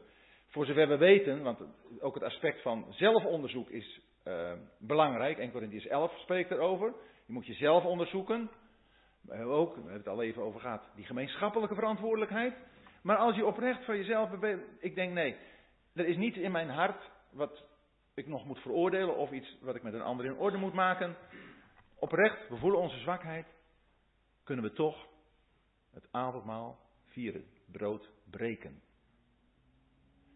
voor 0.46 0.66
zover 0.66 0.88
we 0.88 0.96
weten, 0.96 1.42
want 1.42 1.62
ook 2.00 2.14
het 2.14 2.22
aspect 2.22 2.62
van 2.62 2.86
zelfonderzoek 2.92 3.70
is 3.70 4.00
uh, 4.28 4.52
belangrijk. 4.78 5.38
1 5.38 5.50
Corinthians 5.50 5.86
11 5.86 6.18
spreekt 6.18 6.50
erover. 6.50 6.94
Je 7.26 7.32
moet 7.32 7.46
jezelf 7.46 7.84
onderzoeken. 7.84 8.50
Ook, 9.30 9.74
we 9.74 9.80
hebben 9.80 9.92
het 9.92 10.08
al 10.08 10.22
even 10.22 10.42
over 10.42 10.60
gehad, 10.60 10.90
die 10.94 11.04
gemeenschappelijke 11.04 11.74
verantwoordelijkheid. 11.74 12.54
Maar 13.02 13.16
als 13.16 13.36
je 13.36 13.46
oprecht 13.46 13.84
van 13.84 13.96
jezelf 13.96 14.30
ik 14.78 14.94
denk 14.94 15.12
nee, 15.12 15.36
er 15.94 16.06
is 16.06 16.16
niets 16.16 16.36
in 16.36 16.52
mijn 16.52 16.68
hart 16.68 17.10
wat 17.30 17.64
ik 18.14 18.26
nog 18.26 18.44
moet 18.44 18.58
veroordelen 18.58 19.16
of 19.16 19.30
iets 19.30 19.58
wat 19.60 19.74
ik 19.74 19.82
met 19.82 19.94
een 19.94 20.02
ander 20.02 20.26
in 20.26 20.36
orde 20.36 20.56
moet 20.56 20.72
maken. 20.72 21.16
Oprecht, 21.94 22.48
we 22.48 22.56
voelen 22.56 22.80
onze 22.80 22.98
zwakheid, 22.98 23.46
kunnen 24.44 24.64
we 24.64 24.72
toch 24.72 25.06
het 25.92 26.08
avondmaal 26.10 26.78
vieren, 27.04 27.44
brood 27.72 28.10
breken. 28.30 28.82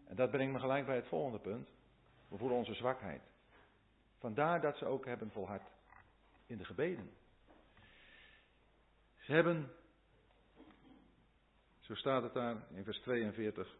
En 0.07 0.17
dat 0.17 0.31
brengt 0.31 0.53
me 0.53 0.59
gelijk 0.59 0.87
bij 0.87 0.97
het 0.97 1.09
volgende 1.09 1.39
punt. 1.39 1.69
We 2.29 2.37
voelen 2.37 2.59
onze 2.59 2.75
zwakheid. 2.75 3.30
Vandaar 4.21 4.61
dat 4.61 4.77
ze 4.77 4.85
ook 4.85 5.05
hebben 5.07 5.31
volhard 5.31 5.71
in 6.47 6.57
de 6.57 6.65
gebeden. 6.65 7.11
Ze 9.19 9.33
hebben, 9.33 9.73
zo 11.81 11.95
staat 11.95 12.23
het 12.23 12.35
daar 12.35 12.57
in 12.75 12.85
vers 12.85 12.99
42, 12.99 13.77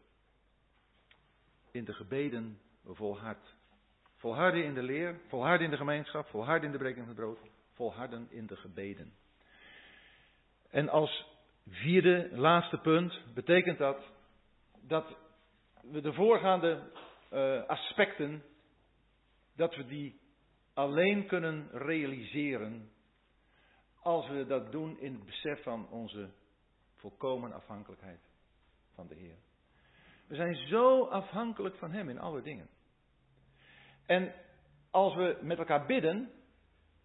in 1.71 1.85
de 1.85 1.93
gebeden 1.93 2.59
volhard. 2.85 3.55
Volharden 4.15 4.63
in 4.63 4.73
de 4.73 4.83
leer, 4.83 5.19
volharden 5.27 5.65
in 5.65 5.71
de 5.71 5.77
gemeenschap, 5.77 6.27
volharden 6.27 6.65
in 6.65 6.71
de 6.71 6.77
breking 6.77 7.05
van 7.05 7.15
het 7.15 7.23
brood, 7.23 7.39
volharden 7.73 8.27
in 8.29 8.47
de 8.47 8.55
gebeden. 8.55 9.13
En 10.69 10.89
als 10.89 11.25
vierde, 11.67 12.29
laatste 12.31 12.77
punt 12.77 13.33
betekent 13.33 13.77
dat 13.77 14.03
dat 14.81 15.15
we 15.81 16.01
de 16.01 16.13
voorgaande 16.13 16.91
uh, 17.33 17.63
aspecten, 17.63 18.43
dat 19.55 19.75
we 19.75 19.85
die 19.85 20.20
alleen 20.81 21.27
kunnen 21.27 21.69
realiseren 21.71 22.91
als 23.99 24.27
we 24.27 24.45
dat 24.45 24.71
doen 24.71 24.99
in 24.99 25.13
het 25.13 25.25
besef 25.25 25.63
van 25.63 25.89
onze 25.89 26.29
volkomen 26.95 27.53
afhankelijkheid 27.53 28.19
van 28.95 29.07
de 29.07 29.15
Heer. 29.15 29.37
We 30.27 30.35
zijn 30.35 30.55
zo 30.55 31.03
afhankelijk 31.03 31.75
van 31.75 31.91
Hem 31.91 32.09
in 32.09 32.19
alle 32.19 32.41
dingen. 32.41 32.69
En 34.05 34.33
als 34.91 35.15
we 35.15 35.37
met 35.41 35.57
elkaar 35.57 35.85
bidden, 35.85 36.31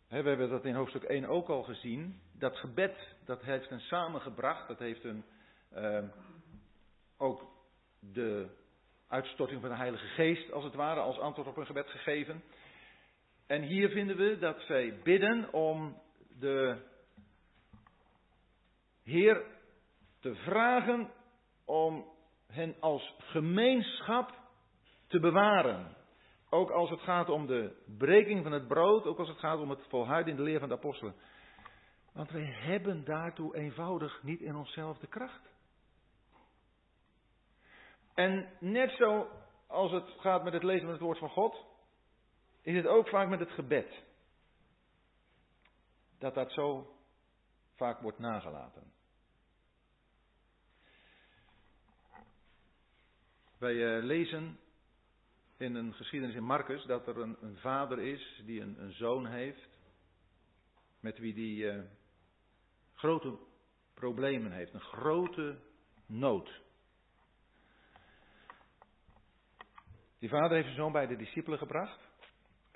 hè, 0.08 0.22
we 0.22 0.28
hebben 0.28 0.50
dat 0.50 0.64
in 0.64 0.74
hoofdstuk 0.74 1.02
1 1.02 1.26
ook 1.26 1.48
al 1.48 1.62
gezien, 1.62 2.20
dat 2.32 2.56
gebed, 2.56 3.16
dat 3.24 3.42
heeft 3.42 3.70
een 3.70 3.80
samengebracht, 3.80 4.68
dat 4.68 4.78
heeft 4.78 5.04
een, 5.04 5.24
uh, 5.74 6.04
ook 7.16 7.50
de 7.98 8.48
uitstorting 9.08 9.60
van 9.60 9.70
de 9.70 9.76
Heilige 9.76 10.06
Geest, 10.06 10.52
als 10.52 10.64
het 10.64 10.74
ware, 10.74 11.00
als 11.00 11.18
antwoord 11.18 11.48
op 11.48 11.56
een 11.56 11.66
gebed 11.66 11.88
gegeven. 11.88 12.42
En 13.47 13.62
hier 13.62 13.89
vinden 13.89 14.16
we 14.16 14.39
dat 14.39 14.60
zij 14.60 15.01
bidden 15.02 15.52
om 15.52 16.02
de 16.39 16.85
Heer 19.02 19.44
te 20.20 20.35
vragen 20.35 21.10
om 21.64 22.05
hen 22.47 22.77
als 22.81 23.14
gemeenschap 23.18 24.35
te 25.06 25.20
bewaren. 25.20 25.97
Ook 26.51 26.70
als 26.70 26.90
het 26.90 27.01
gaat 27.01 27.28
om 27.28 27.47
de 27.47 27.82
breking 27.98 28.43
van 28.43 28.52
het 28.52 28.68
brood, 28.68 29.05
ook 29.05 29.18
als 29.18 29.28
het 29.28 29.39
gaat 29.39 29.59
om 29.59 29.70
het 29.70 29.86
volhouden 29.89 30.31
in 30.31 30.36
de 30.36 30.43
leer 30.43 30.59
van 30.59 30.68
de 30.68 30.74
apostelen. 30.74 31.14
Want 32.12 32.31
wij 32.31 32.56
hebben 32.60 33.05
daartoe 33.05 33.56
eenvoudig 33.56 34.23
niet 34.23 34.40
in 34.40 34.56
onszelf 34.56 34.98
de 34.98 35.06
kracht. 35.06 35.55
En 38.14 38.48
net 38.60 38.90
zo 38.90 39.28
als 39.66 39.93
het 39.93 40.10
gaat 40.18 40.44
met 40.44 40.52
het 40.52 40.62
lezen 40.62 40.82
van 40.82 40.93
het 40.93 41.01
woord 41.01 41.18
van 41.18 41.28
God, 41.28 41.64
is 42.66 42.76
het 42.76 42.86
ook 42.86 43.09
vaak 43.09 43.28
met 43.28 43.38
het 43.38 43.51
gebed. 43.51 44.02
Dat 46.18 46.34
dat 46.34 46.52
zo 46.52 46.97
vaak 47.74 48.01
wordt 48.01 48.18
nagelaten. 48.18 48.93
Wij 53.59 53.97
eh, 53.97 54.05
lezen 54.05 54.59
in 55.56 55.74
een 55.74 55.94
geschiedenis 55.94 56.36
in 56.36 56.44
Marcus 56.44 56.84
dat 56.84 57.06
er 57.06 57.18
een, 57.18 57.36
een 57.40 57.56
vader 57.56 57.98
is 57.98 58.43
die 58.44 58.60
een, 58.60 58.82
een, 58.82 58.93
zoon 58.93 59.26
heeft. 59.26 59.78
Met 61.01 61.18
wie 61.18 61.34
die 61.34 61.64
uh, 61.64 61.82
grote 62.94 63.38
problemen 63.94 64.52
heeft, 64.52 64.74
een 64.74 64.80
grote 64.80 65.59
nood. 66.06 66.60
Die 70.18 70.28
vader 70.28 70.51
heeft 70.51 70.64
zijn 70.64 70.76
zoon 70.76 70.93
bij 70.93 71.06
de 71.06 71.16
discipelen 71.16 71.59
gebracht. 71.59 72.05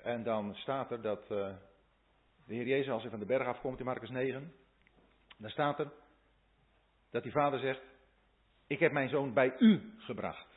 En 0.03 0.23
dan 0.23 0.55
staat 0.55 0.91
er 0.91 1.01
dat 1.01 1.21
uh, 1.21 1.55
de 2.45 2.53
Heer 2.53 2.67
Jezus, 2.67 2.91
als 2.91 3.01
hij 3.01 3.11
van 3.11 3.19
de 3.19 3.25
berg 3.25 3.47
afkomt 3.47 3.79
in 3.79 3.85
Marcus 3.85 4.09
9, 4.09 4.53
dan 5.37 5.49
staat 5.49 5.79
er 5.79 5.91
dat 7.09 7.23
die 7.23 7.31
vader 7.31 7.59
zegt: 7.59 7.81
Ik 8.67 8.79
heb 8.79 8.91
mijn 8.91 9.09
zoon 9.09 9.33
bij 9.33 9.55
u 9.59 9.93
gebracht. 9.97 10.47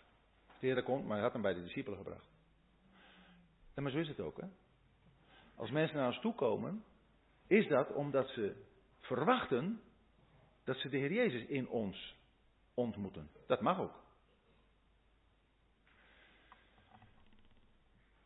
De 0.60 0.66
Heer 0.66 0.82
komt, 0.82 1.04
maar 1.04 1.14
hij 1.14 1.22
had 1.22 1.32
hem 1.32 1.42
bij 1.42 1.54
de 1.54 1.62
discipelen 1.62 1.98
gebracht. 1.98 2.28
En 3.74 3.82
maar 3.82 3.92
zo 3.92 3.98
is 3.98 4.08
het 4.08 4.20
ook, 4.20 4.40
hè? 4.40 4.46
Als 5.54 5.70
mensen 5.70 5.96
naar 5.96 6.06
ons 6.06 6.20
toe 6.20 6.34
komen, 6.34 6.84
is 7.46 7.68
dat 7.68 7.92
omdat 7.92 8.28
ze 8.28 8.64
verwachten 9.00 9.80
dat 10.64 10.76
ze 10.76 10.88
de 10.88 10.96
Heer 10.96 11.12
Jezus 11.12 11.44
in 11.46 11.68
ons 11.68 12.16
ontmoeten. 12.74 13.30
Dat 13.46 13.60
mag 13.60 13.78
ook. 13.78 14.02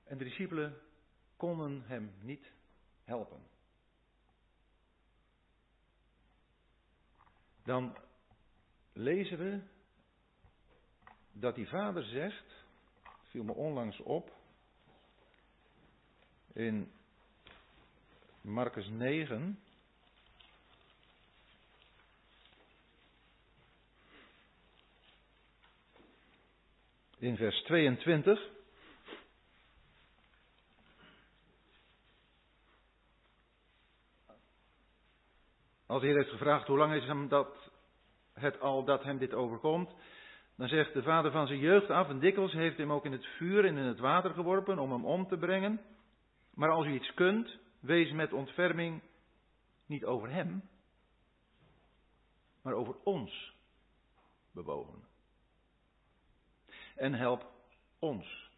En 0.05 0.19
de 0.19 0.25
discipelen 0.25 0.81
konden 1.39 1.83
hem 1.87 2.13
niet 2.21 2.53
helpen. 3.05 3.43
Dan 7.65 7.97
lezen 8.93 9.39
we 9.39 9.61
dat 11.33 11.55
die 11.55 11.69
vader 11.69 12.05
zegt, 12.05 12.65
viel 13.23 13.45
me 13.45 13.53
onlangs 13.53 14.01
op, 14.01 14.37
in 16.53 16.93
Marcus 18.41 18.89
9. 18.89 19.59
In 27.19 27.37
vers 27.37 27.63
22. 27.63 28.58
Als 35.89 36.01
de 36.01 36.07
Heer 36.07 36.17
heeft 36.17 36.31
gevraagd 36.31 36.67
hoe 36.67 36.79
lang 36.79 36.95
is 36.95 37.05
hem 37.05 37.29
dat, 37.29 37.71
het 38.33 38.61
al 38.61 38.85
dat 38.85 39.03
hem 39.03 39.19
dit 39.19 39.35
overkomt, 39.35 39.95
Dan 40.57 40.69
zegt 40.69 40.93
de 40.93 41.03
vader 41.03 41.31
van 41.31 41.47
zijn 41.47 41.59
jeugd 41.59 41.91
af, 41.91 42.09
en 42.09 42.19
dikwijls 42.19 42.53
heeft 42.53 42.77
hem 42.77 42.93
ook 42.93 43.05
in 43.05 43.13
het 43.13 43.27
vuur 43.27 43.65
en 43.65 43.77
in 43.77 43.85
het 43.85 43.99
water 43.99 44.31
geworpen 44.31 44.79
om 44.79 44.93
hem 44.93 45.05
om 45.05 45.27
te 45.27 45.37
brengen. 45.37 45.81
Maar 46.55 46.71
als 46.71 46.87
u 46.87 46.95
iets 46.95 47.15
kunt, 47.15 47.59
wees 47.81 48.13
met 48.13 48.33
ontferming 48.33 49.03
niet 49.87 50.05
over 50.05 50.31
hem, 50.31 50.69
maar 52.63 52.75
over 52.75 52.95
ons 53.05 53.55
bewogen. 54.53 55.05
En 56.97 57.15
help 57.15 57.47
ons. 57.99 58.51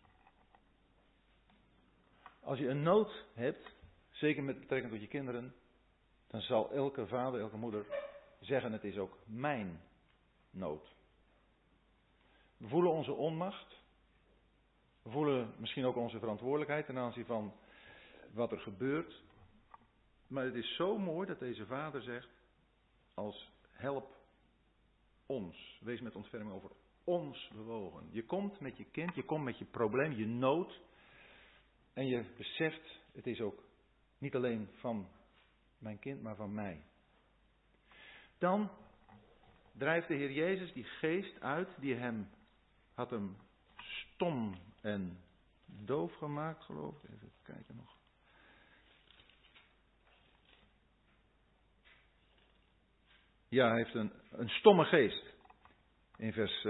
Als 2.43 2.59
je 2.59 2.69
een 2.69 2.82
nood 2.82 3.27
hebt, 3.35 3.74
zeker 4.11 4.43
met 4.43 4.61
betrekking 4.61 4.93
tot 4.93 5.01
je 5.01 5.09
kinderen, 5.09 5.55
dan 6.31 6.40
zal 6.40 6.70
elke 6.70 7.07
vader, 7.07 7.40
elke 7.40 7.57
moeder 7.57 7.86
zeggen: 8.40 8.73
Het 8.73 8.85
is 8.85 8.98
ook 8.98 9.19
mijn 9.24 9.81
nood. 10.51 10.94
We 12.57 12.69
voelen 12.69 12.93
onze 12.93 13.12
onmacht. 13.12 13.78
We 15.02 15.11
voelen 15.11 15.55
misschien 15.59 15.85
ook 15.85 15.97
onze 15.97 16.19
verantwoordelijkheid 16.19 16.86
ten 16.86 16.98
aanzien 16.98 17.27
van 17.27 17.52
wat 18.32 18.52
er 18.52 18.61
gebeurt. 18.61 19.23
Maar 20.27 20.44
het 20.44 20.55
is 20.55 20.77
zo 20.77 20.98
mooi 20.98 21.27
dat 21.27 21.39
deze 21.39 21.66
vader 21.66 22.02
zegt: 22.02 22.28
als 23.15 23.51
help 23.70 24.16
ons. 25.27 25.78
Wees 25.81 26.01
met 26.01 26.16
ontferming 26.16 26.55
over 26.55 26.70
ons 27.05 27.51
bewogen. 27.55 28.09
Je 28.11 28.24
komt 28.24 28.61
met 28.61 28.77
je 28.77 28.85
kind, 28.85 29.15
je 29.15 29.24
komt 29.24 29.44
met 29.44 29.59
je 29.59 29.65
probleem, 29.65 30.12
je 30.12 30.27
nood. 30.27 30.81
En 31.93 32.07
je 32.07 32.24
beseft, 32.36 33.01
het 33.12 33.27
is 33.27 33.40
ook 33.40 33.62
niet 34.19 34.35
alleen 34.35 34.69
van 34.74 35.09
mijn 35.81 35.98
kind, 35.98 36.23
maar 36.23 36.36
van 36.36 36.55
mij. 36.55 36.82
Dan 38.39 38.70
drijft 39.73 40.09
de 40.09 40.15
Heer 40.15 40.32
Jezus 40.32 40.73
die 40.73 40.85
geest 40.85 41.40
uit 41.40 41.69
die 41.81 41.94
hem 41.94 42.28
had 42.94 43.11
hem 43.11 43.36
stom 43.81 44.55
en 44.81 45.19
doof 45.66 46.15
gemaakt, 46.15 46.65
geloof 46.65 47.02
ik. 47.02 47.11
Even 47.11 47.32
kijken 47.43 47.77
nog. 47.77 47.98
Ja, 53.48 53.69
hij 53.69 53.77
heeft 53.77 53.94
een, 53.94 54.12
een 54.31 54.48
stomme 54.48 54.85
geest. 54.85 55.24
In 56.16 56.32
vers 56.32 56.66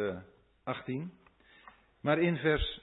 18. 0.62 1.00
Eh, 1.00 1.08
maar 2.00 2.18
in 2.18 2.36
vers 2.36 2.80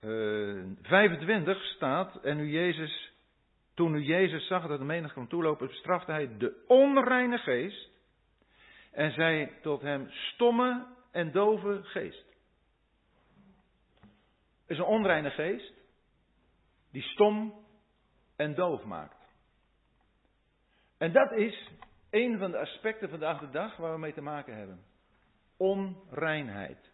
uh, 0.00 0.60
eh, 0.60 0.66
25 0.82 1.64
staat, 1.64 2.22
en 2.22 2.36
nu 2.36 2.50
Jezus, 2.50 3.13
toen 3.74 3.92
nu 3.92 4.02
Jezus 4.02 4.46
zag 4.46 4.66
dat 4.66 4.78
de 4.78 4.84
menigte 4.84 5.12
kwam 5.12 5.28
toelopen, 5.28 5.66
bestrafte 5.66 6.10
hij 6.12 6.36
de 6.36 6.64
onreine 6.66 7.38
geest 7.38 7.90
en 8.92 9.12
zei 9.12 9.60
tot 9.62 9.80
hem, 9.82 10.10
stomme 10.10 10.86
en 11.10 11.32
dove 11.32 11.80
geest. 11.82 12.24
Is 14.66 14.78
een 14.78 14.84
onreine 14.84 15.30
geest 15.30 15.72
die 16.90 17.02
stom 17.02 17.64
en 18.36 18.54
doof 18.54 18.84
maakt. 18.84 19.24
En 20.98 21.12
dat 21.12 21.32
is 21.32 21.70
een 22.10 22.38
van 22.38 22.50
de 22.50 22.58
aspecten 22.58 23.08
vandaag 23.08 23.40
de 23.40 23.50
dag 23.50 23.76
waar 23.76 23.92
we 23.92 23.98
mee 23.98 24.12
te 24.12 24.20
maken 24.20 24.56
hebben. 24.56 24.84
Onreinheid. 25.56 26.92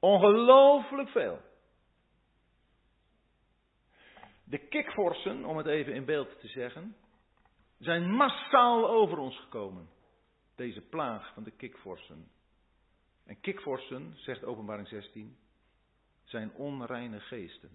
Ongelooflijk 0.00 1.08
veel. 1.08 1.40
De 4.44 4.58
kikvorsen, 4.58 5.44
om 5.44 5.56
het 5.56 5.66
even 5.66 5.94
in 5.94 6.04
beeld 6.04 6.40
te 6.40 6.48
zeggen, 6.48 6.96
zijn 7.78 8.10
massaal 8.10 8.88
over 8.88 9.18
ons 9.18 9.38
gekomen. 9.38 9.88
Deze 10.54 10.80
plaag 10.80 11.34
van 11.34 11.42
de 11.42 11.50
kikvorsen. 11.50 12.30
En 13.24 13.40
kikvorsen, 13.40 14.12
zegt 14.16 14.44
openbaring 14.44 14.88
16, 14.88 15.36
zijn 16.24 16.52
onreine 16.54 17.20
geesten. 17.20 17.70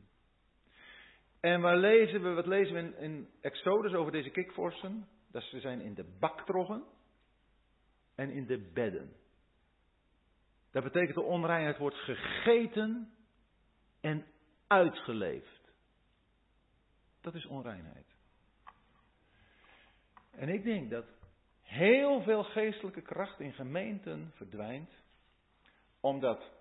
En 1.40 1.62
waar 1.62 1.78
lezen 1.78 2.22
we, 2.22 2.34
wat 2.34 2.46
lezen 2.46 2.74
we 2.74 2.80
in, 2.80 2.98
in 2.98 3.30
Exodus 3.42 3.94
over 3.94 4.12
deze 4.12 4.30
kikvorsen? 4.30 5.08
Dat 5.32 5.44
ze 5.44 5.60
zijn 5.60 5.82
in 5.82 5.94
de 5.94 6.16
baktroggen 6.20 6.84
en 8.16 8.30
in 8.30 8.46
de 8.46 8.58
bedden. 8.74 9.16
Dat 10.72 10.84
betekent 10.84 11.16
de 11.16 11.22
onreinheid 11.22 11.78
wordt 11.78 11.96
gegeten 11.96 13.14
en 14.02 14.26
uitgeleefd. 14.68 15.59
Dat 17.22 17.36
is 17.36 17.46
onreinheid. 17.46 18.18
En 20.32 20.50
ik 20.50 20.64
denk 20.64 20.90
dat 20.90 21.06
heel 21.62 22.22
veel 22.22 22.44
geestelijke 22.44 23.02
kracht 23.02 23.40
in 23.40 23.54
gemeenten 23.54 24.32
verdwijnt, 24.36 25.04
omdat 26.00 26.52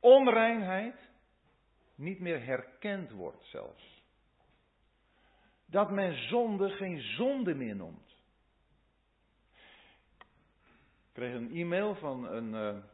onreinheid 0.00 1.10
niet 1.94 2.20
meer 2.20 2.44
herkend 2.44 3.10
wordt 3.10 3.44
zelfs. 3.44 4.02
Dat 5.66 5.90
men 5.90 6.28
zonde 6.28 6.70
geen 6.70 7.00
zonde 7.00 7.54
meer 7.54 7.76
noemt. 7.76 8.10
Ik 11.14 11.20
kreeg 11.20 11.34
een 11.34 11.50
e-mail 11.50 11.94
van 11.94 12.24
een, 12.24 12.76
uh, 12.76 12.84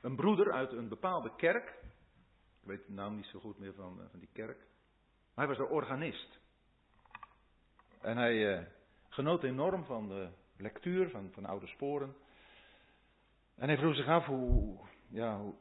een 0.00 0.16
broeder 0.16 0.52
uit 0.52 0.72
een 0.72 0.88
bepaalde 0.88 1.36
kerk. 1.36 1.68
Ik 2.60 2.66
weet 2.66 2.86
de 2.86 2.92
naam 2.92 3.16
niet 3.16 3.26
zo 3.26 3.40
goed 3.40 3.58
meer 3.58 3.74
van, 3.74 4.00
uh, 4.00 4.04
van 4.10 4.18
die 4.18 4.28
kerk. 4.32 4.69
Hij 5.40 5.48
was 5.48 5.58
een 5.58 5.66
organist. 5.66 6.40
En 8.00 8.16
hij 8.16 8.58
uh, 8.58 8.66
genoot 9.08 9.44
enorm 9.44 9.84
van 9.84 10.08
de 10.08 10.30
lectuur 10.56 11.10
van, 11.10 11.32
van 11.32 11.44
oude 11.44 11.66
sporen. 11.66 12.16
En 13.54 13.68
hij 13.68 13.76
vroeg 13.76 13.94
zich 13.94 14.06
af 14.06 14.24
hoe, 14.24 14.78
ja, 15.08 15.38
hoe, 15.38 15.54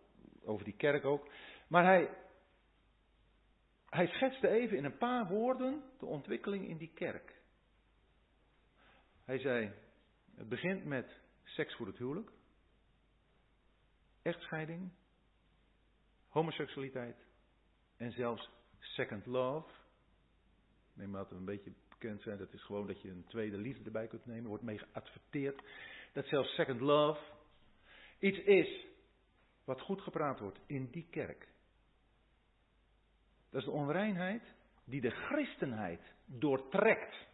over 0.43 0.65
die 0.65 0.75
kerk 0.75 1.05
ook. 1.05 1.29
Maar 1.67 1.83
hij, 1.83 2.17
hij 3.89 4.07
schetste 4.07 4.47
even 4.47 4.77
in 4.77 4.85
een 4.85 4.97
paar 4.97 5.27
woorden 5.27 5.83
de 5.99 6.05
ontwikkeling 6.05 6.67
in 6.67 6.77
die 6.77 6.91
kerk. 6.93 7.41
Hij 9.25 9.39
zei, 9.39 9.73
het 10.35 10.49
begint 10.49 10.85
met 10.85 11.21
seks 11.43 11.75
voor 11.75 11.87
het 11.87 11.97
huwelijk, 11.97 12.31
echtscheiding, 14.21 14.91
homoseksualiteit 16.27 17.17
en 17.97 18.11
zelfs 18.11 18.57
second 18.79 19.25
love. 19.25 19.69
Neem 20.93 21.09
maar 21.09 21.21
dat 21.21 21.29
we 21.29 21.35
een 21.35 21.45
beetje 21.45 21.73
bekend 21.89 22.21
zijn, 22.21 22.37
dat 22.37 22.53
is 22.53 22.63
gewoon 22.63 22.87
dat 22.87 23.01
je 23.01 23.09
een 23.09 23.25
tweede 23.27 23.57
liefde 23.57 23.83
erbij 23.83 24.07
kunt 24.07 24.25
nemen, 24.25 24.49
wordt 24.49 24.63
mee 24.63 24.77
geadverteerd. 24.77 25.61
Dat 26.13 26.25
zelfs 26.25 26.53
second 26.53 26.79
love 26.79 27.21
iets 28.19 28.37
is 28.37 28.85
wat 29.63 29.81
goed 29.81 30.01
gepraat 30.01 30.39
wordt 30.39 30.59
in 30.65 30.89
die 30.91 31.07
kerk. 31.09 31.47
Dat 33.49 33.59
is 33.59 33.65
de 33.67 33.71
onreinheid 33.71 34.43
die 34.85 35.01
de 35.01 35.09
christenheid 35.09 36.13
doortrekt. 36.25 37.27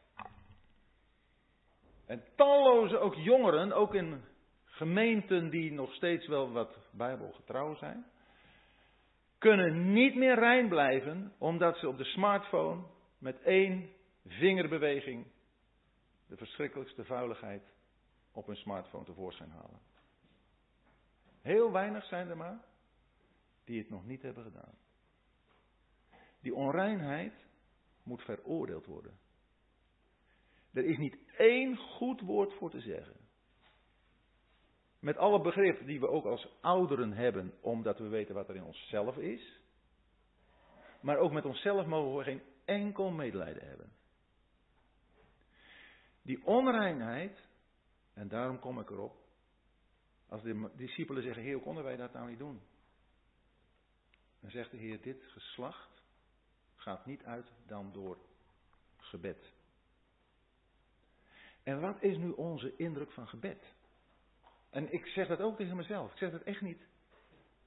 En 2.05 2.23
talloze 2.35 2.97
ook 2.97 3.15
jongeren, 3.15 3.71
ook 3.71 3.93
in 3.93 4.23
gemeenten 4.65 5.49
die 5.49 5.71
nog 5.71 5.93
steeds 5.93 6.27
wel 6.27 6.51
wat 6.51 6.77
bijbelgetrouw 6.91 7.75
zijn, 7.75 8.05
kunnen 9.37 9.93
niet 9.93 10.15
meer 10.15 10.35
rein 10.35 10.69
blijven 10.69 11.33
omdat 11.37 11.77
ze 11.77 11.87
op 11.87 11.97
de 11.97 12.03
smartphone 12.03 12.83
met 13.17 13.41
één 13.41 13.89
vingerbeweging 14.25 15.27
de 16.27 16.37
verschrikkelijkste 16.37 17.05
vuiligheid 17.05 17.73
op 18.31 18.47
hun 18.47 18.55
smartphone 18.55 19.05
tevoorschijn 19.05 19.49
halen. 19.49 19.79
Heel 21.41 21.71
weinig 21.71 22.05
zijn 22.05 22.29
er 22.29 22.37
maar 22.37 22.65
die 23.63 23.79
het 23.79 23.89
nog 23.89 24.05
niet 24.05 24.21
hebben 24.21 24.43
gedaan. 24.43 24.77
Die 26.41 26.55
onreinheid 26.55 27.45
moet 28.03 28.21
veroordeeld 28.21 28.85
worden. 28.85 29.19
Er 30.73 30.85
is 30.85 30.97
niet 30.97 31.17
één 31.37 31.77
goed 31.77 32.21
woord 32.21 32.53
voor 32.53 32.69
te 32.69 32.79
zeggen. 32.79 33.24
Met 35.05 35.17
alle 35.17 35.41
begrip 35.41 35.85
die 35.85 35.99
we 35.99 36.09
ook 36.09 36.25
als 36.25 36.47
ouderen 36.61 37.11
hebben, 37.11 37.53
omdat 37.61 37.99
we 37.99 38.07
weten 38.07 38.35
wat 38.35 38.49
er 38.49 38.55
in 38.55 38.63
onszelf 38.63 39.17
is. 39.17 39.59
Maar 40.99 41.17
ook 41.17 41.31
met 41.31 41.45
onszelf 41.45 41.85
mogen 41.85 42.17
we 42.17 42.23
geen 42.23 42.41
enkel 42.63 43.11
medelijden 43.11 43.67
hebben. 43.67 43.91
Die 46.21 46.45
onreinheid, 46.45 47.47
en 48.13 48.27
daarom 48.27 48.59
kom 48.59 48.79
ik 48.79 48.89
erop, 48.89 49.15
als 50.29 50.41
de 50.41 50.69
discipelen 50.75 51.23
zeggen, 51.23 51.43
Heer, 51.43 51.53
hoe 51.53 51.63
konden 51.63 51.83
wij 51.83 51.95
dat 51.95 52.13
nou 52.13 52.29
niet 52.29 52.39
doen? 52.39 52.61
Dan 54.39 54.51
zegt 54.51 54.71
de 54.71 54.77
Heer, 54.77 55.01
dit 55.01 55.23
geslacht 55.23 56.03
gaat 56.75 57.05
niet 57.05 57.23
uit 57.23 57.51
dan 57.65 57.91
door 57.91 58.17
gebed. 58.97 59.53
En 61.63 61.81
wat 61.81 62.01
is 62.01 62.17
nu 62.17 62.29
onze 62.29 62.75
indruk 62.75 63.11
van 63.11 63.27
gebed? 63.27 63.74
En 64.75 64.93
ik 64.93 65.05
zeg 65.05 65.27
dat 65.27 65.41
ook 65.41 65.57
tegen 65.57 65.75
mezelf. 65.75 66.11
Ik 66.11 66.17
zeg 66.17 66.31
dat 66.31 66.41
echt 66.41 66.61
niet 66.61 66.87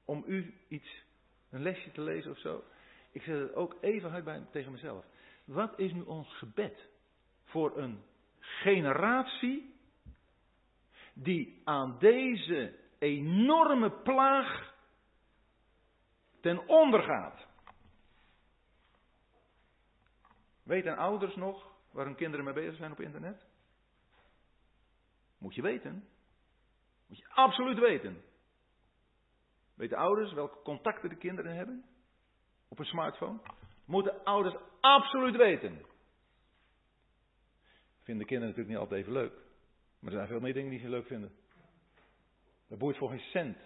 om 0.04 0.24
u 0.26 0.54
iets, 0.68 1.04
een 1.50 1.62
lesje 1.62 1.90
te 1.90 2.00
lezen 2.00 2.30
of 2.30 2.38
zo. 2.38 2.64
Ik 3.12 3.22
zeg 3.22 3.38
het 3.38 3.54
ook 3.54 3.76
even 3.80 4.10
hard 4.10 4.24
bij, 4.24 4.46
tegen 4.50 4.72
mezelf. 4.72 5.04
Wat 5.44 5.78
is 5.78 5.92
nu 5.92 6.00
ons 6.00 6.36
gebed 6.36 6.88
voor 7.44 7.78
een 7.78 8.02
generatie 8.40 9.74
die 11.12 11.60
aan 11.64 11.98
deze 11.98 12.78
enorme 12.98 13.90
plaag 13.90 14.74
ten 16.40 16.68
onder 16.68 17.02
gaat. 17.02 17.46
Weten 20.62 20.96
ouders 20.96 21.36
nog 21.36 21.72
waar 21.90 22.04
hun 22.04 22.14
kinderen 22.14 22.44
mee 22.44 22.54
bezig 22.54 22.76
zijn 22.76 22.92
op 22.92 23.00
internet? 23.00 23.46
Moet 25.38 25.54
je 25.54 25.62
weten. 25.62 26.08
Moet 27.08 27.18
je 27.18 27.28
absoluut 27.28 27.78
weten. 27.78 28.22
Weten 29.74 29.96
ouders 29.96 30.32
welke 30.32 30.62
contacten 30.62 31.08
de 31.08 31.16
kinderen 31.16 31.54
hebben? 31.56 31.84
Op 32.68 32.78
een 32.78 32.84
smartphone? 32.84 33.38
Moeten 33.84 34.24
ouders 34.24 34.56
absoluut 34.80 35.36
weten. 35.36 35.84
Vinden 38.02 38.26
kinderen 38.26 38.54
natuurlijk 38.54 38.68
niet 38.68 38.78
altijd 38.78 39.00
even 39.00 39.12
leuk. 39.12 39.32
Maar 39.98 40.10
er 40.12 40.16
zijn 40.16 40.28
veel 40.28 40.40
meer 40.40 40.54
dingen 40.54 40.70
die 40.70 40.80
ze 40.80 40.88
leuk 40.88 41.06
vinden. 41.06 41.32
Dat 42.68 42.78
boeit 42.78 42.96
voor 42.96 43.08
geen 43.08 43.30
cent. 43.30 43.58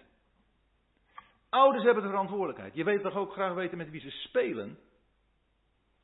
Ouders 1.49 1.83
hebben 1.83 2.03
de 2.03 2.09
verantwoordelijkheid. 2.09 2.73
Je 2.73 2.83
weet 2.83 3.01
toch 3.01 3.15
ook 3.15 3.31
graag 3.31 3.53
weten 3.53 3.77
met 3.77 3.89
wie 3.89 4.01
ze 4.01 4.09
spelen. 4.09 4.77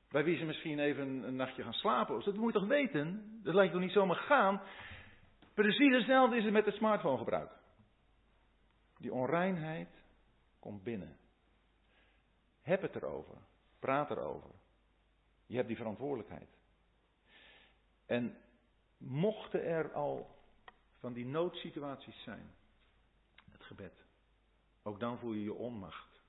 Bij 0.10 0.24
wie 0.24 0.38
ze 0.38 0.46
misschien 0.46 0.80
even 0.80 1.24
een 1.24 1.36
nachtje 1.36 1.64
gaan 1.64 1.74
slapen. 1.74 2.24
Dat 2.24 2.36
moet 2.36 2.54
je 2.54 2.60
toch 2.60 2.68
weten? 2.68 3.40
Dat 3.44 3.54
laat 3.54 3.66
je 3.66 3.72
toch 3.72 3.82
niet 3.82 3.92
zomaar 3.92 4.16
gaan? 4.16 4.62
Precies 5.60 5.96
hetzelfde 5.96 6.38
is 6.38 6.44
het 6.44 6.54
met 6.54 6.66
het 6.66 6.76
smartphone 6.76 7.18
gebruik. 7.18 7.52
Die 8.98 9.14
onreinheid 9.14 9.90
komt 10.60 10.84
binnen. 10.84 11.18
Heb 12.62 12.82
het 12.82 12.96
erover. 12.96 13.38
Praat 13.80 14.10
erover. 14.10 14.50
Je 15.46 15.56
hebt 15.56 15.68
die 15.68 15.78
verantwoordelijkheid. 15.78 16.50
En 18.06 18.38
mochten 18.98 19.64
er 19.64 19.94
al 19.94 20.36
van 21.00 21.14
die 21.14 21.26
noodsituaties 21.26 22.24
zijn, 22.24 22.52
het 23.52 23.64
gebed, 23.64 24.06
ook 24.84 25.00
dan 25.00 25.20
voel 25.20 25.34
je 25.34 25.44
je 25.44 25.54
onmacht. 25.54 26.22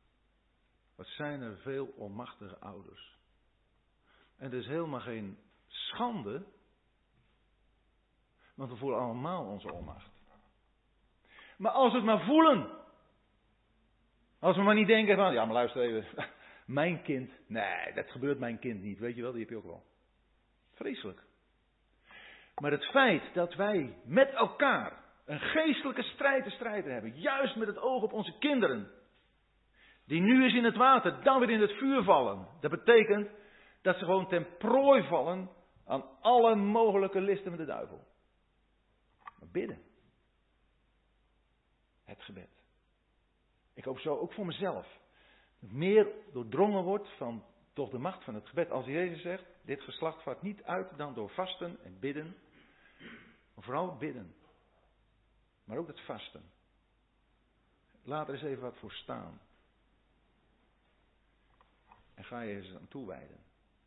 Wat 0.95 1.07
zijn 1.07 1.41
er 1.41 1.57
veel 1.57 1.87
onmachtige 1.87 2.59
ouders. 2.59 3.19
En 4.37 4.45
het 4.45 4.61
is 4.61 4.67
helemaal 4.67 5.01
geen 5.01 5.39
schande, 5.67 6.47
want 8.61 8.73
we 8.73 8.79
voelen 8.79 9.01
allemaal 9.01 9.45
onze 9.45 9.73
onmacht. 9.73 10.11
Maar 11.57 11.73
als 11.73 11.91
we 11.91 11.97
het 11.97 12.07
maar 12.07 12.25
voelen, 12.25 12.71
als 14.39 14.57
we 14.57 14.63
maar 14.63 14.75
niet 14.75 14.87
denken 14.87 15.17
van, 15.17 15.33
ja 15.33 15.45
maar 15.45 15.55
luister 15.55 15.83
even, 15.83 16.29
mijn 16.81 17.03
kind, 17.03 17.31
nee, 17.47 17.93
dat 17.95 18.11
gebeurt 18.11 18.39
mijn 18.39 18.59
kind 18.59 18.83
niet, 18.83 18.99
weet 18.99 19.17
je 19.17 19.23
wel, 19.23 19.31
die 19.31 19.41
heb 19.41 19.51
je 19.51 19.57
ook 19.57 19.65
wel. 19.65 19.83
Vreselijk. 20.75 21.23
Maar 22.55 22.71
het 22.71 22.85
feit 22.85 23.23
dat 23.35 23.55
wij 23.55 23.97
met 24.05 24.31
elkaar 24.33 24.93
een 25.25 25.41
geestelijke 25.41 26.03
strijd 26.03 26.45
te 26.45 26.51
strijden 26.51 26.93
hebben, 26.93 27.19
juist 27.19 27.57
met 27.57 27.69
het 27.69 27.79
oog 27.79 28.03
op 28.03 28.13
onze 28.13 28.39
kinderen, 28.39 28.91
die 30.07 30.21
nu 30.21 30.45
eens 30.45 30.55
in 30.55 30.65
het 30.65 30.77
water, 30.77 31.23
dan 31.23 31.41
weer 31.41 31.51
in 31.51 31.61
het 31.61 31.73
vuur 31.73 32.03
vallen, 32.03 32.47
dat 32.61 32.71
betekent 32.71 33.29
dat 33.83 33.99
ze 33.99 34.05
gewoon 34.05 34.29
ten 34.29 34.47
prooi 34.59 35.03
vallen 35.03 35.51
aan 35.87 36.05
alle 36.21 36.55
mogelijke 36.55 37.21
listen 37.21 37.51
met 37.51 37.61
de 37.61 37.67
duivel. 37.67 38.09
Maar 39.41 39.49
bidden. 39.49 39.83
Het 42.05 42.23
gebed. 42.23 42.65
Ik 43.75 43.85
hoop 43.85 43.99
zo 43.99 44.17
ook 44.17 44.33
voor 44.33 44.47
mezelf. 44.47 44.99
Meer 45.59 46.13
doordrongen 46.33 46.85
wordt 46.85 47.17
van 47.17 47.45
toch 47.73 47.91
de 47.91 47.99
macht 47.99 48.25
van 48.25 48.35
het 48.35 48.49
gebed. 48.49 48.71
Als 48.71 48.87
Jezus 48.87 49.23
zegt, 49.23 49.45
dit 49.63 49.83
geslacht 49.83 50.23
vaart 50.23 50.43
niet 50.43 50.63
uit 50.63 50.97
dan 50.97 51.15
door 51.15 51.31
vasten 51.31 51.79
en 51.85 51.99
bidden. 51.99 52.37
Vooral 53.57 53.97
bidden. 53.97 54.35
Maar 55.65 55.79
ook 55.79 55.87
het 55.87 56.01
vasten. 56.01 56.43
Laat 58.03 58.29
er 58.29 58.35
eens 58.35 58.43
even 58.43 58.63
wat 58.63 58.79
voor 58.79 58.93
staan. 58.93 59.41
En 62.15 62.25
ga 62.25 62.41
je 62.41 62.57
eens 62.57 62.75
aan 62.75 62.89
toewijden. 62.89 63.39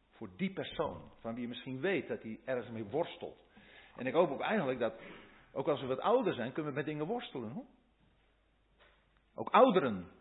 Voor 0.09 0.29
die 0.35 0.53
persoon, 0.53 1.11
van 1.19 1.33
wie 1.33 1.41
je 1.41 1.47
misschien 1.47 1.79
weet 1.79 2.07
dat 2.07 2.21
hij 2.21 2.39
ergens 2.45 2.69
mee 2.69 2.83
worstelt. 2.83 3.45
En 3.95 4.07
ik 4.07 4.13
hoop 4.13 4.29
ook 4.29 4.41
eigenlijk 4.41 4.79
dat, 4.79 5.01
ook 5.53 5.67
als 5.67 5.81
we 5.81 5.87
wat 5.87 5.99
ouder 5.99 6.33
zijn, 6.33 6.51
kunnen 6.51 6.71
we 6.71 6.77
met 6.77 6.85
dingen 6.85 7.05
worstelen. 7.05 7.51
Hoor. 7.51 7.65
Ook 9.33 9.49
ouderen. 9.49 10.11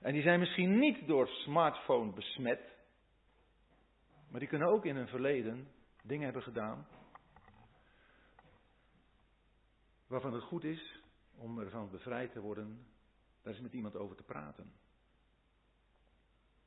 En 0.00 0.12
die 0.12 0.22
zijn 0.22 0.38
misschien 0.38 0.78
niet 0.78 1.06
door 1.06 1.28
smartphone 1.28 2.12
besmet. 2.12 2.76
Maar 4.30 4.40
die 4.40 4.48
kunnen 4.48 4.68
ook 4.68 4.84
in 4.84 4.96
hun 4.96 5.08
verleden 5.08 5.68
dingen 6.02 6.24
hebben 6.24 6.42
gedaan. 6.42 6.86
Waarvan 10.06 10.32
het 10.32 10.42
goed 10.42 10.64
is 10.64 11.02
om 11.34 11.58
ervan 11.58 11.90
bevrijd 11.90 12.32
te 12.32 12.40
worden. 12.40 12.86
Daar 13.42 13.54
is 13.54 13.60
met 13.60 13.72
iemand 13.72 13.96
over 13.96 14.16
te 14.16 14.22
praten. 14.22 14.72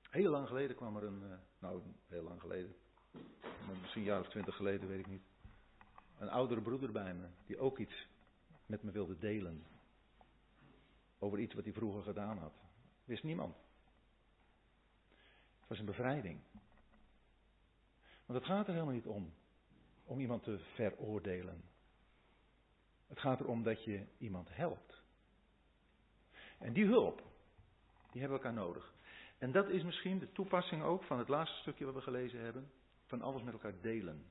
Heel 0.09 0.31
lang 0.31 0.47
geleden 0.47 0.75
kwam 0.75 0.97
er 0.97 1.03
een. 1.03 1.23
Eh, 1.23 1.37
nou, 1.59 1.81
heel 2.07 2.23
lang 2.23 2.41
geleden. 2.41 2.75
Misschien 3.81 4.01
een 4.01 4.07
jaar 4.07 4.19
of 4.19 4.29
twintig 4.29 4.55
geleden, 4.55 4.87
weet 4.87 4.99
ik 4.99 5.07
niet. 5.07 5.30
Een 6.21 6.29
oudere 6.29 6.61
broeder 6.61 6.91
bij 6.91 7.13
me. 7.13 7.27
Die 7.45 7.59
ook 7.59 7.79
iets 7.79 8.07
met 8.65 8.83
me 8.83 8.91
wilde 8.91 9.17
delen. 9.17 9.63
Over 11.19 11.39
iets 11.39 11.53
wat 11.53 11.63
hij 11.63 11.73
vroeger 11.73 12.03
gedaan 12.03 12.37
had. 12.37 12.53
Wist 13.05 13.23
niemand. 13.23 13.55
Het 15.59 15.67
was 15.67 15.79
een 15.79 15.85
bevrijding. 15.85 16.39
Want 18.25 18.39
het 18.39 18.45
gaat 18.45 18.67
er 18.67 18.73
helemaal 18.73 18.93
niet 18.93 19.05
om. 19.05 19.33
Om 20.05 20.19
iemand 20.19 20.43
te 20.43 20.59
veroordelen. 20.59 21.63
Het 23.07 23.19
gaat 23.19 23.39
erom 23.39 23.63
dat 23.63 23.83
je 23.83 24.05
iemand 24.17 24.55
helpt. 24.55 25.01
En 26.57 26.73
die 26.73 26.85
hulp, 26.85 27.17
die 28.11 28.21
hebben 28.21 28.39
we 28.39 28.45
elkaar 28.45 28.63
nodig. 28.63 28.93
En 29.37 29.51
dat 29.51 29.69
is 29.69 29.83
misschien 29.83 30.19
de 30.19 30.31
toepassing 30.31 30.83
ook 30.83 31.03
van 31.03 31.19
het 31.19 31.27
laatste 31.27 31.59
stukje 31.59 31.85
wat 31.85 31.93
we 31.93 32.01
gelezen 32.01 32.39
hebben. 32.39 32.71
Van 33.05 33.21
alles 33.21 33.43
met 33.43 33.53
elkaar 33.53 33.81
delen. 33.81 34.30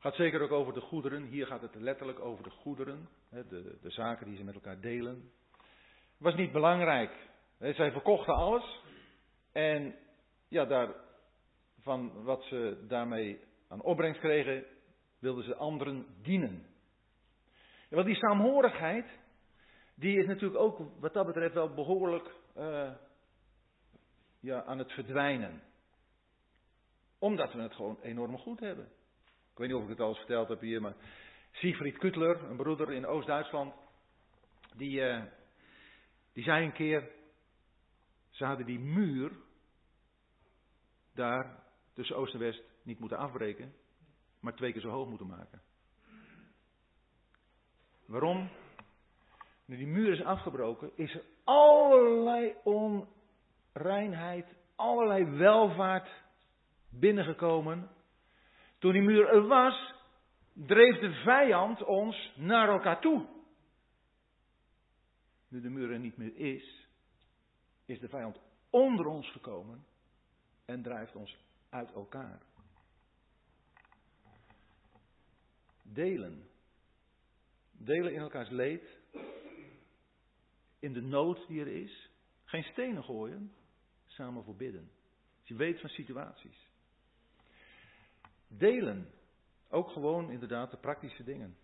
Gaat 0.00 0.14
zeker 0.14 0.40
ook 0.40 0.52
over 0.52 0.72
de 0.72 0.80
goederen. 0.80 1.24
Hier 1.24 1.46
gaat 1.46 1.60
het 1.60 1.74
letterlijk 1.74 2.20
over 2.20 2.44
de 2.44 2.50
goederen. 2.50 3.08
De, 3.30 3.78
de 3.82 3.90
zaken 3.90 4.26
die 4.26 4.36
ze 4.36 4.44
met 4.44 4.54
elkaar 4.54 4.80
delen. 4.80 5.30
Was 6.18 6.34
niet 6.34 6.52
belangrijk. 6.52 7.28
Zij 7.58 7.92
verkochten 7.92 8.34
alles. 8.34 8.82
En 9.52 9.94
ja, 10.48 10.64
daar, 10.64 10.94
van 11.80 12.22
wat 12.22 12.42
ze 12.42 12.84
daarmee 12.88 13.40
aan 13.68 13.82
opbrengst 13.82 14.20
kregen, 14.20 14.64
wilden 15.18 15.44
ze 15.44 15.56
anderen 15.56 16.06
dienen. 16.22 16.66
Ja, 17.88 17.96
want 17.96 18.06
die 18.06 18.16
saamhorigheid, 18.16 19.06
die 19.94 20.18
is 20.18 20.26
natuurlijk 20.26 20.60
ook 20.60 21.00
wat 21.00 21.12
dat 21.12 21.26
betreft 21.26 21.54
wel 21.54 21.74
behoorlijk 21.74 22.34
uh, 22.56 22.90
ja, 24.40 24.62
aan 24.62 24.78
het 24.78 24.92
verdwijnen. 24.92 25.62
Omdat 27.18 27.52
we 27.52 27.60
het 27.60 27.74
gewoon 27.74 27.98
enorm 28.02 28.38
goed 28.38 28.60
hebben. 28.60 28.88
Weet 29.60 29.68
niet 29.68 29.78
of 29.78 29.84
ik 29.84 29.88
het 29.88 30.00
al 30.00 30.08
eens 30.08 30.18
verteld 30.18 30.48
heb 30.48 30.60
hier, 30.60 30.80
maar 30.80 30.94
Siegfried 31.52 31.98
Kuttler, 31.98 32.44
een 32.44 32.56
broeder 32.56 32.92
in 32.92 33.06
Oost-Duitsland, 33.06 33.74
die, 34.76 35.00
uh, 35.00 35.22
die 36.32 36.44
zei 36.44 36.64
een 36.64 36.72
keer, 36.72 37.10
ze 38.30 38.44
hadden 38.44 38.66
die 38.66 38.78
muur 38.78 39.32
daar 41.14 41.62
tussen 41.94 42.16
Oost 42.16 42.34
en 42.34 42.38
West 42.38 42.62
niet 42.82 42.98
moeten 42.98 43.18
afbreken, 43.18 43.74
maar 44.40 44.54
twee 44.54 44.72
keer 44.72 44.80
zo 44.80 44.88
hoog 44.88 45.08
moeten 45.08 45.26
maken. 45.26 45.62
Waarom? 48.06 48.48
Nu 49.64 49.76
die 49.76 49.86
muur 49.86 50.12
is 50.12 50.22
afgebroken, 50.24 50.90
is 50.94 51.14
er 51.14 51.24
allerlei 51.44 52.54
onreinheid, 53.72 54.46
allerlei 54.76 55.24
welvaart 55.24 56.08
binnengekomen. 56.88 57.98
Toen 58.80 58.92
die 58.92 59.02
muur 59.02 59.28
er 59.28 59.46
was, 59.46 59.94
dreef 60.52 60.98
de 60.98 61.12
vijand 61.12 61.84
ons 61.84 62.32
naar 62.36 62.68
elkaar 62.68 63.00
toe. 63.00 63.26
Nu 65.48 65.60
de 65.60 65.70
muur 65.70 65.92
er 65.92 65.98
niet 65.98 66.16
meer 66.16 66.36
is, 66.36 66.86
is 67.84 67.98
de 68.00 68.08
vijand 68.08 68.40
onder 68.70 69.06
ons 69.06 69.30
gekomen 69.30 69.84
en 70.64 70.82
drijft 70.82 71.14
ons 71.14 71.38
uit 71.68 71.92
elkaar. 71.92 72.42
Delen 75.82 76.50
Delen 77.82 78.12
in 78.12 78.20
elkaars 78.20 78.48
leed. 78.48 78.98
In 80.78 80.92
de 80.92 81.02
nood 81.02 81.46
die 81.46 81.60
er 81.60 81.66
is. 81.66 82.10
Geen 82.44 82.62
stenen 82.62 83.04
gooien. 83.04 83.52
Samen 84.06 84.44
voor 84.44 84.56
bidden. 84.56 84.90
Als 85.38 85.48
je 85.48 85.54
weet 85.54 85.80
van 85.80 85.88
situaties. 85.88 86.69
Delen. 88.58 89.10
Ook 89.68 89.90
gewoon 89.90 90.30
inderdaad 90.30 90.70
de 90.70 90.76
praktische 90.76 91.24
dingen. 91.24 91.56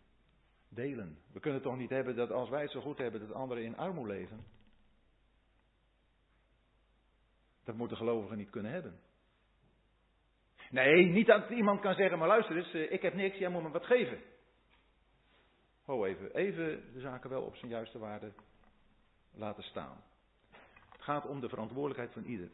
Delen. 0.68 1.18
We 1.32 1.40
kunnen 1.40 1.62
toch 1.62 1.76
niet 1.76 1.90
hebben 1.90 2.16
dat 2.16 2.30
als 2.30 2.48
wij 2.48 2.62
het 2.62 2.70
zo 2.70 2.80
goed 2.80 2.98
hebben 2.98 3.20
dat 3.20 3.32
anderen 3.32 3.64
in 3.64 3.76
armoede 3.76 4.12
leven. 4.12 4.44
Dat 7.64 7.76
moeten 7.76 7.96
gelovigen 7.96 8.36
niet 8.36 8.50
kunnen 8.50 8.72
hebben. 8.72 9.00
Nee, 10.70 11.06
niet 11.06 11.26
dat 11.26 11.50
iemand 11.50 11.80
kan 11.80 11.94
zeggen, 11.94 12.18
maar 12.18 12.28
luister 12.28 12.56
eens, 12.56 12.72
eh, 12.72 12.92
ik 12.92 13.02
heb 13.02 13.14
niks, 13.14 13.38
jij 13.38 13.48
moet 13.48 13.62
me 13.62 13.70
wat 13.70 13.84
geven. 13.84 14.18
ho 15.84 16.04
even, 16.04 16.34
even 16.34 16.92
de 16.92 17.00
zaken 17.00 17.30
wel 17.30 17.42
op 17.42 17.56
zijn 17.56 17.70
juiste 17.70 17.98
waarde 17.98 18.32
laten 19.34 19.62
staan. 19.62 20.04
Het 20.92 21.02
gaat 21.02 21.26
om 21.26 21.40
de 21.40 21.48
verantwoordelijkheid 21.48 22.12
van 22.12 22.24
ieder. 22.24 22.50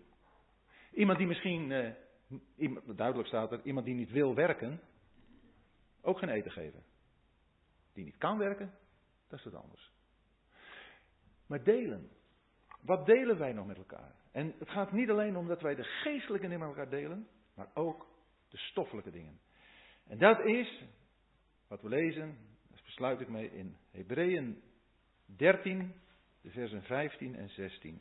Iemand 0.92 1.18
die 1.18 1.26
misschien, 1.26 1.72
eh, 1.72 1.92
iemand, 2.56 2.96
duidelijk 2.96 3.28
staat 3.28 3.52
er, 3.52 3.60
iemand 3.64 3.86
die 3.86 3.94
niet 3.94 4.10
wil 4.10 4.34
werken, 4.34 4.80
ook 6.00 6.18
geen 6.18 6.28
eten 6.28 6.50
geven. 6.50 6.82
Die 7.92 8.04
niet 8.04 8.16
kan 8.16 8.38
werken, 8.38 8.74
dat 9.28 9.38
is 9.38 9.44
wat 9.44 9.62
anders. 9.62 9.92
Maar 11.46 11.62
delen. 11.62 12.10
Wat 12.80 13.06
delen 13.06 13.38
wij 13.38 13.52
nog 13.52 13.66
met 13.66 13.76
elkaar? 13.76 14.14
En 14.32 14.54
het 14.58 14.68
gaat 14.68 14.92
niet 14.92 15.10
alleen 15.10 15.36
om 15.36 15.46
dat 15.46 15.60
wij 15.60 15.74
de 15.74 15.84
geestelijke 15.84 16.46
dingen 16.46 16.60
met 16.60 16.68
elkaar 16.68 16.90
delen, 16.90 17.28
maar 17.54 17.70
ook 17.74 18.06
de 18.48 18.58
stoffelijke 18.58 19.10
dingen. 19.10 19.40
En 20.06 20.18
dat 20.18 20.44
is 20.44 20.84
wat 21.68 21.82
we 21.82 21.88
lezen, 21.88 22.38
daar 22.70 22.82
besluit 22.84 23.20
ik 23.20 23.28
mee 23.28 23.52
in 23.52 23.76
Hebreeën 23.90 24.62
13, 25.26 25.94
de 26.40 26.50
versen 26.50 26.82
15 26.82 27.36
en 27.36 27.48
16. 27.48 28.00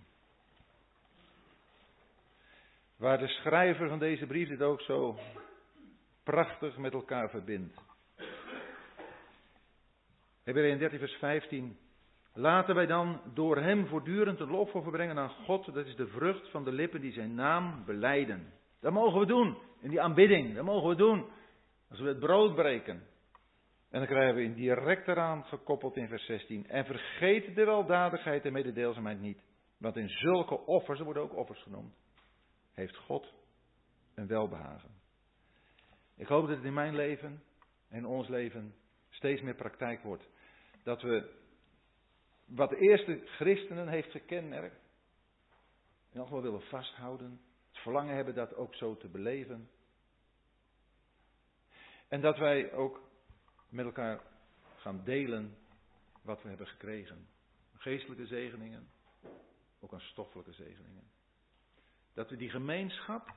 Waar 3.02 3.18
de 3.18 3.28
schrijver 3.28 3.90
van 3.90 4.00
deze 4.00 4.26
brief 4.26 4.48
dit 4.48 4.62
ook 4.62 4.82
zo 4.82 5.18
prachtig 6.24 6.78
met 6.78 6.94
elkaar 6.94 7.30
verbindt. 7.30 7.82
Hebreeën 10.44 10.78
13, 10.78 11.00
vers 11.00 11.14
15. 11.14 11.78
Laten 12.34 12.76
wij 12.76 12.86
dan 12.86 13.22
door 13.34 13.58
hem 13.58 13.88
voortdurend 13.88 14.40
een 14.40 14.50
lofoffer 14.50 14.92
brengen 14.92 15.18
aan 15.18 15.30
God. 15.30 15.66
Dat 15.66 15.86
is 15.86 15.96
de 15.96 16.08
vrucht 16.08 16.50
van 16.50 16.64
de 16.64 16.72
lippen 16.72 17.02
die 17.02 17.12
zijn 17.12 17.34
naam 17.36 17.86
beleiden. 17.86 18.54
Dat 18.80 18.94
mogen 18.94 19.20
we 19.20 19.26
doen 19.26 19.58
in 19.80 19.90
die 19.90 20.02
aanbidding. 20.02 20.56
Dat 20.56 20.66
mogen 20.66 20.90
we 20.90 20.96
doen 20.96 21.26
als 21.90 22.00
we 22.00 22.08
het 22.08 22.20
brood 22.20 22.56
breken. 22.56 23.04
En 23.90 24.00
dan 24.00 24.08
krijgen 24.08 24.36
we 24.36 24.44
in 24.44 24.54
direct 24.54 25.08
eraan 25.08 25.44
gekoppeld 25.44 25.96
in 25.96 26.08
vers 26.08 26.26
16. 26.26 26.68
En 26.68 26.86
vergeet 26.86 27.56
de 27.56 27.66
weldadigheid 27.66 28.46
en 28.46 28.54
mededeelzaamheid 28.54 29.20
niet. 29.20 29.44
Want 29.78 29.96
in 29.96 30.10
zulke 30.10 30.66
offers, 30.66 31.00
er 31.00 31.06
worden 31.06 31.24
ook 31.24 31.36
offers 31.36 31.62
genoemd, 31.62 31.94
heeft 32.74 32.96
God 32.98 33.34
een 34.14 34.28
welbehagen. 34.28 34.92
Ik 36.16 36.28
hoop 36.28 36.48
dat 36.48 36.56
het 36.56 36.66
in 36.66 36.74
mijn 36.74 36.96
leven 36.96 37.44
en 37.88 38.06
ons 38.06 38.28
leven 38.28 38.76
steeds 39.10 39.42
meer 39.42 39.56
praktijk 39.56 40.04
wordt. 40.04 40.30
Dat 40.84 41.02
we 41.02 41.40
wat 42.46 42.70
de 42.70 42.78
eerste 42.78 43.22
christenen 43.26 43.88
heeft 43.88 44.12
gekenmerkt, 44.12 44.82
elk 46.14 46.26
geval 46.28 46.42
willen 46.42 46.62
vasthouden. 46.62 47.42
Het 47.72 47.82
verlangen 47.82 48.16
hebben 48.16 48.36
dat 48.36 48.56
ook 48.56 48.76
zo 48.76 48.98
te 48.98 49.08
beleven. 49.08 49.70
En 52.08 52.22
dat 52.22 52.38
wij 52.38 52.72
ook 52.72 53.02
met 53.70 53.86
elkaar 53.86 54.22
gaan 54.76 55.04
delen 55.04 55.58
wat 56.22 56.42
we 56.42 56.50
hebben 56.50 56.68
gekregen. 56.68 57.28
Geestelijke 57.74 58.26
zegeningen, 58.26 58.90
ook 59.80 59.94
aan 59.94 60.02
stoffelijke 60.02 60.54
zegeningen. 60.54 61.12
Dat 62.14 62.30
we 62.30 62.36
die 62.36 62.50
gemeenschap, 62.50 63.34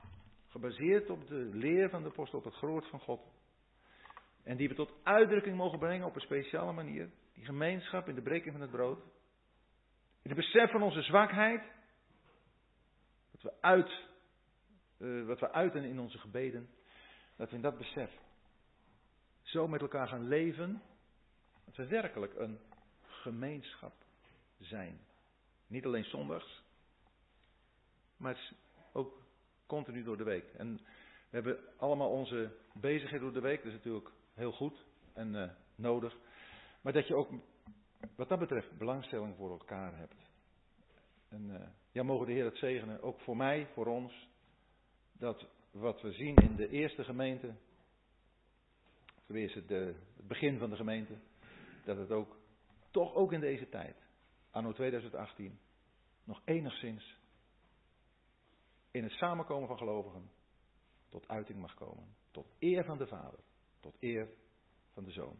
gebaseerd 0.47 1.09
op 1.09 1.27
de 1.27 1.49
leer 1.53 1.89
van 1.89 2.03
de 2.03 2.09
apostel, 2.09 2.39
op 2.39 2.45
het 2.45 2.53
groot 2.53 2.87
van 2.87 2.99
God, 2.99 3.21
en 4.43 4.57
die 4.57 4.69
we 4.69 4.75
tot 4.75 4.93
uitdrukking 5.03 5.57
mogen 5.57 5.79
brengen 5.79 6.07
op 6.07 6.15
een 6.15 6.21
speciale 6.21 6.71
manier, 6.71 7.09
die 7.33 7.45
gemeenschap 7.45 8.07
in 8.07 8.15
de 8.15 8.21
breking 8.21 8.51
van 8.51 8.61
het 8.61 8.71
brood, 8.71 8.99
in 10.21 10.29
het 10.29 10.35
besef 10.35 10.71
van 10.71 10.81
onze 10.81 11.01
zwakheid, 11.01 11.63
dat 13.31 13.41
we 13.41 13.61
uit, 13.61 14.07
uh, 14.97 15.25
wat 15.27 15.39
we 15.39 15.51
uiten 15.51 15.83
in 15.83 15.99
onze 15.99 16.17
gebeden, 16.17 16.69
dat 17.35 17.49
we 17.49 17.55
in 17.55 17.61
dat 17.61 17.77
besef 17.77 18.11
zo 19.41 19.67
met 19.67 19.81
elkaar 19.81 20.07
gaan 20.07 20.27
leven, 20.27 20.81
dat 21.65 21.75
we 21.75 21.87
werkelijk 21.87 22.35
een 22.35 22.59
gemeenschap 23.01 23.93
zijn. 24.59 24.99
Niet 25.67 25.85
alleen 25.85 26.05
zondags, 26.05 26.63
maar 28.17 28.51
ook 28.93 29.21
continu 29.65 30.03
door 30.03 30.17
de 30.17 30.23
week. 30.23 30.45
En 30.57 30.75
we 31.29 31.41
hebben 31.41 31.59
allemaal 31.77 32.09
onze 32.09 32.51
bezigheden 32.73 33.21
door 33.21 33.33
de 33.33 33.47
week, 33.47 33.57
dat 33.57 33.67
is 33.67 33.77
natuurlijk 33.77 34.09
heel 34.33 34.51
goed 34.51 34.85
en 35.13 35.33
uh, 35.33 35.49
nodig. 35.75 36.17
Maar 36.81 36.93
dat 36.93 37.07
je 37.07 37.15
ook 37.15 37.29
wat 38.15 38.29
dat 38.29 38.39
betreft 38.39 38.77
belangstelling 38.77 39.35
voor 39.35 39.49
elkaar 39.51 39.97
hebt. 39.97 40.29
En 41.29 41.49
uh, 41.49 41.67
ja, 41.91 42.03
mogen 42.03 42.25
de 42.25 42.33
Heer 42.33 42.45
het 42.45 42.57
zegenen, 42.57 43.01
ook 43.01 43.19
voor 43.19 43.37
mij, 43.37 43.67
voor 43.73 43.85
ons, 43.85 44.29
dat 45.11 45.47
wat 45.71 46.01
we 46.01 46.11
zien 46.11 46.35
in 46.35 46.55
de 46.55 46.69
eerste 46.69 47.03
gemeente, 47.03 47.53
tenminste 49.25 49.59
het, 49.59 49.69
het 50.17 50.27
begin 50.27 50.57
van 50.57 50.69
de 50.69 50.75
gemeente, 50.75 51.13
dat 51.83 51.97
het 51.97 52.11
ook, 52.11 52.37
toch 52.91 53.13
ook 53.13 53.31
in 53.31 53.39
deze 53.39 53.69
tijd, 53.69 53.95
anno 54.51 54.71
2018, 54.71 55.59
nog 56.23 56.41
enigszins 56.45 57.17
in 58.95 59.03
het 59.03 59.11
samenkomen 59.11 59.67
van 59.67 59.77
gelovigen 59.77 60.31
tot 61.09 61.27
uiting 61.27 61.59
mag 61.59 61.73
komen. 61.73 62.15
Tot 62.31 62.47
eer 62.59 62.85
van 62.85 62.97
de 62.97 63.07
Vader, 63.07 63.39
tot 63.79 63.95
eer 63.99 64.29
van 64.93 65.03
de 65.03 65.11
Zoon. 65.11 65.39